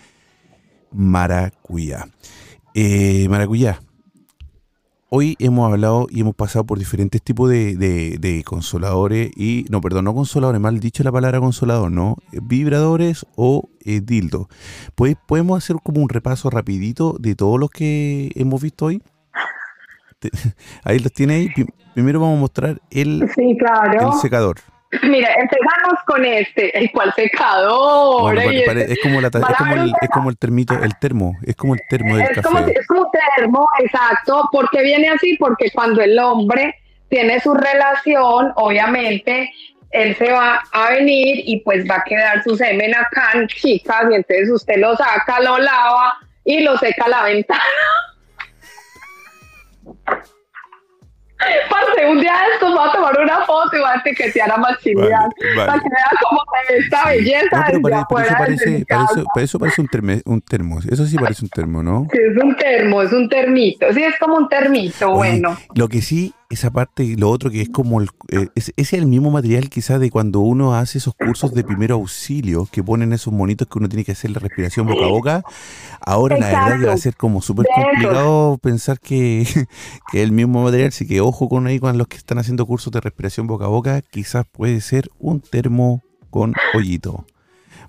Maracuyá. 0.91 2.09
Eh, 2.73 3.27
Maracuyá, 3.29 3.81
hoy 5.09 5.37
hemos 5.39 5.71
hablado 5.71 6.07
y 6.09 6.19
hemos 6.19 6.35
pasado 6.35 6.65
por 6.65 6.79
diferentes 6.79 7.21
tipos 7.21 7.49
de, 7.49 8.43
consoladores 8.45 9.31
y, 9.37 9.65
no, 9.69 9.79
perdón, 9.79 10.03
no 10.03 10.13
consoladores, 10.13 10.59
mal 10.59 10.81
dicho 10.81 11.01
la 11.01 11.13
palabra 11.13 11.39
consolador, 11.39 11.91
¿no? 11.91 12.17
Eh, 12.33 12.39
Vibradores 12.43 13.25
o 13.37 13.69
eh, 13.85 14.01
dildo. 14.01 14.49
Pues, 14.95 15.15
¿Podemos 15.27 15.57
hacer 15.57 15.77
como 15.81 16.01
un 16.01 16.09
repaso 16.09 16.49
rapidito 16.49 17.15
de 17.21 17.35
todos 17.35 17.57
los 17.57 17.69
que 17.69 18.33
hemos 18.35 18.61
visto 18.61 18.87
hoy? 18.87 19.01
Te- 20.19 20.29
Ahí 20.83 20.99
los 20.99 21.11
tiene 21.13 21.35
ahí. 21.35 21.49
Prim- 21.49 21.67
Primero 21.93 22.19
vamos 22.19 22.37
a 22.37 22.41
mostrar 22.41 22.77
el, 22.91 23.27
Sí, 23.35 23.57
claro. 23.57 24.11
el 24.13 24.19
secador. 24.19 24.57
Mira, 25.03 25.29
empezamos 25.33 25.99
con 26.05 26.23
este, 26.23 26.77
el 26.77 26.91
cual 26.91 27.11
secador. 27.15 28.21
Bueno, 28.21 28.41
y 28.51 28.61
pare- 28.63 28.65
pare- 28.65 28.93
es 28.93 28.99
como 29.01 29.19
la 29.19 29.29
ta- 29.31 29.39
es 29.39 29.55
como 29.57 29.73
el, 29.75 29.93
es 30.01 30.09
como 30.09 30.29
el 30.29 30.37
termito, 30.37 30.73
el 30.81 30.97
termo, 30.99 31.35
es 31.43 31.55
como 31.55 31.73
el 31.73 31.81
termo 31.89 32.15
del 32.15 32.27
Es 32.31 32.41
como, 32.45 32.59
es 32.59 32.87
como 32.87 33.11
termo, 33.37 33.67
exacto. 33.79 34.47
¿Por 34.51 34.69
qué 34.69 34.83
viene 34.83 35.09
así? 35.09 35.35
Porque 35.37 35.71
cuando 35.71 36.01
el 36.01 36.17
hombre 36.19 36.75
tiene 37.09 37.39
su 37.39 37.53
relación, 37.53 38.51
obviamente, 38.55 39.51
él 39.91 40.15
se 40.17 40.31
va 40.31 40.61
a 40.71 40.91
venir 40.91 41.41
y 41.45 41.61
pues 41.61 41.85
va 41.89 41.95
a 41.97 42.03
quedar 42.03 42.43
su 42.43 42.55
semen 42.55 42.93
acá, 42.95 43.31
chicas, 43.47 44.03
y 44.11 44.15
entonces 44.15 44.49
usted 44.51 44.77
lo 44.77 44.95
saca, 44.95 45.39
lo 45.39 45.57
lava 45.57 46.13
y 46.45 46.61
lo 46.61 46.77
seca 46.77 47.05
a 47.05 47.09
la 47.09 47.23
ventana. 47.23 47.61
Parce, 51.69 52.03
un 52.09 52.19
día 52.19 52.33
de 52.33 52.53
estos 52.55 52.73
voy 52.73 52.89
a 52.89 52.91
tomar 52.91 53.19
una 53.19 53.41
foto 53.45 53.75
y 53.77 53.79
voy 53.79 53.89
a 53.93 53.99
etiquetear 53.99 54.51
a 54.51 54.57
Maximiliano 54.57 55.29
Vale, 55.37 55.55
vale. 55.55 55.67
para 55.67 55.79
que 55.83 55.89
vea 55.89 56.19
cómo 56.27 56.41
se 56.51 56.73
ve 56.73 56.79
esta 56.79 57.05
belleza 57.05 57.57
No, 57.57 57.63
pero 57.83 58.05
desde 58.09 58.25
eso 58.27 58.35
parece, 58.39 58.85
para 58.89 59.03
eso, 59.03 59.23
para 59.33 59.43
eso 59.45 59.59
parece 59.59 59.81
un, 59.81 59.87
terme- 59.87 60.21
un 60.25 60.41
termo. 60.41 60.79
Eso 60.89 61.05
sí 61.05 61.15
parece 61.15 61.45
un 61.45 61.49
termo, 61.49 61.83
¿no? 61.83 62.07
Sí, 62.11 62.17
es 62.19 62.43
un 62.43 62.55
termo, 62.55 63.01
es 63.03 63.13
un 63.13 63.29
termito. 63.29 63.93
Sí, 63.93 64.03
es 64.03 64.17
como 64.17 64.35
un 64.35 64.49
termito, 64.49 65.11
Oye, 65.11 65.31
bueno. 65.33 65.55
Lo 65.75 65.87
que 65.87 66.01
sí, 66.01 66.33
esa 66.49 66.71
parte 66.71 67.03
y 67.03 67.15
lo 67.15 67.29
otro 67.29 67.51
que 67.51 67.61
es 67.61 67.69
como 67.69 67.99
el, 67.99 68.09
eh, 68.29 68.47
es, 68.55 68.73
ese 68.77 68.95
es 68.95 69.01
el 69.01 69.05
mismo 69.05 69.31
material 69.31 69.69
quizás 69.69 69.99
de 69.99 70.09
cuando 70.09 70.39
uno 70.39 70.75
hace 70.75 70.97
esos 70.97 71.13
cursos 71.13 71.53
de 71.53 71.63
primer 71.63 71.91
auxilio 71.91 72.67
que 72.71 72.81
ponen 72.81 73.11
esos 73.11 73.33
monitos 73.33 73.67
que 73.67 73.77
uno 73.77 73.89
tiene 73.89 74.05
que 74.05 74.13
hacer 74.13 74.31
la 74.31 74.39
respiración 74.39 74.87
boca 74.87 75.05
a 75.05 75.09
boca. 75.09 75.43
Ahora 75.99 76.37
la 76.37 76.47
verdad 76.47 76.79
que 76.79 76.85
va 76.85 76.93
a 76.93 76.97
ser 76.97 77.15
como 77.15 77.41
súper 77.41 77.67
complicado 77.73 78.57
pensar 78.59 78.99
que, 78.99 79.45
que 80.11 80.19
es 80.19 80.23
el 80.23 80.31
mismo 80.31 80.63
material, 80.63 80.89
así 80.89 81.05
que 81.05 81.19
ojo 81.19 81.49
con 81.49 81.67
ahí 81.67 81.79
con 81.79 81.97
los 81.97 82.07
que 82.07 82.17
están 82.17 82.37
haciendo 82.37 82.65
cursos 82.65 82.93
de 82.93 83.01
respiración 83.01 83.47
boca 83.47 83.65
a 83.65 83.69
boca, 83.69 84.01
quizás 84.01 84.45
puede 84.49 84.79
ser 84.81 85.09
un 85.19 85.41
termo 85.41 86.01
con 86.29 86.53
hoyito. 86.73 87.25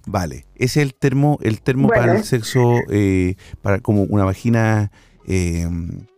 Vale, 0.06 0.46
ese 0.54 0.80
es 0.80 0.86
el 0.86 0.94
termo, 0.94 1.38
el 1.42 1.60
termo 1.60 1.88
para 1.88 2.16
el 2.16 2.24
sexo, 2.24 2.76
eh, 2.90 3.36
para 3.60 3.80
como 3.80 4.04
una 4.04 4.24
vagina 4.24 4.90
eh, 5.28 5.68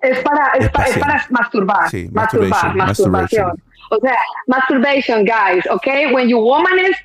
Es 0.02 0.18
para, 0.20 0.52
es, 0.58 0.70
pa- 0.70 0.84
es 0.84 0.98
para 0.98 1.26
masturbar. 1.30 1.90
Sí, 1.90 2.08
masturbar, 2.12 2.74
masturbación. 2.76 3.52
O 3.90 3.98
sea, 4.00 4.16
masturbation, 4.46 5.24
guys, 5.24 5.66
okay? 5.68 6.12
When 6.12 6.28
your 6.28 6.42
woman 6.42 6.78
is 6.78 6.96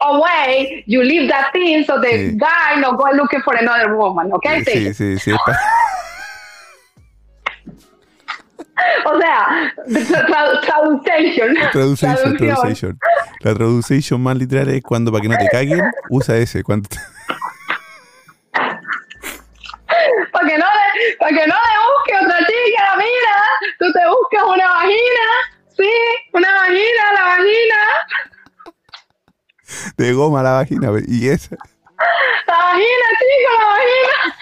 away, 0.00 0.82
you 0.86 1.02
leave 1.02 1.28
that 1.28 1.52
thing 1.52 1.84
so 1.84 2.00
the 2.00 2.08
Sí. 2.30 2.36
guy 2.38 2.80
no 2.80 2.96
go 2.96 3.04
looking 3.12 3.42
for 3.42 3.54
another 3.56 3.92
woman, 3.94 4.32
okay? 4.32 4.64
Sí, 4.64 4.94
sí, 4.94 5.18
sí. 5.18 5.32
O 9.04 9.20
sea, 9.20 9.46
tra- 9.86 10.26
tra- 10.26 10.60
traduction. 10.62 11.54
Traducition, 11.70 11.70
Traducción. 11.70 12.36
traducition. 12.36 12.98
La 13.40 13.54
traducition 13.54 14.20
más 14.22 14.36
literal 14.36 14.68
es 14.70 14.82
cuando 14.82 15.12
para 15.12 15.22
que 15.22 15.28
no 15.28 15.36
te 15.36 15.46
caguen, 15.48 15.82
usa 16.08 16.36
ese. 16.38 16.62
Cuando 16.64 16.88
te- 16.88 16.98
Para 20.32 20.48
que 20.48 20.58
no 20.58 20.66
le, 20.66 21.16
para 21.16 21.30
que 21.30 21.46
no 21.46 21.54
le 21.54 21.74
busque 21.86 22.24
otra 22.24 22.38
chica, 22.38 22.96
mira, 22.96 23.36
tú 23.78 23.92
te 23.92 24.08
buscas 24.08 24.42
una 24.44 24.68
vagina, 24.74 25.26
sí, 25.76 25.90
una 26.32 26.52
vagina, 26.54 27.12
la 27.14 27.22
vagina, 27.22 28.06
de 29.96 30.12
goma 30.12 30.42
la 30.42 30.52
vagina. 30.52 30.90
Y 31.06 31.28
esa. 31.28 31.56
la 32.46 32.56
vagina, 32.56 33.06
chico, 33.18 33.52
la 33.58 33.66
vagina. 33.66 34.36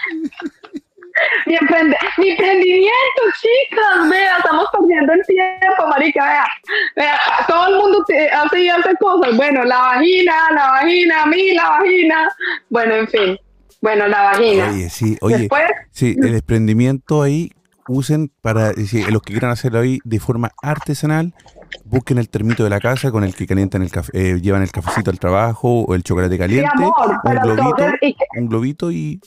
Mi, 1.45 1.55
emprende- 1.55 1.97
mi 2.17 2.29
emprendimiento, 2.31 3.21
chicas, 3.41 4.09
vea, 4.09 4.37
estamos 4.37 4.65
perdiendo 4.71 5.13
el 5.13 5.21
tiempo, 5.25 5.87
marica, 5.87 6.23
vea, 6.23 6.47
vea, 6.95 7.19
todo 7.47 7.67
el 7.67 7.75
mundo 7.75 8.03
hace 8.33 8.59
y 8.61 8.69
hace 8.69 8.95
cosas, 8.95 9.35
bueno, 9.35 9.63
la 9.65 9.77
vagina, 9.77 10.33
la 10.53 10.71
vagina, 10.71 11.23
a 11.23 11.25
mí, 11.27 11.51
la 11.53 11.69
vagina, 11.69 12.29
bueno, 12.69 12.95
en 12.95 13.07
fin, 13.09 13.39
bueno, 13.81 14.07
la 14.07 14.21
vagina. 14.23 14.69
Oye, 14.69 14.89
sí, 14.89 15.17
oye. 15.21 15.37
Después, 15.39 15.63
Sí, 15.91 16.15
el 16.21 16.31
desprendimiento 16.31 17.21
ahí 17.21 17.51
usen 17.87 18.31
para, 18.41 18.73
si 18.73 19.03
los 19.11 19.21
que 19.21 19.33
quieran 19.33 19.51
hacerlo 19.51 19.79
ahí 19.79 19.99
de 20.03 20.19
forma 20.19 20.51
artesanal, 20.61 21.33
busquen 21.85 22.17
el 22.17 22.29
termito 22.29 22.63
de 22.63 22.69
la 22.69 22.79
casa 22.79 23.11
con 23.11 23.23
el 23.23 23.35
que 23.35 23.47
calientan 23.47 23.81
el 23.81 23.91
café, 23.91 24.11
eh, 24.13 24.39
llevan 24.41 24.61
el 24.61 24.71
cafecito 24.71 25.11
al 25.11 25.19
trabajo 25.19 25.81
o 25.81 25.95
el 25.95 26.03
chocolate 26.03 26.37
caliente, 26.37 26.69
amor, 26.73 27.19
un 27.23 27.35
globito, 27.41 27.89
¿y 28.01 28.15
un 28.39 28.47
globito 28.47 28.91
y 28.91 29.19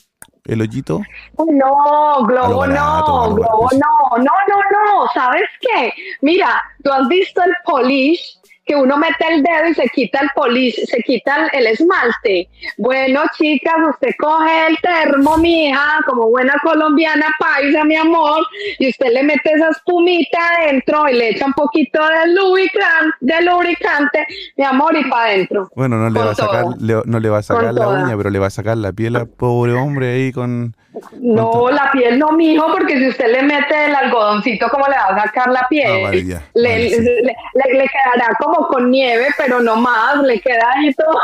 el 0.45 0.61
hoyito. 0.61 1.01
No, 1.37 2.25
Globo 2.25 2.57
barato, 2.57 3.07
no, 3.07 3.29
lo 3.29 3.35
Globo 3.35 3.69
no, 3.73 4.17
no, 4.17 4.23
no, 4.23 4.57
no, 4.71 5.07
¿sabes 5.13 5.47
qué? 5.59 5.91
Mira, 6.21 6.61
tú 6.83 6.91
has 6.91 7.07
visto 7.07 7.41
el 7.41 7.51
polish, 7.65 8.39
que 8.65 8.75
uno 8.75 8.97
mete 8.97 9.25
el 9.29 9.43
dedo 9.43 9.67
y 9.69 9.73
se 9.75 9.87
quita 9.89 10.19
el 10.21 10.29
polish, 10.35 10.75
se 10.85 10.97
quita 11.03 11.49
el, 11.53 11.59
el 11.59 11.67
esmalte. 11.67 12.49
Bueno, 12.77 13.21
chicas, 13.37 13.75
usted 13.91 14.09
coge 14.17 14.67
el 14.67 14.77
termo, 14.79 15.37
mija, 15.37 15.99
como 16.07 16.29
buena 16.29 16.53
colombiana 16.63 17.27
paisa, 17.39 17.83
mi 17.83 17.95
amor, 17.95 18.41
y 18.79 18.89
usted 18.89 19.11
le 19.13 19.23
mete 19.23 19.51
esa 19.53 19.69
espumita 19.69 20.39
adentro 20.59 21.07
y 21.09 21.13
le 21.13 21.29
echa 21.29 21.45
un 21.45 21.53
poquito 21.53 21.99
de 22.07 22.33
lubricante, 22.33 23.15
de 23.21 23.41
lubricante, 23.43 24.27
mi 24.57 24.63
amor, 24.65 24.95
y 24.97 25.03
para 25.09 25.25
adentro. 25.31 25.69
Bueno, 25.75 25.97
no 25.97 26.09
le 26.09 26.19
va 26.19 26.31
a 26.31 26.35
sacar, 26.35 26.65
le- 26.79 27.01
no 27.05 27.19
le 27.19 27.29
va 27.29 27.37
a 27.39 27.43
sacar 27.43 27.65
Con 27.67 27.75
la 27.75 27.81
toda. 27.85 28.03
uña, 28.03 28.17
pero 28.17 28.29
le 28.29 28.39
va 28.39 28.47
a 28.47 28.51
sacar 28.51 28.77
la 28.77 28.91
piel 28.93 29.15
al 29.15 29.27
pobre 29.27 29.73
hombre 29.73 30.13
ahí 30.13 30.31
con. 30.31 30.75
No, 31.19 31.69
la 31.71 31.91
piel 31.91 32.17
no, 32.19 32.31
mijo, 32.31 32.71
porque 32.71 32.97
si 32.97 33.07
usted 33.09 33.27
le 33.31 33.41
mete 33.43 33.85
el 33.85 33.95
algodoncito, 33.95 34.67
¿cómo 34.69 34.85
le 34.87 34.95
va 34.95 35.05
a 35.07 35.23
sacar 35.23 35.49
la 35.51 35.67
piel? 35.67 35.91
Ah, 35.91 36.03
vale, 36.03 36.25
ya. 36.25 36.41
le, 36.53 36.69
Vale, 36.69 36.89
sí. 36.89 37.01
le, 37.01 37.21
le- 37.23 37.73
le 37.77 37.87
quedará 37.87 38.35
como 38.39 38.67
con 38.67 38.89
nieve, 38.91 39.27
pero 39.37 39.59
no 39.61 39.75
más, 39.75 40.17
le 40.19 40.39
queda 40.39 40.71
ahí 40.75 40.93
todo. 40.93 41.19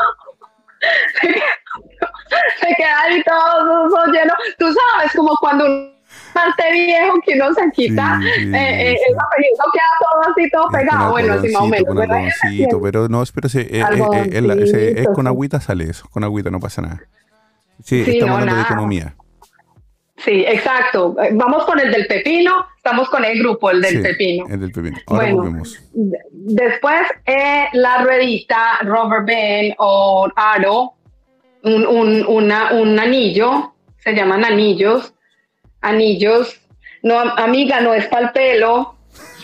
Se 2.60 2.76
queda 2.76 3.02
ahí 3.04 3.22
todo, 3.24 3.90
todo 3.90 4.06
lleno. 4.08 4.34
Tú 4.58 4.66
sabes, 4.74 5.12
como 5.16 5.36
cuando 5.40 5.66
un 5.66 5.94
mante 6.34 6.72
viejo 6.72 7.14
que 7.26 7.34
uno 7.36 7.54
se 7.54 7.70
quita, 7.72 8.20
Sí, 8.22 8.28
sí, 8.36 8.56
eh, 8.56 8.92
eh, 8.92 8.96
sí. 8.98 9.06
el 9.10 9.16
papelito 9.16 9.64
queda 9.74 9.84
todo 10.00 10.32
así, 10.32 10.50
todo 10.50 10.68
pegado. 10.70 11.12
Bueno, 11.12 11.34
así 11.34 11.50
más 11.50 11.62
o 11.62 11.68
menos. 11.68 11.88
Con 11.88 12.02
algodoncito, 12.02 12.82
pero 12.82 13.08
no, 13.10 13.24
pero 13.34 13.50
sí, 13.50 13.60
eh, 13.60 13.84
eh, 14.32 14.94
es 14.98 15.08
con 15.14 15.28
agüita 15.28 15.60
sale 15.60 15.86
eso, 15.86 16.08
con 16.10 16.24
agüita 16.24 16.50
no 16.50 16.60
pasa 16.60 16.82
nada. 16.82 17.02
Sí, 17.84 18.02
estamos 18.02 18.28
no, 18.28 18.34
hablando 18.34 18.56
de 18.56 18.62
economía. 18.62 19.16
Sí, 20.24 20.46
exacto. 20.48 21.16
Vamos 21.34 21.66
con 21.66 21.80
el 21.80 21.92
del 21.92 22.06
pepino, 22.08 22.66
estamos 22.78 23.10
con 23.10 23.26
el 23.26 23.40
grupo, 23.40 23.72
el 23.72 23.82
del 23.82 23.98
Sí, 23.98 24.02
pepino. 24.04 24.46
El 24.50 24.60
del 24.60 24.72
pepino. 24.72 24.98
Ahora 25.08 25.24
Bueno. 25.24 25.36
volvemos. 25.38 25.80
De- 25.94 26.18
Después, 26.32 27.02
eh, 27.26 27.66
la 27.74 28.00
ruedita, 28.04 28.80
rubber 28.84 29.22
band 29.26 29.74
o 29.80 30.30
aro, 30.36 30.94
un, 31.64 31.86
un, 31.88 32.26
una- 32.28 32.74
un 32.74 33.00
anillo, 33.00 33.74
se 33.98 34.14
llaman 34.14 34.44
anillos. 34.46 35.14
Anillos, 35.82 36.62
no, 37.02 37.20
amiga, 37.20 37.82
no 37.82 37.94
es 37.96 38.06
para 38.08 38.28
el 38.28 38.32
pelo, 38.34 38.96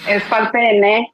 es 0.08 0.22
para 0.24 0.46
el 0.46 0.52
pene, 0.52 1.12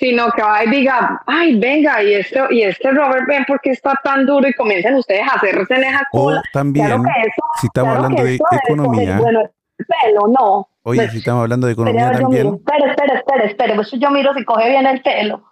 sino 0.00 0.30
que 0.32 0.42
va 0.42 0.64
y 0.64 0.70
diga, 0.70 1.22
ay, 1.26 1.56
venga, 1.60 2.02
y 2.02 2.14
este, 2.14 2.40
y 2.50 2.62
este 2.62 2.90
rubber 2.90 3.26
band, 3.28 3.46
¿por 3.46 3.60
qué 3.60 3.70
está 3.70 3.92
tan 4.02 4.24
duro? 4.26 4.48
Y 4.48 4.54
comiencen 4.54 4.94
ustedes 4.94 5.22
a 5.30 5.34
hacerse 5.36 5.74
en 5.74 5.84
esa 5.84 6.00
O 6.12 6.24
cola. 6.24 6.42
también, 6.54 6.86
Claro 6.86 7.02
que 7.02 7.20
eso- 7.20 7.42
si 7.60 7.66
estamos 7.66 7.90
claro 7.92 8.04
hablando 8.06 8.22
que 8.24 8.28
de 8.30 8.38
economía, 8.66 9.18
Bueno, 9.18 9.40
el 9.42 9.86
pelo, 9.86 10.20
no. 10.28 10.68
oye, 10.84 11.00
Pues, 11.02 11.12
si 11.12 11.18
estamos 11.18 11.42
hablando 11.42 11.66
de 11.66 11.74
economía 11.74 12.12
también. 12.12 12.46
Espere, 12.54 12.90
espere, 12.90 13.14
espere, 13.18 13.46
espere. 13.46 13.74
Pues 13.74 13.90
yo 13.92 14.10
miro 14.10 14.32
si 14.34 14.44
coge 14.44 14.70
bien 14.70 14.86
el 14.86 15.02
pelo. 15.02 15.42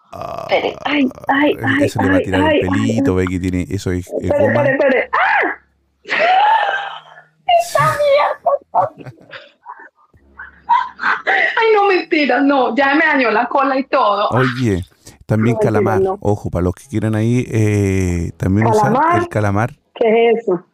Espere. 0.49 0.75
Ay, 0.87 1.09
ay, 1.29 1.57
ay, 1.63 1.85
eso 1.85 2.01
le 2.03 2.09
va 2.11 2.17
a 2.17 2.21
tirar 2.21 2.41
ay, 2.43 2.61
el 2.61 2.69
pelito, 2.69 3.15
ve 3.15 3.27
que 3.27 3.39
tiene, 3.39 3.67
eso 3.69 3.91
es, 3.93 4.07
es 4.07 4.13
Espere, 4.31 4.47
espere, 4.47 4.71
espere. 4.73 5.11
¡Ah! 5.13 5.55
¡Esta 7.61 7.81
mierda! 7.99 9.13
Ay, 11.27 11.67
no, 11.75 11.89
mentiras, 11.89 12.43
no. 12.45 12.75
Ya 12.77 12.95
me 12.95 13.05
dañó 13.07 13.31
la 13.31 13.47
cola 13.49 13.79
y 13.79 13.85
todo. 13.85 14.29
Oye, 14.31 14.85
también 15.27 15.55
No, 15.55 15.61
calamar. 15.61 15.95
mentira, 15.95 16.13
no. 16.15 16.19
Ojo, 16.21 16.51
para 16.51 16.65
los 16.65 16.75
que 16.75 16.85
quieran 16.89 17.15
ahí, 17.15 17.47
eh, 17.51 18.33
también 18.37 18.67
usar 18.67 18.97
el 19.17 19.29
calamar. 19.29 19.75
¿Qué 19.95 20.31
es 20.31 20.39
eso? 20.43 20.65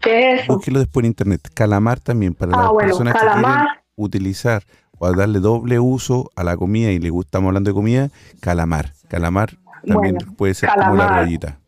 ¿Qué 0.00 0.32
es 0.34 0.42
eso? 0.42 0.54
Búsquelo 0.54 0.78
después 0.78 1.02
en 1.04 1.08
internet. 1.08 1.48
Calamar 1.54 2.00
también, 2.00 2.34
para 2.34 2.52
Ah, 2.54 2.62
las 2.62 2.70
bueno, 2.70 2.88
personas 2.88 3.14
que 3.14 3.20
quieren 3.26 3.66
utilizar 3.96 4.62
o 4.98 5.06
a 5.06 5.12
darle 5.12 5.38
doble 5.40 5.78
uso 5.78 6.30
a 6.36 6.44
la 6.44 6.56
comida 6.56 6.90
y 6.90 6.98
le 6.98 7.10
gusta, 7.10 7.28
estamos 7.28 7.48
hablando 7.48 7.70
de 7.70 7.74
comida, 7.74 8.08
calamar. 8.40 8.92
Calamar 9.08 9.56
también 9.86 10.16
Bueno, 10.16 10.34
puede 10.36 10.54
ser 10.54 10.70
como 10.70 10.96
la 10.96 11.06
rayita. 11.08 11.58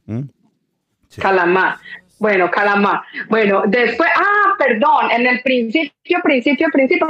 Calamar. 1.21 1.77
Bueno, 2.21 2.51
calamar. 2.51 3.01
Bueno, 3.29 3.63
después, 3.67 4.09
ah, 4.15 4.55
perdón, 4.59 5.11
en 5.11 5.27
el 5.27 5.41
principio, 5.43 6.21
principio, 6.23 6.69
principio, 6.71 7.09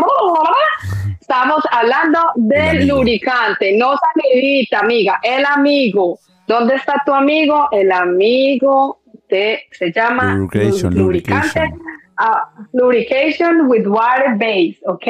estábamos 1.20 1.62
hablando 1.70 2.20
del 2.36 2.86
lubricante, 2.86 3.76
no 3.76 3.94
salivita, 4.14 4.78
amiga, 4.80 5.18
el 5.22 5.44
amigo. 5.44 6.18
¿Dónde 6.46 6.76
está 6.76 7.02
tu 7.04 7.12
amigo? 7.12 7.68
El 7.72 7.90
amigo 7.92 9.00
de, 9.28 9.60
se 9.72 9.92
llama 9.92 10.34
Lubrication, 10.34 10.94
lu- 10.94 11.02
lubricante. 11.02 11.46
lubrication. 11.60 11.82
Ah, 12.22 12.50
lubrication 12.74 13.62
with 13.66 13.86
water 13.86 14.34
base, 14.36 14.76
¿ok? 14.84 15.06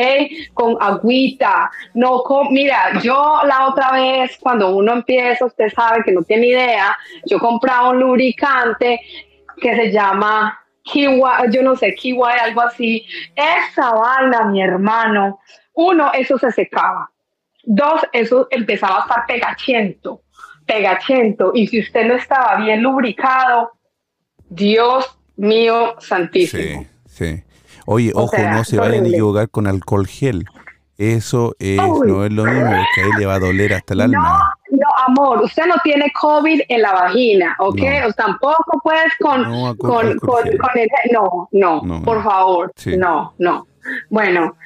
Con 0.55 0.77
agüita. 0.81 1.69
No 1.95 2.23
con, 2.23 2.53
mira, 2.53 3.01
yo 3.03 3.41
la 3.47 3.67
otra 3.67 3.91
vez, 3.93 4.39
cuando 4.41 4.77
uno 4.77 4.93
empieza, 4.93 5.45
usted 5.45 5.71
sabe 5.75 6.03
que 6.05 6.13
no 6.13 6.23
tiene 6.23 6.47
idea, 6.47 6.97
yo 7.27 7.39
compraba 7.41 7.91
un 7.91 7.99
lubricante 8.01 9.01
que 9.61 9.75
se 9.77 9.93
llama 9.93 10.59
Kiwa, 10.83 11.47
yo 11.51 11.63
no 11.63 11.77
sé, 11.77 11.95
Kiwa, 11.95 12.33
algo 12.33 12.63
así. 12.63 13.07
Esa 13.37 13.93
vaina, 13.93 14.45
mi 14.47 14.63
hermano. 14.63 15.39
Uno, 15.75 16.11
eso 16.13 16.39
se 16.39 16.51
secaba. 16.51 17.11
Dos, 17.65 18.01
eso 18.13 18.49
empezaba 18.51 18.99
a 18.99 19.01
estar 19.03 19.27
pegachento, 19.27 20.23
pegachento. 20.67 21.53
Y 21.55 21.67
si 21.67 21.81
usted 21.81 22.07
no 22.07 22.15
estaba 22.15 22.57
bien 22.57 22.83
lubricado, 22.83 23.73
Dios 24.49 25.19
mío 25.37 25.95
santísimo. 26.01 26.87
Sí, 27.07 27.37
sí. 27.37 27.45
Oye, 27.87 28.13
O 28.15 28.23
ojo, 28.23 28.37
sea, 28.37 28.53
no 28.53 28.65
se 28.65 28.79
vayan 28.79 29.05
a 29.05 29.09
equivocar 29.09 29.49
con 29.51 29.67
alcohol 29.67 30.07
gel. 30.07 30.45
Eso 30.97 31.55
es, 31.59 31.81
Uy. 31.81 32.09
no 32.09 32.25
es 32.25 32.33
lo 32.33 32.45
mismo, 32.45 32.67
porque 32.71 33.01
ahí 33.03 33.11
le 33.19 33.27
va 33.27 33.35
a 33.35 33.39
doler 33.39 33.73
hasta 33.73 33.95
el 33.95 33.99
No, 33.99 34.05
alma. 34.05 34.55
Amor, 35.07 35.43
usted 35.43 35.67
no 35.67 35.77
tiene 35.83 36.13
COVID 36.13 36.63
en 36.69 36.83
la 36.83 36.93
vagina, 36.93 37.57
¿ok? 37.59 37.79
No. 37.81 38.07
O 38.09 38.13
tampoco 38.13 38.81
puedes 38.83 39.13
con, 39.21 39.43
No, 39.43 39.75
con, 39.77 40.17
con, 40.19 40.43
con 40.59 40.79
el- 40.79 40.89
no, 41.13 41.49
no, 41.53 41.81
No, 41.83 42.03
por 42.03 42.23
favor, 42.23 42.73
Sí. 42.77 42.97
no, 42.97 43.35
no. 43.39 43.67
Bueno, 44.09 44.57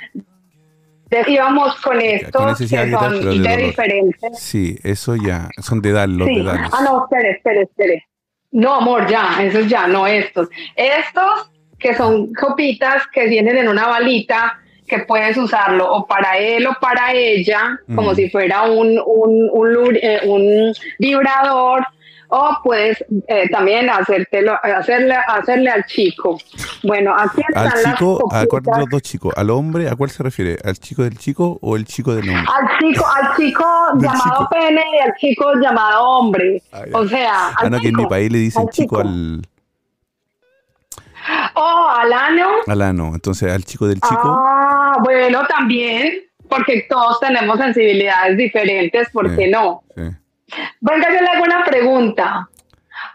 íbamos 1.29 1.81
con 1.81 2.01
estos 2.01 2.45
necesidad 2.47 2.85
que 2.87 2.91
tal, 2.91 3.23
son 3.23 3.43
de 3.43 3.57
diferentes. 3.57 4.39
Sí, 4.39 4.77
eso 4.83 5.15
ya, 5.17 5.49
son 5.61 5.81
de 5.81 5.93
dar, 5.93 6.09
los 6.09 6.27
Sí. 6.29 6.41
de. 6.43 6.51
Ah, 6.51 6.81
no, 6.85 7.05
espere, 7.05 7.31
espere, 7.33 7.63
espere. 7.63 8.07
No, 8.53 8.75
amor, 8.75 9.07
ya, 9.09 9.43
esos 9.43 9.69
ya, 9.69 9.87
no 9.87 10.07
estos. 10.07 10.49
Estos 10.77 11.51
que 11.79 11.95
son 11.95 12.33
copitas 12.35 13.03
que 13.13 13.27
vienen 13.29 13.59
en 13.59 13.69
una 13.69 13.87
balita 13.89 14.59
que 14.87 14.99
puedes 15.01 15.37
usarlo 15.37 15.91
o 15.91 16.07
para 16.07 16.37
él 16.39 16.67
o 16.67 16.75
para 16.81 17.13
ella, 17.13 17.79
como 17.95 18.15
si 18.15 18.29
fuera 18.31 18.63
un, 18.63 19.01
un, 19.05 19.99
eh, 20.01 20.21
un 20.25 20.75
vibrador, 20.99 21.87
o 22.29 22.59
puedes 22.63 23.05
eh, 23.29 23.49
también 23.49 23.89
hacértelo, 23.89 24.59
hacerle, 24.63 25.15
hacerle 25.15 25.71
al 25.71 25.85
chico. 25.85 26.39
Bueno, 26.83 27.15
aquí 27.17 27.43
están 27.49 27.69
Al 27.69 27.83
las 27.83 27.95
chico, 27.95 28.29
¿a 28.31 28.47
cuál 28.47 28.63
de 28.63 28.79
los 28.79 28.89
dos 28.91 29.03
chicos? 29.03 29.35
¿Al 29.37 29.51
hombre? 29.51 29.89
¿A 29.89 29.95
cuál 29.95 30.11
se 30.11 30.23
refiere? 30.23 30.59
¿Al 30.65 30.79
chico 30.79 31.05
del 31.05 31.17
chico 31.17 31.59
o 31.61 31.77
el 31.77 31.85
chico 31.85 32.15
del 32.15 32.29
hombre? 32.29 32.45
Al 32.53 32.79
chico, 32.79 33.05
al 33.07 33.37
chico 33.37 33.65
llamado 34.01 34.23
chico. 34.23 34.49
pene 34.51 34.83
y 34.97 35.09
al 35.09 35.15
chico 35.17 35.53
llamado 35.61 36.05
hombre. 36.05 36.63
Ah, 36.73 36.83
o 36.93 37.07
sea, 37.07 37.49
al 37.51 37.67
Ah, 37.67 37.71
no, 37.71 37.81
que 37.81 37.89
en 37.89 37.95
mi 37.95 38.03
chico, 38.03 38.09
país 38.09 38.33
le 38.33 38.39
dicen 38.39 38.63
al 38.63 38.71
chico 38.71 38.99
al, 38.99 39.43
Oh, 41.55 41.89
al 41.97 42.13
ano. 42.13 42.49
al 42.67 42.83
ano. 42.83 43.13
Entonces, 43.15 43.53
al 43.53 43.65
chico 43.65 43.87
del 43.87 44.01
chico. 44.01 44.23
Ah, 44.39 44.99
bueno, 45.03 45.47
también, 45.47 46.15
porque 46.49 46.87
todos 46.89 47.19
tenemos 47.21 47.59
sensibilidades 47.59 48.37
diferentes, 48.37 49.09
¿por 49.11 49.35
qué 49.37 49.49
no? 49.49 49.83
sí. 49.97 50.03
Venga, 50.81 51.07
yo 51.13 51.21
le 51.23 51.27
hago 51.29 51.45
una 51.45 51.65
pregunta. 51.65 52.49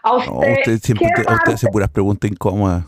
A 0.02 0.12
usted, 0.14 0.30
No, 0.30 0.38
usted 0.40 0.78
siempre 0.82 1.06
¿qué 1.08 1.14
te- 1.14 1.20
usted 1.20 1.24
parte- 1.36 1.52
hace 1.54 1.68
puras 1.68 1.88
preguntas 1.88 2.30
incómodas. 2.30 2.84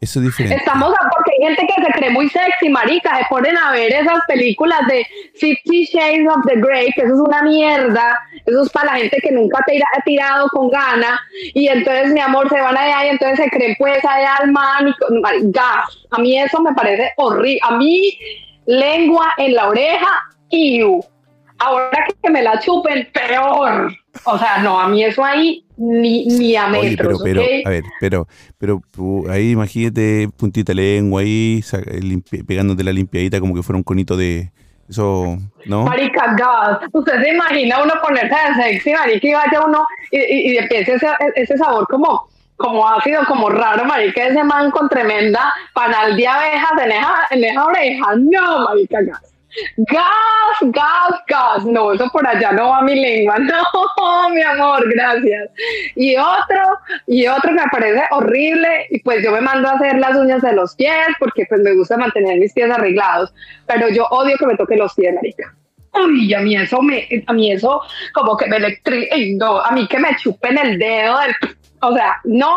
Eso 0.00 0.18
es 0.20 0.24
diferente. 0.24 0.56
Estamos 0.56 0.94
a, 0.94 1.08
gente 1.40 1.66
que 1.66 1.82
se 1.84 1.92
cree 1.92 2.10
muy 2.10 2.28
sexy, 2.28 2.68
marica, 2.68 3.18
se 3.18 3.24
ponen 3.28 3.56
a 3.58 3.72
ver 3.72 3.92
esas 3.92 4.24
películas 4.26 4.78
de 4.88 5.06
Fifty 5.34 5.84
Shades 5.84 6.26
of 6.28 6.44
the 6.46 6.60
Grey, 6.60 6.92
que 6.92 7.02
eso 7.02 7.14
es 7.14 7.20
una 7.20 7.42
mierda, 7.42 8.18
eso 8.44 8.62
es 8.62 8.70
para 8.70 8.92
la 8.92 8.98
gente 8.98 9.18
que 9.22 9.32
nunca 9.32 9.58
te 9.66 9.78
ha 9.78 10.02
tirado 10.04 10.48
con 10.48 10.70
gana, 10.70 11.20
y 11.54 11.68
entonces, 11.68 12.12
mi 12.12 12.20
amor, 12.20 12.48
se 12.48 12.60
van 12.60 12.76
allá 12.76 13.06
y 13.06 13.08
entonces 13.10 13.38
se 13.44 13.50
creen 13.50 13.74
pues 13.78 14.04
allá 14.04 14.36
al 14.36 14.50
man 14.52 14.88
y 14.88 14.92
con- 14.94 15.20
mari- 15.20 15.42
gas. 15.44 16.06
A 16.10 16.18
mí 16.20 16.38
eso 16.38 16.60
me 16.62 16.72
parece 16.74 17.12
horrible. 17.16 17.58
A 17.62 17.76
mí, 17.76 18.18
lengua 18.66 19.32
en 19.36 19.54
la 19.54 19.68
oreja, 19.68 20.08
iu. 20.50 21.00
Ahora 21.58 22.06
que 22.22 22.30
me 22.30 22.42
la 22.42 22.58
chupen, 22.60 23.08
peor. 23.12 23.92
O 24.24 24.38
sea, 24.38 24.58
no, 24.58 24.80
a 24.80 24.88
mí 24.88 25.04
eso 25.04 25.24
ahí 25.24 25.64
ni, 25.76 26.26
ni 26.26 26.56
a 26.56 26.68
metros, 26.68 26.86
Oye, 26.86 26.96
pero, 26.96 27.18
pero, 27.22 27.40
¿ok? 27.42 27.66
a 27.66 27.70
ver, 27.70 27.84
pero, 28.00 28.26
pero 28.58 28.80
ahí 29.30 29.50
imagínate 29.50 30.28
puntita 30.36 30.72
de 30.72 30.76
lengua 30.76 31.20
ahí, 31.20 31.62
pegándote 32.46 32.84
la 32.84 32.92
limpiadita 32.92 33.40
como 33.40 33.54
que 33.54 33.62
fuera 33.62 33.76
un 33.76 33.82
conito 33.82 34.16
de 34.16 34.50
eso, 34.88 35.36
¿no? 35.66 35.84
Marica, 35.84 36.34
gas. 36.36 36.78
Usted 36.92 37.22
se 37.22 37.30
imagina 37.30 37.82
uno 37.82 37.94
ponerse 38.02 38.34
de 38.34 38.62
sexy, 38.62 38.92
marica, 38.92 39.28
y 39.28 39.32
vaya 39.34 39.64
uno 39.66 39.86
y, 40.12 40.18
y, 40.18 40.52
y 40.52 40.58
empiece 40.58 40.94
ese, 40.94 41.08
ese 41.34 41.58
sabor 41.58 41.86
como, 41.88 42.28
como 42.56 42.88
ácido, 42.88 43.24
como 43.26 43.48
raro, 43.50 43.84
marica, 43.84 44.26
ese 44.26 44.44
man 44.44 44.70
con 44.70 44.88
tremenda 44.88 45.52
panal 45.74 46.16
de 46.16 46.26
abejas 46.26 46.72
en 46.84 46.92
esa, 46.92 47.14
en 47.30 47.44
esa 47.44 47.64
oreja. 47.64 48.06
No, 48.16 48.64
marica, 48.64 49.02
gas. 49.02 49.35
Gas, 49.76 50.72
gas, 50.72 51.20
gas. 51.26 51.64
No, 51.64 51.92
eso 51.92 52.08
por 52.10 52.26
allá 52.26 52.52
no 52.52 52.70
va 52.70 52.82
mi 52.82 52.94
lengua. 52.94 53.36
No, 53.46 54.30
mi 54.30 54.42
amor, 54.42 54.88
gracias. 54.92 55.50
Y 55.94 56.16
otro, 56.16 56.78
y 57.06 57.26
otro 57.26 57.52
me 57.52 57.62
parece 57.70 58.02
horrible, 58.10 58.86
y 58.90 59.00
pues 59.00 59.22
yo 59.22 59.32
me 59.32 59.40
mando 59.40 59.68
a 59.68 59.72
hacer 59.72 59.98
las 59.98 60.16
uñas 60.16 60.42
de 60.42 60.52
los 60.52 60.74
pies 60.74 61.08
porque 61.18 61.46
pues 61.48 61.60
me 61.62 61.74
gusta 61.74 61.96
mantener 61.96 62.38
mis 62.38 62.52
pies 62.52 62.70
arreglados, 62.70 63.32
pero 63.66 63.88
yo 63.88 64.06
odio 64.10 64.36
que 64.38 64.46
me 64.46 64.56
toquen 64.56 64.78
los 64.78 64.94
pies, 64.94 65.14
marica. 65.14 65.54
Uy, 65.94 66.32
a 66.34 66.40
mí 66.40 66.56
eso 66.56 66.78
a 66.78 67.32
mí 67.32 67.52
eso 67.52 67.80
como 68.12 68.36
que 68.36 68.46
me 68.46 68.56
electri, 68.56 69.08
ey, 69.10 69.34
no, 69.34 69.60
a 69.60 69.70
mí 69.70 69.86
que 69.88 69.98
me 69.98 70.14
chupen 70.16 70.58
el 70.58 70.78
dedo 70.78 71.18
o 71.80 71.94
sea, 71.94 72.20
no, 72.24 72.56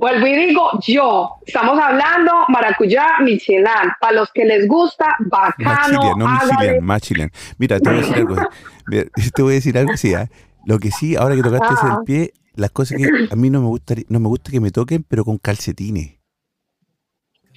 vuelvo 0.00 0.26
y 0.26 0.34
digo, 0.46 0.70
yo, 0.86 1.36
estamos 1.46 1.78
hablando 1.78 2.32
maracuyá, 2.48 3.06
michelin, 3.22 3.64
para 4.00 4.12
los 4.14 4.30
que 4.32 4.44
les 4.46 4.66
gusta, 4.66 5.14
bacano, 5.20 5.70
Machilian, 5.70 6.18
no 6.18 6.26
hágale. 6.26 6.80
Machilian. 6.80 7.30
Mira, 7.58 7.78
te 7.78 7.90
voy 7.90 7.98
a 7.98 8.00
decir 8.00 8.16
algo. 8.16 8.36
Mira, 8.86 9.04
te 9.34 9.42
voy 9.42 9.52
a 9.52 9.54
decir 9.56 9.78
algo 9.78 9.92
así. 9.92 10.14
¿ah? 10.14 10.28
Lo 10.64 10.78
que 10.78 10.90
sí, 10.90 11.16
ahora 11.16 11.36
que 11.36 11.42
tocaste 11.42 11.74
ese 11.74 11.86
Ah. 11.86 11.96
el 11.98 12.04
pie, 12.04 12.32
las 12.56 12.70
cosas 12.70 12.98
que 12.98 13.08
a 13.30 13.36
mí 13.36 13.50
no 13.50 13.60
me 13.60 13.66
gusta, 13.68 13.94
no 14.08 14.20
me 14.20 14.28
gusta 14.28 14.50
que 14.50 14.60
me 14.60 14.70
toquen, 14.70 15.04
pero 15.06 15.24
con 15.24 15.38
calcetines. 15.38 16.16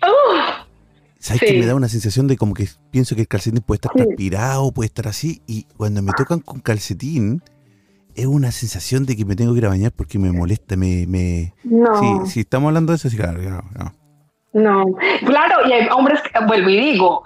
Ugh, 0.01 0.65
¿Sabes 1.19 1.39
Sí. 1.39 1.45
que 1.45 1.59
me 1.59 1.65
da 1.65 1.75
una 1.75 1.87
sensación 1.87 2.27
de 2.27 2.35
como 2.35 2.53
que 2.53 2.67
pienso 2.91 3.15
que 3.15 3.21
el 3.21 3.27
calcetín 3.29 3.61
puede 3.61 3.77
estar 3.77 3.93
Sí. 3.95 4.03
transpirado, 4.03 4.71
puede 4.73 4.87
estar 4.87 5.07
así, 5.07 5.41
y 5.47 5.63
cuando 5.77 6.01
me 6.01 6.11
tocan 6.11 6.41
con 6.41 6.59
calcetín, 6.59 7.41
es 8.15 8.25
una 8.25 8.51
sensación 8.51 9.05
de 9.05 9.15
que 9.15 9.25
me 9.25 9.35
tengo 9.35 9.53
que 9.53 9.59
ir 9.59 9.65
a 9.65 9.69
bañar 9.69 9.91
porque 9.91 10.19
me 10.19 10.31
molesta, 10.31 10.75
me... 10.75 11.05
me... 11.07 11.53
no. 11.63 12.23
Sí, 12.23 12.31
si 12.31 12.39
estamos 12.41 12.67
hablando 12.69 12.91
de 12.91 12.97
eso, 12.97 13.09
sí, 13.09 13.17
claro, 13.17 13.39
claro, 13.39 13.63
no. 13.77 13.93
No, 14.53 14.85
claro, 15.25 15.67
y 15.67 15.73
hay 15.73 15.87
hombres 15.89 16.21
que, 16.21 16.45
vuelvo 16.45 16.69
y 16.69 16.77
digo, 16.77 17.23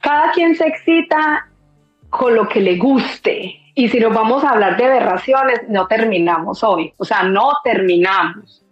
cada 0.00 0.32
quien 0.32 0.56
se 0.56 0.66
excita 0.66 1.48
con 2.08 2.34
lo 2.34 2.48
que 2.48 2.60
le 2.60 2.76
guste. 2.76 3.56
Y 3.74 3.88
si 3.88 4.00
nos 4.00 4.12
vamos 4.12 4.42
a 4.42 4.50
hablar 4.50 4.76
de 4.76 4.84
aberraciones, 4.84 5.60
no 5.68 5.86
terminamos 5.86 6.64
hoy. 6.64 6.92
O 6.96 7.04
sea, 7.04 7.22
no 7.22 7.52
terminamos. 7.62 8.66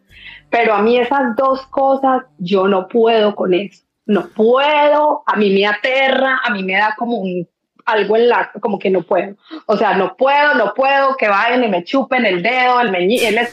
Pero 0.50 0.74
a 0.74 0.82
mí 0.82 0.98
esas 0.98 1.36
dos 1.36 1.66
cosas, 1.66 2.24
yo 2.38 2.66
no 2.66 2.88
puedo 2.88 3.36
con 3.36 3.54
eso. 3.54 3.84
No 4.06 4.28
puedo, 4.28 5.22
a 5.26 5.36
mí 5.36 5.50
me 5.50 5.66
aterra, 5.66 6.40
a 6.44 6.50
mí 6.50 6.64
me 6.64 6.74
da 6.74 6.94
como 6.96 7.18
un 7.18 7.46
algo 7.88 8.16
en 8.16 8.28
la, 8.28 8.50
como 8.60 8.78
que 8.78 8.90
no 8.90 9.02
puedo. 9.02 9.34
O 9.66 9.76
sea, 9.76 9.94
no 9.94 10.16
puedo, 10.16 10.54
no 10.54 10.74
puedo, 10.74 11.16
que 11.16 11.28
vayan 11.28 11.64
y 11.64 11.68
me 11.68 11.84
chupen 11.84 12.24
el 12.26 12.42
dedo, 12.42 12.80
el 12.80 12.90
meñique, 12.90 13.28
el 13.28 13.48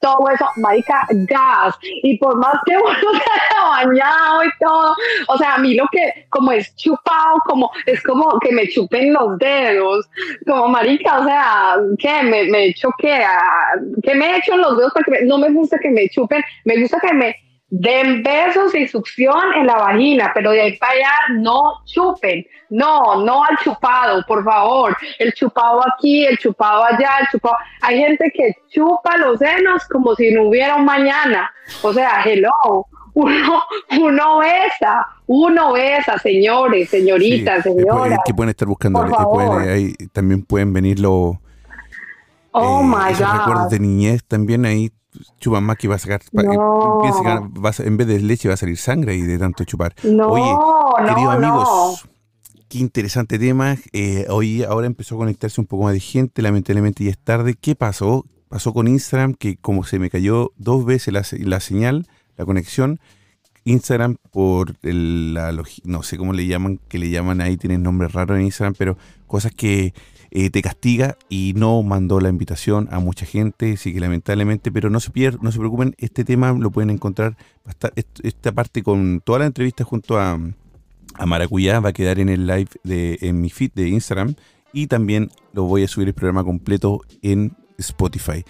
todo 0.00 0.28
eso, 0.30 0.46
marica, 0.56 1.06
gas. 1.10 1.74
Y 2.02 2.18
por 2.18 2.36
más 2.36 2.56
que 2.64 2.76
uno 2.76 2.88
se 3.12 3.16
haya 3.16 3.68
bañado 3.86 4.44
y 4.44 4.48
todo, 4.60 4.94
o 5.28 5.38
sea, 5.38 5.54
a 5.54 5.58
mí 5.58 5.74
lo 5.74 5.84
que, 5.90 6.26
como 6.30 6.52
es 6.52 6.74
chupado, 6.76 7.38
como, 7.44 7.70
es 7.86 8.02
como 8.02 8.38
que 8.40 8.52
me 8.52 8.68
chupen 8.68 9.12
los 9.12 9.38
dedos, 9.38 10.08
como 10.46 10.68
marica, 10.68 11.18
o 11.20 11.24
sea, 11.24 11.76
¿qué? 11.98 12.22
Me, 12.22 12.44
me 12.44 12.74
que, 12.98 13.24
que 14.02 14.14
me 14.14 14.36
echo 14.36 14.54
en 14.54 14.60
los 14.60 14.76
dedos 14.78 14.92
porque 14.94 15.10
me- 15.10 15.22
no 15.22 15.38
me 15.38 15.50
gusta 15.50 15.78
que 15.78 15.90
me 15.90 16.08
chupen, 16.08 16.42
me 16.64 16.80
gusta 16.80 16.98
que 17.00 17.12
me 17.12 17.34
den 17.70 18.22
besos 18.22 18.74
y 18.74 18.88
succión 18.88 19.52
en 19.54 19.66
la 19.66 19.76
vagina, 19.76 20.30
pero 20.34 20.52
de 20.52 20.60
ahí 20.62 20.76
para 20.78 20.92
allá 20.92 21.10
no 21.34 21.82
chupen, 21.84 22.46
no, 22.70 23.22
no 23.24 23.44
al 23.44 23.58
chupado, 23.58 24.24
por 24.26 24.42
favor, 24.42 24.96
el 25.18 25.34
chupado 25.34 25.82
aquí, 25.86 26.24
el 26.24 26.38
chupado 26.38 26.84
allá, 26.84 27.10
el 27.20 27.26
chupado, 27.30 27.56
hay 27.82 27.98
gente 27.98 28.32
que 28.34 28.54
chupa 28.70 29.18
los 29.18 29.38
senos 29.38 29.84
como 29.88 30.14
si 30.14 30.32
no 30.32 30.44
hubiera 30.48 30.76
un 30.76 30.86
mañana, 30.86 31.50
o 31.82 31.92
sea, 31.92 32.22
hello, 32.24 32.50
uno, 33.12 33.62
uno 34.00 34.38
besa, 34.38 35.06
uno 35.26 35.72
besa, 35.74 36.18
señores, 36.18 36.88
señoritas, 36.88 37.64
Sí, 37.64 37.72
señoras. 37.74 38.18
que 38.24 38.32
pueden 38.32 38.50
estar 38.50 38.66
buscando, 38.68 39.00
Por 39.00 39.08
que 39.10 39.24
pueden, 39.24 39.48
favor. 39.50 39.68
ahí 39.68 39.92
también 40.12 40.42
pueden 40.42 40.72
venir 40.72 41.00
los 41.00 41.36
Oh 42.52 42.80
eh, 42.80 42.84
my 42.86 43.12
esos 43.12 43.30
recuerdos 43.30 43.64
God. 43.64 43.70
de 43.72 43.78
niñez 43.80 44.24
también 44.24 44.64
ahí 44.64 44.90
chupan 45.40 45.64
más 45.64 45.76
que 45.76 45.88
va 45.88 45.96
a 45.96 45.98
sacar 45.98 46.20
No. 46.32 47.00
va 47.02 47.70
a 47.70 47.82
en 47.82 47.96
vez 47.96 48.06
de 48.06 48.20
leche 48.20 48.48
va 48.48 48.54
a 48.54 48.56
salir 48.58 48.76
sangre 48.76 49.14
y 49.16 49.22
de 49.22 49.38
tanto 49.38 49.64
chupar. 49.64 49.94
No, 50.04 50.28
Oye, 50.28 50.42
no, 50.42 50.92
queridos 51.08 51.34
amigos, 51.34 52.08
qué 52.68 52.78
interesante 52.78 53.38
tema. 53.38 53.76
Eh, 53.92 54.26
hoy 54.28 54.62
ahora 54.62 54.86
empezó 54.86 55.14
a 55.14 55.18
conectarse 55.18 55.60
un 55.60 55.66
poco 55.66 55.84
más 55.84 55.92
de 55.94 56.00
gente, 56.00 56.42
lamentablemente 56.42 57.04
ya 57.04 57.10
es 57.10 57.18
tarde. 57.18 57.54
¿Qué 57.60 57.74
pasó? 57.74 58.24
Pasó 58.48 58.72
con 58.72 58.88
Instagram 58.88 59.34
que 59.34 59.56
como 59.56 59.84
se 59.84 59.98
me 59.98 60.08
cayó 60.10 60.52
dos 60.56 60.84
veces 60.84 61.12
la, 61.12 61.22
la 61.46 61.60
señal, 61.60 62.06
la 62.36 62.44
conexión, 62.46 62.98
Instagram 63.64 64.16
por 64.30 64.74
el- 64.82 65.34
la 65.34 65.52
no 65.84 66.02
sé 66.02 66.16
cómo 66.16 66.32
le 66.32 66.46
llaman, 66.46 66.80
que 66.88 66.98
le 66.98 67.10
llaman 67.10 67.40
ahí, 67.42 67.56
tienen 67.58 67.82
nombres 67.82 68.12
raros 68.12 68.38
en 68.38 68.44
Instagram, 68.46 68.74
pero 68.78 68.96
cosas 69.26 69.52
que 69.52 69.92
eh, 70.30 70.50
te 70.50 70.62
castiga 70.62 71.16
y 71.28 71.54
no 71.56 71.82
mandó 71.82 72.20
la 72.20 72.28
invitación 72.28 72.88
a 72.90 72.98
mucha 72.98 73.26
gente, 73.26 73.72
así 73.72 73.92
que 73.92 74.00
lamentablemente, 74.00 74.70
pero 74.70 74.90
no 74.90 75.00
se 75.00 75.10
pierdan, 75.10 75.40
no 75.42 75.52
se 75.52 75.58
preocupen, 75.58 75.94
este 75.98 76.24
tema 76.24 76.52
lo 76.52 76.70
pueden 76.70 76.90
encontrar, 76.90 77.36
esta 78.22 78.52
parte 78.52 78.82
con 78.82 79.20
toda 79.24 79.40
la 79.40 79.46
entrevista 79.46 79.84
junto 79.84 80.18
a, 80.18 80.38
a 81.14 81.26
Maracuyá 81.26 81.80
va 81.80 81.90
a 81.90 81.92
quedar 81.92 82.18
en 82.18 82.28
el 82.28 82.46
live 82.46 82.70
de 82.84 83.18
en 83.22 83.40
mi 83.40 83.50
feed 83.50 83.72
de 83.74 83.88
Instagram 83.88 84.34
y 84.72 84.86
también 84.86 85.30
lo 85.52 85.64
voy 85.64 85.84
a 85.84 85.88
subir 85.88 86.08
el 86.08 86.14
programa 86.14 86.44
completo 86.44 87.00
en 87.22 87.56
Spotify. 87.78 88.44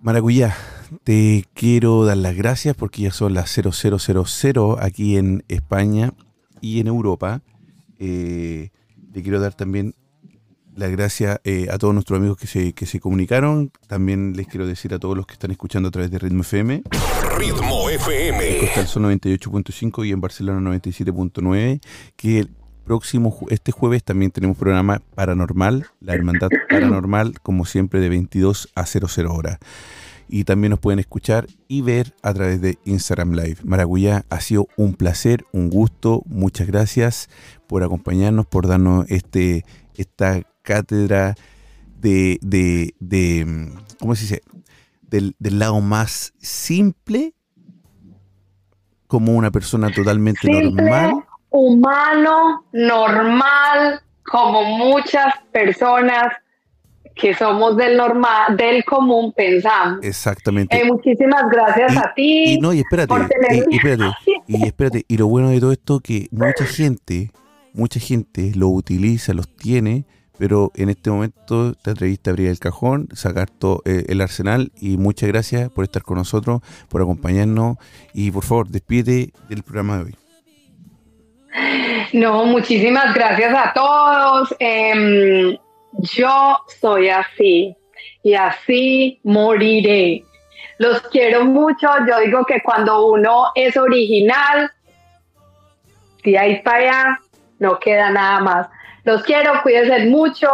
Maracuyá, 0.00 0.56
te 1.02 1.44
quiero 1.54 2.04
dar 2.04 2.18
las 2.18 2.36
gracias 2.36 2.76
porque 2.76 3.02
ya 3.02 3.10
son 3.10 3.34
las 3.34 3.50
0000 3.50 4.76
aquí 4.80 5.16
en 5.16 5.44
España 5.48 6.14
y 6.60 6.78
en 6.78 6.86
Europa. 6.86 7.42
Eh, 7.98 8.70
te 9.12 9.22
quiero 9.22 9.40
dar 9.40 9.54
también 9.54 9.94
las 10.78 10.92
gracias 10.92 11.40
eh, 11.42 11.66
a 11.70 11.76
todos 11.76 11.92
nuestros 11.92 12.18
amigos 12.18 12.38
que 12.38 12.46
se, 12.46 12.72
que 12.72 12.86
se 12.86 13.00
comunicaron. 13.00 13.72
También 13.88 14.34
les 14.36 14.46
quiero 14.46 14.64
decir 14.64 14.94
a 14.94 15.00
todos 15.00 15.16
los 15.16 15.26
que 15.26 15.32
están 15.32 15.50
escuchando 15.50 15.88
a 15.88 15.90
través 15.90 16.10
de 16.10 16.20
Ritmo 16.20 16.42
FM. 16.42 16.82
Ritmo 17.36 17.90
FM. 17.90 18.58
Costa 18.60 18.80
del 18.80 18.86
Sol 18.86 19.02
98.5 19.04 20.06
y 20.06 20.12
en 20.12 20.20
Barcelona 20.20 20.70
97.9, 20.70 21.80
que 22.14 22.38
el 22.38 22.50
próximo, 22.84 23.36
este 23.50 23.72
jueves 23.72 24.04
también 24.04 24.30
tenemos 24.30 24.56
programa 24.56 25.02
Paranormal, 25.16 25.86
la 26.00 26.14
Hermandad 26.14 26.48
Paranormal, 26.70 27.40
como 27.40 27.64
siempre 27.64 28.00
de 28.00 28.08
22 28.10 28.68
a 28.76 28.86
00 28.86 29.34
horas. 29.34 29.58
Y 30.28 30.44
también 30.44 30.70
nos 30.70 30.78
pueden 30.78 31.00
escuchar 31.00 31.48
y 31.66 31.82
ver 31.82 32.14
a 32.22 32.32
través 32.34 32.60
de 32.60 32.78
Instagram 32.84 33.32
Live. 33.32 33.56
Maracuyá, 33.64 34.26
ha 34.30 34.40
sido 34.40 34.68
un 34.76 34.94
placer, 34.94 35.44
un 35.52 35.70
gusto. 35.70 36.22
Muchas 36.26 36.68
gracias 36.68 37.30
por 37.66 37.82
acompañarnos, 37.82 38.46
por 38.46 38.68
darnos 38.68 39.06
este, 39.08 39.64
esta 39.98 40.40
cátedra 40.62 41.34
de, 42.00 42.38
de, 42.42 42.94
de, 43.00 43.44
mm, 43.44 43.78
¿cómo 44.00 44.14
se 44.14 44.22
dice? 44.22 44.42
Del, 45.02 45.34
del 45.38 45.58
lado 45.58 45.80
más 45.80 46.32
simple 46.38 47.34
como 49.06 49.32
una 49.36 49.50
persona 49.50 49.90
totalmente 49.90 50.40
Simple, 50.42 50.70
normal. 50.70 51.24
humano, 51.50 52.64
normal, 52.72 54.00
como 54.24 54.64
muchas 54.64 55.34
personas 55.50 56.26
que 57.14 57.34
somos 57.34 57.76
del 57.76 57.96
normal, 57.96 58.56
del 58.56 58.84
común 58.84 59.32
pensamos. 59.32 59.98
Exactamente. 60.04 60.78
Eh, 60.78 60.84
muchísimas 60.84 61.42
gracias 61.50 61.96
a 61.96 62.12
ti. 62.14 62.52
Y 62.54 62.58
no, 62.60 62.72
y 62.72 62.80
espérate, 62.80 63.12
tener- 63.14 63.66
y, 63.70 63.74
y 63.74 63.76
espérate, 63.76 64.04
y 64.46 64.66
espérate, 64.66 65.04
y 65.08 65.16
lo 65.16 65.26
bueno 65.26 65.48
de 65.48 65.58
todo 65.58 65.72
esto 65.72 66.00
que 66.00 66.28
mucha 66.30 66.64
gente, 66.66 67.30
mucha 67.78 68.00
gente 68.00 68.50
lo 68.56 68.68
utiliza, 68.68 69.32
los 69.32 69.48
tiene, 69.56 70.04
pero 70.36 70.72
en 70.74 70.88
este 70.88 71.10
momento 71.10 71.74
te 71.74 71.92
atreviste 71.92 72.28
a 72.28 72.32
abrir 72.32 72.48
el 72.48 72.58
cajón, 72.58 73.08
sacar 73.14 73.48
todo 73.48 73.82
eh, 73.84 74.04
el 74.08 74.20
arsenal 74.20 74.72
y 74.80 74.96
muchas 74.96 75.28
gracias 75.28 75.70
por 75.70 75.84
estar 75.84 76.02
con 76.02 76.18
nosotros, 76.18 76.60
por 76.88 77.02
acompañarnos 77.02 77.76
y 78.12 78.32
por 78.32 78.44
favor, 78.44 78.68
despide 78.68 79.30
del 79.48 79.62
programa 79.62 79.98
de 79.98 80.04
hoy. 80.04 80.16
No, 82.12 82.46
muchísimas 82.46 83.14
gracias 83.14 83.54
a 83.54 83.72
todos. 83.72 84.54
Em, 84.58 85.56
yo 85.92 86.58
soy 86.80 87.08
así 87.10 87.76
y 88.24 88.34
así 88.34 89.20
moriré. 89.22 90.24
Los 90.78 91.00
quiero 91.02 91.44
mucho. 91.44 91.88
Yo 92.08 92.20
digo 92.20 92.44
que 92.44 92.60
cuando 92.62 93.06
uno 93.06 93.46
es 93.54 93.76
original, 93.76 94.70
de 96.24 96.38
ahí 96.38 96.62
para 96.62 96.78
allá 96.78 97.20
no 97.58 97.78
queda 97.78 98.10
nada 98.10 98.40
más. 98.40 98.68
Los 99.04 99.22
quiero, 99.22 99.62
cuídense 99.62 100.06
mucho. 100.06 100.48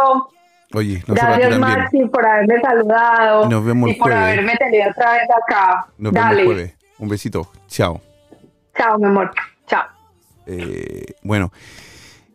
Oye, 0.73 0.97
aquí 0.97 1.11
Gracias. 1.13 1.59
Maxi, 1.59 2.05
por 2.05 2.25
haberme 2.25 2.59
saludado 2.61 3.49
nos 3.49 3.63
vemos 3.65 3.89
y 3.91 3.93
por 3.93 4.11
jueves. 4.11 4.23
haberme 4.23 4.55
tenido 4.57 4.89
otra 4.89 5.13
vez 5.13 5.27
acá. 5.43 5.87
Nos 5.97 6.11
vemos 6.11 6.29
Dale. 6.29 6.41
el 6.41 6.47
jueves. 6.47 6.73
Un 6.97 7.09
besito. 7.09 7.51
Chao. 7.67 8.01
Chao, 8.77 8.97
mi 8.97 9.05
amor. 9.05 9.31
Chao. 9.67 9.83
Eh, 10.47 11.13
bueno, 11.23 11.51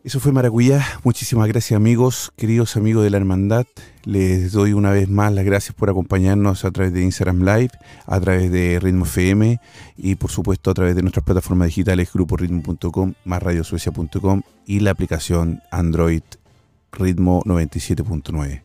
eso 0.03 0.19
fue 0.19 0.31
Maracuyá. 0.31 0.83
Muchísimas 1.03 1.47
gracias 1.47 1.77
amigos, 1.77 2.33
queridos 2.35 2.75
amigos 2.75 3.03
de 3.03 3.11
la 3.11 3.17
hermandad. 3.17 3.67
Les 4.03 4.51
doy 4.51 4.73
una 4.73 4.89
vez 4.89 5.07
más 5.09 5.31
las 5.31 5.45
gracias 5.45 5.75
por 5.75 5.91
acompañarnos 5.91 6.65
a 6.65 6.71
través 6.71 6.91
de 6.91 7.03
Instagram 7.03 7.41
Live, 7.41 7.69
a 8.07 8.19
través 8.19 8.51
de 8.51 8.79
Ritmo 8.79 9.05
FM 9.05 9.59
y 9.97 10.15
por 10.15 10.31
supuesto 10.31 10.71
a 10.71 10.73
través 10.73 10.95
de 10.95 11.03
nuestras 11.03 11.23
plataformas 11.23 11.67
digitales 11.67 12.11
gruporitmo.com, 12.11 13.13
más 13.25 13.43
radiosuecia.com 13.43 14.41
y 14.65 14.79
la 14.79 14.89
aplicación 14.89 15.61
Android 15.69 16.23
Ritmo 16.91 17.43
97.9. 17.43 18.63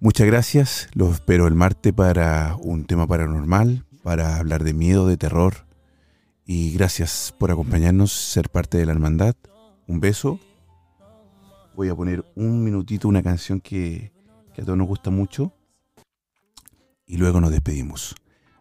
Muchas 0.00 0.26
gracias, 0.26 0.88
los 0.92 1.14
espero 1.14 1.46
el 1.46 1.54
martes 1.54 1.94
para 1.94 2.56
un 2.60 2.84
tema 2.84 3.06
paranormal, 3.06 3.84
para 4.02 4.36
hablar 4.36 4.64
de 4.64 4.74
miedo, 4.74 5.06
de 5.06 5.16
terror 5.16 5.64
y 6.44 6.72
gracias 6.72 7.34
por 7.38 7.50
acompañarnos, 7.50 8.12
ser 8.12 8.50
parte 8.50 8.76
de 8.76 8.84
la 8.84 8.92
hermandad. 8.92 9.34
Un 9.86 10.00
beso. 10.00 10.38
Voy 11.74 11.88
a 11.88 11.94
poner 11.94 12.24
un 12.34 12.62
minutito 12.62 13.08
una 13.08 13.22
canción 13.22 13.60
que, 13.60 14.12
a 14.56 14.62
todos 14.62 14.76
nos 14.76 14.86
gusta 14.86 15.10
mucho. 15.10 15.52
Y 17.06 17.16
luego 17.16 17.40
nos 17.40 17.50
despedimos. 17.50 18.14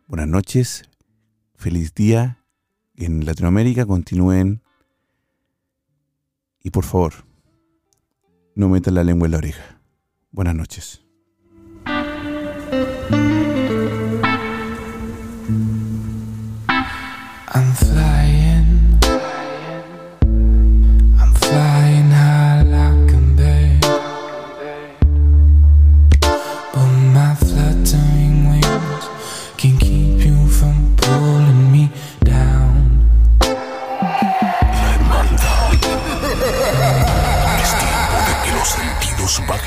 Buenas 0.07 0.27
noches. 0.27 0.84
Feliz 1.56 1.93
día 1.93 2.43
en 2.95 3.26
Latinoamérica. 3.26 3.85
Continúen. 3.85 4.61
Y 6.64 6.69
por 6.69 6.84
favor, 6.84 7.14
no 8.56 8.69
metan 8.69 8.95
la 8.95 9.03
lengua 9.03 9.27
en 9.27 9.31
la 9.31 9.38
oreja. 9.38 9.81
Buenas 10.31 10.56
noches. 10.56 11.02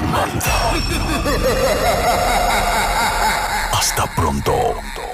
Hasta 3.72 4.06
pronto. 4.14 5.09